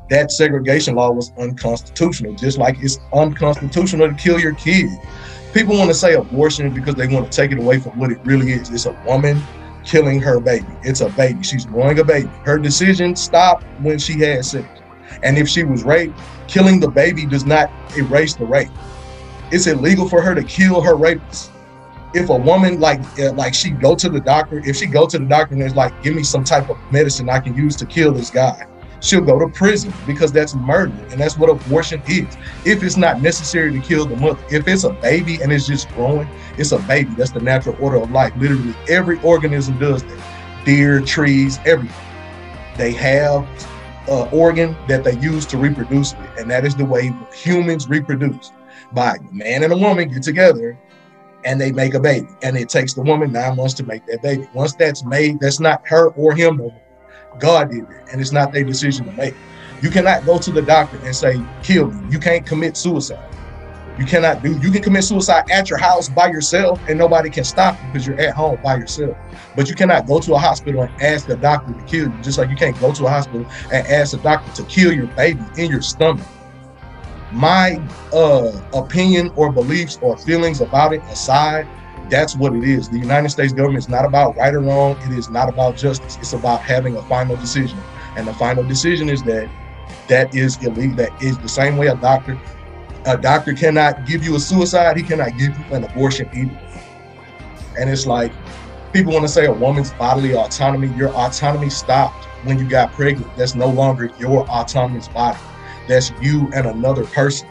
That 0.08 0.32
segregation 0.32 0.96
law 0.96 1.12
was 1.12 1.30
unconstitutional, 1.38 2.34
just 2.34 2.58
like 2.58 2.76
it's 2.80 2.98
unconstitutional 3.12 4.08
to 4.08 4.14
kill 4.14 4.40
your 4.40 4.54
kid. 4.54 4.90
People 5.54 5.78
want 5.78 5.90
to 5.90 5.94
say 5.94 6.14
abortion 6.14 6.74
because 6.74 6.96
they 6.96 7.06
want 7.06 7.30
to 7.30 7.36
take 7.36 7.52
it 7.52 7.58
away 7.61 7.78
from 7.78 7.96
what 8.00 8.11
it 8.11 8.18
really 8.24 8.50
is. 8.50 8.68
It's 8.70 8.86
a 8.86 9.00
woman 9.06 9.40
killing 9.84 10.20
her 10.20 10.40
baby. 10.40 10.66
It's 10.82 11.02
a 11.02 11.08
baby. 11.11 11.44
She's 11.44 11.66
growing 11.66 12.00
a 12.00 12.04
baby. 12.04 12.28
Her 12.44 12.58
decision 12.58 13.14
stopped 13.14 13.64
when 13.80 14.00
she 14.00 14.18
had 14.18 14.44
sex. 14.44 14.80
And 15.22 15.38
if 15.38 15.48
she 15.48 15.64
was 15.64 15.84
raped, 15.84 16.18
killing 16.48 16.80
the 16.80 16.88
baby 16.88 17.26
does 17.26 17.44
not 17.44 17.70
erase 17.96 18.34
the 18.34 18.44
rape. 18.44 18.70
It's 19.50 19.66
illegal 19.66 20.08
for 20.08 20.22
her 20.22 20.34
to 20.34 20.42
kill 20.42 20.80
her 20.80 20.94
rapist. 20.94 21.50
If 22.12 22.28
a 22.28 22.36
woman 22.36 22.80
like 22.80 23.00
uh, 23.18 23.32
like 23.32 23.54
she 23.54 23.70
go 23.70 23.94
to 23.94 24.08
the 24.08 24.20
doctor, 24.20 24.61
if 24.64 24.76
she 24.76 24.86
go 24.86 25.06
to 25.06 25.18
the 25.18 25.24
doctor 25.24 25.54
and 25.54 25.62
is 25.62 25.74
like, 25.74 26.02
give 26.02 26.14
me 26.14 26.22
some 26.24 26.44
type 26.44 26.68
of 26.68 26.76
medicine 26.90 27.28
I 27.28 27.38
can 27.38 27.54
use 27.54 27.76
to 27.76 27.86
kill 27.86 28.12
this 28.12 28.30
guy, 28.30 28.66
she'll 29.00 29.20
go 29.20 29.38
to 29.38 29.48
prison 29.48 29.92
because 30.06 30.32
that's 30.32 30.54
murder 30.54 30.94
and 31.11 31.20
that's 31.20 31.38
what 31.38 31.50
abortion 31.50 32.02
is. 32.08 32.36
If 32.64 32.82
it's 32.82 32.96
not 32.96 33.22
necessary 33.22 33.72
to 33.72 33.80
kill 33.80 34.06
the 34.06 34.16
mother, 34.16 34.42
if 34.50 34.66
it's 34.66 34.84
a 34.84 34.90
baby 34.90 35.40
and 35.40 35.52
it's 35.52 35.66
just 35.66 35.88
growing, 35.90 36.28
it's 36.58 36.72
a 36.72 36.78
baby. 36.80 37.14
That's 37.16 37.30
the 37.32 37.40
natural 37.40 37.76
order 37.80 37.98
of 37.98 38.11
life. 38.11 38.32
Literally 38.36 38.74
every 38.88 39.20
organism 39.22 39.78
does 39.78 40.02
that. 40.02 40.64
Deer, 40.64 41.00
trees, 41.00 41.58
everything. 41.64 41.96
They 42.76 42.92
have 42.92 43.46
uh, 44.09 44.24
organ 44.30 44.76
that 44.88 45.05
they 45.05 45.18
use 45.18 45.46
to 45.46 45.59
reproduce 45.59 46.14
with, 46.14 46.30
and 46.38 46.51
that 46.51 46.64
is 46.64 46.74
the 46.74 46.84
way 46.84 47.14
humans 47.34 47.88
reproduce. 47.88 48.53
By 48.92 49.18
man 49.30 49.62
and 49.62 49.72
a 49.72 49.76
woman 49.76 50.09
get 50.09 50.22
together 50.22 50.78
and 51.44 51.61
they 51.61 51.72
make 51.72 51.94
a 51.94 52.01
baby, 52.01 52.28
and 52.42 52.57
it 52.57 52.68
takes 52.68 52.94
the 52.94 53.03
woman 53.03 53.32
nine 53.32 53.57
months 53.57 53.74
to 53.74 53.84
make 53.84 54.05
that 54.07 54.22
baby. 54.22 54.48
Once 54.53 54.74
that's 54.74 55.05
made, 55.05 55.40
that's 55.40 55.61
not 55.61 55.86
her 55.86 56.11
or 56.11 56.34
him. 56.34 56.61
God 57.38 57.70
did 57.70 57.84
it, 57.84 58.09
and 58.12 58.20
it's 58.20 58.32
not 58.32 58.53
their 58.53 58.64
decision 58.64 59.07
to 59.07 59.12
make. 59.12 59.34
You 59.82 59.90
cannot 59.90 60.26
go 60.26 60.38
to 60.38 60.51
the 60.51 60.61
doctor 60.61 60.98
and 60.98 61.16
say, 61.16 61.40
kill 61.62 61.90
me. 61.90 62.12
You 62.12 62.18
can't 62.18 62.44
commit 62.44 62.76
suicide. 62.76 63.34
You 64.01 64.07
cannot 64.07 64.42
do, 64.42 64.59
you 64.61 64.70
can 64.70 64.80
commit 64.80 65.05
suicide 65.05 65.51
at 65.51 65.68
your 65.68 65.78
house 65.78 66.09
by 66.09 66.28
yourself 66.28 66.80
and 66.88 66.98
nobody 66.98 67.28
can 67.28 67.44
stop 67.44 67.78
you 67.82 67.86
because 67.88 68.07
you're 68.07 68.18
at 68.18 68.34
home 68.34 68.59
by 68.62 68.76
yourself. 68.76 69.14
But 69.55 69.68
you 69.68 69.74
cannot 69.74 70.07
go 70.07 70.18
to 70.20 70.34
a 70.34 70.38
hospital 70.38 70.80
and 70.84 71.03
ask 71.03 71.26
the 71.26 71.36
doctor 71.36 71.74
to 71.74 71.82
kill 71.82 72.07
you, 72.07 72.22
just 72.22 72.38
like 72.38 72.48
you 72.48 72.57
can't 72.57 72.80
go 72.80 72.94
to 72.94 73.05
a 73.05 73.11
hospital 73.11 73.44
and 73.70 73.86
ask 73.88 74.12
the 74.12 74.18
doctor 74.22 74.51
to 74.55 74.62
kill 74.70 74.94
your 74.94 75.09
baby 75.09 75.44
in 75.59 75.70
your 75.70 75.82
stomach. 75.82 76.26
My 77.30 77.78
uh, 78.14 78.51
opinion 78.72 79.32
or 79.36 79.53
beliefs 79.53 79.98
or 80.01 80.16
feelings 80.16 80.62
about 80.62 80.94
it 80.94 81.03
aside, 81.03 81.68
that's 82.09 82.34
what 82.34 82.55
it 82.57 82.64
is. 82.64 82.88
The 82.88 82.98
United 82.98 83.28
States 83.28 83.53
government 83.53 83.84
is 83.84 83.90
not 83.90 84.07
about 84.07 84.34
right 84.38 84.55
or 84.55 84.61
wrong. 84.61 84.96
It 85.03 85.12
is 85.12 85.28
not 85.28 85.51
about 85.51 85.76
justice. 85.76 86.16
It's 86.16 86.32
about 86.32 86.62
having 86.62 86.96
a 86.96 87.03
final 87.03 87.36
decision. 87.36 87.78
And 88.16 88.26
the 88.26 88.34
final 88.34 88.64
decision 88.64 89.11
is 89.11 89.22
that 89.24 89.51
that 90.09 90.34
is 90.34 90.57
illegal. 90.64 90.96
That 90.96 91.22
is 91.22 91.38
the 91.38 91.48
same 91.48 91.76
way 91.76 91.88
a 91.88 91.94
doctor, 91.94 92.40
a 93.07 93.16
doctor 93.16 93.55
cannot 93.55 94.07
give 94.07 94.24
you 94.24 94.36
a 94.36 94.40
suicide. 94.40 94.96
He 94.96 95.03
cannot 95.03 95.36
give 95.38 95.57
you 95.59 95.64
an 95.74 95.84
abortion 95.84 96.28
either. 96.34 96.59
And 97.78 97.88
it's 97.88 98.07
like 98.07 98.32
people 98.92 99.12
want 99.12 99.24
to 99.24 99.28
say 99.28 99.46
a 99.46 99.53
woman's 99.53 99.92
bodily 99.92 100.34
autonomy. 100.34 100.88
Your 100.96 101.11
autonomy 101.11 101.70
stopped 101.70 102.24
when 102.44 102.59
you 102.59 102.68
got 102.68 102.92
pregnant. 102.92 103.34
That's 103.36 103.55
no 103.55 103.68
longer 103.68 104.11
your 104.18 104.48
autonomous 104.48 105.09
body. 105.09 105.38
That's 105.88 106.12
you 106.20 106.51
and 106.55 106.66
another 106.66 107.05
person. 107.07 107.48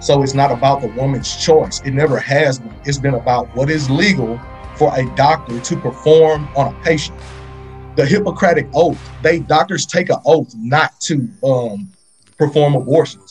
So 0.00 0.22
it's 0.22 0.34
not 0.34 0.50
about 0.50 0.80
the 0.80 0.88
woman's 0.88 1.36
choice. 1.36 1.80
It 1.84 1.92
never 1.92 2.18
has 2.18 2.58
been. 2.58 2.74
It's 2.84 2.98
been 2.98 3.14
about 3.14 3.54
what 3.54 3.70
is 3.70 3.90
legal 3.90 4.40
for 4.76 4.94
a 4.98 5.04
doctor 5.14 5.60
to 5.60 5.76
perform 5.76 6.48
on 6.56 6.74
a 6.74 6.82
patient. 6.82 7.18
The 7.96 8.06
Hippocratic 8.06 8.68
oath, 8.72 8.98
they 9.22 9.40
doctors 9.40 9.84
take 9.84 10.08
an 10.08 10.18
oath 10.24 10.54
not 10.56 10.98
to 11.00 11.28
um, 11.44 11.90
perform 12.38 12.74
abortions. 12.74 13.29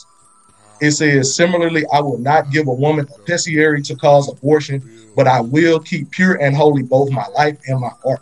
It 0.80 0.92
says, 0.92 1.34
similarly, 1.34 1.84
I 1.92 2.00
will 2.00 2.18
not 2.18 2.50
give 2.50 2.66
a 2.66 2.72
woman 2.72 3.06
a 3.14 3.18
pessary 3.20 3.82
to 3.82 3.96
cause 3.96 4.30
abortion, 4.30 4.82
but 5.14 5.26
I 5.26 5.40
will 5.40 5.78
keep 5.78 6.10
pure 6.10 6.40
and 6.40 6.56
holy 6.56 6.82
both 6.82 7.10
my 7.10 7.26
life 7.28 7.58
and 7.66 7.80
my 7.80 7.90
heart. 8.02 8.20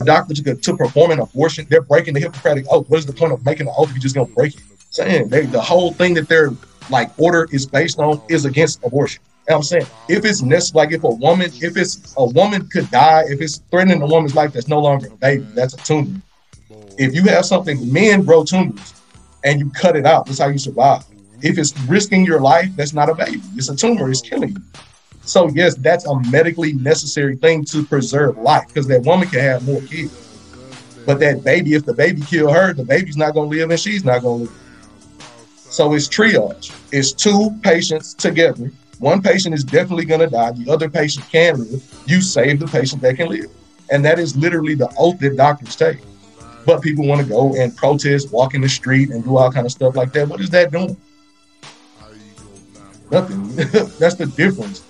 A 0.00 0.04
doctor 0.04 0.34
to, 0.34 0.76
perform 0.76 1.10
an 1.10 1.20
abortion, 1.20 1.66
they're 1.68 1.82
breaking 1.82 2.14
the 2.14 2.20
Hippocratic 2.20 2.64
oath. 2.70 2.88
What 2.88 2.98
is 2.98 3.06
the 3.06 3.12
point 3.12 3.32
of 3.32 3.44
making 3.44 3.68
an 3.68 3.74
oath 3.76 3.88
if 3.88 3.94
you're 3.94 4.02
just 4.02 4.14
gonna 4.14 4.26
break 4.34 4.54
it? 4.54 4.62
Saying 4.90 5.28
they, 5.28 5.46
the 5.46 5.60
whole 5.60 5.92
thing 5.92 6.14
that 6.14 6.28
their 6.28 6.50
like 6.88 7.10
order 7.20 7.46
is 7.52 7.66
based 7.66 7.98
on 7.98 8.20
is 8.28 8.46
against 8.46 8.82
abortion. 8.82 9.22
I'm 9.52 9.62
saying 9.62 9.86
if 10.08 10.24
it's 10.24 10.42
necessary, 10.42 10.86
like 10.86 10.94
if 10.94 11.04
a 11.04 11.10
woman, 11.10 11.50
if 11.54 11.76
it's 11.76 12.14
a 12.16 12.24
woman 12.24 12.68
could 12.68 12.90
die, 12.90 13.24
if 13.28 13.40
it's 13.40 13.58
threatening 13.70 14.02
a 14.02 14.06
woman's 14.06 14.34
life, 14.34 14.52
that's 14.52 14.68
no 14.68 14.80
longer 14.80 15.08
a 15.08 15.16
baby, 15.16 15.46
that's 15.54 15.74
a 15.74 15.78
tumor. 15.78 16.20
If 16.98 17.14
you 17.14 17.22
have 17.24 17.44
something, 17.44 17.92
men 17.92 18.22
grow 18.24 18.44
tumors, 18.44 18.94
and 19.44 19.58
you 19.58 19.70
cut 19.70 19.96
it 19.96 20.06
out, 20.06 20.26
that's 20.26 20.38
how 20.38 20.48
you 20.48 20.58
survive. 20.58 21.04
If 21.42 21.58
it's 21.58 21.78
risking 21.80 22.26
your 22.26 22.40
life, 22.40 22.68
that's 22.76 22.92
not 22.92 23.08
a 23.08 23.14
baby. 23.14 23.40
It's 23.54 23.68
a 23.68 23.76
tumor. 23.76 24.10
It's 24.10 24.20
killing 24.20 24.50
you. 24.50 24.62
So 25.22 25.48
yes, 25.48 25.76
that's 25.76 26.06
a 26.06 26.20
medically 26.30 26.72
necessary 26.74 27.36
thing 27.36 27.64
to 27.66 27.84
preserve 27.84 28.36
life 28.38 28.66
because 28.68 28.86
that 28.88 29.02
woman 29.02 29.28
can 29.28 29.40
have 29.40 29.64
more 29.64 29.80
kids. 29.82 30.16
But 31.06 31.20
that 31.20 31.44
baby, 31.44 31.74
if 31.74 31.84
the 31.84 31.94
baby 31.94 32.20
kill 32.22 32.52
her, 32.52 32.72
the 32.72 32.84
baby's 32.84 33.16
not 33.16 33.34
gonna 33.34 33.48
live 33.48 33.70
and 33.70 33.80
she's 33.80 34.04
not 34.04 34.22
gonna 34.22 34.44
live. 34.44 34.52
So 35.54 35.94
it's 35.94 36.08
triage. 36.08 36.74
It's 36.92 37.12
two 37.12 37.50
patients 37.62 38.12
together. 38.12 38.72
One 39.00 39.22
patient 39.22 39.54
is 39.54 39.64
definitely 39.64 40.04
gonna 40.04 40.28
die. 40.28 40.52
The 40.52 40.70
other 40.70 40.88
patient 40.90 41.26
can 41.30 41.58
live. 41.58 42.02
You 42.06 42.20
save 42.20 42.60
the 42.60 42.66
patient 42.66 43.00
that 43.00 43.16
can 43.16 43.28
live. 43.28 43.50
And 43.90 44.04
that 44.04 44.18
is 44.18 44.36
literally 44.36 44.74
the 44.74 44.92
oath 44.98 45.18
that 45.20 45.36
doctors 45.36 45.74
take. 45.74 45.98
But 46.66 46.82
people 46.82 47.06
want 47.06 47.22
to 47.22 47.26
go 47.26 47.56
and 47.56 47.74
protest, 47.74 48.30
walk 48.30 48.54
in 48.54 48.60
the 48.60 48.68
street, 48.68 49.08
and 49.08 49.24
do 49.24 49.38
all 49.38 49.50
kind 49.50 49.64
of 49.64 49.72
stuff 49.72 49.96
like 49.96 50.12
that. 50.12 50.28
What 50.28 50.40
is 50.40 50.50
that 50.50 50.70
doing? 50.70 50.96
Nothing. 53.10 53.48
That's 53.98 54.16
the 54.16 54.30
difference. 54.36 54.84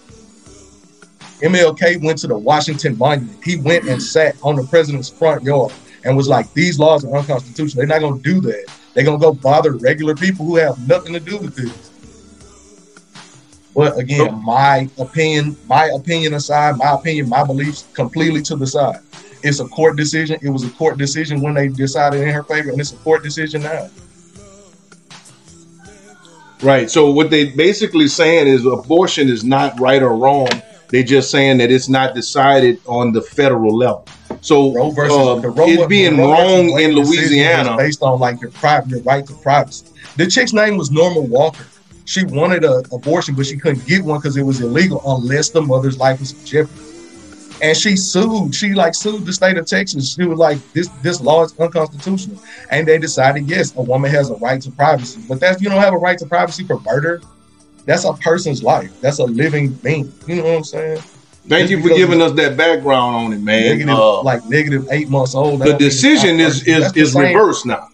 MLK 1.41 2.03
went 2.03 2.19
to 2.19 2.27
the 2.27 2.37
Washington 2.37 2.99
Monument. 2.99 3.39
He 3.45 3.57
went 3.59 3.89
and 3.89 4.03
sat 4.03 4.37
on 4.43 4.57
the 4.57 4.65
president's 4.65 5.09
front 5.09 5.45
yard 5.45 5.73
and 6.05 6.17
was 6.17 6.29
like, 6.29 6.53
"These 6.53 6.81
laws 6.81 7.05
are 7.05 7.17
unconstitutional. 7.17 7.81
They're 7.81 7.87
not 7.87 8.01
going 8.01 8.21
to 8.21 8.35
do 8.35 8.41
that. 8.41 8.67
They're 8.93 9.05
going 9.05 9.21
to 9.21 9.25
go 9.25 9.33
bother 9.33 9.73
regular 9.77 10.17
people 10.17 10.45
who 10.45 10.57
have 10.57 10.87
nothing 10.89 11.13
to 11.13 11.21
do 11.21 11.39
with 11.39 11.55
this." 11.55 11.90
But 13.75 13.99
again, 13.99 14.43
my 14.45 14.89
opinion, 14.99 15.57
my 15.69 15.87
opinion 15.95 16.35
aside, 16.35 16.77
my 16.77 16.93
opinion, 16.93 17.29
my 17.29 17.45
beliefs 17.45 17.87
completely 17.95 18.43
to 18.43 18.57
the 18.57 18.67
side. 18.67 19.01
It's 19.43 19.61
a 19.61 19.69
court 19.69 19.97
decision. 19.97 20.39
It 20.43 20.51
was 20.51 20.65
a 20.65 20.71
court 20.71 20.99
decision 20.99 21.41
when 21.41 21.55
they 21.55 21.69
decided 21.69 22.21
in 22.21 22.29
her 22.29 22.43
favor, 22.43 22.71
and 22.71 22.81
it's 22.81 22.93
a 22.93 22.97
court 22.97 23.23
decision 23.23 23.63
now. 23.63 23.89
Right. 26.63 26.91
So 26.91 27.11
what 27.11 27.31
they 27.31 27.47
basically 27.47 28.09
saying 28.09 28.47
is 28.49 28.67
abortion 28.67 29.29
is 29.29 29.45
not 29.45 29.79
right 29.81 30.03
or 30.03 30.15
wrong. 30.15 30.49
They're 30.89 31.03
just 31.03 31.31
saying 31.31 31.59
that 31.59 31.71
it's 31.71 31.89
not 31.89 32.15
decided 32.15 32.81
on 32.87 33.13
the 33.13 33.23
federal 33.23 33.77
level. 33.77 34.07
So 34.41 34.73
Roe 34.75 34.91
versus 34.91 35.17
uh, 35.17 35.49
Roe, 35.49 35.69
it 35.69 35.89
being 35.89 36.19
Roe 36.19 36.33
wrong 36.33 36.81
in 36.81 36.93
Louisiana. 36.93 37.77
based 37.77 38.03
on 38.03 38.19
like 38.19 38.41
your 38.41 38.51
private, 38.51 38.91
your 38.91 39.01
right 39.03 39.27
to 39.27 39.35
privacy. 39.35 39.87
The 40.17 40.27
chick's 40.27 40.53
name 40.53 40.77
was 40.77 40.91
Norma 40.91 41.21
Walker. 41.21 41.65
She 42.05 42.25
wanted 42.25 42.65
an 42.65 42.83
abortion, 42.93 43.35
but 43.35 43.47
she 43.47 43.57
couldn't 43.57 43.87
get 43.87 44.03
one 44.05 44.19
because 44.19 44.37
it 44.37 44.43
was 44.43 44.61
illegal 44.61 45.01
unless 45.07 45.51
the 45.51 45.63
mother's 45.63 45.99
life 45.99 46.19
was 46.21 46.33
in 46.33 46.45
jeopardy. 46.45 46.81
And 47.63 47.77
she 47.77 47.95
sued. 47.97 48.55
She 48.55 48.73
like 48.73 48.95
sued 48.95 49.27
the 49.27 49.33
state 49.33 49.59
of 49.59 49.67
Texas. 49.67 50.15
She 50.15 50.25
was 50.25 50.39
like, 50.39 50.59
"This 50.73 50.89
this 51.03 51.21
law 51.21 51.45
is 51.45 51.55
unconstitutional." 51.59 52.39
And 52.71 52.89
they 52.89 52.97
decided, 52.97 53.49
yes, 53.49 53.75
a 53.77 53.83
woman 53.83 54.11
has 54.11 54.31
a 54.31 54.35
right 54.37 54.61
to 54.63 54.71
privacy, 54.71 55.21
but 55.29 55.41
that's 55.41 55.61
you 55.61 55.69
don't 55.69 55.81
have 55.81 55.93
a 55.93 55.99
right 55.99 56.19
to 56.19 56.27
privacy 56.27 56.65
for 56.65 56.81
murder. 56.81 57.21
That's 57.85 58.05
a 58.05 58.15
person's 58.15 58.63
life. 58.63 58.91
That's 59.01 59.19
a 59.19 59.25
living 59.25 59.73
being. 59.73 60.13
You 60.27 60.37
know 60.37 60.45
what 60.45 60.57
I'm 60.57 60.65
saying? 60.65 61.03
Thank 61.49 61.71
you 61.71 61.83
for 61.83 61.89
giving 61.89 62.23
us 62.23 62.33
that 62.33 62.57
background 62.57 63.17
on 63.17 63.33
it, 63.33 63.41
man. 63.41 63.63
Negative, 63.65 63.95
Uh, 63.95 64.23
like 64.23 64.45
negative 64.47 64.89
eight 64.91 65.09
months 65.09 65.35
old. 65.35 65.61
the 65.61 65.65
don't 65.67 65.81
mean 65.81 65.87
it's 65.87 65.95
decision 65.97 66.41
is 66.41 66.67
is 66.67 66.97
is 66.97 67.15
reversed 67.15 67.67
now. 67.67 67.89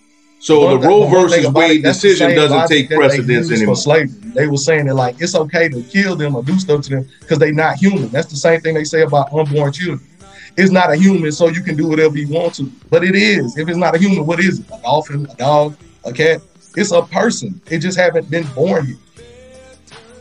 So 0.47 0.61
One 0.61 0.75
the 0.75 0.81
thing- 0.87 0.89
Roe 0.89 1.09
versus 1.09 1.49
Wade 1.49 1.83
decision 1.83 2.37
doesn't 2.37 2.69
take 2.69 2.89
precedence 2.89 3.51
anymore. 3.51 3.75
For 3.75 3.81
slavery, 3.81 4.15
they 4.33 4.47
were 4.47 4.57
saying 4.57 4.87
that 4.87 4.95
like 4.95 5.17
it's 5.19 5.35
okay 5.35 5.69
to 5.69 5.83
kill 5.83 6.15
them 6.15 6.37
or 6.37 6.45
do 6.45 6.57
stuff 6.61 6.83
to 6.83 6.91
them 6.91 7.09
because 7.19 7.41
they're 7.41 7.53
not 7.53 7.79
human. 7.79 8.11
That's 8.11 8.29
the 8.29 8.37
same 8.37 8.61
thing 8.61 8.75
they 8.75 8.85
say 8.85 9.03
about 9.03 9.33
unborn 9.33 9.73
children. 9.73 10.07
It's 10.57 10.71
not 10.71 10.93
a 10.93 10.97
human, 10.97 11.33
so 11.33 11.49
you 11.49 11.65
can 11.65 11.75
do 11.75 11.89
whatever 11.89 12.17
you 12.17 12.29
want 12.29 12.55
to. 12.55 12.71
But 12.91 13.03
it 13.03 13.17
is. 13.17 13.59
If 13.59 13.69
it's 13.69 13.77
not 13.77 13.97
a 13.97 13.99
human, 13.99 14.25
what 14.25 14.39
is 14.39 14.61
it? 14.61 14.67
A 14.73 14.81
dolphin, 14.83 15.27
a 15.29 15.35
dog, 15.35 15.77
a 16.05 16.13
cat? 16.13 16.43
It's 16.77 16.93
a 16.93 17.03
person. 17.03 17.61
It 17.69 17.81
just 17.81 17.99
haven't 17.99 18.31
been 18.31 18.47
born 18.55 18.87
yet. 18.87 19.25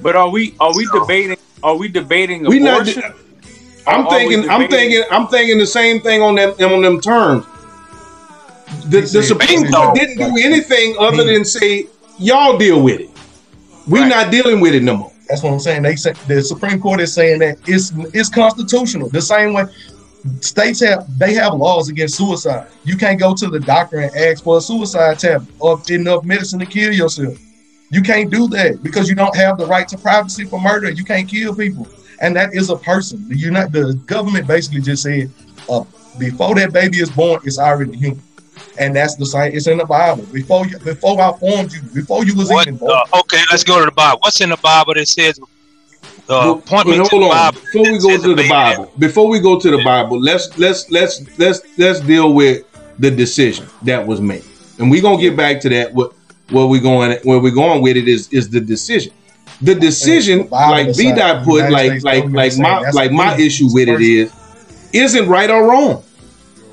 But 0.01 0.15
are 0.15 0.29
we 0.31 0.55
are 0.59 0.75
we 0.75 0.87
debating 0.91 1.37
are 1.61 1.75
we 1.75 1.87
debating 1.87 2.45
We 2.45 2.57
not. 2.57 2.81
abortion? 2.81 3.13
I'm 3.85 4.07
are 4.07 4.09
thinking. 4.09 4.49
I'm 4.49 4.67
thinking. 4.71 5.03
I'm 5.11 5.27
thinking 5.27 5.59
the 5.59 5.67
same 5.67 6.01
thing 6.01 6.23
on 6.23 6.33
them 6.33 6.55
on 6.59 6.81
them 6.81 6.99
terms. 6.99 7.45
The, 8.89 9.01
the 9.01 9.23
Supreme 9.23 9.71
Court 9.71 9.95
didn't 9.95 10.17
do 10.17 10.37
anything 10.43 10.95
other 10.99 11.23
than 11.23 11.43
say, 11.45 11.87
"Y'all 12.19 12.57
deal 12.57 12.81
with 12.81 13.01
it. 13.01 13.09
We're 13.87 14.07
not 14.07 14.31
dealing 14.31 14.59
with 14.59 14.75
it 14.75 14.83
no 14.83 14.97
more." 14.97 15.11
That's 15.27 15.41
what 15.41 15.53
I'm 15.53 15.59
saying. 15.59 15.81
They 15.81 15.95
say 15.95 16.13
the 16.27 16.41
Supreme 16.41 16.79
Court 16.79 16.99
is 16.99 17.13
saying 17.13 17.39
that 17.39 17.57
it's 17.67 17.91
it's 18.13 18.29
constitutional. 18.29 19.09
The 19.09 19.21
same 19.21 19.53
way 19.53 19.65
states 20.41 20.79
have 20.81 21.05
they 21.17 21.33
have 21.33 21.53
laws 21.53 21.89
against 21.89 22.15
suicide. 22.15 22.67
You 22.83 22.97
can't 22.97 23.19
go 23.19 23.33
to 23.35 23.47
the 23.47 23.59
doctor 23.59 23.99
and 23.99 24.15
ask 24.15 24.43
for 24.43 24.57
a 24.57 24.61
suicide 24.61 25.19
tablet 25.19 25.53
or 25.59 25.81
enough 25.89 26.23
medicine 26.23 26.59
to 26.59 26.65
kill 26.65 26.93
yourself. 26.93 27.37
You 27.91 28.01
can't 28.01 28.31
do 28.31 28.47
that 28.49 28.81
because 28.81 29.07
you 29.07 29.15
don't 29.15 29.35
have 29.35 29.57
the 29.57 29.65
right 29.65 29.87
to 29.89 29.97
privacy 29.97 30.45
for 30.45 30.59
murder. 30.59 30.91
You 30.91 31.03
can't 31.03 31.29
kill 31.29 31.55
people, 31.55 31.87
and 32.21 32.35
that 32.35 32.53
is 32.53 32.69
a 32.69 32.75
person. 32.75 33.27
The 33.29 33.37
United 33.37 33.71
the 33.71 33.93
government 34.05 34.47
basically 34.47 34.81
just 34.81 35.03
said 35.03 35.31
uh, 35.69 35.83
before 36.17 36.55
that 36.55 36.73
baby 36.73 36.99
is 36.99 37.09
born, 37.09 37.41
it's 37.43 37.59
already 37.59 37.95
human, 37.95 38.21
and 38.77 38.95
that's 38.95 39.15
the 39.15 39.25
same. 39.25 39.55
It's 39.55 39.67
in 39.67 39.77
the 39.77 39.85
Bible. 39.85 40.23
Before 40.31 40.65
you, 40.65 40.77
before 40.79 41.19
I 41.21 41.31
formed 41.37 41.71
you, 41.73 41.81
before 41.93 42.25
you 42.25 42.35
was 42.35 42.49
What? 42.49 42.67
even 42.67 42.77
born. 42.77 42.91
Uh, 42.91 43.19
okay, 43.19 43.41
let's 43.51 43.63
go 43.63 43.79
to 43.79 43.85
the 43.85 43.91
Bible. 43.91 44.19
What's 44.21 44.41
in 44.41 44.49
the 44.49 44.57
Bible 44.57 44.93
that 44.95 45.07
says? 45.07 45.39
Uh, 46.27 46.55
point 46.55 46.87
me 46.87 46.97
But 46.97 47.09
to 47.09 47.09
the 47.09 47.09
hold 47.09 47.23
on. 47.23 47.29
Bible. 47.29 47.61
Before 47.61 47.91
we 47.91 47.99
go 47.99 48.21
to 48.21 48.35
the 48.35 48.49
Bible, 48.49 48.91
before 48.97 49.27
we 49.27 49.39
go 49.39 49.59
to 49.59 49.71
the 49.71 49.83
Bible, 49.83 50.19
let's 50.19 50.57
let's 50.57 50.89
let's 50.89 51.21
let's 51.37 51.61
let's 51.77 51.99
deal 51.99 52.33
with 52.33 52.63
the 52.99 53.11
decision 53.11 53.67
that 53.83 54.05
was 54.05 54.21
made, 54.21 54.43
and 54.79 54.89
we're 54.89 55.01
gonna 55.01 55.21
get 55.21 55.35
back 55.37 55.59
to 55.61 55.69
that. 55.69 55.93
What 55.93 56.13
where 56.49 56.65
we 56.65 56.79
going? 56.79 57.17
Where 57.23 57.39
we 57.39 57.51
going 57.51 57.81
with 57.81 57.97
it 57.97 58.07
is 58.07 58.27
is 58.31 58.49
the 58.49 58.59
decision. 58.59 59.13
The 59.61 59.75
decision, 59.75 60.49
like 60.49 60.97
B 60.97 61.13
dot 61.13 61.45
put, 61.45 61.63
United 61.65 61.71
like 61.71 61.89
States 61.99 62.03
like 62.03 62.23
like 62.25 62.57
my 62.57 62.89
like 62.91 63.11
my 63.11 63.37
issue 63.37 63.67
with 63.71 63.87
it 63.87 64.01
is, 64.01 64.33
isn't 64.93 65.27
right 65.29 65.49
or 65.49 65.69
wrong. 65.69 66.03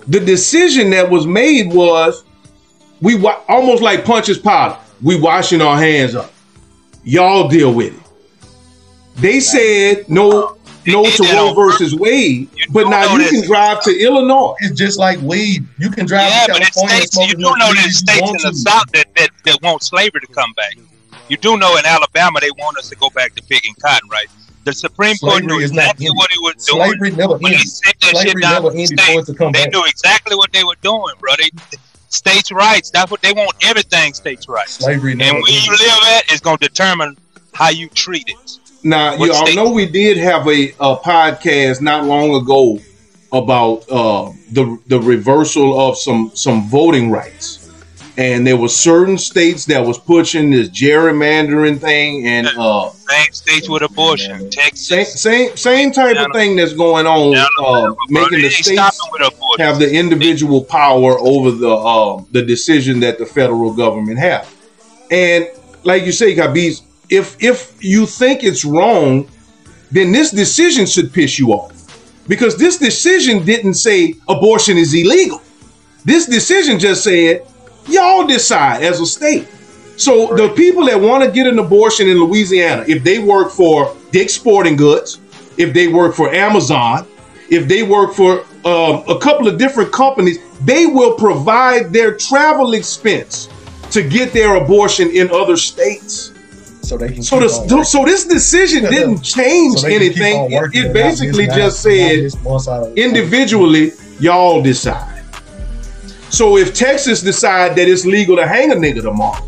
The 0.08 0.20
decision 0.20 0.90
that 0.90 1.08
was 1.08 1.26
made 1.26 1.72
was 1.72 2.24
we 3.00 3.14
wa- 3.16 3.40
almost 3.48 3.82
like 3.82 4.04
Pontius 4.04 4.38
Pilate. 4.38 4.76
We 5.02 5.18
washing 5.20 5.60
our 5.60 5.76
hands 5.76 6.14
up. 6.14 6.32
Y'all 7.04 7.48
deal 7.48 7.72
with 7.74 7.94
it. 7.96 8.02
They 9.16 9.40
said 9.40 10.08
no, 10.08 10.56
no 10.86 11.04
to 11.04 11.22
Roe 11.34 11.52
versus 11.54 11.94
Wade, 11.94 12.48
but 12.70 12.88
now 12.88 13.14
you 13.16 13.28
can 13.28 13.46
drive 13.46 13.82
to 13.82 13.96
Illinois. 14.00 14.54
It's 14.60 14.78
just 14.78 14.98
like 14.98 15.20
weed. 15.20 15.64
You 15.78 15.90
can 15.90 16.06
drive 16.06 16.30
Yeah, 16.30 16.46
to 16.46 16.52
but 16.52 16.62
it's 16.62 16.70
California 16.76 16.96
and 17.02 17.12
states. 17.12 17.28
You 17.28 17.34
do 17.34 17.40
enough 17.40 17.58
know 17.58 17.68
weed 17.70 17.76
there's 17.78 17.98
states 17.98 18.30
in 18.30 18.50
the. 18.50 18.54
South 18.54 18.90
that, 18.92 19.06
that 19.16 19.30
that 19.44 19.58
want 19.62 19.82
slavery 19.82 20.20
to 20.20 20.26
come 20.28 20.52
back. 20.54 20.74
You 21.28 21.36
do 21.36 21.56
know 21.56 21.76
in 21.76 21.84
Alabama 21.84 22.38
they 22.40 22.50
want 22.52 22.78
us 22.78 22.88
to 22.90 22.96
go 22.96 23.10
back 23.10 23.34
to 23.34 23.42
picking 23.44 23.74
cotton, 23.74 24.08
right? 24.10 24.26
The 24.64 24.72
Supreme 24.72 25.16
Court 25.16 25.44
knew 25.44 25.58
is 25.58 25.72
not 25.72 25.82
exactly 25.82 26.06
ended. 26.06 26.16
what 26.16 26.30
it 26.32 26.38
was 26.40 26.66
doing 26.66 26.86
Slavery 26.90 27.10
never 27.12 27.32
when 27.34 27.42
they 27.52 27.56
ended. 27.58 27.68
set 27.68 28.00
that 28.00 28.06
shit 28.08 28.16
Slavery 28.18 28.42
down 28.42 28.52
never 28.62 28.70
in 28.70 28.76
the 28.76 28.82
ended 28.82 28.98
states. 29.00 29.26
to 29.26 29.34
come 29.34 29.52
They 29.52 29.64
back. 29.64 29.72
knew 29.72 29.84
exactly 29.86 30.36
what 30.36 30.52
they 30.52 30.64
were 30.64 30.76
doing, 30.82 31.14
bro. 31.18 31.32
They, 31.38 31.50
states' 32.08 32.52
rights. 32.52 32.90
That's 32.90 33.10
what 33.10 33.22
they 33.22 33.32
want. 33.32 33.52
Everything 33.64 34.14
states' 34.14 34.48
rights. 34.48 34.72
Slavery 34.74 35.14
never 35.14 35.30
and 35.36 35.38
never 35.38 35.42
where 35.42 35.52
you 35.52 35.70
live 35.72 35.98
at 36.18 36.32
is 36.32 36.40
going 36.40 36.58
to 36.58 36.68
determine 36.68 37.16
how 37.54 37.70
you 37.70 37.88
treat 37.88 38.28
it. 38.28 38.58
Now, 38.84 39.16
What 39.16 39.26
y'all 39.28 39.46
state? 39.46 39.56
know 39.56 39.70
we 39.70 39.86
did 39.86 40.16
have 40.18 40.46
a, 40.48 40.70
a 40.80 40.96
podcast 40.96 41.80
not 41.80 42.04
long 42.04 42.34
ago 42.34 42.78
about 43.32 43.88
uh, 43.90 44.30
the 44.50 44.78
the 44.88 45.00
reversal 45.00 45.80
of 45.88 45.96
some 45.96 46.30
some 46.34 46.68
voting 46.68 47.10
rights, 47.10 47.61
and 48.16 48.46
there 48.46 48.56
were 48.56 48.68
certain 48.68 49.16
states 49.16 49.64
that 49.66 49.84
was 49.84 49.98
pushing 49.98 50.50
this 50.50 50.68
gerrymandering 50.68 51.80
thing, 51.80 52.26
and 52.26 52.46
uh, 52.58 52.90
Same 52.90 53.32
states 53.32 53.68
with 53.68 53.82
abortion. 53.82 54.50
Texas. 54.50 54.86
same 54.86 55.06
same 55.06 55.56
same 55.56 55.92
type 55.92 56.16
of 56.16 56.32
thing 56.32 56.56
that's 56.56 56.74
going 56.74 57.06
on, 57.06 57.36
uh, 57.36 57.94
making 58.08 58.42
the 58.42 58.50
states 58.50 58.72
stopping 58.72 59.12
with 59.12 59.32
abortion. 59.32 59.64
have 59.64 59.78
the 59.78 59.90
individual 59.90 60.62
power 60.62 61.18
over 61.20 61.50
the 61.50 61.70
uh, 61.70 62.22
the 62.32 62.42
decision 62.42 63.00
that 63.00 63.18
the 63.18 63.26
federal 63.26 63.72
government 63.72 64.18
have. 64.18 64.52
And 65.10 65.48
like 65.84 66.04
you 66.04 66.12
say, 66.12 66.34
Kabiz, 66.34 66.82
if 67.08 67.42
if 67.42 67.82
you 67.82 68.06
think 68.06 68.44
it's 68.44 68.64
wrong, 68.64 69.28
then 69.90 70.12
this 70.12 70.30
decision 70.30 70.86
should 70.86 71.12
piss 71.12 71.38
you 71.38 71.52
off. 71.52 71.70
Because 72.28 72.56
this 72.56 72.78
decision 72.78 73.44
didn't 73.44 73.74
say 73.74 74.14
abortion 74.28 74.78
is 74.78 74.94
illegal. 74.94 75.42
This 76.04 76.26
decision 76.26 76.78
just 76.78 77.04
said, 77.04 77.46
y'all 77.86 78.26
decide 78.26 78.82
as 78.82 79.00
a 79.00 79.06
state. 79.06 79.48
So 79.96 80.34
the 80.34 80.48
people 80.50 80.86
that 80.86 81.00
want 81.00 81.22
to 81.24 81.30
get 81.30 81.46
an 81.46 81.58
abortion 81.58 82.08
in 82.08 82.18
Louisiana, 82.18 82.84
if 82.88 83.04
they 83.04 83.18
work 83.18 83.52
for 83.52 83.94
Dick's 84.10 84.34
Sporting 84.34 84.76
Goods, 84.76 85.20
if 85.58 85.72
they 85.74 85.88
work 85.88 86.14
for 86.14 86.32
Amazon, 86.32 87.06
if 87.50 87.68
they 87.68 87.82
work 87.82 88.14
for 88.14 88.40
um, 88.64 89.04
a 89.08 89.18
couple 89.20 89.46
of 89.46 89.58
different 89.58 89.92
companies, 89.92 90.38
they 90.60 90.86
will 90.86 91.14
provide 91.14 91.92
their 91.92 92.16
travel 92.16 92.72
expense 92.74 93.48
to 93.90 94.02
get 94.02 94.32
their 94.32 94.56
abortion 94.56 95.10
in 95.10 95.30
other 95.30 95.56
states. 95.56 96.32
So 96.82 96.96
they 96.96 97.12
can 97.12 97.22
So 97.22 97.38
keep 97.38 97.68
this 97.68 97.92
so 97.92 98.04
this 98.04 98.24
decision 98.26 98.84
didn't 98.84 99.20
change 99.22 99.80
So 99.80 99.86
they 99.86 99.98
can 99.98 100.12
keep 100.14 100.22
anything. 100.22 100.52
It, 100.52 100.86
it 100.86 100.92
basically 100.92 101.46
just 101.46 101.80
said 101.80 102.22
miss 102.22 102.34
one 102.36 102.58
side 102.60 102.82
of 102.82 102.94
the- 102.94 103.02
individually, 103.04 103.92
y'all 104.18 104.62
decide. 104.62 105.11
So 106.32 106.56
if 106.56 106.72
Texas 106.72 107.20
decide 107.20 107.76
that 107.76 107.88
it's 107.88 108.06
legal 108.06 108.36
to 108.36 108.46
hang 108.46 108.72
a 108.72 108.74
nigga 108.74 109.02
tomorrow, 109.02 109.46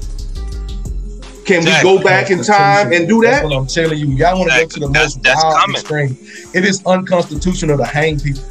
can 1.47 1.65
we 1.65 1.73
go 1.83 2.03
back 2.03 2.31
in 2.31 2.43
time 2.43 2.93
and 2.93 3.09
do 3.09 3.23
That's 3.23 3.41
that? 3.41 3.45
what 3.45 3.57
I'm 3.57 3.67
telling 3.67 3.99
you. 3.99 4.09
Y'all 4.09 4.39
want 4.39 4.53
to 4.53 4.61
go 4.61 4.67
to 4.67 4.81
the 4.81 4.89
most 4.91 5.19
wild 5.25 5.71
extreme. 5.71 6.17
It 6.53 6.67
is 6.67 6.85
unconstitutional 6.85 7.79
to 7.79 7.87
hang 7.87 8.21
people. 8.21 8.43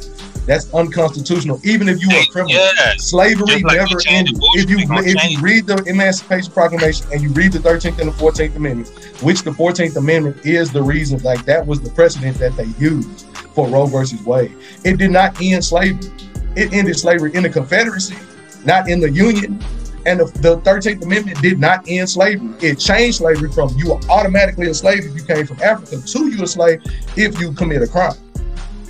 That's 0.46 0.72
unconstitutional. 0.74 1.60
Even 1.64 1.88
if 1.88 2.02
you 2.02 2.10
are 2.10 2.22
a 2.22 2.26
criminal, 2.26 2.56
yeah. 2.56 2.94
slavery 2.96 3.62
like 3.62 3.76
never 3.76 4.00
ended. 4.08 4.36
If 4.54 4.68
you 4.68 4.78
if 4.80 5.30
you 5.30 5.40
read 5.40 5.68
the 5.68 5.82
Emancipation 5.86 6.52
Proclamation 6.52 7.06
and 7.12 7.22
you 7.22 7.30
read 7.30 7.52
the 7.52 7.60
13th 7.60 8.00
and 8.00 8.08
the 8.10 8.14
14th 8.14 8.56
Amendment, 8.56 8.88
which 9.22 9.42
the 9.42 9.52
14th 9.52 9.96
Amendment 9.96 10.44
is 10.44 10.72
the 10.72 10.82
reason, 10.82 11.22
like 11.22 11.44
that 11.44 11.64
was 11.64 11.80
the 11.80 11.90
precedent 11.90 12.36
that 12.38 12.56
they 12.56 12.66
used 12.78 13.26
for 13.54 13.68
Roe 13.68 13.86
versus 13.86 14.20
Wade. 14.24 14.54
It 14.84 14.98
did 14.98 15.12
not 15.12 15.40
end 15.40 15.64
slavery. 15.64 16.10
It 16.56 16.72
ended 16.72 16.98
slavery 16.98 17.34
in 17.34 17.42
the 17.42 17.50
Confederacy, 17.50 18.16
not 18.64 18.88
in 18.88 19.00
the 19.00 19.10
Union. 19.10 19.62
And 20.06 20.20
the, 20.20 20.26
the 20.40 20.58
13th 20.58 21.02
Amendment 21.02 21.40
did 21.40 21.58
not 21.58 21.84
end 21.88 22.08
slavery. 22.10 22.50
It 22.60 22.78
changed 22.78 23.18
slavery 23.18 23.50
from 23.50 23.70
you 23.76 23.90
were 23.90 24.00
automatically 24.10 24.68
a 24.68 24.74
slave 24.74 25.04
if 25.06 25.14
you 25.14 25.22
came 25.24 25.46
from 25.46 25.60
Africa 25.62 26.00
to 26.04 26.28
you 26.28 26.42
a 26.42 26.46
slave 26.46 26.82
if 27.16 27.40
you 27.40 27.52
commit 27.54 27.80
a 27.82 27.86
crime. 27.86 28.12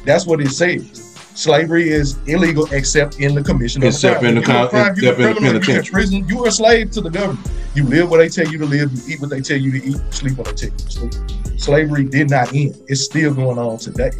That's 0.04 0.26
what 0.26 0.40
it 0.40 0.50
says. 0.50 1.02
Slavery 1.34 1.88
is 1.88 2.18
illegal 2.26 2.66
except 2.72 3.18
in 3.20 3.34
the 3.34 3.42
commission 3.42 3.82
of 3.82 3.88
Except 3.88 4.20
crime. 4.20 4.36
in 4.36 4.42
the 4.42 4.46
you're 4.46 4.50
a 4.56 4.60
con- 4.60 4.68
crime, 4.68 4.92
except 4.92 5.02
in 5.02 5.06
the 5.06 5.14
criminal, 5.14 5.42
you're 5.42 5.52
penitentiary. 5.60 5.92
prison, 5.92 6.28
you're 6.28 6.48
a 6.48 6.50
slave 6.50 6.90
to 6.92 7.00
the 7.00 7.10
government. 7.10 7.48
You 7.74 7.84
live 7.84 8.08
where 8.10 8.20
they 8.20 8.28
tell 8.28 8.46
you 8.50 8.58
to 8.58 8.66
live, 8.66 8.92
you 8.92 9.14
eat 9.14 9.20
what 9.20 9.30
they 9.30 9.40
tell 9.40 9.56
you 9.56 9.70
to 9.72 9.78
eat, 9.78 9.84
you 9.96 10.00
sleep 10.10 10.36
when 10.36 10.44
they 10.46 10.52
tell 10.52 10.70
you 10.70 10.76
to 10.76 10.90
sleep. 10.90 11.14
Slavery 11.58 12.04
did 12.04 12.30
not 12.30 12.52
end. 12.54 12.80
It's 12.86 13.02
still 13.04 13.34
going 13.34 13.58
on 13.58 13.78
today. 13.78 14.10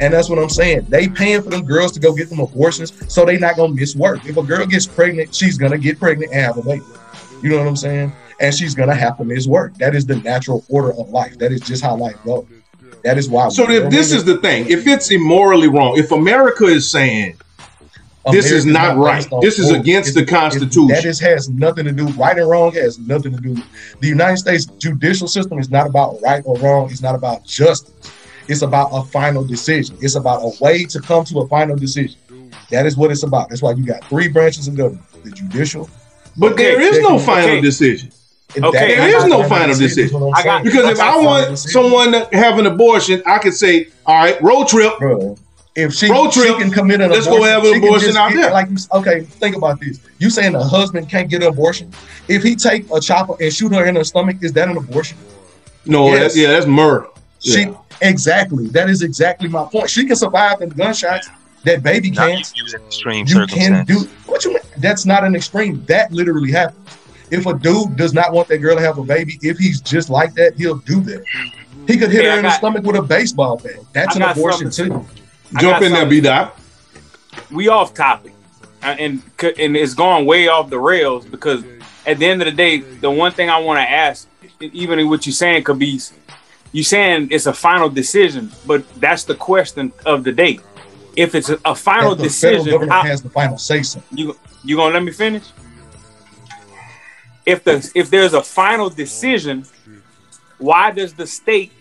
And 0.00 0.14
that's 0.14 0.30
what 0.30 0.38
I'm 0.38 0.48
saying. 0.48 0.86
They 0.88 1.08
paying 1.08 1.42
for 1.42 1.50
them 1.50 1.62
girls 1.62 1.92
to 1.92 2.00
go 2.00 2.14
get 2.14 2.30
them 2.30 2.40
abortions, 2.40 2.92
so 3.12 3.24
they 3.24 3.38
not 3.38 3.56
gonna 3.56 3.74
miss 3.74 3.94
work. 3.94 4.24
If 4.24 4.36
a 4.38 4.42
girl 4.42 4.66
gets 4.66 4.86
pregnant, 4.86 5.34
she's 5.34 5.58
gonna 5.58 5.78
get 5.78 5.98
pregnant 5.98 6.32
and 6.32 6.40
have 6.40 6.56
a 6.56 6.62
baby. 6.62 6.84
You 7.42 7.50
know 7.50 7.58
what 7.58 7.66
I'm 7.66 7.76
saying? 7.76 8.12
And 8.40 8.54
she's 8.54 8.74
gonna 8.74 8.94
have 8.94 9.18
to 9.18 9.24
miss 9.24 9.46
work. 9.46 9.76
That 9.76 9.94
is 9.94 10.06
the 10.06 10.16
natural 10.16 10.64
order 10.70 10.92
of 10.92 11.10
life. 11.10 11.38
That 11.38 11.52
is 11.52 11.60
just 11.60 11.82
how 11.82 11.96
life 11.96 12.16
goes. 12.24 12.46
That 13.04 13.18
is 13.18 13.28
why. 13.28 13.50
So 13.50 13.70
if 13.70 13.90
this 13.90 14.12
is 14.12 14.24
the 14.24 14.38
thing, 14.38 14.68
if 14.68 14.86
it's 14.86 15.10
immorally 15.10 15.68
wrong, 15.68 15.98
if 15.98 16.12
America 16.12 16.64
is 16.64 16.90
saying 16.90 17.36
this 18.30 18.50
is 18.50 18.64
not 18.64 18.96
right, 18.96 19.26
this 19.42 19.58
is 19.58 19.70
against 19.70 20.14
the 20.14 20.24
Constitution. 20.24 20.88
That 20.88 21.04
is, 21.04 21.20
has 21.20 21.48
nothing 21.48 21.84
to 21.84 21.92
do. 21.92 22.08
Right 22.08 22.38
and 22.38 22.48
wrong 22.48 22.72
has 22.72 22.98
nothing 22.98 23.34
to 23.34 23.40
do. 23.40 23.62
The 24.00 24.08
United 24.08 24.38
States 24.38 24.64
judicial 24.64 25.28
system 25.28 25.58
is 25.58 25.70
not 25.70 25.86
about 25.86 26.20
right 26.22 26.42
or 26.46 26.56
wrong. 26.58 26.90
It's 26.90 27.02
not 27.02 27.14
about 27.14 27.44
justice. 27.44 28.12
It's 28.50 28.62
about 28.62 28.90
a 28.92 29.02
final 29.04 29.44
decision. 29.44 29.96
It's 30.00 30.16
about 30.16 30.40
a 30.42 30.52
way 30.62 30.84
to 30.84 31.00
come 31.00 31.24
to 31.26 31.38
a 31.40 31.48
final 31.48 31.76
decision. 31.76 32.18
That 32.70 32.84
is 32.84 32.96
what 32.96 33.10
it's 33.12 33.22
about. 33.22 33.48
That's 33.48 33.62
why 33.62 33.72
you 33.72 33.84
got 33.86 34.04
three 34.06 34.28
branches 34.28 34.66
of 34.66 34.76
government: 34.76 35.04
the 35.24 35.30
judicial. 35.30 35.88
But 36.36 36.56
there 36.56 36.80
is 36.80 36.98
no 37.00 37.18
final 37.18 37.60
decision. 37.60 38.10
Okay. 38.56 38.96
There 38.96 39.16
is 39.18 39.24
no 39.26 39.44
final 39.48 39.76
decision. 39.76 40.20
I 40.34 40.42
got- 40.42 40.64
because 40.64 40.90
if 40.90 40.98
I 41.00 41.16
want 41.18 41.50
decision. 41.50 41.70
someone 41.82 42.12
to 42.12 42.28
have 42.36 42.58
an 42.58 42.66
abortion, 42.66 43.22
I 43.24 43.38
could 43.38 43.54
say, 43.54 43.86
all 44.04 44.16
right, 44.24 44.42
road 44.42 44.66
trip. 44.66 44.92
If 45.76 45.94
she, 45.94 46.10
Road 46.10 46.32
she 46.32 46.40
trip. 46.40 46.58
can 46.58 46.72
commit 46.72 47.00
an 47.00 47.10
Let's 47.12 47.26
go 47.26 47.34
abortion, 47.36 47.52
have 47.54 47.62
an 47.64 47.74
she 47.74 47.78
can 47.80 47.84
abortion 47.88 48.16
out 48.16 48.32
get- 48.32 48.40
there. 48.42 48.50
Like, 48.50 48.68
okay, 48.94 49.20
think 49.20 49.54
about 49.54 49.78
this. 49.78 50.00
You 50.18 50.28
saying 50.28 50.56
a 50.56 50.64
husband 50.64 51.08
can't 51.08 51.30
get 51.30 51.42
an 51.44 51.48
abortion? 51.48 51.92
If 52.26 52.42
he 52.42 52.56
take 52.56 52.90
a 52.92 52.98
chopper 53.00 53.34
and 53.40 53.52
shoot 53.52 53.72
her 53.72 53.86
in 53.86 53.94
her 53.94 54.02
stomach, 54.02 54.38
is 54.42 54.52
that 54.54 54.68
an 54.68 54.76
abortion? 54.76 55.16
No, 55.86 56.08
Yes. 56.08 56.18
that's, 56.20 56.36
yeah, 56.36 56.48
that's 56.48 56.66
murder. 56.66 57.06
She 57.38 57.60
Yeah. 57.60 57.74
Exactly. 58.02 58.66
That 58.68 58.88
is 58.90 59.02
exactly 59.02 59.48
my 59.48 59.64
point. 59.66 59.90
She 59.90 60.06
can 60.06 60.16
survive 60.16 60.58
the 60.60 60.66
gunshots. 60.66 61.28
That 61.64 61.82
baby 61.82 62.10
Now 62.10 62.26
you 62.26 62.32
can't. 62.36 62.52
use 62.56 62.72
an 62.74 62.80
extreme 62.86 63.26
You 63.26 63.46
can 63.46 63.84
do 63.84 64.00
what 64.26 64.44
you 64.46 64.52
mean? 64.54 64.62
That's 64.78 65.04
not 65.04 65.24
an 65.24 65.34
extreme. 65.36 65.84
That 65.86 66.10
literally 66.10 66.50
happens. 66.50 66.96
If 67.30 67.44
a 67.46 67.52
dude 67.56 67.96
does 67.96 68.14
not 68.14 68.32
want 68.32 68.48
that 68.48 68.58
girl 68.58 68.76
to 68.76 68.82
have 68.82 68.96
a 68.98 69.04
baby, 69.04 69.38
if 69.42 69.58
he's 69.58 69.80
just 69.80 70.08
like 70.10 70.32
that, 70.34 70.54
he'll 70.56 70.76
do 70.78 71.00
that. 71.02 71.22
He 71.86 71.98
could 71.98 72.10
hit 72.10 72.22
Hey, 72.22 72.28
her 72.28 72.32
I 72.34 72.36
in 72.38 72.42
the 72.44 72.50
stomach 72.52 72.84
with 72.84 72.96
a 72.96 73.02
baseball 73.02 73.58
bat. 73.58 73.74
That's 73.92 74.16
I 74.16 74.24
an 74.24 74.30
abortion 74.30 74.72
something- 74.72 75.00
too. 75.04 75.06
I 75.54 75.60
Jump 75.60 75.72
got 75.74 75.82
in 75.82 75.92
there, 75.92 76.00
something. 76.02 76.08
B 76.18 76.20
Dot. 76.22 76.58
we 77.50 77.68
off 77.68 77.92
topic, 77.94 78.32
Uh, 78.82 78.96
and 78.98 79.22
and 79.58 79.76
it's 79.76 79.92
gone 79.94 80.24
way 80.24 80.48
off 80.48 80.70
the 80.70 80.78
rails 80.78 81.26
because 81.26 81.62
at 82.06 82.18
the 82.18 82.26
end 82.26 82.40
of 82.40 82.46
the 82.46 82.52
day, 82.52 82.78
the 82.78 83.10
one 83.10 83.32
thing 83.32 83.50
I 83.50 83.58
want 83.58 83.78
to 83.78 83.88
ask, 83.90 84.26
even 84.60 84.98
in 84.98 85.08
what 85.10 85.26
you're 85.26 85.32
saying, 85.34 85.64
could 85.64 85.78
be 85.78 86.00
you 86.72 86.82
saying 86.84 87.28
it's 87.30 87.46
a 87.46 87.52
final 87.52 87.88
decision, 87.88 88.50
but 88.66 88.84
that's 89.00 89.24
the 89.24 89.34
question 89.34 89.92
of 90.06 90.24
the 90.24 90.32
day. 90.32 90.60
If 91.16 91.34
it's 91.34 91.48
a, 91.48 91.58
a 91.64 91.74
final 91.74 92.14
the 92.14 92.28
federal 92.28 92.64
decision, 92.64 92.70
government 92.70 92.92
how- 92.92 93.02
has 93.02 93.22
the 93.22 93.30
final 93.30 93.58
say 93.58 93.82
so. 93.82 94.02
you 94.12 94.36
you 94.64 94.76
gonna 94.76 94.94
let 94.94 95.02
me 95.02 95.10
finish? 95.12 95.44
If 97.46 97.64
the 97.64 97.90
if 97.94 98.10
there's 98.10 98.34
a 98.34 98.42
final 98.42 98.90
decision, 98.90 99.64
why 100.58 100.90
does 100.92 101.14
the 101.14 101.26
state 101.26 101.72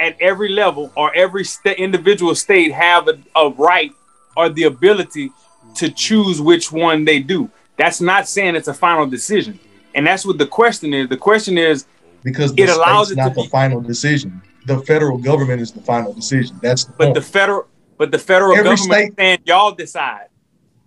at 0.00 0.16
every 0.20 0.48
level 0.48 0.90
or 0.96 1.14
every 1.14 1.44
sta- 1.44 1.76
individual 1.78 2.34
state 2.34 2.72
have 2.72 3.06
a, 3.08 3.18
a 3.36 3.50
right 3.50 3.92
or 4.36 4.48
the 4.48 4.64
ability 4.64 5.30
to 5.76 5.90
choose 5.90 6.40
which 6.40 6.72
one 6.72 7.04
they 7.04 7.20
do? 7.20 7.48
That's 7.76 8.00
not 8.00 8.26
saying 8.28 8.56
it's 8.56 8.68
a 8.68 8.74
final 8.74 9.06
decision, 9.06 9.58
and 9.94 10.06
that's 10.06 10.24
what 10.26 10.38
the 10.38 10.46
question 10.46 10.92
is. 10.94 11.08
The 11.08 11.16
question 11.16 11.58
is 11.58 11.86
Because 12.24 12.54
the 12.54 12.62
It 12.62 12.70
allows 12.70 13.10
it 13.12 13.16
to 13.16 13.22
not 13.22 13.34
the 13.34 13.44
final 13.44 13.80
decision. 13.80 14.42
The 14.66 14.80
federal 14.80 15.18
government 15.18 15.60
is 15.60 15.70
the 15.70 15.82
final 15.82 16.12
decision. 16.14 16.58
That's 16.62 16.84
the 16.84 16.92
But 16.92 17.04
point. 17.04 17.14
the 17.14 17.22
federal, 17.22 17.66
but 17.98 18.10
the 18.10 18.18
federal 18.18 18.52
Every 18.52 18.64
government 18.64 19.10
is 19.10 19.14
saying 19.16 19.38
y'all 19.44 19.72
decide. 19.72 20.28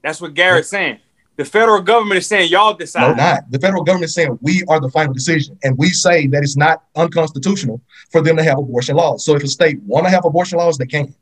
That's 0.04 0.20
what 0.20 0.34
Garrett's 0.34 0.70
saying. 0.70 1.00
The 1.38 1.46
federal 1.46 1.82
government 1.82 2.18
is 2.18 2.26
saying 2.26 2.50
y'all 2.50 2.74
decide. 2.74 3.02
No, 3.02 3.14
not. 3.14 3.52
The 3.52 3.60
federal 3.60 3.84
government 3.84 4.06
is 4.10 4.16
saying 4.16 4.40
we 4.42 4.64
are 4.68 4.82
the 4.82 4.90
final 4.90 5.14
decision, 5.14 5.58
and 5.64 5.78
we 5.78 5.90
say 5.90 6.26
that 6.28 6.42
it's 6.42 6.58
not 6.58 6.84
unconstitutional 6.96 7.80
for 8.12 8.22
them 8.22 8.36
to 8.38 8.44
have 8.44 8.58
abortion 8.58 8.96
laws. 8.96 9.24
So 9.24 9.36
if 9.36 9.44
a 9.44 9.48
state 9.48 9.80
want 9.84 10.06
to 10.08 10.10
have 10.10 10.26
abortion 10.26 10.58
laws, 10.58 10.78
they 10.78 10.88
can. 10.88 11.14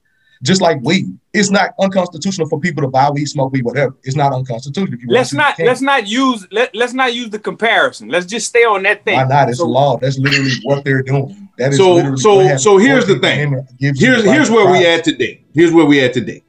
Just 0.45 0.61
like 0.61 0.79
weed, 0.81 1.17
it's 1.33 1.49
not 1.49 1.71
unconstitutional 1.79 2.47
for 2.47 2.59
people 2.59 2.83
to 2.83 2.87
buy 2.87 3.09
weed, 3.09 3.25
smoke 3.25 3.51
weed, 3.51 3.65
whatever. 3.65 3.95
It's 4.03 4.15
not 4.15 4.31
unconstitutional. 4.31 4.93
If 4.93 5.01
you 5.01 5.07
Let's 5.09 5.33
not 5.33 5.57
let's 5.59 5.81
not 5.81 6.07
use 6.07 6.47
let, 6.51 6.73
let's 6.75 6.93
not 6.93 7.13
use 7.15 7.31
the 7.31 7.39
comparison. 7.39 8.09
Let's 8.09 8.27
just 8.27 8.47
stay 8.47 8.63
on 8.63 8.83
that 8.83 9.03
thing. 9.03 9.15
Why 9.17 9.23
not? 9.23 9.49
It's 9.49 9.57
So- 9.57 9.65
law. 9.67 9.97
That's 9.97 10.19
literally 10.19 10.51
what 10.63 10.85
they're 10.85 11.01
doing. 11.01 11.49
That 11.57 11.71
is 11.71 11.77
So 11.77 11.93
literally 11.95 12.11
what 12.11 12.19
so 12.19 12.57
so 12.57 12.77
here's 12.77 13.07
the 13.07 13.17
thing. 13.17 13.39
Amendment 13.39 13.77
gives 13.79 13.99
you 13.99 14.07
Here's 14.07 14.23
the 14.23 14.31
here's 14.31 14.47
to 14.49 14.53
where 14.53 14.71
we 14.71 14.85
at 14.85 15.03
today. 15.03 15.41
Here's 15.53 15.71
where 15.71 15.85
we 15.85 15.99
at 16.01 16.13
today. 16.13 16.43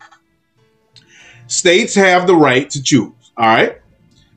States 1.46 1.94
have 1.94 2.26
the 2.26 2.34
right 2.36 2.68
to 2.70 2.82
choose. 2.82 3.12
All 3.36 3.46
right. 3.46 3.80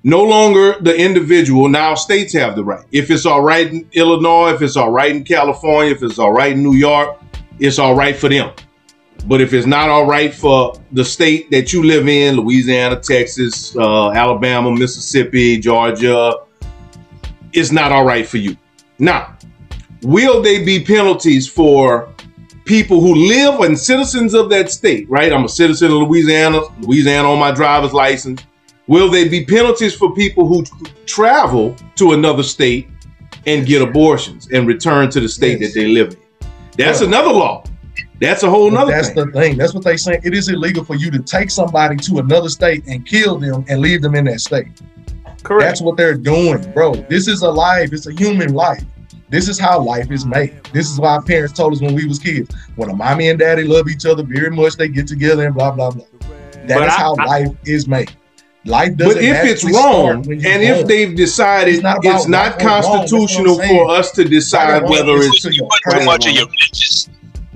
No 0.04 0.24
longer 0.24 0.76
the 0.80 0.96
individual. 0.96 1.68
Now 1.68 1.96
states 1.96 2.32
have 2.34 2.56
the 2.56 2.64
right. 2.64 2.86
If 2.92 3.12
it's 3.12 3.26
all 3.26 3.42
right 3.42 3.68
in 3.68 3.88
Illinois, 3.92 4.54
if 4.54 4.62
it's 4.62 4.78
all 4.78 4.92
right 4.92 5.14
in 5.14 5.24
California, 5.26 5.92
if 5.92 6.02
it's 6.02 6.18
all 6.18 6.32
right 6.32 6.54
in 6.54 6.64
New 6.64 6.76
York, 6.76 7.20
it's 7.60 7.78
all 7.78 7.96
right 7.96 8.16
for 8.16 8.30
them. 8.30 8.52
But 9.26 9.42
if 9.42 9.54
it's 9.54 9.68
not 9.68 9.90
all 9.90 10.06
right 10.06 10.34
for 10.34 10.80
the 10.92 11.06
state 11.06 11.52
that 11.52 11.72
you 11.74 11.84
live 11.84 12.08
in, 12.08 12.38
Louisiana, 12.38 13.00
Texas, 13.00 13.76
uh, 13.76 14.12
Alabama, 14.12 14.72
Mississippi, 14.72 15.58
Georgia, 15.60 16.34
it's 17.54 17.72
not 17.72 17.92
all 17.92 18.06
right 18.06 18.28
for 18.28 18.38
you. 18.38 18.56
Now, 18.98 19.38
will 20.02 20.42
they 20.42 20.64
be 20.64 20.84
penalties 20.84 21.48
for 21.48 22.10
people 22.66 23.02
who 23.02 23.16
live 23.28 23.60
and 23.62 23.78
citizens 23.78 24.34
of 24.36 24.50
that 24.52 24.70
state, 24.72 25.10
right? 25.10 25.34
I'm 25.34 25.44
a 25.44 25.50
citizen 25.50 25.92
of 25.92 25.98
Louisiana, 26.08 26.62
Louisiana 26.82 27.32
on 27.32 27.40
my 27.40 27.52
driver's 27.52 27.94
license. 27.94 28.44
Will 28.88 29.10
they 29.10 29.28
be 29.28 29.44
penalties 29.46 29.96
for 29.96 30.14
people 30.14 30.48
who 30.48 30.64
travel 31.06 31.76
to 31.96 32.14
another 32.14 32.44
state 32.44 32.88
and 33.48 33.66
get 33.66 33.82
abortions 33.82 34.50
and 34.52 34.68
return 34.68 35.10
to 35.12 35.20
the 35.20 35.30
state 35.30 35.60
that 35.62 35.74
they 35.74 35.88
live 35.88 36.14
in? 36.14 36.48
That's 36.78 37.02
Yeah. 37.02 37.08
another 37.08 37.32
law. 37.32 37.64
That's 38.20 38.44
a 38.44 38.50
whole 38.50 38.70
nother 38.72 38.92
that's 38.92 39.10
thing. 39.10 39.28
the 39.28 39.32
thing. 39.32 39.58
That's 39.58 39.74
what 39.74 39.84
they 39.84 39.98
say. 39.98 40.20
It 40.24 40.34
is 40.34 40.50
illegal 40.50 40.84
for 40.84 40.96
you 40.96 41.10
to 41.12 41.20
take 41.20 41.50
somebody 41.52 41.96
to 41.98 42.20
another 42.20 42.50
state 42.50 42.84
and 42.88 43.06
kill 43.06 43.38
them 43.40 43.66
and 43.70 43.82
leave 43.82 44.02
them 44.02 44.16
in 44.16 44.26
that 44.26 44.42
state. 44.42 44.68
Correct. 45.44 45.64
That's 45.66 45.82
what 45.82 45.96
they're 45.98 46.16
doing, 46.16 46.70
bro. 46.74 46.94
This 46.96 47.28
is 47.28 47.42
a 47.44 47.50
life. 47.50 47.94
It's 47.94 48.08
a 48.08 48.14
human 48.14 48.54
life. 48.54 48.84
This 49.30 49.48
is 49.48 49.60
how 49.60 49.80
life 49.80 50.12
is 50.12 50.26
made. 50.26 50.60
This 50.74 50.90
is 50.90 51.00
why 51.00 51.10
our 51.12 51.22
parents 51.22 51.54
told 51.54 51.74
us 51.74 51.82
when 51.82 51.94
we 51.94 52.06
was 52.08 52.20
kids. 52.20 52.54
When 52.76 52.90
a 52.90 52.96
mommy 52.96 53.30
and 53.30 53.38
daddy 53.40 53.64
love 53.64 53.88
each 53.88 54.06
other 54.06 54.24
very 54.24 54.50
much, 54.50 54.76
they 54.76 54.88
get 54.90 55.08
together 55.08 55.46
and 55.46 55.54
blah 55.56 55.72
blah 55.72 55.92
blah. 55.92 56.06
That 56.20 56.64
is 56.64 56.74
But 56.74 56.84
I- 56.84 56.90
how 56.90 57.16
I- 57.20 57.26
life 57.26 57.48
is 57.66 57.88
made. 57.88 58.12
Life 58.66 58.98
doesn't. 58.98 59.16
But 59.16 59.24
if 59.24 59.46
it's 59.46 59.64
wrong, 59.64 60.24
when 60.24 60.40
you're 60.42 60.52
and 60.52 60.62
if 60.62 60.76
born. 60.78 60.88
they've 60.88 61.16
decided 61.16 61.76
It's 61.76 61.84
not 61.84 62.00
it's 62.04 62.28
not, 62.28 62.60
right 62.60 62.62
or 62.62 62.68
wrong, 62.68 62.82
that's 62.82 62.88
what 62.88 62.92
I'm 62.94 63.00
constitutional 63.08 63.56
for 63.60 63.90
us 63.92 64.12
to 64.12 64.26
decide 64.26 64.68
Right 64.68 64.78
or 64.78 64.82
wrong 64.82 64.92
whether 64.92 65.12
is 65.14 65.28
it's 65.28 65.42
to 65.44 65.52
too 65.52 66.06
much 66.06 66.26
of 66.28 66.34
your 66.34 66.46
religious 66.46 67.10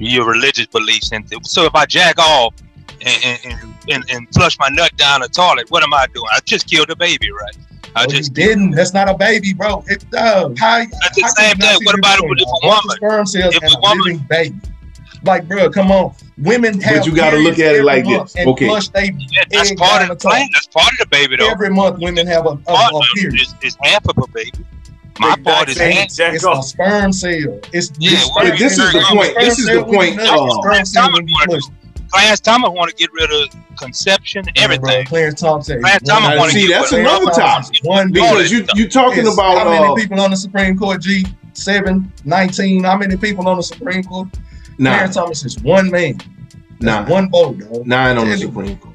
your 0.06 0.26
religious 0.30 0.68
beliefs 0.68 1.12
into 1.12 1.38
it. 1.38 1.46
So 1.46 1.66
if 1.66 1.76
I 1.76 1.86
jack 1.86 2.20
off 2.20 2.54
and, 3.02 3.24
and, 3.24 3.40
and, 3.46 3.74
and, 3.90 4.04
and 4.12 4.34
flush 4.34 4.58
my 4.60 4.70
nut 4.70 4.96
down 4.98 5.22
the 5.22 5.28
toilet, 5.28 5.70
what 5.70 5.84
am 5.84 5.94
I 5.94 6.08
doing? 6.14 6.28
I 6.32 6.40
just 6.46 6.70
killed 6.70 6.90
a 6.90 6.96
baby, 6.96 7.32
right? 7.32 7.58
I 7.96 8.06
No, 8.06 8.12
you 8.12 8.18
just 8.18 8.34
didn't. 8.34 8.72
That's 8.72 8.94
not 8.94 9.08
a 9.10 9.14
baby, 9.14 9.54
bro. 9.54 9.84
It 9.88 10.10
does. 10.10 10.58
How, 10.58 10.80
That's 10.80 11.16
the 11.16 11.22
how 11.22 11.28
same 11.30 11.56
you 11.60 11.66
not 11.66 11.78
thing. 11.78 11.86
What 11.86 11.98
about 12.00 12.20
difference 12.20 12.42
if 12.42 12.48
a 12.48 12.68
woman- 12.68 12.96
Sperm 12.98 13.26
cells 13.26 13.56
if 13.56 13.64
and 13.64 13.72
a 13.72 13.78
a 13.78 13.82
woman- 13.82 14.04
living 14.06 14.26
baby. 14.30 14.56
Like, 15.26 15.48
bro, 15.48 15.70
come 15.70 15.90
on. 15.92 16.14
Women 16.38 16.82
have. 16.82 17.06
you 17.06 17.16
gotta 17.16 17.38
look 17.38 17.54
at 17.54 17.60
it 17.60 17.66
every 17.66 17.82
like 17.84 18.04
month 18.06 18.34
this. 18.34 18.46
Okay. 18.46 18.68
flush 18.68 18.90
they 18.90 19.06
yeah, 19.32 19.44
that's 19.50 19.74
part 19.76 20.02
of 20.02 20.10
the 20.10 20.16
the 20.16 20.20
plan. 20.20 20.50
That's 20.52 20.68
part 20.68 20.92
of 20.92 20.98
the 20.98 21.06
baby 21.06 21.38
though. 21.38 21.48
Every 21.50 21.70
month, 21.70 22.00
women 22.00 22.28
have 22.28 22.46
a, 22.46 22.50
a, 22.50 22.58
part 22.58 22.94
a 22.94 23.00
period. 23.16 23.36
it 23.36 23.42
is, 23.42 23.56
is 23.62 23.78
half 23.84 24.06
of 24.10 24.18
a 24.18 24.28
baby. 24.34 24.52
My 25.20 25.36
part 25.44 25.70
is 25.70 25.80
Exactly. 25.80 25.94
half. 25.96 26.10
Jack 26.12 26.34
It's 26.36 26.44
a 26.46 26.62
sperm 26.64 27.14
cell. 27.14 27.60
It's 27.72 27.92
Yeah, 28.00 28.12
it's 28.14 28.30
what 28.32 28.50
But 28.50 28.58
this 28.60 28.78
is 28.80 28.92
the 28.94 29.06
point. 29.10 29.36
This 29.40 29.60
is 29.60 29.66
the 29.68 29.84
point. 29.84 30.16
nut, 30.18 30.28
Uh, 30.28 30.62
sperm 30.62 30.86
cell 30.86 31.12
when 31.14 31.28
you 31.28 31.36
flush. 31.46 31.62
Clarence 32.12 32.40
Thomas 32.42 32.70
want 32.72 32.90
to 32.92 32.96
get 32.96 33.12
rid 33.14 33.32
of 33.32 33.50
conception, 33.76 34.46
Yeah, 34.56 34.68
bro, 34.68 34.76
everything. 34.76 35.06
Clarence 35.06 35.42
Thompson. 35.42 35.82
Clarence 35.82 36.08
Thomas 36.08 36.38
want 36.38 36.52
to 36.52 36.60
see, 36.60 36.68
get 36.68 36.80
that's 36.82 36.92
rid 36.92 37.06
of 37.06 37.12
another 37.12 37.32
topic. 37.32 37.80
One 37.84 38.12
because 38.12 38.52
you 38.52 38.66
you 38.76 38.88
talking 38.88 39.26
It's 39.26 39.34
about 39.34 39.58
how 39.58 39.70
many 39.70 39.86
uh, 39.86 39.96
people 39.96 40.22
on 40.22 40.30
the 40.32 40.38
Supreme 40.38 40.78
Court? 40.78 41.02
G 41.02 41.26
seven, 41.54 42.12
19. 42.26 42.84
How 42.84 42.98
many 42.98 43.18
people 43.18 43.48
on 43.48 43.58
the 43.58 43.64
Supreme 43.64 44.04
Court? 44.04 44.28
nine, 44.78 44.94
Clarence 44.94 45.16
Thomas 45.16 45.46
is 45.46 45.58
one 45.60 45.90
man. 45.90 46.18
nine, 46.80 47.08
one 47.08 47.30
vote, 47.32 47.58
dog. 47.60 47.86
nine 47.88 48.18
on 48.18 48.30
the 48.30 48.38
Supreme 48.38 48.78
Court. 48.78 48.94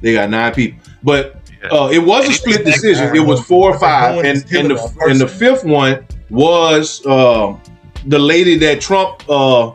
They 0.00 0.14
got 0.14 0.30
nine 0.30 0.52
people, 0.54 0.80
but 1.02 1.36
uh, 1.70 1.88
it 1.92 1.98
was 1.98 2.28
a 2.28 2.32
split 2.32 2.64
decision. 2.64 3.14
It 3.14 3.20
was 3.20 3.40
four 3.44 3.70
or 3.74 3.78
five, 3.78 4.24
and 4.24 4.38
and 4.52 4.70
the 4.70 4.96
and 5.08 5.20
the 5.20 5.28
fifth 5.28 5.64
one 5.64 6.06
was 6.30 7.04
uh, 7.06 7.56
the 8.06 8.18
lady 8.18 8.56
that 8.58 8.80
Trump 8.80 9.22
uh, 9.28 9.72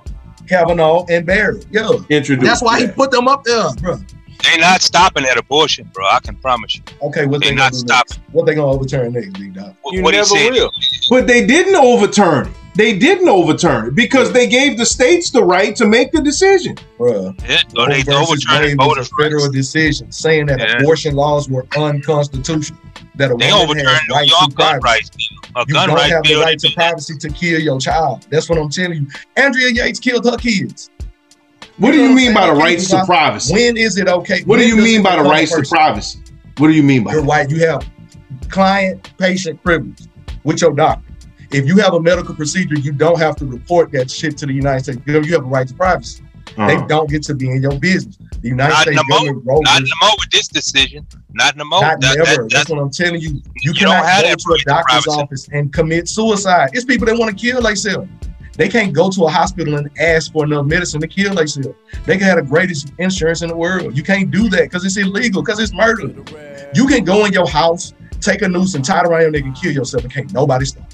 Kavanaugh 0.48 1.06
and 1.10 1.26
Barrett. 1.26 1.66
Yeah. 1.72 1.90
introduced. 2.10 2.46
That's 2.46 2.62
why 2.62 2.80
he 2.82 2.88
put 2.88 3.12
them 3.12 3.28
up 3.28 3.44
there, 3.44 3.66
bro. 3.82 3.98
They 4.44 4.60
not 4.60 4.82
stopping 4.82 5.26
at 5.26 5.38
abortion, 5.38 5.90
bro. 5.94 6.06
I 6.06 6.20
can 6.20 6.36
promise 6.36 6.76
you. 6.76 6.84
Okay, 7.02 7.26
what 7.26 7.42
They 7.42 7.50
they, 7.50 7.56
not 7.56 7.74
stopping. 7.74 8.18
next? 8.18 8.34
What 8.34 8.46
they 8.46 8.56
gonna 8.56 8.72
overturn 8.72 9.14
next, 9.14 9.30
big 9.34 9.56
dog? 9.56 9.76
What, 9.82 9.96
You 9.96 10.04
what 10.04 10.12
never 10.14 10.26
said. 10.26 10.52
will. 10.52 10.72
But 11.10 11.26
they 11.28 11.46
didn't 11.46 11.76
overturn 11.76 12.48
it. 12.48 12.54
They 12.78 12.96
didn't 12.96 13.28
overturn 13.28 13.88
it 13.88 13.96
because 13.96 14.32
they 14.32 14.48
gave 14.48 14.78
the 14.78 14.86
states 14.86 15.32
the 15.32 15.44
right 15.44 15.76
to 15.78 15.86
make 15.88 16.12
the 16.12 16.22
decision. 16.22 16.76
Bro. 17.00 17.34
Yeah, 17.50 17.62
or 17.76 17.88
they 17.90 18.04
Roe 18.04 18.20
versus 18.24 18.46
overturning 18.46 18.78
Wade 18.78 18.78
was 18.78 18.88
voters' 18.88 19.10
a 19.12 19.24
federal 19.24 19.44
rights. 19.46 19.56
decision 19.56 20.12
saying 20.12 20.46
that 20.46 20.60
Yeah. 20.60 20.78
abortion 20.78 21.16
laws 21.16 21.50
were 21.50 21.66
unconstitutional. 21.76 22.80
That 23.16 23.32
a 23.32 23.36
They 23.36 23.52
woman 23.52 23.62
overturned 23.64 23.88
has 23.90 24.02
New 24.08 24.14
right 24.16 24.28
York 24.28 24.50
to 24.52 24.56
gun 24.56 24.80
privacy. 24.80 24.84
rights 24.86 25.10
bill. 25.10 25.52
A 25.56 25.66
You 25.68 25.74
gun 25.74 25.88
don't 25.88 25.96
rights 25.98 26.12
have 26.14 26.24
the 26.24 26.36
right 26.36 26.60
to 26.60 26.70
privacy 26.76 27.18
to 27.18 27.30
kill 27.30 27.60
your 27.60 27.80
child. 27.80 28.28
That's 28.30 28.48
what 28.48 28.60
I'm 28.60 28.70
telling 28.70 28.94
you. 29.02 29.08
Andrea 29.36 29.70
Yates 29.70 30.00
killed 30.00 30.26
her 30.26 30.38
kids. 30.38 30.92
What 31.78 31.92
do 31.94 31.98
you 31.98 32.10
what 32.10 32.16
mean 32.16 32.34
by 32.36 32.42
the 32.46 32.52
saying? 32.54 32.60
rights 32.64 32.90
to 32.90 33.04
privacy? 33.06 33.54
When 33.56 33.76
is 33.78 33.98
it 33.98 34.08
okay? 34.08 34.44
What 34.46 34.58
do 34.58 34.68
you 34.68 34.76
mean 34.78 35.02
by 35.02 35.16
the 35.16 35.24
become 35.24 35.32
rights 35.32 35.56
to 35.56 35.64
privacy? 35.64 36.20
What 36.60 36.68
do 36.68 36.74
you 36.74 36.84
mean 36.84 37.04
by 37.04 37.14
You're 37.14 37.22
that? 37.22 37.28
white. 37.28 37.50
You 37.50 37.66
have 37.68 37.84
client 38.50 39.10
patient 39.18 39.64
privilege 39.64 40.04
with 40.44 40.62
your 40.62 40.74
doctor. 40.74 41.07
If 41.52 41.66
you 41.68 41.78
have 41.78 41.94
a 41.94 42.00
medical 42.00 42.36
procedure, 42.36 42.78
you 42.78 42.92
don't 42.92 43.20
have 43.20 43.36
to 43.38 43.46
report 43.46 43.92
that 43.94 44.12
shit 44.12 44.38
to 44.40 44.46
the 44.46 44.54
United 44.54 44.84
States. 44.84 45.00
You 45.06 45.14
have 45.34 45.44
a 45.44 45.48
right 45.48 45.68
to 45.68 45.74
privacy. 45.74 46.24
They 46.56 46.76
Uh-huh. 46.76 46.86
don't 46.88 47.10
get 47.10 47.24
to 47.24 47.36
be 47.36 47.50
in 47.50 47.62
your 47.62 47.78
business. 47.80 48.18
The 48.42 48.50
United 48.50 48.74
Not 48.74 48.82
States 48.84 49.02
government 49.10 49.44
Roe 49.46 49.60
Not 49.62 49.78
in 49.80 49.84
the 49.84 49.96
more 50.02 50.12
with 50.20 50.30
this 50.32 50.48
decision. 50.48 51.06
Not 51.34 51.56
no 51.56 51.66
more. 51.66 51.82
Not 51.82 52.02
That- 52.02 52.18
never. 52.18 52.26
that- 52.26 52.38
That's 52.42 52.54
that's- 52.54 52.70
what 52.70 52.80
I'm 52.80 52.90
telling 52.90 53.22
you. 53.22 53.30
You, 53.30 53.42
You 53.64 53.74
cannot 53.74 54.04
go 54.24 54.34
to 54.36 54.54
a 54.54 54.64
doctor's 54.66 55.04
privacy. 55.04 55.10
office 55.12 55.48
and 55.52 55.72
commit 55.74 56.08
suicide. 56.08 56.70
It's 56.74 56.86
people 56.86 57.06
that 57.08 57.18
want 57.18 57.38
to 57.38 57.42
kill 57.46 57.62
themselves. 57.62 58.08
They 58.56 58.70
can't 58.70 58.92
go 58.92 59.10
to 59.12 59.26
a 59.26 59.30
hospital 59.30 59.76
and 59.76 59.88
ask 60.00 60.32
for 60.32 60.44
enough 60.46 60.66
medicine 60.66 61.00
to 61.02 61.08
kill 61.08 61.36
themselves. 61.36 61.70
They 62.06 62.18
can 62.18 62.26
have 62.26 62.38
the 62.38 62.42
greatest 62.44 62.92
insurance 62.98 63.42
in 63.44 63.50
the 63.50 63.56
world. 63.56 63.96
You 63.96 64.02
can't 64.02 64.32
do 64.32 64.50
that 64.50 64.64
because 64.64 64.84
it's 64.84 64.98
illegal, 64.98 65.44
because 65.44 65.60
it's 65.60 65.74
murder. 65.74 66.12
You 66.74 66.88
can 66.88 67.04
go 67.04 67.26
in 67.26 67.34
your 67.34 67.48
house, 67.48 67.94
take 68.20 68.42
a 68.42 68.48
noose 68.48 68.74
and 68.74 68.84
tie 68.84 69.02
it 69.02 69.06
around 69.06 69.22
your 69.22 69.32
neck 69.32 69.44
and 69.44 69.56
kill 69.56 69.72
yourself 69.74 70.04
and 70.06 70.12
can't 70.14 70.34
nobody 70.34 70.66
stop. 70.66 70.92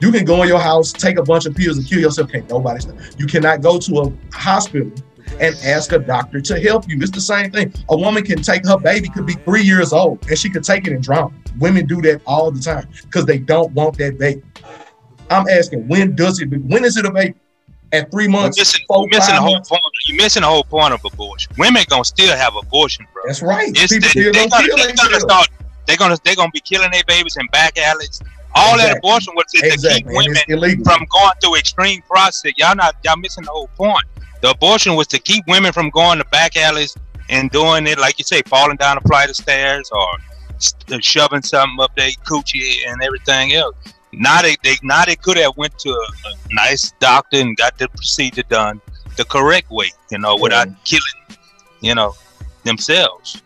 You 0.00 0.12
can 0.12 0.24
go 0.24 0.42
in 0.42 0.48
your 0.48 0.58
house, 0.60 0.92
take 0.92 1.18
a 1.18 1.22
bunch 1.22 1.46
of 1.46 1.54
pills 1.54 1.78
and 1.78 1.86
kill 1.86 2.00
yourself, 2.00 2.30
can't 2.30 2.48
nobody 2.50 2.80
stop. 2.80 2.96
You 3.18 3.26
cannot 3.26 3.62
go 3.62 3.78
to 3.78 4.00
a 4.00 4.34
hospital 4.36 4.90
and 5.40 5.56
ask 5.64 5.92
a 5.92 5.98
doctor 5.98 6.40
to 6.40 6.60
help 6.60 6.88
you. 6.88 6.98
It's 7.00 7.10
the 7.10 7.20
same 7.20 7.50
thing. 7.50 7.72
A 7.88 7.96
woman 7.96 8.22
can 8.22 8.42
take 8.42 8.66
her 8.66 8.78
baby, 8.78 9.08
could 9.08 9.26
be 9.26 9.34
three 9.34 9.62
years 9.62 9.92
old, 9.92 10.24
and 10.28 10.38
she 10.38 10.50
could 10.50 10.64
take 10.64 10.86
it 10.86 10.92
and 10.92 11.02
drown. 11.02 11.34
Women 11.58 11.86
do 11.86 12.00
that 12.02 12.20
all 12.26 12.50
the 12.50 12.60
time 12.60 12.86
because 13.02 13.24
they 13.24 13.38
don't 13.38 13.72
want 13.72 13.96
that 13.98 14.18
baby. 14.18 14.42
I'm 15.30 15.48
asking, 15.48 15.88
when 15.88 16.14
does 16.14 16.40
it? 16.40 16.46
When 16.48 16.84
is 16.84 16.96
it 16.96 17.04
a 17.06 17.10
baby? 17.10 17.34
At 17.92 18.10
three 18.10 18.28
months, 18.28 18.56
You're 18.58 18.62
missing, 18.62 18.84
four, 18.88 18.98
you're 19.10 19.18
missing 19.18 19.34
the 19.36 19.40
whole 19.40 19.54
months? 19.54 19.68
point. 19.68 19.82
You're 20.08 20.16
missing 20.16 20.42
the 20.42 20.48
whole 20.48 20.64
point 20.64 20.92
of 20.92 21.00
abortion. 21.04 21.52
Women 21.56 21.84
gonna 21.88 22.04
still 22.04 22.36
have 22.36 22.54
abortion, 22.56 23.06
bro. 23.12 23.22
That's 23.26 23.42
right. 23.42 23.68
It's 23.70 23.92
People 23.92 24.00
the- 24.02 24.08
still 24.10 24.32
they 24.32 24.38
don't 24.40 24.50
gonna, 24.50 24.66
kill 24.66 24.76
they 24.76 24.92
gonna 24.92 25.20
start. 25.20 25.48
They're 25.86 25.96
gonna 25.96 26.16
they're 26.24 26.34
gonna 26.34 26.50
be 26.50 26.60
killing 26.60 26.90
their 26.90 27.04
babies 27.06 27.36
in 27.38 27.46
back 27.48 27.78
alleys. 27.78 28.20
All 28.56 28.78
that 28.78 28.96
abortion 28.96 29.34
was 29.36 29.44
to 29.52 29.66
Exactly, 29.66 30.02
keep 30.02 30.06
women 30.48 30.84
from 30.84 31.06
going 31.12 31.32
through 31.42 31.56
extreme 31.56 32.02
process. 32.02 32.52
Y'all 32.56 32.74
not 32.74 32.96
y'all 33.04 33.16
missing 33.16 33.44
the 33.44 33.50
whole 33.50 33.68
point. 33.76 34.04
The 34.40 34.50
abortion 34.50 34.96
was 34.96 35.06
to 35.08 35.18
keep 35.18 35.44
women 35.46 35.72
from 35.72 35.90
going 35.90 36.18
to 36.18 36.24
back 36.26 36.56
alleys 36.56 36.96
and 37.28 37.50
doing 37.50 37.86
it 37.86 37.98
like 37.98 38.18
you 38.18 38.24
say, 38.24 38.42
falling 38.46 38.76
down 38.76 38.98
a 38.98 39.00
flight 39.02 39.28
of 39.28 39.36
stairs 39.36 39.90
or 39.92 40.06
st- 40.58 40.92
uh, 40.92 40.98
shoving 41.00 41.42
something 41.42 41.78
up 41.80 41.94
their 41.96 42.10
coochie 42.26 42.86
and 42.86 43.02
everything 43.02 43.52
else. 43.52 43.74
Now 44.12 44.40
they, 44.40 44.56
they 44.62 44.76
now 44.82 45.04
they 45.04 45.16
could 45.16 45.36
have 45.36 45.56
went 45.56 45.78
to 45.80 45.90
a, 45.90 46.28
a 46.28 46.32
nice 46.52 46.92
doctor 47.00 47.38
and 47.38 47.56
got 47.56 47.76
the 47.78 47.88
procedure 47.88 48.44
done 48.48 48.80
the 49.16 49.24
correct 49.24 49.70
way, 49.70 49.90
you 50.10 50.18
know, 50.18 50.36
without 50.36 50.68
killing, 50.84 51.38
you 51.80 51.94
know, 51.94 52.14
themselves. 52.64 53.42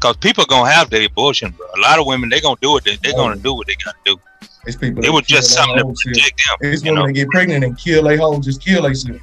Because 0.00 0.16
people 0.18 0.44
gonna 0.44 0.70
have 0.70 0.90
their 0.90 1.04
abortion, 1.06 1.50
bro. 1.50 1.66
A 1.76 1.80
lot 1.80 1.98
of 1.98 2.06
women 2.06 2.28
they 2.28 2.40
gonna 2.40 2.56
do 2.60 2.76
it. 2.76 2.84
They, 2.84 2.96
they 2.96 3.12
gonna 3.12 3.34
oh. 3.34 3.42
do 3.42 3.54
what 3.54 3.66
they 3.66 3.74
gotta 3.84 3.98
do. 4.04 4.16
It's 4.64 4.76
people 4.76 5.04
It 5.04 5.12
was 5.12 5.26
just 5.26 5.50
something 5.50 5.76
to 5.76 5.84
protect 5.84 6.40
them. 6.46 6.56
It's 6.60 6.82
women 6.84 6.94
know? 6.94 7.06
that 7.06 7.12
get 7.14 7.28
pregnant 7.30 7.64
and 7.64 7.76
kill 7.76 8.04
their 8.04 8.16
whole, 8.16 8.38
just 8.38 8.62
kill 8.62 8.82
themselves. 8.82 9.20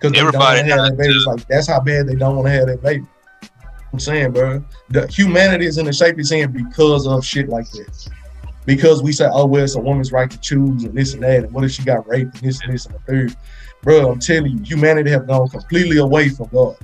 They 0.00 0.18
Everybody 0.18 0.32
don't 0.32 0.40
want 0.40 0.58
to 0.58 0.76
have 0.76 0.84
that 0.84 0.96
baby. 0.96 1.14
It's 1.14 1.26
like 1.26 1.48
that's 1.48 1.66
how 1.66 1.80
bad 1.80 2.06
they 2.06 2.14
don't 2.14 2.36
want 2.36 2.46
to 2.46 2.52
have 2.52 2.66
that 2.68 2.82
baby. 2.82 3.04
I'm 3.92 3.98
saying, 3.98 4.32
bro, 4.32 4.62
the 4.90 5.08
humanity 5.08 5.66
is 5.66 5.78
in 5.78 5.86
the 5.86 5.92
shape 5.92 6.18
it's 6.18 6.30
in 6.30 6.52
because 6.52 7.06
of 7.06 7.24
shit 7.24 7.48
like 7.48 7.68
this. 7.70 8.08
Because 8.64 9.02
we 9.02 9.10
say, 9.10 9.28
oh 9.32 9.46
well, 9.46 9.64
it's 9.64 9.74
a 9.74 9.80
woman's 9.80 10.12
right 10.12 10.30
to 10.30 10.38
choose 10.40 10.84
and 10.84 10.94
this 10.94 11.14
and 11.14 11.22
that, 11.24 11.44
and 11.44 11.52
what 11.52 11.64
if 11.64 11.72
she 11.72 11.82
got 11.82 12.06
raped 12.06 12.36
and 12.36 12.48
this 12.48 12.60
and 12.62 12.72
this 12.72 12.86
and 12.86 12.94
the 12.94 12.98
third, 13.00 13.36
bro? 13.82 14.12
I'm 14.12 14.20
telling 14.20 14.58
you, 14.58 14.62
humanity 14.62 15.10
have 15.10 15.26
gone 15.26 15.48
completely 15.48 15.98
away 15.98 16.28
from 16.28 16.48
God. 16.48 16.76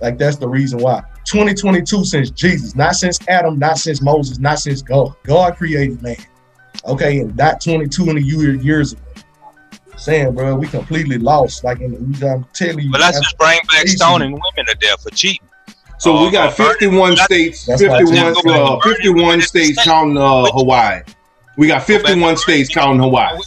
Like 0.00 0.18
that's 0.18 0.36
the 0.36 0.48
reason 0.48 0.78
why. 0.78 1.02
2022 1.24 2.04
since 2.04 2.30
Jesus, 2.30 2.74
not 2.74 2.94
since 2.94 3.18
Adam, 3.28 3.58
not 3.58 3.78
since 3.78 4.02
Moses, 4.02 4.38
not 4.38 4.58
since 4.58 4.82
God. 4.82 5.14
God 5.24 5.56
created 5.56 6.02
man. 6.02 6.16
Okay, 6.86 7.20
and 7.20 7.34
not 7.36 7.60
22 7.60 8.10
in 8.10 8.16
the 8.16 8.22
year, 8.22 8.54
years 8.54 8.92
ago. 8.92 9.02
Saying, 9.96 10.34
bro, 10.34 10.56
we 10.56 10.66
completely 10.66 11.18
lost. 11.18 11.64
Like, 11.64 11.80
in 11.80 12.12
the, 12.12 12.28
I'm 12.28 12.44
telling 12.52 12.80
you. 12.80 12.90
But 12.90 13.00
let's 13.00 13.18
just 13.18 13.38
bring 13.38 13.58
back 13.72 13.86
easy. 13.86 13.96
stoning 13.96 14.32
women 14.32 14.66
to 14.66 14.74
death 14.80 15.02
for 15.02 15.10
cheating. 15.10 15.48
So 15.98 16.22
we 16.22 16.30
got 16.30 16.52
51 16.52 17.16
states, 17.16 17.64
51, 17.64 18.34
uh, 18.46 18.80
51 18.80 19.40
states 19.40 19.82
counting 19.84 20.18
uh, 20.18 20.44
Hawaii. 20.52 21.00
We 21.56 21.68
got 21.68 21.84
51 21.84 22.36
states 22.36 22.68
counting 22.68 23.00
Hawaii 23.00 23.38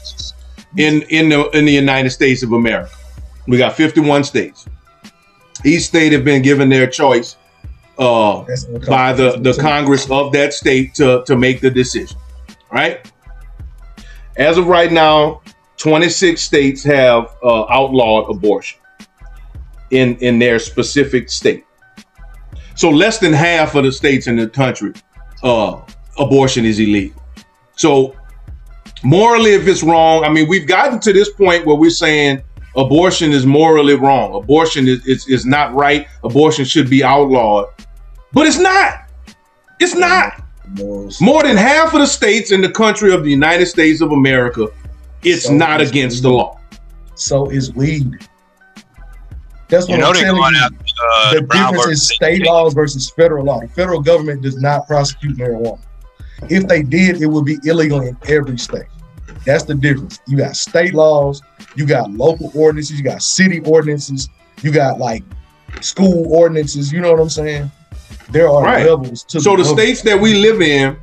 in 0.78 1.02
in 1.04 1.30
the 1.30 1.50
in 1.52 1.66
the 1.66 1.72
United 1.72 2.10
States 2.12 2.42
of 2.44 2.54
America. 2.54 2.90
We 3.48 3.58
got 3.58 3.74
51 3.74 4.24
states. 4.24 4.66
Each 5.64 5.84
state 5.84 6.14
have 6.14 6.24
been 6.24 6.42
given 6.42 6.70
their 6.70 6.88
choice 6.88 7.36
uh, 7.98 8.46
by 8.88 9.14
the, 9.14 9.38
the 9.40 9.58
Congress 9.60 10.10
of 10.10 10.32
that 10.34 10.54
state 10.54 10.94
to, 10.96 11.24
to 11.26 11.36
make 11.36 11.62
the 11.62 11.70
decision. 11.70 12.18
Right? 12.72 13.12
As 14.38 14.58
of 14.58 14.68
right 14.68 14.92
now, 14.92 15.42
26 15.78 16.42
states 16.42 16.84
have 16.84 17.36
uh, 17.44 17.66
outlawed 17.70 18.30
abortion 18.30 18.80
in, 19.92 20.16
in 20.18 20.40
their 20.40 20.60
specific 20.60 21.30
state. 21.30 21.66
So 22.76 22.90
less 22.90 23.18
than 23.18 23.34
half 23.34 23.76
of 23.76 23.84
the 23.84 23.92
states 23.92 24.28
in 24.28 24.36
the 24.36 24.48
country, 24.48 24.94
uh, 25.44 25.82
abortion 26.20 26.66
is 26.66 26.80
illegal. 26.80 27.22
So 27.76 28.16
morally, 29.04 29.54
if 29.54 29.68
it's 29.68 29.84
wrong, 29.84 30.24
I 30.24 30.30
mean, 30.30 30.48
we've 30.48 30.68
gotten 30.68 31.00
to 31.00 31.14
this 31.14 31.32
point 31.32 31.66
where 31.66 31.76
we're 31.76 31.90
saying 31.90 32.44
abortion 32.76 33.32
is 33.32 33.46
morally 33.46 33.96
wrong. 33.96 34.36
Abortion 34.36 34.88
is, 34.88 35.06
is, 35.08 35.28
is 35.28 35.46
not 35.46 35.74
right. 35.74 36.08
Abortion 36.24 36.66
should 36.66 36.90
be 36.90 37.04
outlawed. 37.04 37.68
But 38.38 38.46
it's 38.46 38.60
not. 38.60 39.10
It's 39.80 39.96
not. 39.96 40.44
More 41.20 41.42
than 41.42 41.58
half 41.58 41.96
of 41.96 42.02
the 42.02 42.06
states 42.06 42.52
in 42.52 42.62
the 42.62 42.70
country 42.70 43.12
of 43.12 43.24
the 43.24 43.32
United 43.32 43.66
States 43.66 44.00
of 44.00 44.12
America, 44.12 44.68
it's 45.24 45.46
So 45.46 45.54
not 45.56 45.82
is 45.82 45.90
against 45.90 46.22
the 46.22 46.30
law. 46.30 46.60
So 47.16 47.50
is 47.50 47.74
weed. 47.74 48.12
That's 49.70 49.88
You 49.88 49.94
what 49.96 50.02
know 50.02 50.10
I'm 50.10 50.14
telling 50.14 50.40
going 50.40 50.54
you. 50.54 50.62
after, 50.62 50.76
uh, 50.78 51.34
the 51.34 51.42
the 51.42 51.48
Brown 51.48 51.74
difference 51.74 52.02
is 52.02 52.14
state 52.14 52.46
laws 52.46 52.76
versus 52.76 53.10
federal 53.10 53.44
law. 53.44 53.60
The 53.60 53.70
federal 53.70 54.02
government 54.04 54.44
does 54.44 54.62
not 54.62 54.86
prosecute 54.86 55.36
marijuana. 55.36 55.80
If 56.48 56.68
they 56.68 56.84
did, 56.84 57.20
it 57.24 57.26
would 57.26 57.44
be 57.46 57.58
illegal 57.64 58.02
in 58.02 58.16
every 58.28 58.60
state. 58.60 58.86
That's 59.48 59.64
the 59.64 59.74
difference. 59.74 60.20
You 60.28 60.38
got 60.38 60.56
state 60.56 60.94
laws, 60.94 61.42
you 61.76 61.88
got 61.88 62.12
local 62.12 62.52
ordinances, 62.54 63.00
you 63.00 63.04
got 63.04 63.24
city 63.24 63.62
ordinances, 63.62 64.30
you 64.62 64.72
got 64.72 65.00
like 65.00 65.24
school 65.82 66.32
ordinances. 66.32 66.94
You 66.94 67.02
know 67.02 67.12
what 67.12 67.20
I'm 67.20 67.32
saying? 67.32 67.72
There 68.32 68.50
are 68.50 68.64
Right. 68.64 68.86
levels 68.86 69.24
to 69.26 69.40
So 69.40 69.52
the 69.52 69.64
government. 69.64 69.80
states 69.80 70.02
that 70.04 70.20
we 70.20 70.34
live 70.36 70.62
in 70.62 70.98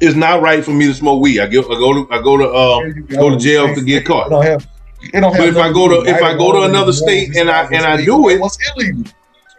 is 0.00 0.14
not 0.14 0.40
right 0.42 0.64
for 0.64 0.70
me 0.70 0.86
to 0.86 0.94
smoke 0.94 1.20
weed. 1.20 1.40
I 1.40 1.46
go, 1.46 1.60
I 1.62 1.74
go 1.78 1.92
to, 1.94 2.08
I 2.12 2.22
go 2.22 2.36
to, 2.36 2.48
uh, 2.48 2.80
go 3.16 3.30
to 3.30 3.36
jail 3.36 3.74
to 3.74 3.80
get 3.82 4.04
caught. 4.04 4.28
It 4.28 4.30
don't 4.30 4.44
have. 4.44 4.66
Don't 5.12 5.22
have 5.22 5.32
But 5.38 5.48
if 5.48 5.56
I 5.56 5.72
go 5.72 5.88
to, 5.88 6.08
if 6.08 6.22
I 6.22 6.36
go 6.36 6.52
to 6.52 6.62
another 6.62 6.92
state 6.92 7.36
and 7.36 7.50
I 7.50 7.64
and 7.66 7.84
I 7.84 8.04
do 8.04 8.28
it, 8.28 8.40
What's 8.40 8.58
illegal? 8.76 9.04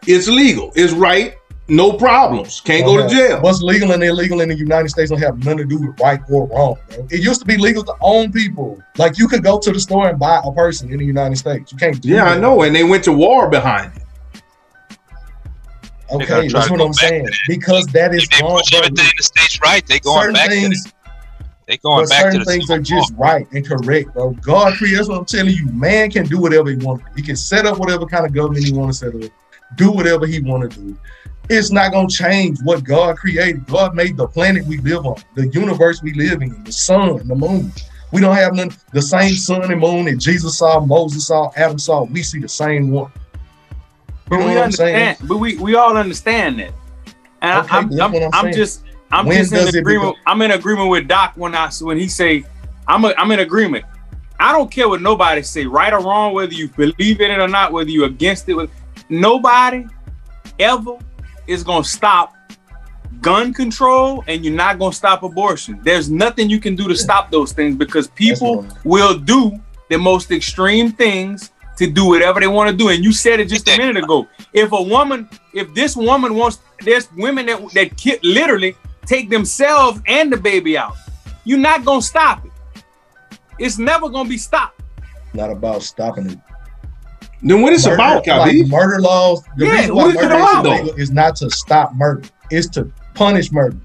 it's 0.07 0.27
legal. 0.27 0.71
It's 0.75 0.93
right. 0.93 1.35
No 1.71 1.93
problems. 1.93 2.61
Can't 2.61 2.83
go 2.83 2.97
to 2.97 3.07
jail. 3.07 3.39
What's 3.41 3.61
legal 3.61 3.91
and 3.91 4.03
illegal 4.03 4.41
in 4.41 4.49
the 4.49 4.57
United 4.57 4.89
States 4.89 5.11
don't 5.11 5.19
have 5.21 5.37
nothing 5.37 5.59
to 5.59 5.65
do 5.65 5.77
with 5.77 5.99
right 6.01 6.19
or 6.31 6.47
wrong. 6.47 6.77
Bro. 6.89 7.07
It 7.11 7.21
used 7.23 7.39
to 7.41 7.45
be 7.45 7.57
legal 7.57 7.83
to 7.83 7.93
own 8.01 8.31
people. 8.31 8.79
Like 8.97 9.19
you 9.19 9.27
could 9.27 9.43
go 9.43 9.59
to 9.59 9.71
the 9.71 9.79
store 9.79 10.09
and 10.09 10.17
buy 10.17 10.41
a 10.43 10.51
person 10.51 10.91
in 10.91 10.97
the 10.97 11.05
United 11.05 11.37
States. 11.37 11.71
You 11.71 11.77
can't. 11.77 12.01
Do 12.01 12.09
Yeah, 12.09 12.23
I 12.23 12.39
know. 12.39 12.63
And 12.63 12.75
they 12.75 12.83
went 12.83 13.03
to 13.03 13.13
war 13.13 13.49
behind 13.49 13.91
it. 13.95 14.01
Okay, 16.11 16.47
that's 16.49 16.69
what 16.69 16.81
I'm 16.81 16.93
saying. 16.93 17.25
to 17.25 17.31
that. 17.31 17.39
Because 17.47 17.87
that 17.89 18.13
is 18.13 18.27
They 18.31 18.41
wrong. 18.41 18.57
push 18.57 18.73
everything 18.73 19.05
in 19.05 19.11
the 19.17 19.23
states 19.23 19.59
right. 19.61 19.85
They 19.85 19.99
going 19.99 20.21
Certain 20.21 20.33
back 20.33 20.49
things, 20.49 20.83
to 20.85 20.89
the, 20.89 21.11
They 21.67 21.77
going 21.77 22.07
back 22.07 22.09
to 22.09 22.23
certain 22.23 22.39
the 22.39 22.45
things 22.45 22.71
are 22.71 22.79
just 22.79 23.13
right 23.17 23.47
and 23.51 23.65
correct, 23.67 24.13
bro. 24.13 24.31
God 24.41 24.77
created. 24.77 24.99
That's 24.99 25.09
what 25.09 25.19
I'm 25.19 25.25
telling 25.25 25.53
you. 25.53 25.67
Man 25.71 26.09
can 26.09 26.25
do 26.25 26.39
whatever 26.39 26.69
he 26.69 26.77
wants. 26.77 27.03
He 27.15 27.21
can 27.21 27.35
set 27.35 27.65
up 27.65 27.77
whatever 27.77 28.05
kind 28.05 28.25
of 28.25 28.33
government 28.33 28.65
he 28.65 28.71
want 28.71 28.91
to 28.91 28.97
set 28.97 29.15
up. 29.15 29.31
Do 29.75 29.91
whatever 29.91 30.25
he 30.25 30.41
want 30.41 30.71
to 30.71 30.79
do. 30.79 30.97
It's 31.49 31.71
not 31.71 31.91
gonna 31.91 32.07
change 32.07 32.59
what 32.63 32.83
God 32.83 33.17
created. 33.17 33.65
God 33.65 33.95
made 33.95 34.17
the 34.17 34.27
planet 34.27 34.65
we 34.67 34.77
live 34.79 35.05
on, 35.05 35.15
the 35.35 35.47
universe 35.47 36.01
we 36.03 36.13
live 36.13 36.41
in, 36.43 36.63
the 36.63 36.71
sun, 36.71 37.27
the 37.27 37.35
moon. 37.35 37.71
We 38.11 38.21
don't 38.21 38.35
have 38.35 38.53
none 38.53 38.71
the 38.91 39.01
same 39.01 39.33
sun 39.33 39.71
and 39.71 39.81
moon 39.81 40.05
that 40.05 40.17
Jesus 40.17 40.57
saw, 40.59 40.79
Moses 40.79 41.27
saw, 41.27 41.51
Adam 41.55 41.79
saw. 41.79 42.03
We 42.03 42.21
see 42.23 42.39
the 42.39 42.49
same 42.49 42.91
one. 42.91 43.11
You 44.31 44.37
But 44.37 44.39
know 44.39 44.45
we 44.45 44.55
what 44.55 44.63
I'm 44.63 44.71
saying? 44.71 44.95
understand. 44.95 45.17
But 45.27 45.37
we, 45.37 45.57
we 45.57 45.75
all 45.75 45.97
understand 45.97 46.59
that. 46.59 46.73
And 47.41 47.53
Okay, 47.59 47.67
I, 47.71 47.79
I'm, 47.79 47.91
I'm, 47.99 48.15
I'm 48.15 48.33
I'm 48.33 48.51
just 48.51 48.83
I'm 49.11 49.27
When 49.27 49.37
just 49.37 49.53
in 49.53 49.67
agreement. 49.67 50.17
I'm 50.25 50.41
in 50.41 50.51
agreement 50.51 50.89
with 50.89 51.07
Doc 51.07 51.33
when 51.35 51.55
I 51.55 51.69
when 51.81 51.97
he 51.97 52.07
say 52.07 52.45
I'm 52.87 53.05
a, 53.05 53.13
I'm 53.17 53.31
in 53.31 53.39
agreement. 53.39 53.85
I 54.39 54.51
don't 54.53 54.71
care 54.71 54.87
what 54.87 55.01
nobody 55.01 55.41
say, 55.41 55.65
right 55.65 55.91
or 55.91 55.99
wrong, 55.99 56.33
whether 56.33 56.53
you 56.53 56.69
believe 56.69 57.19
in 57.19 57.31
it 57.31 57.39
or 57.39 57.47
not, 57.47 57.71
whether 57.73 57.89
you're 57.89 58.07
against 58.07 58.47
it. 58.49 58.69
Nobody 59.09 59.85
ever 60.59 60.97
is 61.47 61.63
gonna 61.63 61.83
stop 61.83 62.35
gun 63.21 63.53
control, 63.53 64.23
and 64.27 64.45
you're 64.45 64.53
not 64.53 64.79
gonna 64.79 64.93
stop 64.93 65.23
abortion. 65.23 65.79
There's 65.83 66.09
nothing 66.09 66.49
you 66.49 66.59
can 66.59 66.75
do 66.75 66.87
to 66.87 66.95
stop 66.95 67.31
those 67.31 67.51
things 67.51 67.75
because 67.75 68.07
people 68.07 68.65
will 68.83 69.17
do 69.17 69.59
the 69.89 69.97
most 69.97 70.31
extreme 70.31 70.91
things 70.91 71.51
to 71.79 71.89
do 71.89 72.05
whatever 72.05 72.39
they 72.39 72.47
want 72.47 72.69
to 72.69 72.75
do. 72.75 72.89
And 72.89 73.03
you 73.03 73.11
said 73.11 73.39
it 73.39 73.49
just 73.49 73.67
a 73.67 73.77
minute 73.77 73.97
ago. 74.03 74.27
If 74.53 74.71
a 74.71 74.81
woman, 74.81 75.27
if 75.53 75.73
this 75.73 75.95
woman 75.95 76.35
wants, 76.35 76.59
there's 76.81 77.11
women 77.13 77.45
that 77.47 77.59
that 77.73 77.97
ki- 77.97 78.19
literally 78.23 78.75
take 79.05 79.29
themselves 79.29 79.99
and 80.05 80.31
the 80.31 80.37
baby 80.37 80.77
out. 80.77 80.95
You're 81.45 81.57
not 81.59 81.83
gonna 81.85 82.01
stop 82.01 82.45
it. 82.45 82.51
It's 83.57 83.77
never 83.77 84.09
gonna 84.09 84.29
be 84.29 84.37
stopped. 84.37 84.81
Not 85.33 85.49
about 85.51 85.81
stopping 85.83 86.29
it. 86.29 86.37
Then 87.41 87.61
what 87.61 87.71
is 87.73 87.85
Murder- 87.85 87.95
about, 87.95 88.27
like 88.27 88.55
murder 88.67 88.99
laws. 89.01 89.43
The 89.57 89.65
Yeah, 89.65 89.71
reason 89.71 89.95
why 89.95 90.03
what 90.03 90.09
is 90.15 90.15
it 90.15 90.23
murder 90.23 90.35
about, 90.35 90.65
is 90.65 90.89
though? 90.91 90.95
is 90.97 91.11
not 91.11 91.35
to 91.37 91.49
stop 91.49 91.93
murder. 91.95 92.23
It's 92.51 92.67
to 92.71 92.91
punish 93.13 93.51
murder. 93.51 93.77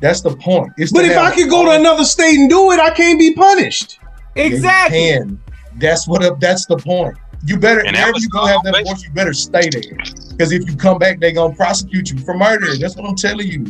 That's 0.00 0.20
the 0.20 0.36
point. 0.36 0.72
It's 0.78 0.92
But 0.92 1.04
if 1.04 1.16
I 1.16 1.32
could 1.34 1.48
go 1.50 1.64
to 1.64 1.70
another 1.72 2.04
state 2.04 2.36
and 2.38 2.48
do 2.50 2.70
it, 2.72 2.80
I 2.80 2.90
can't 2.90 3.18
be 3.18 3.32
punished. 3.34 3.98
Exactly. 4.36 4.98
Yeah, 4.98 5.14
you 5.14 5.18
can. 5.20 5.40
That's 5.78 6.06
what. 6.08 6.40
That's 6.40 6.66
the 6.66 6.76
point. 6.76 7.16
You 7.44 7.58
better 7.58 7.80
And 7.84 7.96
that 7.96 8.02
wherever 8.02 8.18
you 8.18 8.28
go 8.28 8.46
have 8.46 8.62
that 8.64 8.80
abortion, 8.80 9.08
you 9.08 9.14
better 9.14 9.32
stay 9.32 9.68
there. 9.68 9.98
Because 10.30 10.52
if 10.52 10.68
you 10.68 10.76
come 10.76 10.98
back, 10.98 11.18
they 11.18 11.32
gonna 11.32 11.54
prosecute 11.54 12.10
you 12.10 12.18
for 12.18 12.34
murder. 12.34 12.76
That's 12.76 12.96
what 12.96 13.08
I'm 13.08 13.16
telling 13.16 13.48
you. 13.48 13.64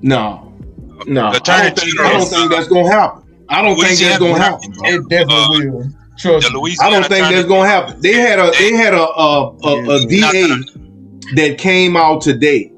No, 0.00 0.54
no, 1.06 1.26
I 1.26 1.32
don't 1.32 1.78
think, 1.78 2.00
I 2.00 2.12
don't 2.12 2.26
think 2.26 2.50
that's 2.50 2.68
gonna 2.68 2.90
happen. 2.90 3.22
I 3.48 3.62
don't 3.62 3.76
think 3.76 3.98
that's 3.98 4.18
gonna 4.18 4.38
happen. 4.38 4.72
bro. 4.72 4.88
It 4.88 5.08
definitely 5.08 5.68
will. 5.68 5.90
Trust 6.18 6.52
me. 6.52 6.76
I 6.80 6.90
don't 6.90 7.06
think 7.06 7.28
that's 7.28 7.48
gonna 7.48 7.68
happen. 7.68 8.00
They 8.00 8.14
had 8.14 8.38
a 8.38 8.50
they 8.58 8.72
had 8.72 8.94
a 8.94 9.02
a, 9.02 9.56
a, 9.56 9.96
a 9.96 10.06
DA 10.06 10.48
that 11.34 11.56
came 11.58 11.96
out 11.96 12.20
today 12.20 12.72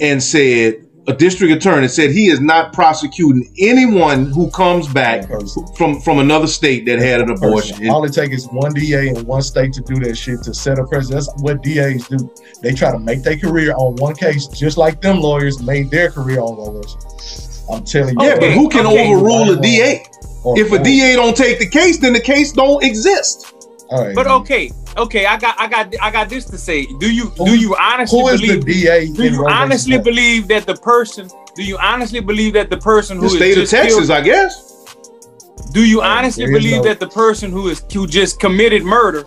and 0.00 0.22
said 0.22 0.83
a 1.06 1.12
district 1.12 1.52
attorney 1.52 1.86
said 1.88 2.10
he 2.10 2.28
is 2.28 2.40
not 2.40 2.72
prosecuting 2.72 3.52
anyone 3.58 4.26
who 4.26 4.50
comes 4.50 4.88
back 4.88 5.28
from 5.76 6.00
from 6.00 6.18
another 6.18 6.46
state 6.46 6.86
that 6.86 6.98
had 6.98 7.20
an 7.20 7.30
abortion. 7.30 7.88
All 7.90 8.04
it 8.04 8.12
takes 8.14 8.34
is 8.34 8.46
one 8.48 8.72
DA 8.72 9.08
in 9.08 9.26
one 9.26 9.42
state 9.42 9.72
to 9.74 9.82
do 9.82 9.96
that 10.00 10.16
shit 10.16 10.42
to 10.44 10.54
set 10.54 10.78
a 10.78 10.84
precedent. 10.86 11.26
That's 11.26 11.42
what 11.42 11.62
DAs 11.62 12.08
do. 12.08 12.32
They 12.62 12.72
try 12.72 12.90
to 12.90 12.98
make 12.98 13.22
their 13.22 13.36
career 13.38 13.74
on 13.74 13.96
one 13.96 14.14
case, 14.14 14.46
just 14.46 14.78
like 14.78 15.00
them 15.02 15.20
lawyers 15.20 15.60
made 15.62 15.90
their 15.90 16.10
career 16.10 16.40
on 16.40 16.52
abortion. 16.54 17.00
I'm 17.70 17.84
telling 17.84 18.18
you. 18.18 18.26
Yeah, 18.26 18.38
but 18.38 18.52
who 18.52 18.68
can 18.68 18.86
Okay. 18.86 19.12
overrule 19.12 19.50
a 19.58 19.60
DA? 19.60 20.04
Or- 20.42 20.58
If 20.58 20.72
a 20.72 20.78
DA 20.82 21.14
don't 21.16 21.36
take 21.36 21.58
the 21.58 21.66
case, 21.68 21.98
then 21.98 22.12
the 22.12 22.20
case 22.20 22.52
don't 22.52 22.82
exist. 22.84 23.53
All 23.90 24.04
right. 24.04 24.14
But 24.14 24.26
okay, 24.26 24.70
okay, 24.96 25.26
I 25.26 25.36
got, 25.38 25.54
I 25.58 25.68
got, 25.68 25.94
I 26.00 26.10
got 26.10 26.28
this 26.28 26.44
to 26.46 26.58
say. 26.58 26.86
Do 26.98 27.12
you, 27.12 27.30
do 27.36 27.56
you 27.58 27.76
honestly 27.76 28.20
who 28.20 28.28
is 28.28 28.40
the 28.40 28.58
believe? 28.58 28.64
DA 28.64 29.12
do 29.12 29.24
you 29.30 29.46
honestly 29.46 29.96
Wade? 29.96 30.04
believe 30.04 30.48
that 30.48 30.66
the 30.66 30.74
person? 30.76 31.28
Do 31.54 31.62
you 31.62 31.78
honestly 31.78 32.20
believe 32.20 32.54
that 32.54 32.70
the 32.70 32.78
person 32.78 33.16
who 33.18 33.22
The 33.22 33.26
is 33.28 33.36
state 33.36 33.58
of 33.58 33.68
Texas, 33.68 33.98
killed- 34.06 34.10
I 34.10 34.20
guess. 34.22 34.70
Do 35.72 35.84
you 35.84 36.00
oh, 36.00 36.04
honestly 36.04 36.46
believe 36.46 36.78
no- 36.78 36.82
that 36.84 37.00
the 37.00 37.08
person 37.08 37.50
who 37.52 37.68
is 37.68 37.84
who 37.92 38.06
just 38.06 38.40
committed 38.40 38.84
murder 38.84 39.24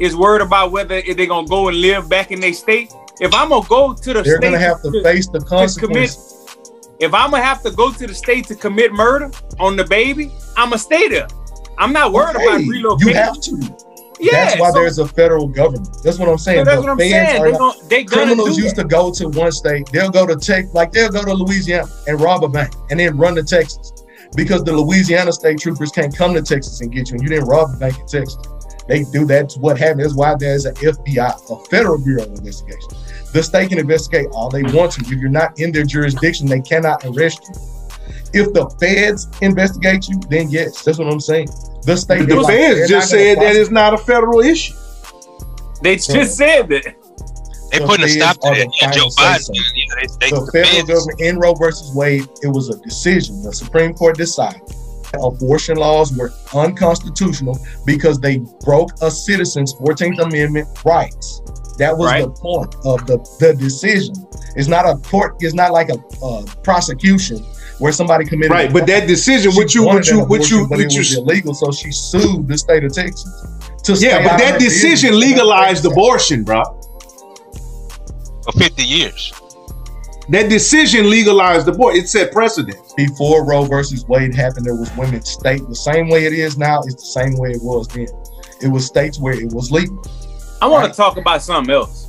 is 0.00 0.16
worried 0.16 0.42
about 0.42 0.70
whether 0.72 1.00
they're 1.00 1.26
gonna 1.26 1.46
go 1.48 1.68
and 1.68 1.80
live 1.80 2.08
back 2.08 2.30
in 2.30 2.40
their 2.40 2.52
state? 2.52 2.92
If 3.20 3.32
I'm 3.34 3.50
gonna 3.50 3.66
go 3.68 3.92
to 3.94 4.12
the 4.12 4.22
They're 4.22 4.36
state 4.36 4.42
gonna 4.42 4.58
have 4.58 4.82
to 4.82 5.02
face 5.02 5.26
the 5.28 5.38
commit, 5.40 5.48
consequences. 5.48 6.56
if 6.98 7.14
I'm 7.14 7.30
gonna 7.30 7.42
have 7.42 7.62
to 7.62 7.70
go 7.70 7.92
to 7.92 8.06
the 8.06 8.14
state 8.14 8.46
to 8.48 8.54
commit 8.54 8.92
murder 8.92 9.30
on 9.60 9.76
the 9.76 9.84
baby, 9.84 10.30
I'm 10.56 10.70
gonna 10.70 10.78
stay 10.78 11.08
there. 11.08 11.28
I'm 11.78 11.92
not 11.92 12.12
worried 12.12 12.36
about 12.36 12.60
Hey, 12.60 12.66
relocating. 12.66 13.00
You 13.00 13.14
have 13.14 13.40
to. 13.40 13.76
Yeah, 14.22 14.44
that's 14.44 14.60
why 14.60 14.70
so- 14.70 14.78
there's 14.78 14.98
a 14.98 15.08
federal 15.08 15.48
government. 15.48 15.88
That's 16.04 16.18
what 16.18 16.28
I'm 16.28 16.38
saying. 16.38 16.60
So 16.60 16.64
that's 16.64 16.76
The 16.76 16.82
what 16.82 16.90
I'm 16.92 16.98
saying. 16.98 17.88
They 17.88 17.88
they 17.88 18.04
criminals 18.04 18.56
used 18.56 18.76
to 18.76 18.84
go 18.84 19.12
to 19.12 19.28
one 19.28 19.50
state. 19.50 19.88
They'll 19.92 20.10
go 20.10 20.26
to 20.26 20.36
Texas, 20.36 20.72
like 20.74 20.92
they'll 20.92 21.10
go 21.10 21.24
to 21.24 21.34
Louisiana 21.34 21.88
and 22.06 22.20
rob 22.20 22.44
a 22.44 22.48
bank 22.48 22.72
and 22.90 23.00
then 23.00 23.16
run 23.16 23.34
to 23.34 23.42
Texas 23.42 23.92
because 24.36 24.62
the 24.62 24.72
Louisiana 24.72 25.32
state 25.32 25.58
troopers 25.58 25.90
can't 25.90 26.16
come 26.16 26.34
to 26.34 26.42
Texas 26.42 26.80
and 26.80 26.92
get 26.92 27.10
you, 27.10 27.14
and 27.14 27.22
you 27.22 27.28
didn't 27.28 27.46
rob 27.48 27.74
a 27.74 27.76
bank 27.76 27.98
in 27.98 28.06
Texas. 28.06 28.38
They 28.88 29.04
do. 29.04 29.24
That's 29.24 29.56
what 29.56 29.78
happened. 29.78 30.00
That's 30.04 30.14
why 30.14 30.34
there's 30.36 30.64
an 30.64 30.74
FBI, 30.74 31.50
a 31.50 31.68
Federal 31.68 31.98
Bureau 31.98 32.22
of 32.22 32.30
Investigation. 32.30 32.90
The 33.32 33.42
state 33.42 33.70
can 33.70 33.78
investigate 33.78 34.26
all 34.32 34.50
they 34.50 34.62
want 34.62 34.92
to. 34.92 35.00
If 35.00 35.10
you're 35.10 35.30
not 35.30 35.58
in 35.58 35.72
their 35.72 35.84
jurisdiction, 35.84 36.46
they 36.46 36.60
cannot 36.60 37.04
arrest 37.04 37.42
you. 37.48 37.54
If 38.34 38.52
the 38.52 38.68
feds 38.80 39.28
investigate 39.42 40.08
you, 40.08 40.18
then 40.28 40.50
yes, 40.50 40.82
that's 40.82 40.98
what 40.98 41.08
I'm 41.12 41.20
saying. 41.20 41.48
The 41.84 41.96
state, 41.96 42.28
the 42.28 42.42
feds 42.46 42.80
not 42.80 42.88
just 42.88 43.10
said 43.10 43.38
that 43.38 43.56
it's 43.56 43.70
not 43.70 43.92
a 43.94 43.98
federal 43.98 44.40
issue. 44.40 44.74
They 45.82 45.96
just 45.96 46.36
said 46.36 46.68
that. 46.68 46.84
They 47.70 47.78
The 47.78 47.86
putting 47.86 48.04
a 48.04 48.08
stop 48.08 48.38
to 48.40 48.48
are 48.48 48.54
that. 48.54 48.66
the 48.68 48.78
Yeah, 48.82 48.90
Joe 48.92 49.08
Biden. 49.08 49.38
say-so. 49.38 49.52
Yeah, 49.54 49.94
they, 50.00 50.06
they, 50.20 50.30
the 50.30 50.40
the 50.44 50.52
federal 50.52 50.74
feds- 50.76 50.88
government 50.88 51.20
in 51.20 51.38
Roe 51.38 51.54
versus 51.54 51.94
Wade, 51.94 52.26
it 52.42 52.48
was 52.48 52.68
a 52.68 52.78
decision. 52.80 53.42
The 53.42 53.52
Supreme 53.52 53.94
Court 53.94 54.16
decided 54.16 54.60
abortion 55.22 55.76
laws 55.76 56.16
were 56.16 56.32
unconstitutional 56.54 57.58
because 57.84 58.18
they 58.18 58.38
broke 58.64 58.90
a 59.02 59.10
citizen's 59.10 59.74
14th 59.74 60.18
Amendment 60.20 60.66
rights. 60.86 61.40
That 61.78 61.96
was 61.96 62.10
the 62.22 62.30
point 62.30 62.74
of 62.86 63.06
the, 63.06 63.18
the 63.40 63.54
decision. 63.54 64.14
It's 64.56 64.68
not 64.68 64.86
a 64.88 64.96
court, 65.08 65.36
it's 65.40 65.54
not 65.54 65.72
like 65.72 65.88
a 65.90 65.98
uh, 66.24 66.44
prosecution 66.62 67.44
where 67.78 67.92
somebody 67.92 68.24
committed 68.24 68.50
Right, 68.50 68.72
but 68.72 68.86
that 68.86 69.06
decision, 69.06 69.52
what 69.52 69.74
you, 69.74 69.84
what 69.84 70.08
you, 70.08 70.24
what 70.24 70.50
you, 70.50 70.64
abortion, 70.64 70.68
but 70.68 70.78
what 70.78 70.80
it 70.80 70.92
you, 70.92 70.98
was 71.00 71.16
illegal, 71.16 71.54
so 71.54 71.70
she 71.72 71.90
sued 71.90 72.48
the 72.48 72.56
state 72.56 72.84
of 72.84 72.92
Texas. 72.92 73.46
To 73.84 73.94
yeah, 73.94 74.22
but 74.22 74.38
that 74.38 74.60
decision 74.60 75.18
legalized 75.18 75.84
abortion, 75.84 76.44
bro. 76.44 76.62
for 78.44 78.52
50 78.52 78.82
years. 78.82 79.32
That 80.28 80.48
decision 80.48 81.10
legalized 81.10 81.66
abortion. 81.68 82.02
It 82.02 82.08
set 82.08 82.32
precedent. 82.32 82.78
before 82.96 83.44
Roe 83.44 83.64
versus 83.64 84.06
Wade 84.06 84.34
happened, 84.34 84.66
there 84.66 84.76
was 84.76 84.94
women 84.96 85.22
state 85.22 85.66
the 85.68 85.74
same 85.74 86.08
way 86.08 86.26
it 86.26 86.32
is 86.32 86.56
now. 86.56 86.80
It's 86.82 86.94
the 86.94 87.20
same 87.20 87.36
way 87.38 87.50
it 87.50 87.62
was 87.62 87.88
then. 87.88 88.06
It 88.62 88.68
was 88.68 88.86
states 88.86 89.18
where 89.18 89.34
it 89.34 89.52
was 89.52 89.72
legal. 89.72 90.04
I 90.60 90.66
want 90.66 90.88
to 90.90 90.96
talk 90.96 91.16
about 91.16 91.42
something 91.42 91.74
else. 91.74 92.08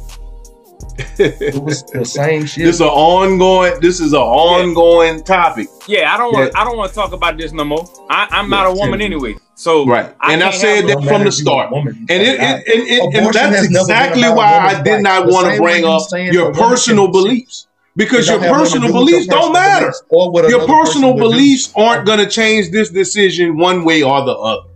It 1.20 1.56
was 1.62 1.84
the 1.84 2.06
same 2.06 2.46
shit. 2.46 2.66
This 2.66 2.76
is 2.76 2.82
an 2.82 2.88
ongoing. 2.88 3.80
This 3.82 4.00
is 4.00 4.14
an 4.14 4.20
ongoing 4.20 5.24
topic. 5.24 5.68
Yeah, 5.88 6.14
I 6.14 6.18
don't 6.18 6.34
want. 6.34 6.52
Yeah. 6.54 6.62
I 6.62 6.64
don't 6.64 6.78
want 6.78 6.90
to 6.90 6.96
talk 6.96 7.12
about 7.14 7.38
this 7.38 7.52
no 7.52 7.64
more. 7.66 7.88
I, 8.10 8.28
I'm 8.32 8.50
not 8.50 8.68
a 8.68 8.72
woman 8.72 9.00
same. 9.00 9.14
anyway, 9.14 9.36
so 9.56 9.86
Right, 9.86 10.14
and 10.22 10.44
I 10.44 10.52
said 10.52 10.88
that 10.88 11.04
from 11.04 11.24
the 11.24 11.32
start, 11.32 11.72
and 11.74 12.10
it, 12.10 12.22
it, 12.22 12.40
and, 12.40 12.64
and, 12.68 13.16
and 13.16 13.26
that's 13.34 13.38
has 13.38 13.70
never 13.70 13.88
been 13.88 13.96
exactly 13.98 14.30
why 14.30 14.60
I 14.60 14.82
did 14.84 15.02
not 15.02 15.26
The 15.28 15.32
want 15.34 15.54
to 15.56 15.62
bring 15.62 15.84
up 15.86 16.04
your 16.34 16.54
personal 16.54 17.08
beliefs 17.12 17.68
because 17.96 18.28
your 18.28 18.40
have 18.40 18.52
nothing 18.52 18.82
to 18.82 18.88
personal 18.88 18.94
beliefs 18.94 19.28
don't 19.28 19.54
matter. 19.54 19.86
beliefs 19.86 20.04
or 20.10 20.32
what 20.32 20.50
Your 20.50 20.66
personal 20.68 21.14
would 21.14 21.22
do. 21.22 21.30
beliefs 21.30 21.72
aren't 21.76 22.06
going 22.06 22.20
to 22.20 22.28
change 22.28 22.72
this 22.72 22.90
decision 22.90 23.58
one 23.58 23.84
way 23.86 24.02
or 24.04 24.24
the 24.26 24.34
other. 24.34 24.70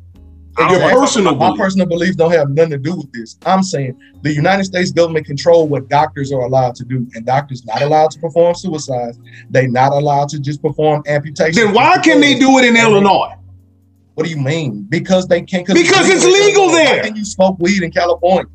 And 0.59 0.71
Your 0.71 0.89
personal 0.89 1.35
my 1.35 1.47
beliefs. 1.49 1.61
personal 1.63 1.87
beliefs 1.87 2.15
don't 2.15 2.31
have 2.31 2.49
nothing 2.49 2.71
to 2.71 2.77
do 2.79 2.95
with 2.95 3.11
this. 3.11 3.37
I'm 3.45 3.61
saying 3.61 3.95
the 4.23 4.33
United 4.33 4.63
States 4.63 4.91
government 4.91 5.25
control 5.27 5.67
what 5.67 5.87
doctors 5.87 6.31
are 6.31 6.41
allowed 6.41 6.73
to 6.75 6.83
do, 6.85 7.07
and 7.13 7.25
doctors 7.25 7.63
not 7.65 7.81
allowed 7.83 8.09
to 8.11 8.19
perform 8.19 8.55
suicides. 8.55 9.19
They 9.51 9.67
not 9.67 9.91
allowed 9.93 10.29
to 10.29 10.39
just 10.39 10.61
perform 10.61 11.03
amputations. 11.07 11.57
Then 11.57 11.73
why 11.75 11.99
can 11.99 12.19
they 12.21 12.39
do 12.39 12.57
it 12.57 12.65
in 12.65 12.75
Illinois? 12.75 13.33
What 14.15 14.23
do 14.23 14.31
you 14.31 14.37
mean? 14.37 14.87
Because 14.89 15.27
they 15.27 15.43
can't. 15.43 15.67
Because 15.67 16.09
it's 16.09 16.25
legal 16.25 16.67
Why 16.67 16.83
there. 16.85 17.03
can 17.03 17.15
you 17.15 17.23
smoke 17.23 17.57
weed 17.59 17.83
in 17.83 17.91
California? 17.91 18.45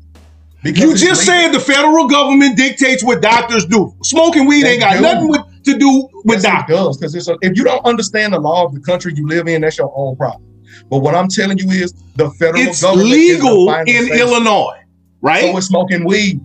Because 0.61 0.81
You 0.81 0.89
just 0.95 1.27
legal. 1.27 1.51
said 1.51 1.51
the 1.53 1.59
federal 1.59 2.07
government 2.07 2.57
dictates 2.57 3.01
what 3.03 3.21
doctors 3.21 3.65
do. 3.65 3.93
Smoking 4.03 4.45
weed 4.45 4.63
They 4.63 4.73
ain't 4.73 4.81
got 4.81 4.95
do. 4.95 5.01
nothing 5.01 5.27
with, 5.29 5.41
to 5.63 5.77
do 5.77 6.09
with 6.25 6.43
Yes, 6.43 6.43
it 6.43 6.47
doctors. 6.47 6.75
does 6.75 6.97
because 6.97 7.37
if 7.41 7.57
you 7.57 7.63
don't 7.63 7.85
understand 7.85 8.33
the 8.33 8.39
law 8.39 8.65
of 8.65 8.73
the 8.73 8.79
country 8.81 9.13
you 9.15 9.25
live 9.27 9.47
in, 9.47 9.61
that's 9.61 9.77
your 9.77 9.91
own 9.95 10.15
problem. 10.17 10.41
But 10.89 10.99
what 10.99 11.15
I'm 11.15 11.27
telling 11.27 11.57
you 11.57 11.69
is 11.69 11.93
the 12.15 12.29
federal 12.31 12.61
It's 12.61 12.81
government 12.81 13.09
legal 13.09 13.73
in. 13.85 14.11
Illinois, 14.11 14.79
right? 15.21 15.51
So 15.51 15.57
is 15.57 15.67
smoking 15.67 16.05
weed. 16.05 16.39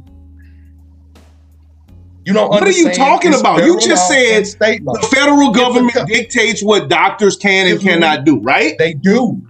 You 2.24 2.35
don't 2.35 2.51
What 2.51 2.62
are 2.62 2.70
you 2.70 2.93
talking 2.93 3.35
about? 3.35 3.65
You 3.65 3.81
just 3.81 4.09
said 4.09 4.44
the 4.44 5.09
federal 5.10 5.48
If 5.48 5.55
the 5.55 5.59
government 5.59 6.09
dictates 6.09 6.62
what 6.62 6.89
doctors 6.89 7.36
can 7.36 7.66
and 7.69 7.81
cannot 7.81 8.24
do, 8.24 8.39
right? 8.40 8.77
They 8.78 8.94
do. 8.94 9.40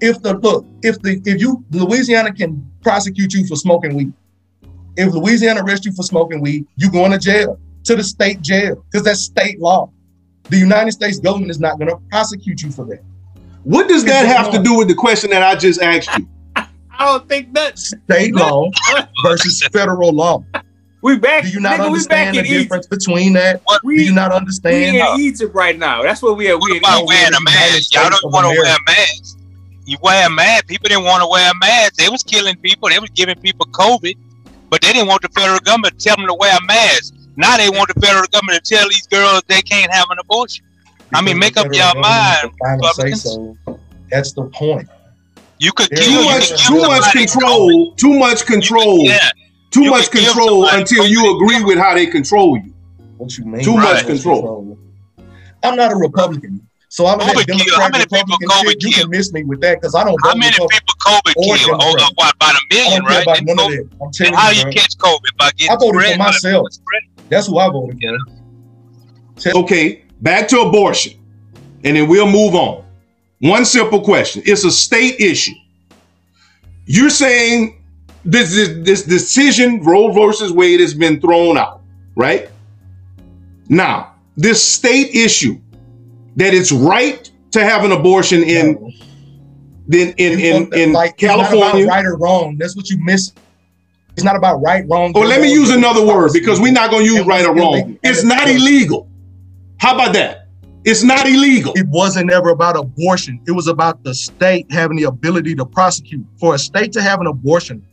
If 0.00 0.20
the 0.22 0.34
look, 0.34 0.66
if 0.82 1.00
the 1.02 1.22
if 1.24 1.40
you 1.40 1.64
Louisiana 1.70 2.32
can 2.32 2.68
prosecute 2.82 3.32
you 3.32 3.46
for 3.46 3.56
smoking 3.56 3.94
weed, 3.94 4.12
if 4.96 5.12
Louisiana 5.12 5.62
arrests 5.64 5.86
you 5.86 5.92
for 5.92 6.02
smoking 6.02 6.40
weed, 6.40 6.66
you 6.76 6.90
going 6.90 7.12
to 7.12 7.18
jail 7.18 7.58
to 7.84 7.96
the 7.96 8.02
state 8.02 8.40
jail 8.42 8.84
because 8.90 9.04
that's 9.04 9.20
state 9.20 9.60
law. 9.60 9.90
The 10.48 10.58
United 10.58 10.92
States 10.92 11.20
government 11.20 11.50
is 11.50 11.60
not 11.60 11.78
going 11.78 11.90
to 11.90 11.96
prosecute 12.10 12.62
you 12.62 12.70
for 12.70 12.84
that. 12.86 13.02
What 13.64 13.88
does 13.88 14.04
that 14.04 14.26
have 14.26 14.50
to 14.52 14.62
do 14.62 14.76
with 14.76 14.88
the 14.88 14.94
question 14.94 15.30
that 15.30 15.42
I 15.42 15.54
just 15.56 15.80
asked 15.80 16.10
you? 16.18 16.28
I 16.56 17.06
don't 17.06 17.28
think 17.28 17.52
that 17.54 17.78
State 17.78 18.34
law 18.34 18.70
versus 19.24 19.62
federal 19.72 20.12
law. 20.12 20.44
we 21.02 21.18
back. 21.18 21.42
Do 21.44 21.48
you 21.50 21.60
not 21.60 21.80
nigga, 21.80 21.86
understand 21.86 22.36
the 22.36 22.40
in 22.40 22.46
Egypt. 22.46 22.62
difference 22.62 22.86
between 22.86 23.32
that? 23.34 23.62
We, 23.82 23.96
Do 23.98 24.04
you 24.04 24.14
not 24.14 24.30
we 24.30 24.36
understand? 24.36 24.96
in 24.96 25.20
Egypt 25.20 25.54
right 25.54 25.76
now. 25.78 26.02
That's 26.02 26.22
what 26.22 26.36
we 26.36 26.48
are. 26.50 26.54
We 26.56 26.60
What 26.60 26.70
in 26.72 26.76
about 26.78 26.96
Egypt. 26.98 27.08
wearing 27.08 27.34
a 27.34 27.40
mask? 27.42 27.94
Y'all 27.94 28.10
don't 28.10 28.32
want 28.32 28.44
to 28.44 28.50
wear 28.50 28.74
a 28.76 28.78
mask. 28.86 29.38
You 29.86 29.98
wear 30.02 30.26
a 30.26 30.30
mask. 30.30 30.66
People 30.68 30.88
didn't 30.88 31.04
want 31.04 31.22
to 31.22 31.26
wear 31.28 31.50
a 31.50 31.54
mask. 31.58 31.94
They 31.96 32.08
was 32.08 32.22
killing 32.22 32.56
people. 32.56 32.88
They 32.88 32.98
was 32.98 33.10
giving 33.10 33.36
people 33.40 33.66
COVID, 33.66 34.14
but 34.70 34.80
they 34.80 34.92
didn't 34.92 35.08
want 35.08 35.22
the 35.22 35.28
federal 35.30 35.58
government 35.60 35.98
to 35.98 36.04
tell 36.08 36.16
them 36.16 36.26
to 36.26 36.34
wear 36.34 36.56
a 36.56 36.62
mask. 36.64 37.12
Now 37.36 37.56
they 37.56 37.68
want 37.68 37.92
the 37.92 38.00
federal 38.00 38.26
government 38.28 38.64
to 38.64 38.74
tell 38.76 38.88
these 38.88 39.06
girls 39.08 39.42
they 39.48 39.60
can't 39.62 39.92
have 39.92 40.06
an 40.10 40.18
abortion. 40.20 40.64
I 41.14 41.22
mean, 41.22 41.38
make 41.38 41.56
up 41.56 41.68
Because 41.68 41.78
the 41.78 41.84
your 41.94 42.02
mind, 42.02 42.50
is 42.50 42.56
final 42.60 42.88
say-so. 42.94 43.58
That's 44.10 44.32
the 44.32 44.44
point. 44.44 44.88
You 45.58 45.72
could 45.72 45.88
Too 45.96 46.10
you 46.10 46.24
much, 46.24 46.50
could 46.50 46.58
too 46.58 46.80
much 46.80 47.02
somebody 47.04 47.26
control. 47.26 47.94
Too 47.94 48.18
much 48.18 48.46
control. 48.46 49.04
Yeah. 49.04 49.30
Too 49.70 49.84
You 49.84 49.90
much 49.90 50.10
control 50.10 50.68
until 50.68 51.06
you 51.06 51.36
agree 51.36 51.64
with 51.64 51.78
how 51.78 51.94
they 51.94 52.06
control 52.06 52.56
you. 52.58 52.74
What 53.16 53.36
you 53.38 53.44
mean? 53.44 53.62
Too 53.62 53.74
by 53.74 53.82
much 53.82 54.06
control. 54.06 54.78
I'm 55.62 55.76
not 55.76 55.92
a 55.92 55.96
Republican. 55.96 56.66
So 56.88 57.06
I'm 57.06 57.18
COVID 57.18 57.46
that 57.46 57.46
kill. 57.46 57.74
How 57.74 57.88
Democrat 57.88 57.92
many 57.92 58.04
people 58.04 58.18
Republican 58.18 58.48
COVID. 58.48 58.82
You 58.82 58.92
can 58.92 59.10
miss 59.10 59.32
me 59.32 59.42
with 59.42 59.60
that 59.62 59.80
because 59.80 59.96
I 59.96 60.04
don't 60.04 60.16
How 60.22 60.34
many 60.34 60.52
Republican. 60.52 60.78
people 60.78 60.94
COVID 61.00 61.34
or 61.36 61.56
killed? 61.56 61.80
Oh, 61.82 61.96
Democrat. 61.96 62.12
what, 62.14 62.34
about 62.34 62.54
a 62.54 62.58
I 62.58 62.74
million, 62.74 63.02
don't 63.02 63.10
right? 63.10 63.22
about 63.22 63.36
Then 63.36 63.56
none 63.56 63.58
of 63.58 63.72
that. 63.72 63.88
I'm 64.00 64.12
then 64.16 64.32
how 64.34 64.50
you, 64.50 64.58
you 64.58 64.64
catch 64.72 64.96
COVID 64.98 65.36
by 65.36 65.50
getting 65.56 65.70
I 65.70 65.76
voted 65.76 65.94
for 65.94 66.02
spread 66.02 66.18
by 66.18 66.24
the 66.24 66.30
myself. 66.30 66.68
That's 67.30 67.46
who 67.48 67.58
I 67.58 67.68
voted 67.68 67.98
for. 68.00 68.06
Yeah. 69.40 69.52
Okay, 69.56 70.03
back 70.24 70.48
to 70.48 70.60
abortion, 70.60 71.12
and 71.84 71.96
then 71.96 72.08
we'll 72.08 72.30
move 72.30 72.54
on. 72.56 72.82
One 73.40 73.64
simple 73.64 74.00
question. 74.00 74.42
It's 74.46 74.64
a 74.64 74.70
state 74.70 75.20
issue. 75.20 75.54
You're 76.86 77.10
saying 77.10 77.80
this 78.24 78.54
this, 78.54 78.70
this 78.82 79.02
decision, 79.04 79.84
Roe 79.84 80.10
versus 80.10 80.50
Wade, 80.50 80.80
has 80.80 80.94
been 80.94 81.20
thrown 81.20 81.56
out, 81.58 81.82
right? 82.16 82.48
Now, 83.68 84.14
this 84.36 84.62
state 84.62 85.14
issue 85.14 85.60
that 86.36 86.54
it's 86.54 86.72
right 86.72 87.30
to 87.52 87.62
have 87.62 87.84
an 87.84 87.92
abortion 87.92 88.42
in 88.42 88.92
in 89.92 90.14
in 90.16 90.40
in, 90.40 90.74
in 90.74 90.92
like, 90.92 91.12
It's 91.12 91.22
not 91.22 91.50
California. 91.50 91.84
about 91.84 91.94
right 91.94 92.04
or 92.04 92.16
wrong. 92.16 92.56
That's 92.58 92.74
what 92.74 92.88
you 92.88 92.98
miss. 93.04 93.32
It's 94.14 94.24
not 94.24 94.36
about 94.36 94.62
right, 94.62 94.84
wrong. 94.88 95.12
Or 95.16 95.26
let 95.26 95.40
me 95.40 95.52
use 95.52 95.70
another 95.70 96.06
word 96.06 96.30
because 96.32 96.60
we're 96.60 96.72
not 96.72 96.90
going 96.90 97.04
to 97.04 97.12
use 97.12 97.26
right 97.26 97.44
or 97.44 97.54
wrong. 97.54 97.74
illegal. 97.74 97.98
It's 98.04 98.22
not 98.22 98.48
illegal. 98.48 99.08
How 99.84 99.94
about 99.94 100.14
that? 100.14 100.48
It's 100.86 101.02
not 101.04 101.28
illegal. 101.28 101.74
It 101.76 101.86
wasn't 101.88 102.32
ever 102.32 102.48
about 102.48 102.74
abortion. 102.74 103.38
It 103.46 103.50
was 103.50 103.66
about 103.66 104.02
the 104.02 104.14
state 104.14 104.72
having 104.72 104.96
the 104.96 105.02
ability 105.02 105.54
to 105.56 105.66
prosecute. 105.66 106.24
For 106.40 106.54
a 106.54 106.58
state 106.58 106.90
to 106.92 107.02
have 107.02 107.20
an 107.20 107.26
abortion 107.26 107.86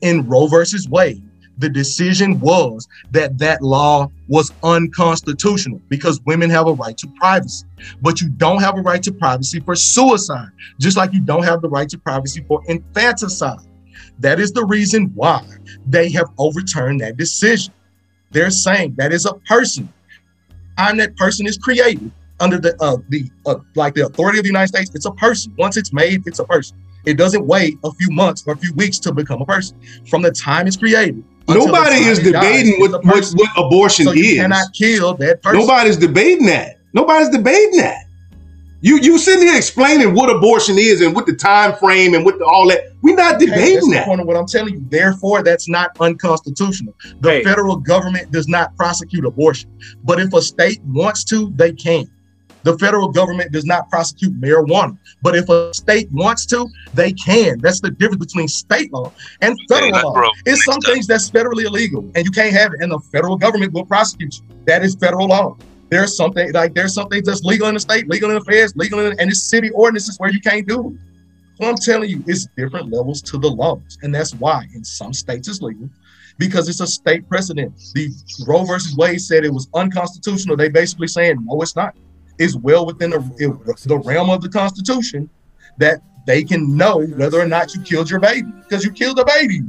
in 0.00 0.28
Roe 0.28 0.46
versus 0.46 0.88
Wade, 0.88 1.28
the 1.58 1.68
decision 1.68 2.38
was 2.38 2.86
that 3.10 3.36
that 3.38 3.62
law 3.62 4.12
was 4.28 4.52
unconstitutional 4.62 5.80
because 5.88 6.20
women 6.24 6.50
have 6.50 6.68
a 6.68 6.72
right 6.72 6.96
to 6.98 7.08
privacy. 7.18 7.66
But 8.00 8.20
you 8.20 8.28
don't 8.28 8.62
have 8.62 8.78
a 8.78 8.82
right 8.82 9.02
to 9.02 9.10
privacy 9.10 9.58
for 9.58 9.74
suicide, 9.74 10.50
just 10.78 10.96
like 10.96 11.12
you 11.12 11.20
don't 11.20 11.42
have 11.42 11.62
the 11.62 11.68
right 11.68 11.88
to 11.88 11.98
privacy 11.98 12.44
for 12.46 12.62
infanticide. 12.68 13.58
That 14.20 14.38
is 14.38 14.52
the 14.52 14.64
reason 14.64 15.10
why 15.16 15.44
they 15.84 16.12
have 16.12 16.30
overturned 16.38 17.00
that 17.00 17.16
decision. 17.16 17.74
They're 18.30 18.52
saying 18.52 18.94
that 18.98 19.12
is 19.12 19.26
a 19.26 19.34
person. 19.48 19.92
Time 20.76 20.96
that 20.98 21.16
person 21.16 21.46
is 21.46 21.58
created 21.58 22.10
under 22.40 22.58
the 22.58 22.76
uh, 22.80 22.96
the 23.08 23.30
uh, 23.46 23.56
like 23.74 23.94
the 23.94 24.06
authority 24.06 24.38
of 24.38 24.44
the 24.44 24.48
United 24.48 24.68
States, 24.68 24.90
it's 24.94 25.06
a 25.06 25.12
person. 25.12 25.54
Once 25.58 25.76
it's 25.76 25.92
made, 25.92 26.26
it's 26.26 26.38
a 26.38 26.44
person. 26.44 26.76
It 27.04 27.18
doesn't 27.18 27.46
wait 27.46 27.78
a 27.84 27.92
few 27.92 28.10
months 28.10 28.44
or 28.46 28.54
a 28.54 28.56
few 28.56 28.72
weeks 28.74 28.98
to 29.00 29.12
become 29.12 29.42
a 29.42 29.46
person. 29.46 29.78
From 30.08 30.22
the 30.22 30.30
time 30.30 30.66
it's 30.66 30.76
created, 30.76 31.22
Nobody 31.46 31.96
is 31.96 32.18
it 32.18 32.32
dies, 32.32 32.42
debating 32.42 32.80
what, 32.80 33.04
what, 33.04 33.24
what 33.34 33.50
abortion 33.56 34.06
So 34.06 34.12
you 34.12 34.24
is. 34.24 34.36
cannot 34.36 34.66
kill 34.72 35.14
that 35.14 35.42
person. 35.42 35.60
Nobody's 35.60 35.96
debating 35.98 36.46
that. 36.46 36.78
Nobody's 36.94 37.28
debating 37.28 37.76
that. 37.78 38.03
You 38.84 38.98
you 39.00 39.16
sitting 39.16 39.46
here 39.46 39.56
explaining 39.56 40.14
what 40.14 40.28
abortion 40.28 40.76
is 40.78 41.00
and 41.00 41.14
what 41.14 41.24
the 41.24 41.34
time 41.34 41.74
frame 41.76 42.12
and 42.12 42.22
what 42.22 42.38
the, 42.38 42.44
all 42.44 42.68
that. 42.68 42.82
We're 43.00 43.16
not 43.16 43.36
Okay, 43.36 43.46
that's 43.46 43.56
debating 43.56 43.90
the 43.90 44.02
point 44.04 44.20
of 44.20 44.26
what 44.26 44.36
I'm 44.36 44.46
telling 44.46 44.74
you. 44.74 44.86
Therefore, 44.90 45.42
that's 45.42 45.70
not 45.70 45.92
unconstitutional. 46.00 46.94
The 47.20 47.30
Hey. 47.30 47.44
federal 47.44 47.76
government 47.76 48.30
does 48.30 48.46
not 48.46 48.76
prosecute 48.76 49.24
abortion, 49.24 49.70
but 50.04 50.20
if 50.20 50.34
a 50.34 50.42
state 50.42 50.82
wants 50.84 51.24
to, 51.24 51.50
they 51.56 51.72
can. 51.72 52.04
The 52.64 52.76
federal 52.78 53.08
government 53.08 53.52
does 53.52 53.64
not 53.64 53.88
prosecute 53.88 54.38
marijuana, 54.38 54.98
but 55.22 55.34
if 55.34 55.48
a 55.48 55.72
state 55.72 56.08
wants 56.12 56.44
to, 56.46 56.68
they 56.92 57.12
can. 57.12 57.60
That's 57.62 57.80
the 57.80 57.90
difference 57.90 58.26
between 58.26 58.48
state 58.48 58.92
law 58.92 59.14
and 59.40 59.58
federal 59.66 59.92
that 59.92 60.04
law. 60.04 60.12
broke 60.12 60.34
It's 60.44 60.62
some 60.66 60.80
things 60.80 61.06
that's 61.06 61.30
federally 61.30 61.64
illegal, 61.64 62.10
and 62.14 62.26
you 62.26 62.30
can't 62.30 62.54
have 62.54 62.74
it, 62.74 62.82
and 62.82 62.92
the 62.92 63.00
federal 63.12 63.38
government 63.38 63.72
will 63.72 63.86
prosecute 63.86 64.34
you. 64.34 64.64
That 64.66 64.84
is 64.84 64.94
federal 64.94 65.28
law. 65.28 65.56
There's 65.90 66.16
something 66.16 66.52
like 66.52 66.74
there's 66.74 66.94
something 66.94 67.22
that's 67.24 67.42
legal 67.44 67.68
in 67.68 67.74
the 67.74 67.80
state, 67.80 68.08
legal 68.08 68.30
in 68.30 68.36
the 68.36 68.44
feds, 68.44 68.74
legal 68.76 69.00
in 69.00 69.18
and 69.18 69.30
it's 69.30 69.42
city 69.42 69.70
ordinances 69.70 70.16
where 70.18 70.30
you 70.30 70.40
can't 70.40 70.66
do 70.66 70.90
it. 70.90 70.96
So 71.60 71.68
I'm 71.68 71.76
telling 71.76 72.10
you, 72.10 72.24
it's 72.26 72.48
different 72.56 72.90
levels 72.90 73.22
to 73.22 73.38
the 73.38 73.48
laws, 73.48 73.98
and 74.02 74.12
that's 74.14 74.34
why 74.34 74.66
in 74.74 74.82
some 74.84 75.12
states 75.12 75.46
it's 75.48 75.62
legal 75.62 75.88
because 76.38 76.68
it's 76.68 76.80
a 76.80 76.86
state 76.86 77.28
precedent. 77.28 77.72
The 77.94 78.10
Roe 78.46 78.64
versus 78.64 78.96
Wade 78.96 79.20
said 79.20 79.44
it 79.44 79.52
was 79.52 79.68
unconstitutional. 79.74 80.56
They 80.56 80.68
basically 80.68 81.06
saying 81.06 81.38
no, 81.44 81.60
it's 81.62 81.76
not. 81.76 81.94
It's 82.38 82.56
well 82.56 82.84
within 82.86 83.10
the, 83.10 83.78
the 83.86 83.98
realm 83.98 84.30
of 84.30 84.42
the 84.42 84.48
Constitution 84.48 85.30
that 85.78 86.00
they 86.26 86.42
can 86.42 86.76
know 86.76 87.02
whether 87.02 87.40
or 87.40 87.46
not 87.46 87.74
you 87.74 87.82
killed 87.82 88.10
your 88.10 88.20
baby 88.20 88.48
because 88.62 88.84
you 88.84 88.90
killed 88.90 89.18
a 89.18 89.24
baby. 89.24 89.60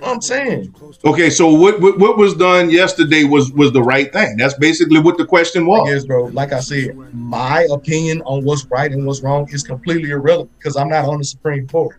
You 0.00 0.06
know 0.06 0.08
what 0.08 0.14
I'm 0.16 0.20
saying. 0.22 0.74
Okay, 1.04 1.30
so 1.30 1.52
what, 1.52 1.80
what 1.80 1.98
what 2.00 2.18
was 2.18 2.34
done 2.34 2.68
yesterday 2.68 3.22
was 3.24 3.52
was 3.52 3.70
the 3.72 3.82
right 3.82 4.12
thing. 4.12 4.36
That's 4.36 4.54
basically 4.54 4.98
what 4.98 5.18
the 5.18 5.24
question 5.24 5.66
was. 5.66 5.88
Yes, 5.88 6.04
bro. 6.04 6.24
Like 6.24 6.52
I 6.52 6.60
said, 6.60 6.96
my 7.14 7.66
opinion 7.70 8.20
on 8.22 8.44
what's 8.44 8.64
right 8.66 8.90
and 8.90 9.06
what's 9.06 9.20
wrong 9.22 9.48
is 9.52 9.62
completely 9.62 10.10
irrelevant 10.10 10.50
because 10.58 10.76
I'm 10.76 10.88
not 10.88 11.04
on 11.04 11.18
the 11.18 11.24
Supreme 11.24 11.68
Court. 11.68 11.96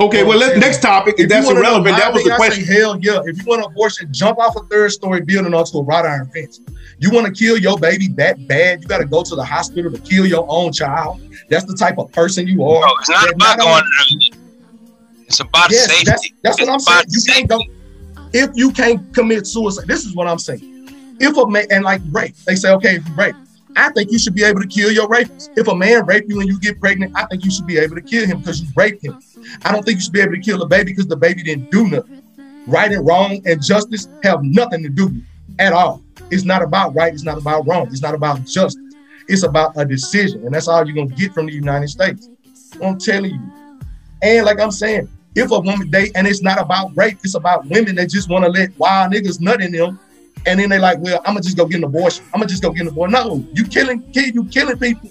Okay, 0.00 0.22
well, 0.22 0.38
let, 0.38 0.56
next 0.58 0.80
topic. 0.80 1.14
If 1.14 1.22
you 1.22 1.26
that's 1.26 1.50
irrelevant, 1.50 1.96
that 1.96 2.12
was 2.12 2.22
the 2.22 2.34
opinion, 2.34 2.52
I 2.52 2.54
say, 2.54 2.64
question. 2.64 2.74
hell 2.74 2.98
yeah. 3.00 3.20
If 3.24 3.38
you 3.38 3.44
want 3.44 3.64
an 3.64 3.70
abortion, 3.72 4.12
jump 4.12 4.38
off 4.38 4.54
a 4.54 4.60
third 4.66 4.92
story 4.92 5.20
building 5.20 5.52
onto 5.52 5.78
a 5.78 5.82
wrought 5.82 6.06
iron 6.06 6.30
fence. 6.30 6.60
You 6.98 7.10
want 7.10 7.26
to 7.26 7.32
kill 7.32 7.58
your 7.58 7.76
baby 7.78 8.06
that 8.16 8.46
bad, 8.46 8.82
you 8.82 8.88
got 8.88 8.98
to 8.98 9.06
go 9.06 9.24
to 9.24 9.34
the 9.34 9.44
hospital 9.44 9.90
to 9.90 9.98
kill 9.98 10.24
your 10.24 10.46
own 10.48 10.72
child. 10.72 11.20
That's 11.50 11.64
the 11.64 11.74
type 11.74 11.98
of 11.98 12.12
person 12.12 12.46
you 12.46 12.62
are. 12.64 12.80
No, 12.80 12.92
it's 13.00 13.10
not 13.10 13.26
That 13.26 13.34
about 13.34 13.58
not 13.58 13.58
going. 13.58 13.82
only- 14.12 14.47
It's 15.28 15.40
about 15.40 15.70
Yes, 15.70 15.86
safety. 15.86 16.04
that's, 16.06 16.28
that's 16.42 16.60
what 16.60 16.68
I'm 16.70 16.80
saying. 16.80 17.04
You 17.10 17.20
can't 17.22 17.48
go 17.48 17.60
if 18.32 18.50
you 18.54 18.70
can't 18.72 19.14
commit 19.14 19.46
suicide. 19.46 19.86
This 19.86 20.04
is 20.04 20.14
what 20.14 20.26
I'm 20.26 20.38
saying. 20.38 20.88
If 21.20 21.36
a 21.36 21.46
man 21.46 21.66
and 21.70 21.84
like 21.84 22.00
rape, 22.10 22.34
they 22.46 22.54
say, 22.56 22.70
okay, 22.72 22.96
if 22.96 23.08
you 23.08 23.14
rape, 23.14 23.34
I 23.76 23.90
think 23.92 24.10
you 24.10 24.18
should 24.18 24.34
be 24.34 24.42
able 24.44 24.60
to 24.60 24.66
kill 24.66 24.90
your 24.90 25.06
rapist. 25.08 25.50
If 25.56 25.68
a 25.68 25.74
man 25.74 26.04
rape 26.06 26.24
you 26.28 26.40
and 26.40 26.48
you 26.48 26.58
get 26.58 26.80
pregnant, 26.80 27.12
I 27.16 27.26
think 27.26 27.44
you 27.44 27.50
should 27.50 27.66
be 27.66 27.78
able 27.78 27.94
to 27.94 28.00
kill 28.02 28.26
him 28.26 28.40
because 28.40 28.60
you 28.62 28.68
raped 28.76 29.04
him. 29.04 29.18
I 29.64 29.72
don't 29.72 29.84
think 29.84 29.96
you 29.98 30.02
should 30.02 30.12
be 30.12 30.20
able 30.20 30.32
to 30.34 30.40
kill 30.40 30.62
a 30.62 30.66
baby 30.66 30.92
because 30.92 31.06
the 31.06 31.16
baby 31.16 31.42
didn't 31.42 31.70
do 31.70 31.88
nothing. 31.88 32.22
Right 32.66 32.90
and 32.90 33.06
wrong 33.06 33.40
and 33.46 33.62
justice 33.62 34.08
have 34.24 34.42
nothing 34.42 34.82
to 34.82 34.88
do 34.88 35.20
at 35.58 35.72
all. 35.72 36.02
It's 36.30 36.44
not 36.44 36.62
about 36.62 36.94
right. 36.94 37.12
It's 37.12 37.22
not 37.22 37.38
about 37.38 37.66
wrong. 37.66 37.86
It's 37.88 38.02
not 38.02 38.14
about 38.14 38.44
justice. 38.44 38.82
It's 39.28 39.42
about 39.42 39.72
a 39.76 39.84
decision, 39.84 40.44
and 40.44 40.54
that's 40.54 40.68
all 40.68 40.86
you're 40.86 40.94
gonna 40.94 41.14
get 41.14 41.32
from 41.32 41.46
the 41.46 41.52
United 41.52 41.88
States. 41.88 42.28
I'm 42.82 42.98
telling 42.98 43.32
you. 43.32 43.52
And 44.22 44.44
like 44.46 44.58
I'm 44.60 44.70
saying, 44.70 45.08
if 45.34 45.50
a 45.50 45.60
woman 45.60 45.90
date 45.90 46.12
and 46.14 46.26
it's 46.26 46.42
not 46.42 46.60
about 46.60 46.96
rape, 46.96 47.18
it's 47.22 47.34
about 47.34 47.66
women 47.66 47.94
that 47.96 48.10
just 48.10 48.28
want 48.28 48.44
to 48.44 48.50
let 48.50 48.76
wild 48.78 49.12
niggas 49.12 49.40
nut 49.40 49.60
in 49.60 49.72
them, 49.72 49.98
and 50.46 50.58
then 50.58 50.68
they 50.68 50.78
like, 50.78 50.98
well, 50.98 51.18
I'm 51.24 51.34
gonna 51.34 51.40
just 51.40 51.56
go 51.56 51.66
get 51.66 51.78
an 51.78 51.84
abortion. 51.84 52.24
I'm 52.32 52.40
gonna 52.40 52.48
just 52.48 52.62
go 52.62 52.70
get 52.70 52.82
an 52.82 52.88
abortion. 52.88 53.12
No, 53.12 53.44
you 53.52 53.64
killing 53.64 54.02
kid, 54.12 54.34
you 54.34 54.44
killing 54.44 54.78
people. 54.78 55.10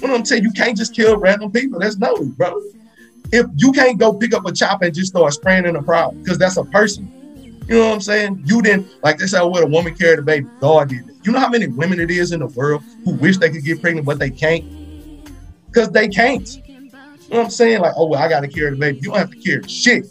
What 0.00 0.10
I'm 0.10 0.24
saying? 0.24 0.42
You 0.42 0.52
can't 0.52 0.76
just 0.76 0.94
kill 0.94 1.16
random 1.16 1.52
people. 1.52 1.78
That's 1.78 1.96
no, 1.96 2.24
bro. 2.24 2.60
If 3.32 3.46
you 3.56 3.72
can't 3.72 3.98
go 3.98 4.12
pick 4.12 4.34
up 4.34 4.46
a 4.46 4.52
chop 4.52 4.82
and 4.82 4.94
just 4.94 5.12
start 5.12 5.32
spraying 5.32 5.66
in 5.66 5.76
a 5.76 5.82
crowd, 5.82 6.22
because 6.22 6.38
that's 6.38 6.56
a 6.56 6.64
person. 6.64 7.10
You 7.68 7.78
know 7.78 7.86
what 7.86 7.94
I'm 7.94 8.00
saying? 8.00 8.42
You 8.44 8.60
didn't 8.60 8.88
like 9.02 9.18
they 9.18 9.26
say, 9.26 9.38
oh, 9.38 9.48
well, 9.48 9.62
a 9.62 9.66
woman 9.66 9.94
carried 9.94 10.18
a 10.18 10.22
baby. 10.22 10.46
God 10.60 10.88
did 10.88 11.08
it. 11.08 11.16
You 11.22 11.32
know 11.32 11.38
how 11.38 11.48
many 11.48 11.68
women 11.68 12.00
it 12.00 12.10
is 12.10 12.32
in 12.32 12.40
the 12.40 12.48
world 12.48 12.82
who 13.04 13.14
wish 13.14 13.38
they 13.38 13.50
could 13.50 13.64
get 13.64 13.80
pregnant, 13.80 14.06
but 14.06 14.18
they 14.18 14.30
can't? 14.30 14.64
Because 15.66 15.90
they 15.90 16.08
can't. 16.08 16.60
You 17.32 17.38
know 17.38 17.44
what 17.44 17.46
I'm 17.46 17.50
saying? 17.52 17.80
Like, 17.80 17.94
oh 17.96 18.08
well, 18.08 18.22
I 18.22 18.28
gotta 18.28 18.46
carry 18.46 18.72
the 18.72 18.76
baby. 18.76 18.98
You 18.98 19.04
don't 19.04 19.16
have 19.16 19.30
to 19.30 19.38
carry 19.38 19.66
shit. 19.66 20.04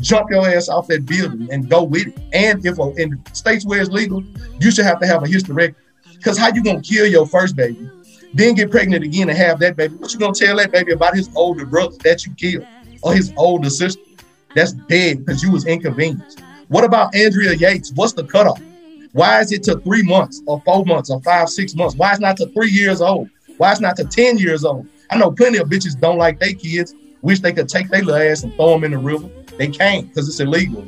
Jump 0.00 0.28
your 0.28 0.44
ass 0.44 0.68
off 0.68 0.88
that 0.88 1.06
building 1.06 1.46
and 1.52 1.70
go 1.70 1.84
with 1.84 2.08
it. 2.08 2.18
And 2.32 2.66
if 2.66 2.80
in 2.98 3.22
states 3.32 3.64
where 3.64 3.80
it's 3.80 3.90
legal, 3.90 4.24
you 4.58 4.72
should 4.72 4.84
have 4.84 4.98
to 4.98 5.06
have 5.06 5.22
a 5.22 5.26
hysterectomy. 5.26 5.76
Because 6.14 6.36
how 6.36 6.52
you 6.52 6.64
gonna 6.64 6.82
kill 6.82 7.06
your 7.06 7.28
first 7.28 7.54
baby, 7.54 7.88
then 8.34 8.56
get 8.56 8.72
pregnant 8.72 9.04
again 9.04 9.28
and 9.28 9.38
have 9.38 9.60
that 9.60 9.76
baby? 9.76 9.94
What 9.94 10.12
you 10.12 10.18
gonna 10.18 10.34
tell 10.34 10.56
that 10.56 10.72
baby 10.72 10.90
about 10.90 11.14
his 11.14 11.30
older 11.36 11.64
brother 11.64 11.96
that 12.02 12.26
you 12.26 12.34
killed 12.34 12.66
or 13.02 13.14
his 13.14 13.32
older 13.36 13.70
sister 13.70 14.02
that's 14.52 14.72
dead 14.72 15.24
because 15.24 15.44
you 15.44 15.52
was 15.52 15.64
inconvenienced? 15.64 16.42
What 16.66 16.82
about 16.82 17.14
Andrea 17.14 17.52
Yates? 17.52 17.92
What's 17.92 18.14
the 18.14 18.24
cutoff? 18.24 18.60
Why 19.12 19.42
is 19.42 19.52
it 19.52 19.62
to 19.62 19.78
three 19.78 20.02
months 20.02 20.42
or 20.44 20.60
four 20.62 20.84
months 20.84 21.08
or 21.08 21.20
five, 21.22 21.50
six 21.50 21.76
months? 21.76 21.94
Why 21.94 22.14
is 22.14 22.18
not 22.18 22.36
to 22.38 22.46
three 22.46 22.70
years 22.70 23.00
old? 23.00 23.30
Why 23.58 23.70
is 23.70 23.80
not 23.80 23.94
to 23.98 24.04
10 24.04 24.38
years 24.38 24.64
old? 24.64 24.88
I 25.10 25.18
know 25.18 25.30
plenty 25.30 25.58
of 25.58 25.68
bitches 25.68 25.98
don't 25.98 26.18
like 26.18 26.38
their 26.38 26.52
kids, 26.52 26.94
wish 27.22 27.40
they 27.40 27.52
could 27.52 27.68
take 27.68 27.88
their 27.88 28.02
little 28.02 28.20
ass 28.30 28.42
and 28.42 28.54
throw 28.54 28.70
them 28.72 28.84
in 28.84 28.90
the 28.92 28.98
river. 28.98 29.28
They 29.56 29.68
can't 29.68 30.08
because 30.08 30.28
it's 30.28 30.40
illegal. 30.40 30.86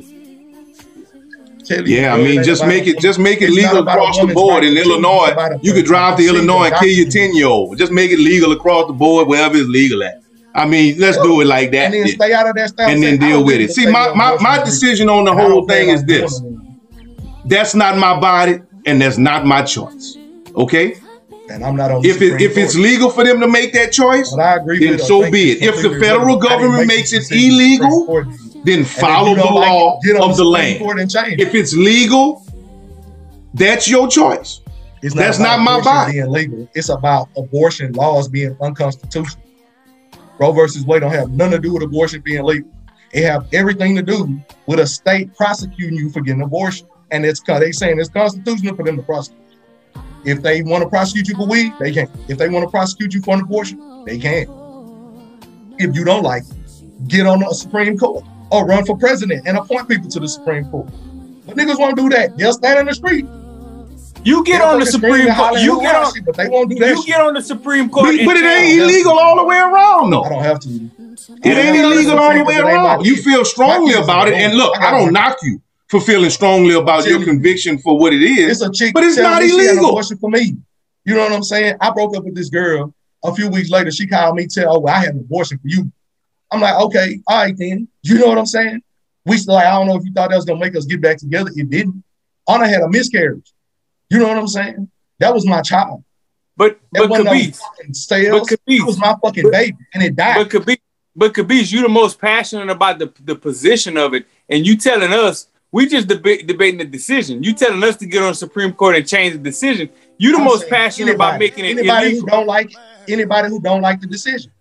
Tell 1.65 1.87
you, 1.87 1.97
Yeah, 1.97 2.15
I 2.15 2.17
mean, 2.17 2.43
just 2.43 2.65
make 2.65 2.87
it 2.87 2.99
just 2.99 3.19
make 3.19 3.41
it 3.41 3.51
legal 3.51 3.79
across 3.87 4.19
the 4.19 4.27
board 4.33 4.63
in 4.63 4.71
to 4.71 4.75
choose, 4.75 4.87
it's 4.87 4.89
Illinois. 4.89 5.57
You 5.61 5.73
could 5.73 5.85
drive 5.85 6.17
to 6.17 6.27
Illinois 6.27 6.65
and 6.65 6.75
kill 6.75 6.89
your 6.89 7.09
ten 7.09 7.35
year 7.35 7.47
old. 7.47 7.77
Just 7.77 7.91
make 7.91 8.11
it 8.11 8.19
legal 8.19 8.51
across 8.51 8.87
the 8.87 8.93
board 8.93 9.27
wherever 9.27 9.55
it's 9.57 9.67
legal 9.67 10.03
at. 10.03 10.21
I 10.53 10.65
mean, 10.65 10.97
let's 10.99 11.17
do 11.17 11.39
it 11.41 11.45
like 11.45 11.71
that, 11.71 11.85
And 11.85 11.93
then 11.93 12.07
stay 12.07 12.33
out 12.33 12.47
of 12.47 12.55
that 12.55 12.69
stuff. 12.69 12.89
and 12.89 13.01
then 13.01 13.17
deal 13.17 13.43
with 13.43 13.61
it. 13.61 13.71
See, 13.71 13.89
my 13.89 14.13
my, 14.13 14.37
my 14.41 14.61
decision 14.63 15.09
on 15.09 15.23
the 15.23 15.33
whole 15.33 15.65
thing 15.67 15.89
is 15.89 16.03
this: 16.03 16.41
that's 17.45 17.73
not 17.75 17.97
my 17.97 18.19
body, 18.19 18.59
and 18.85 19.01
that's 19.01 19.17
not 19.17 19.45
my 19.45 19.61
choice. 19.63 20.17
Okay. 20.55 20.95
And 21.51 21.65
I'm 21.65 21.75
not 21.75 21.91
on. 21.91 22.01
the 22.01 22.09
If 22.09 22.21
it, 22.21 22.41
if 22.41 22.57
it's 22.57 22.75
legal 22.75 23.09
for 23.09 23.23
them 23.23 23.39
to 23.41 23.47
make 23.47 23.73
that 23.73 23.91
choice, 23.91 24.31
But 24.31 24.39
I 24.39 24.55
agree 24.55 24.79
then 24.79 24.99
so 24.99 25.29
be 25.29 25.51
it. 25.51 25.61
If 25.61 25.81
the 25.81 25.99
federal 25.99 25.99
irrelevant. 25.99 26.11
I 26.11 26.23
didn't 26.23 26.39
government 26.41 26.87
make 26.87 26.97
makes 26.97 27.13
it 27.13 27.31
illegal, 27.31 28.05
Court 28.05 28.27
then 28.63 28.85
follow 28.85 29.35
the 29.35 29.41
don't 29.41 29.55
like 29.55 29.69
law 29.69 29.99
it, 30.03 30.21
of 30.21 30.37
the 30.37 30.43
land. 30.43 30.79
Court 30.79 30.99
and 30.99 31.11
change 31.11 31.33
it. 31.33 31.39
If 31.41 31.55
it's 31.55 31.73
legal, 31.73 32.45
that's 33.53 33.89
your 33.89 34.07
choice. 34.07 34.61
It's 35.01 35.15
That's 35.15 35.39
not 35.39 35.59
my 35.59 35.81
body. 35.81 36.13
Being 36.13 36.29
legal. 36.29 36.69
It's 36.75 36.89
about 36.89 37.29
abortion 37.35 37.93
laws 37.93 38.27
being 38.27 38.55
unconstitutional. 38.61 39.43
Roe 40.39 40.51
versus 40.51 40.85
Wade 40.85 41.01
don't 41.01 41.11
have 41.11 41.31
nothing 41.31 41.53
to 41.53 41.59
do 41.59 41.73
with 41.73 41.83
abortion 41.83 42.21
being 42.21 42.43
legal. 42.43 42.69
It 43.11 43.25
have 43.25 43.47
everything 43.51 43.95
to 43.95 44.03
do 44.03 44.39
with 44.67 44.79
a 44.79 44.87
state 44.87 45.35
prosecuting 45.35 45.97
you 45.97 46.11
for 46.11 46.21
getting 46.21 46.41
abortion, 46.43 46.87
and 47.09 47.25
it's 47.25 47.41
they 47.41 47.71
saying 47.71 47.99
it's 47.99 48.09
constitutional 48.09 48.75
for 48.75 48.83
them 48.83 48.95
to 48.95 49.03
prosecute. 49.03 49.40
If 50.23 50.41
they 50.41 50.61
want 50.61 50.83
to 50.83 50.89
prosecute 50.89 51.27
you 51.27 51.35
for 51.35 51.47
weed, 51.47 51.73
they 51.79 51.91
can. 51.91 52.09
If 52.27 52.37
they 52.37 52.49
want 52.49 52.63
to 52.65 52.69
prosecute 52.69 53.13
you 53.13 53.21
for 53.21 53.33
an 53.33 53.41
abortion, 53.41 54.05
they 54.05 54.19
can. 54.19 54.45
If 55.79 55.95
you 55.95 56.03
don't 56.03 56.23
like 56.23 56.43
it, 56.43 57.07
get 57.07 57.25
on 57.25 57.39
the 57.39 57.53
Supreme 57.53 57.97
Court 57.97 58.23
or 58.51 58.65
run 58.65 58.85
for 58.85 58.97
president 58.97 59.47
and 59.47 59.57
appoint 59.57 59.87
people 59.87 60.09
to 60.09 60.19
the 60.19 60.27
Supreme 60.27 60.65
Court. 60.69 60.87
But 61.47 61.55
niggas 61.55 61.79
won't 61.79 61.97
do 61.97 62.09
that. 62.09 62.37
They'll 62.37 62.53
stand 62.53 62.79
in 62.79 62.85
the 62.85 62.93
street. 62.93 63.25
You 64.23 64.43
get 64.43 64.61
on 64.61 64.79
the 64.79 64.85
Supreme 64.85 65.33
Court. 65.33 65.59
You 65.61 65.81
get 65.81 65.95
on. 65.95 66.13
shit, 66.13 66.25
but 66.25 66.37
they 66.37 66.47
won't 66.47 66.69
do 66.69 66.77
that. 66.77 66.89
You 66.89 66.97
shit. 66.97 67.07
get 67.07 67.21
on 67.21 67.33
the 67.33 67.41
Supreme 67.41 67.89
Court. 67.89 68.05
But, 68.05 68.25
but 68.25 68.37
it 68.37 68.45
ain't 68.45 68.79
illegal 68.79 69.17
all 69.17 69.37
the 69.37 69.45
way 69.45 69.57
around, 69.57 70.11
though. 70.11 70.21
I 70.21 70.29
don't 70.29 70.43
have 70.43 70.59
to. 70.59 70.69
It 70.69 71.57
ain't 71.57 71.77
illegal 71.77 72.19
all 72.19 72.31
the 72.31 72.43
way 72.43 72.57
Because 72.57 72.59
it 72.59 72.67
ain't 72.67 72.83
my 72.83 72.95
around. 72.95 73.05
You 73.05 73.15
feel 73.15 73.43
strongly 73.43 73.95
about 73.95 74.27
it, 74.27 74.35
and 74.35 74.55
look, 74.55 74.77
I 74.79 74.91
don't 74.91 75.11
knock 75.11 75.37
you 75.41 75.59
for 75.91 75.99
feeling 75.99 76.29
strongly 76.29 76.73
about 76.73 77.05
your 77.05 77.19
you. 77.19 77.25
conviction 77.25 77.77
for 77.77 77.99
what 77.99 78.13
it 78.13 78.21
is. 78.23 78.49
It's 78.49 78.61
a 78.61 78.71
chick, 78.71 78.93
but 78.93 79.03
it's 79.03 79.17
not 79.17 79.41
me 79.41 79.49
she 79.49 79.57
had 79.57 79.61
an 79.61 79.67
illegal. 79.71 79.89
abortion 79.89 80.17
for 80.17 80.29
me. 80.29 80.55
You 81.03 81.15
know 81.15 81.23
what 81.23 81.33
I'm 81.33 81.43
saying? 81.43 81.75
I 81.81 81.91
broke 81.91 82.15
up 82.15 82.23
with 82.23 82.33
this 82.33 82.49
girl. 82.49 82.95
A 83.25 83.35
few 83.35 83.49
weeks 83.49 83.69
later, 83.69 83.91
she 83.91 84.07
called 84.07 84.35
me, 84.37 84.47
tell, 84.47 84.77
oh, 84.77 84.79
well, 84.79 84.95
I 84.95 84.99
had 84.99 85.15
an 85.15 85.19
abortion 85.19 85.57
for 85.57 85.67
you. 85.67 85.91
I'm 86.49 86.61
like, 86.61 86.75
okay, 86.85 87.19
all 87.27 87.37
right 87.43 87.55
then. 87.57 87.89
You 88.03 88.19
know 88.19 88.27
what 88.27 88.37
I'm 88.37 88.45
saying? 88.45 88.81
We 89.25 89.35
still 89.37 89.55
like, 89.55 89.65
I 89.65 89.71
don't 89.71 89.87
know 89.87 89.97
if 89.97 90.05
you 90.05 90.13
thought 90.13 90.29
that 90.29 90.35
was 90.37 90.45
gonna 90.45 90.59
make 90.61 90.75
us 90.77 90.85
get 90.85 91.01
back 91.01 91.17
together. 91.17 91.51
It 91.55 91.69
didn't. 91.69 92.03
Anna 92.47 92.67
had 92.67 92.81
a 92.81 92.89
miscarriage. 92.89 93.51
You 94.09 94.19
know 94.19 94.29
what 94.29 94.37
I'm 94.37 94.47
saying? 94.47 94.89
That 95.19 95.33
was 95.33 95.45
my 95.45 95.61
child. 95.61 96.03
But 96.55 96.79
That 96.93 97.01
but 97.01 97.09
wasn't 97.09 97.29
Khabib, 97.29 97.55
fucking 97.57 97.93
sales. 97.93 98.39
But 98.49 98.57
Khabib- 98.57 98.77
That 98.79 98.85
was 98.87 98.99
my 98.99 99.15
fucking 99.21 99.51
baby, 99.51 99.77
and 99.93 100.03
it 100.03 100.15
died. 100.15 100.37
but 100.37 100.49
Khabib, 100.49 100.79
but 101.15 101.33
Khabib, 101.33 101.71
you 101.71 101.81
the 101.81 101.89
most 101.89 102.19
passionate 102.19 102.69
about 102.69 102.97
the 102.97 103.11
the 103.23 103.35
position 103.35 103.97
of 103.97 104.13
it, 104.13 104.25
and 104.49 104.65
you 104.65 104.77
telling 104.77 105.11
us 105.11 105.47
we 105.71 105.87
just 105.87 106.07
deba- 106.07 106.45
debating 106.45 106.79
the 106.79 106.85
decision. 106.85 107.43
You 107.43 107.53
telling 107.53 107.83
us 107.83 107.95
to 107.97 108.05
get 108.05 108.21
on 108.21 108.29
the 108.29 108.35
Supreme 108.35 108.73
Court 108.73 108.95
and 108.95 109.07
change 109.07 109.33
the 109.33 109.39
decision. 109.39 109.89
You 110.17 110.31
the 110.33 110.37
I'm 110.39 110.43
most 110.45 110.69
passionate 110.69 111.15
about 111.15 111.39
making 111.39 111.65
it 111.65 111.77
anybody 111.77 112.07
illegal. 112.07 112.21
who 112.21 112.27
don't 112.27 112.47
like 112.47 112.71
anybody 113.07 113.49
who 113.49 113.59
don't 113.61 113.81
like 113.81 114.01
the 114.01 114.07
decision, 114.07 114.51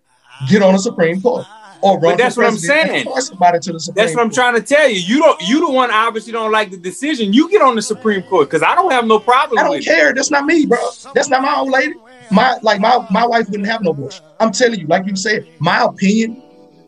get 0.48 0.62
on 0.62 0.72
the 0.72 0.78
Supreme 0.78 1.20
Court 1.20 1.46
or 1.82 1.94
run 1.94 2.00
But 2.12 2.18
that's 2.18 2.36
what 2.36 2.46
I'm 2.46 2.56
saying. 2.56 3.06
somebody 3.20 3.58
to 3.58 3.72
the 3.72 3.80
Supreme 3.80 3.94
That's 4.04 4.14
what 4.14 4.22
I'm 4.22 4.28
Court. 4.28 4.34
trying 4.34 4.54
to 4.54 4.62
tell 4.62 4.88
you. 4.88 5.00
You 5.00 5.18
don't. 5.18 5.40
You 5.42 5.66
the 5.66 5.72
one 5.72 5.90
obviously 5.90 6.32
don't 6.32 6.52
like 6.52 6.70
the 6.70 6.76
decision. 6.76 7.32
You 7.32 7.50
get 7.50 7.60
on 7.62 7.74
the 7.74 7.82
Supreme 7.82 8.22
Court 8.22 8.48
because 8.48 8.62
I 8.62 8.74
don't 8.74 8.90
have 8.92 9.06
no 9.06 9.18
problem 9.18 9.58
I 9.58 9.62
don't 9.62 9.72
with 9.72 9.80
it. 9.82 9.84
care. 9.86 10.14
That's 10.14 10.30
not 10.30 10.44
me, 10.46 10.66
bro. 10.66 10.78
That's 11.14 11.28
not 11.28 11.42
my 11.42 11.56
old 11.56 11.70
lady. 11.70 11.94
My 12.30 12.56
like 12.62 12.80
my 12.80 13.04
my 13.10 13.26
wife 13.26 13.48
wouldn't 13.50 13.68
have 13.68 13.82
no 13.82 13.90
abortion. 13.90 14.24
I'm 14.38 14.52
telling 14.52 14.78
you, 14.78 14.86
like 14.86 15.06
you 15.06 15.16
said, 15.16 15.46
my 15.58 15.82
opinion, 15.82 16.40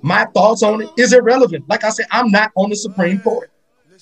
my 0.03 0.25
thoughts 0.27 0.63
on 0.63 0.81
it 0.83 0.91
is 0.97 1.13
irrelevant. 1.13 1.69
Like 1.69 1.83
I 1.85 1.91
said, 1.91 2.07
I'm 2.13 2.31
not 2.31 2.53
on 2.55 2.71
the 2.71 2.77
Supreme 2.77 3.19
Court. 3.21 3.51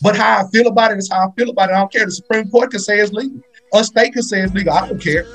But 0.02 0.16
how 0.16 0.40
I 0.44 0.48
feel 0.50 0.66
about 0.68 0.92
it 0.92 0.98
is 0.98 1.10
how 1.10 1.28
I 1.28 1.32
feel 1.32 1.50
about 1.50 1.68
it. 1.70 1.74
I 1.74 1.78
don't 1.78 1.92
care. 1.92 2.06
The 2.06 2.12
Supreme 2.12 2.48
Court 2.50 2.70
can 2.70 2.80
say 2.80 3.00
it's 3.00 3.12
legal. 3.12 3.40
A 3.74 3.84
state 3.84 4.12
can 4.14 4.22
say 4.22 4.40
it's 4.42 4.52
legal. 4.54 4.72
I 4.72 4.88
don't 4.88 5.00
care. 5.00 5.26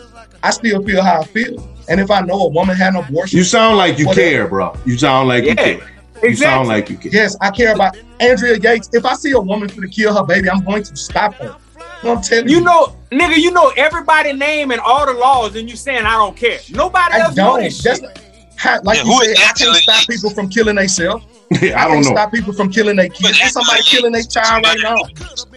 I 0.43 0.49
still 0.51 0.83
feel 0.83 1.01
how 1.03 1.21
I 1.21 1.23
feel. 1.25 1.69
And 1.87 1.99
if 1.99 2.09
I 2.09 2.21
know 2.21 2.41
a 2.41 2.49
woman 2.49 2.75
had 2.75 2.95
an 2.95 3.03
abortion, 3.03 3.37
You 3.37 3.43
sound 3.43 3.77
like 3.77 3.99
you 3.99 4.07
whatever. 4.07 4.29
care, 4.29 4.47
bro. 4.47 4.75
You 4.85 4.97
sound 4.97 5.27
like 5.27 5.43
you 5.43 5.49
Yeah, 5.49 5.55
care. 5.77 5.91
You 6.23 6.35
sound 6.35 6.67
like 6.67 6.89
you 6.89 6.97
care. 6.97 7.11
Yes, 7.13 7.37
I 7.41 7.51
care 7.51 7.73
about 7.75 7.95
Andrea 8.19 8.57
Yates. 8.57 8.89
If 8.93 9.05
I 9.05 9.13
see 9.13 9.31
a 9.31 9.39
woman 9.39 9.69
for 9.69 9.81
to 9.81 9.87
kill 9.87 10.15
her 10.15 10.23
baby, 10.23 10.49
I'm 10.49 10.63
going 10.63 10.83
to 10.83 10.95
stop 10.95 11.35
her. 11.35 11.55
You 12.03 12.09
know 12.09 12.15
I'm 12.15 12.21
telling 12.23 12.49
you. 12.49 12.57
You 12.57 12.63
know, 12.63 12.95
nigga, 13.11 13.37
you 13.37 13.51
know 13.51 13.71
everybody 13.77 14.33
name 14.33 14.71
and 14.71 14.81
all 14.81 15.05
the 15.05 15.13
laws, 15.13 15.55
and 15.55 15.69
you 15.69 15.75
saying 15.75 16.05
I 16.05 16.13
don't 16.13 16.35
care. 16.35 16.59
Nobody 16.71 17.13
I 17.15 17.19
else 17.19 17.35
don't. 17.35 17.59
this 17.61 17.83
That's 17.83 17.99
shit. 17.99 18.19
how, 18.55 18.81
like 18.83 18.97
Yeah, 18.97 19.03
you 19.03 19.11
who 19.13 19.25
said, 19.25 19.37
I 19.37 19.51
can't 19.53 19.75
stop 19.77 20.07
people 20.07 20.29
from 20.31 20.49
killing 20.49 20.75
themselves. 20.75 21.25
Yeah, 21.61 21.79
I 21.79 21.85
I 21.85 21.87
don't 21.87 21.93
can't 21.97 22.05
know. 22.05 22.11
stop 22.11 22.31
people 22.33 22.53
from 22.53 22.71
killing 22.71 22.95
their 22.95 23.07
kids. 23.09 23.37
There's 23.39 23.53
somebody 23.53 23.81
killing 23.83 24.11
their 24.13 24.23
child 24.23 24.63
right 24.65 24.77
now. 24.81 24.95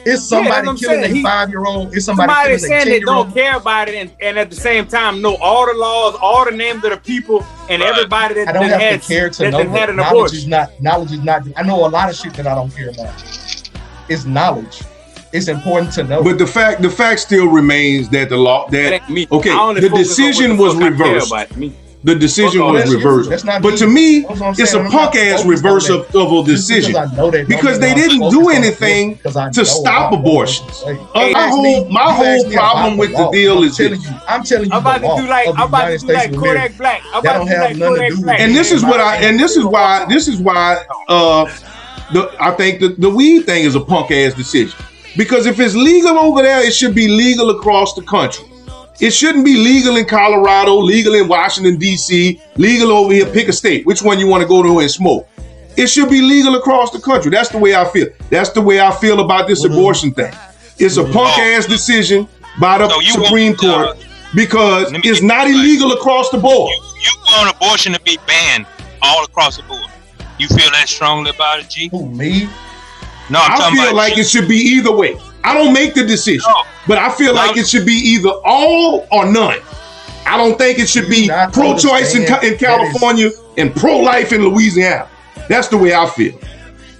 It's 0.04 0.22
somebody 0.22 0.50
what 0.66 0.68
I'm 0.68 0.76
killing 0.76 1.02
saying. 1.02 1.16
a 1.18 1.22
five 1.22 1.48
year 1.48 1.64
old. 1.64 1.94
It's 1.96 2.04
somebody, 2.04 2.28
Somebody 2.30 2.48
killing 2.48 2.54
a 2.56 2.58
saying 2.68 2.84
they 2.88 3.00
don't 3.00 3.32
care 3.32 3.56
about 3.56 3.88
it, 3.88 3.94
and, 3.94 4.12
and 4.20 4.38
at 4.38 4.50
the 4.50 4.56
same 4.56 4.86
time 4.86 5.22
know 5.22 5.36
all 5.36 5.66
the 5.66 5.72
laws, 5.78 6.14
all 6.20 6.44
the 6.44 6.50
names 6.50 6.84
of 6.84 6.90
the 6.90 6.98
people, 6.98 7.44
and 7.70 7.82
everybody 7.82 8.34
that, 8.34 8.48
I 8.48 8.52
don't 8.52 8.68
that 8.68 8.80
have 8.80 8.92
had, 8.92 9.02
to 9.02 9.08
care 9.08 9.30
to 9.30 9.50
know 9.50 9.58
that 9.64 9.68
had 9.68 9.88
that 9.88 9.96
knowledge 9.96 10.34
is 10.34 10.46
not 10.46 10.70
knowledge 10.80 11.12
is 11.12 11.22
not. 11.24 11.42
I 11.56 11.62
know 11.62 11.86
a 11.86 11.88
lot 11.88 12.10
of 12.10 12.16
shit 12.16 12.34
that 12.34 12.46
I 12.46 12.54
don't 12.54 12.70
care 12.74 12.90
about. 12.90 13.14
It's 14.10 14.24
knowledge. 14.26 14.82
It's 15.32 15.48
important 15.48 15.92
to 15.94 16.04
know. 16.04 16.22
But 16.22 16.38
the 16.38 16.46
fact 16.46 16.80
the 16.82 16.90
fact 16.90 17.20
still 17.20 17.46
remains 17.48 18.08
that 18.10 18.28
the 18.28 18.36
law 18.36 18.68
That 18.68 18.90
that 18.90 19.10
me. 19.10 19.26
okay, 19.32 19.50
the 19.50 19.56
focus 19.56 19.58
on 19.58 19.74
what 19.92 19.98
decision 19.98 20.56
was 20.58 20.74
fuck 20.74 20.82
I 20.82 20.96
care 20.96 21.12
reversed. 21.12 21.30
About. 22.02 22.06
Me. 22.06 22.14
The 22.14 22.18
decision 22.20 22.60
Fuck 22.60 22.66
all 22.68 22.72
was 22.74 22.94
reversed. 22.94 23.30
That's 23.30 23.44
not 23.44 23.62
But 23.62 23.72
me. 23.72 23.76
to 23.78 23.86
me, 23.86 24.20
That's 24.20 24.40
what 24.40 24.42
I'm 24.46 24.50
it's 24.58 24.70
saying. 24.70 24.82
a 24.84 24.86
I'm 24.86 24.92
punk 24.92 25.16
ass 25.16 25.42
focused 25.42 25.44
on 25.44 25.50
reverse 25.50 25.88
of, 25.88 26.00
of 26.00 26.06
a 26.06 26.06
Just 26.06 26.16
because 26.16 26.46
decision. 26.46 26.96
I 26.96 27.04
know 27.16 27.30
that 27.30 27.48
Because 27.48 27.78
they 27.80 27.94
didn't 27.94 28.30
do 28.30 28.48
anything 28.50 29.18
to 29.18 29.64
stop 29.64 30.12
about 30.12 30.20
abortions. 30.20 30.82
Hey, 31.14 31.32
my 31.32 31.48
whole 31.48 31.62
me- 31.62 31.88
my 31.92 32.12
whole 32.12 32.50
problem 32.52 32.96
with 32.98 33.10
the 33.12 33.18
law. 33.22 33.30
deal 33.32 33.58
I'm 33.58 33.64
is 33.64 33.76
telling 33.76 33.92
this. 33.94 34.04
you, 34.10 34.16
I'm 34.28 34.42
telling 34.44 34.64
you 34.70 34.72
I'm 34.76 34.80
about 34.82 34.98
to 35.16 35.22
do 35.22 35.28
like 35.28 35.46
of 35.48 35.56
I'm 35.58 35.68
about 35.68 35.88
to 35.88 35.98
do 35.98 36.06
like 36.06 36.20
States 36.22 36.36
of 36.36 36.42
America. 36.42 36.60
Kodak 36.68 36.78
Black. 36.78 37.02
I'm 37.12 37.18
about 37.20 37.32
don't 37.38 37.46
to 37.46 37.52
do 37.52 37.56
have 37.58 37.70
like 37.70 37.76
nothing 37.76 37.94
to 37.94 38.00
Kodak 38.00 38.16
do 38.16 38.22
Black. 38.22 38.40
and 38.40 38.54
this 38.54 38.72
is 38.72 38.82
what 38.84 39.00
I 39.00 39.16
and 39.16 39.38
this 39.40 39.56
is 39.56 39.64
why 39.64 40.06
this 40.08 40.28
is 40.28 40.38
why 40.40 40.84
uh 41.08 41.44
the 42.12 42.34
I 42.40 42.52
think 42.52 42.80
the, 42.80 42.88
the 42.90 43.10
weed 43.10 43.42
thing 43.42 43.64
is 43.64 43.74
a 43.74 43.80
punk 43.80 44.10
ass 44.12 44.34
decision. 44.34 44.78
Because 45.16 45.46
if 45.46 45.58
it's 45.58 45.74
legal 45.74 46.16
over 46.18 46.42
there, 46.42 46.60
it 46.64 46.72
should 46.72 46.94
be 46.94 47.08
legal 47.08 47.50
across 47.50 47.94
the 47.94 48.02
country. 48.02 48.44
It 49.00 49.10
shouldn't 49.10 49.44
be 49.44 49.56
legal 49.56 49.96
in 49.96 50.06
Colorado, 50.06 50.76
legal 50.76 51.14
in 51.14 51.28
Washington, 51.28 51.78
D.C., 51.78 52.40
legal 52.56 52.90
over 52.90 53.12
here. 53.12 53.26
Pick 53.26 53.48
a 53.48 53.52
state. 53.52 53.86
Which 53.86 54.02
one 54.02 54.18
you 54.18 54.26
want 54.26 54.42
to 54.42 54.48
go 54.48 54.62
to 54.62 54.80
and 54.80 54.90
smoke? 54.90 55.28
It 55.76 55.86
should 55.86 56.10
be 56.10 56.20
legal 56.20 56.56
across 56.56 56.90
the 56.90 56.98
country. 56.98 57.30
That's 57.30 57.50
the 57.50 57.58
way 57.58 57.76
I 57.76 57.84
feel. 57.84 58.08
That's 58.30 58.50
the 58.50 58.60
way 58.60 58.80
I 58.80 58.90
feel 58.90 59.20
about 59.20 59.46
this 59.46 59.64
abortion 59.64 60.12
thing. 60.12 60.34
It's 60.78 60.96
a 60.96 61.04
punk 61.04 61.38
ass 61.38 61.66
decision 61.66 62.26
by 62.58 62.78
the 62.78 62.88
So 62.88 63.22
Supreme 63.22 63.52
uh, 63.52 63.56
Court 63.56 64.06
because 64.34 64.90
it's 64.92 65.22
not 65.22 65.46
illegal 65.46 65.92
across 65.92 66.30
the 66.30 66.38
board. 66.38 66.72
You 67.00 67.12
want 67.28 67.54
abortion 67.54 67.92
to 67.92 68.00
be 68.00 68.18
banned 68.26 68.66
all 69.00 69.24
across 69.24 69.56
the 69.56 69.62
board. 69.64 69.88
You 70.38 70.48
feel 70.48 70.70
that 70.72 70.88
strongly 70.88 71.30
about 71.30 71.60
it, 71.60 71.70
G? 71.70 71.88
Who 71.88 72.08
me? 72.08 72.48
No, 73.30 73.40
I'm 73.40 73.74
I 73.74 73.84
feel 73.86 73.94
like 73.94 74.16
you. 74.16 74.22
it 74.22 74.28
should 74.28 74.48
be 74.48 74.56
either 74.56 74.94
way. 74.94 75.16
I 75.44 75.54
don't 75.54 75.72
make 75.72 75.94
the 75.94 76.04
decision, 76.04 76.42
No. 76.46 76.62
but 76.86 76.98
I 76.98 77.10
feel 77.10 77.34
like 77.34 77.56
it 77.56 77.66
should 77.68 77.86
be 77.86 77.92
either 77.92 78.30
all 78.44 79.06
or 79.10 79.26
none. 79.30 79.58
I 80.26 80.36
don't 80.36 80.58
think 80.58 80.78
it 80.78 80.88
should 80.88 81.08
be 81.08 81.28
pro-choice 81.52 82.14
in, 82.14 82.22
in 82.22 82.28
that 82.28 82.56
California 82.58 83.30
and 83.56 83.74
pro-life 83.74 84.32
in 84.32 84.42
Louisiana. 84.44 85.08
That's 85.48 85.68
the 85.68 85.78
way 85.78 85.94
I 85.94 86.06
feel. 86.10 86.38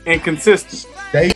and 0.07 0.23
consistent. 0.23 0.87
They 1.13 1.33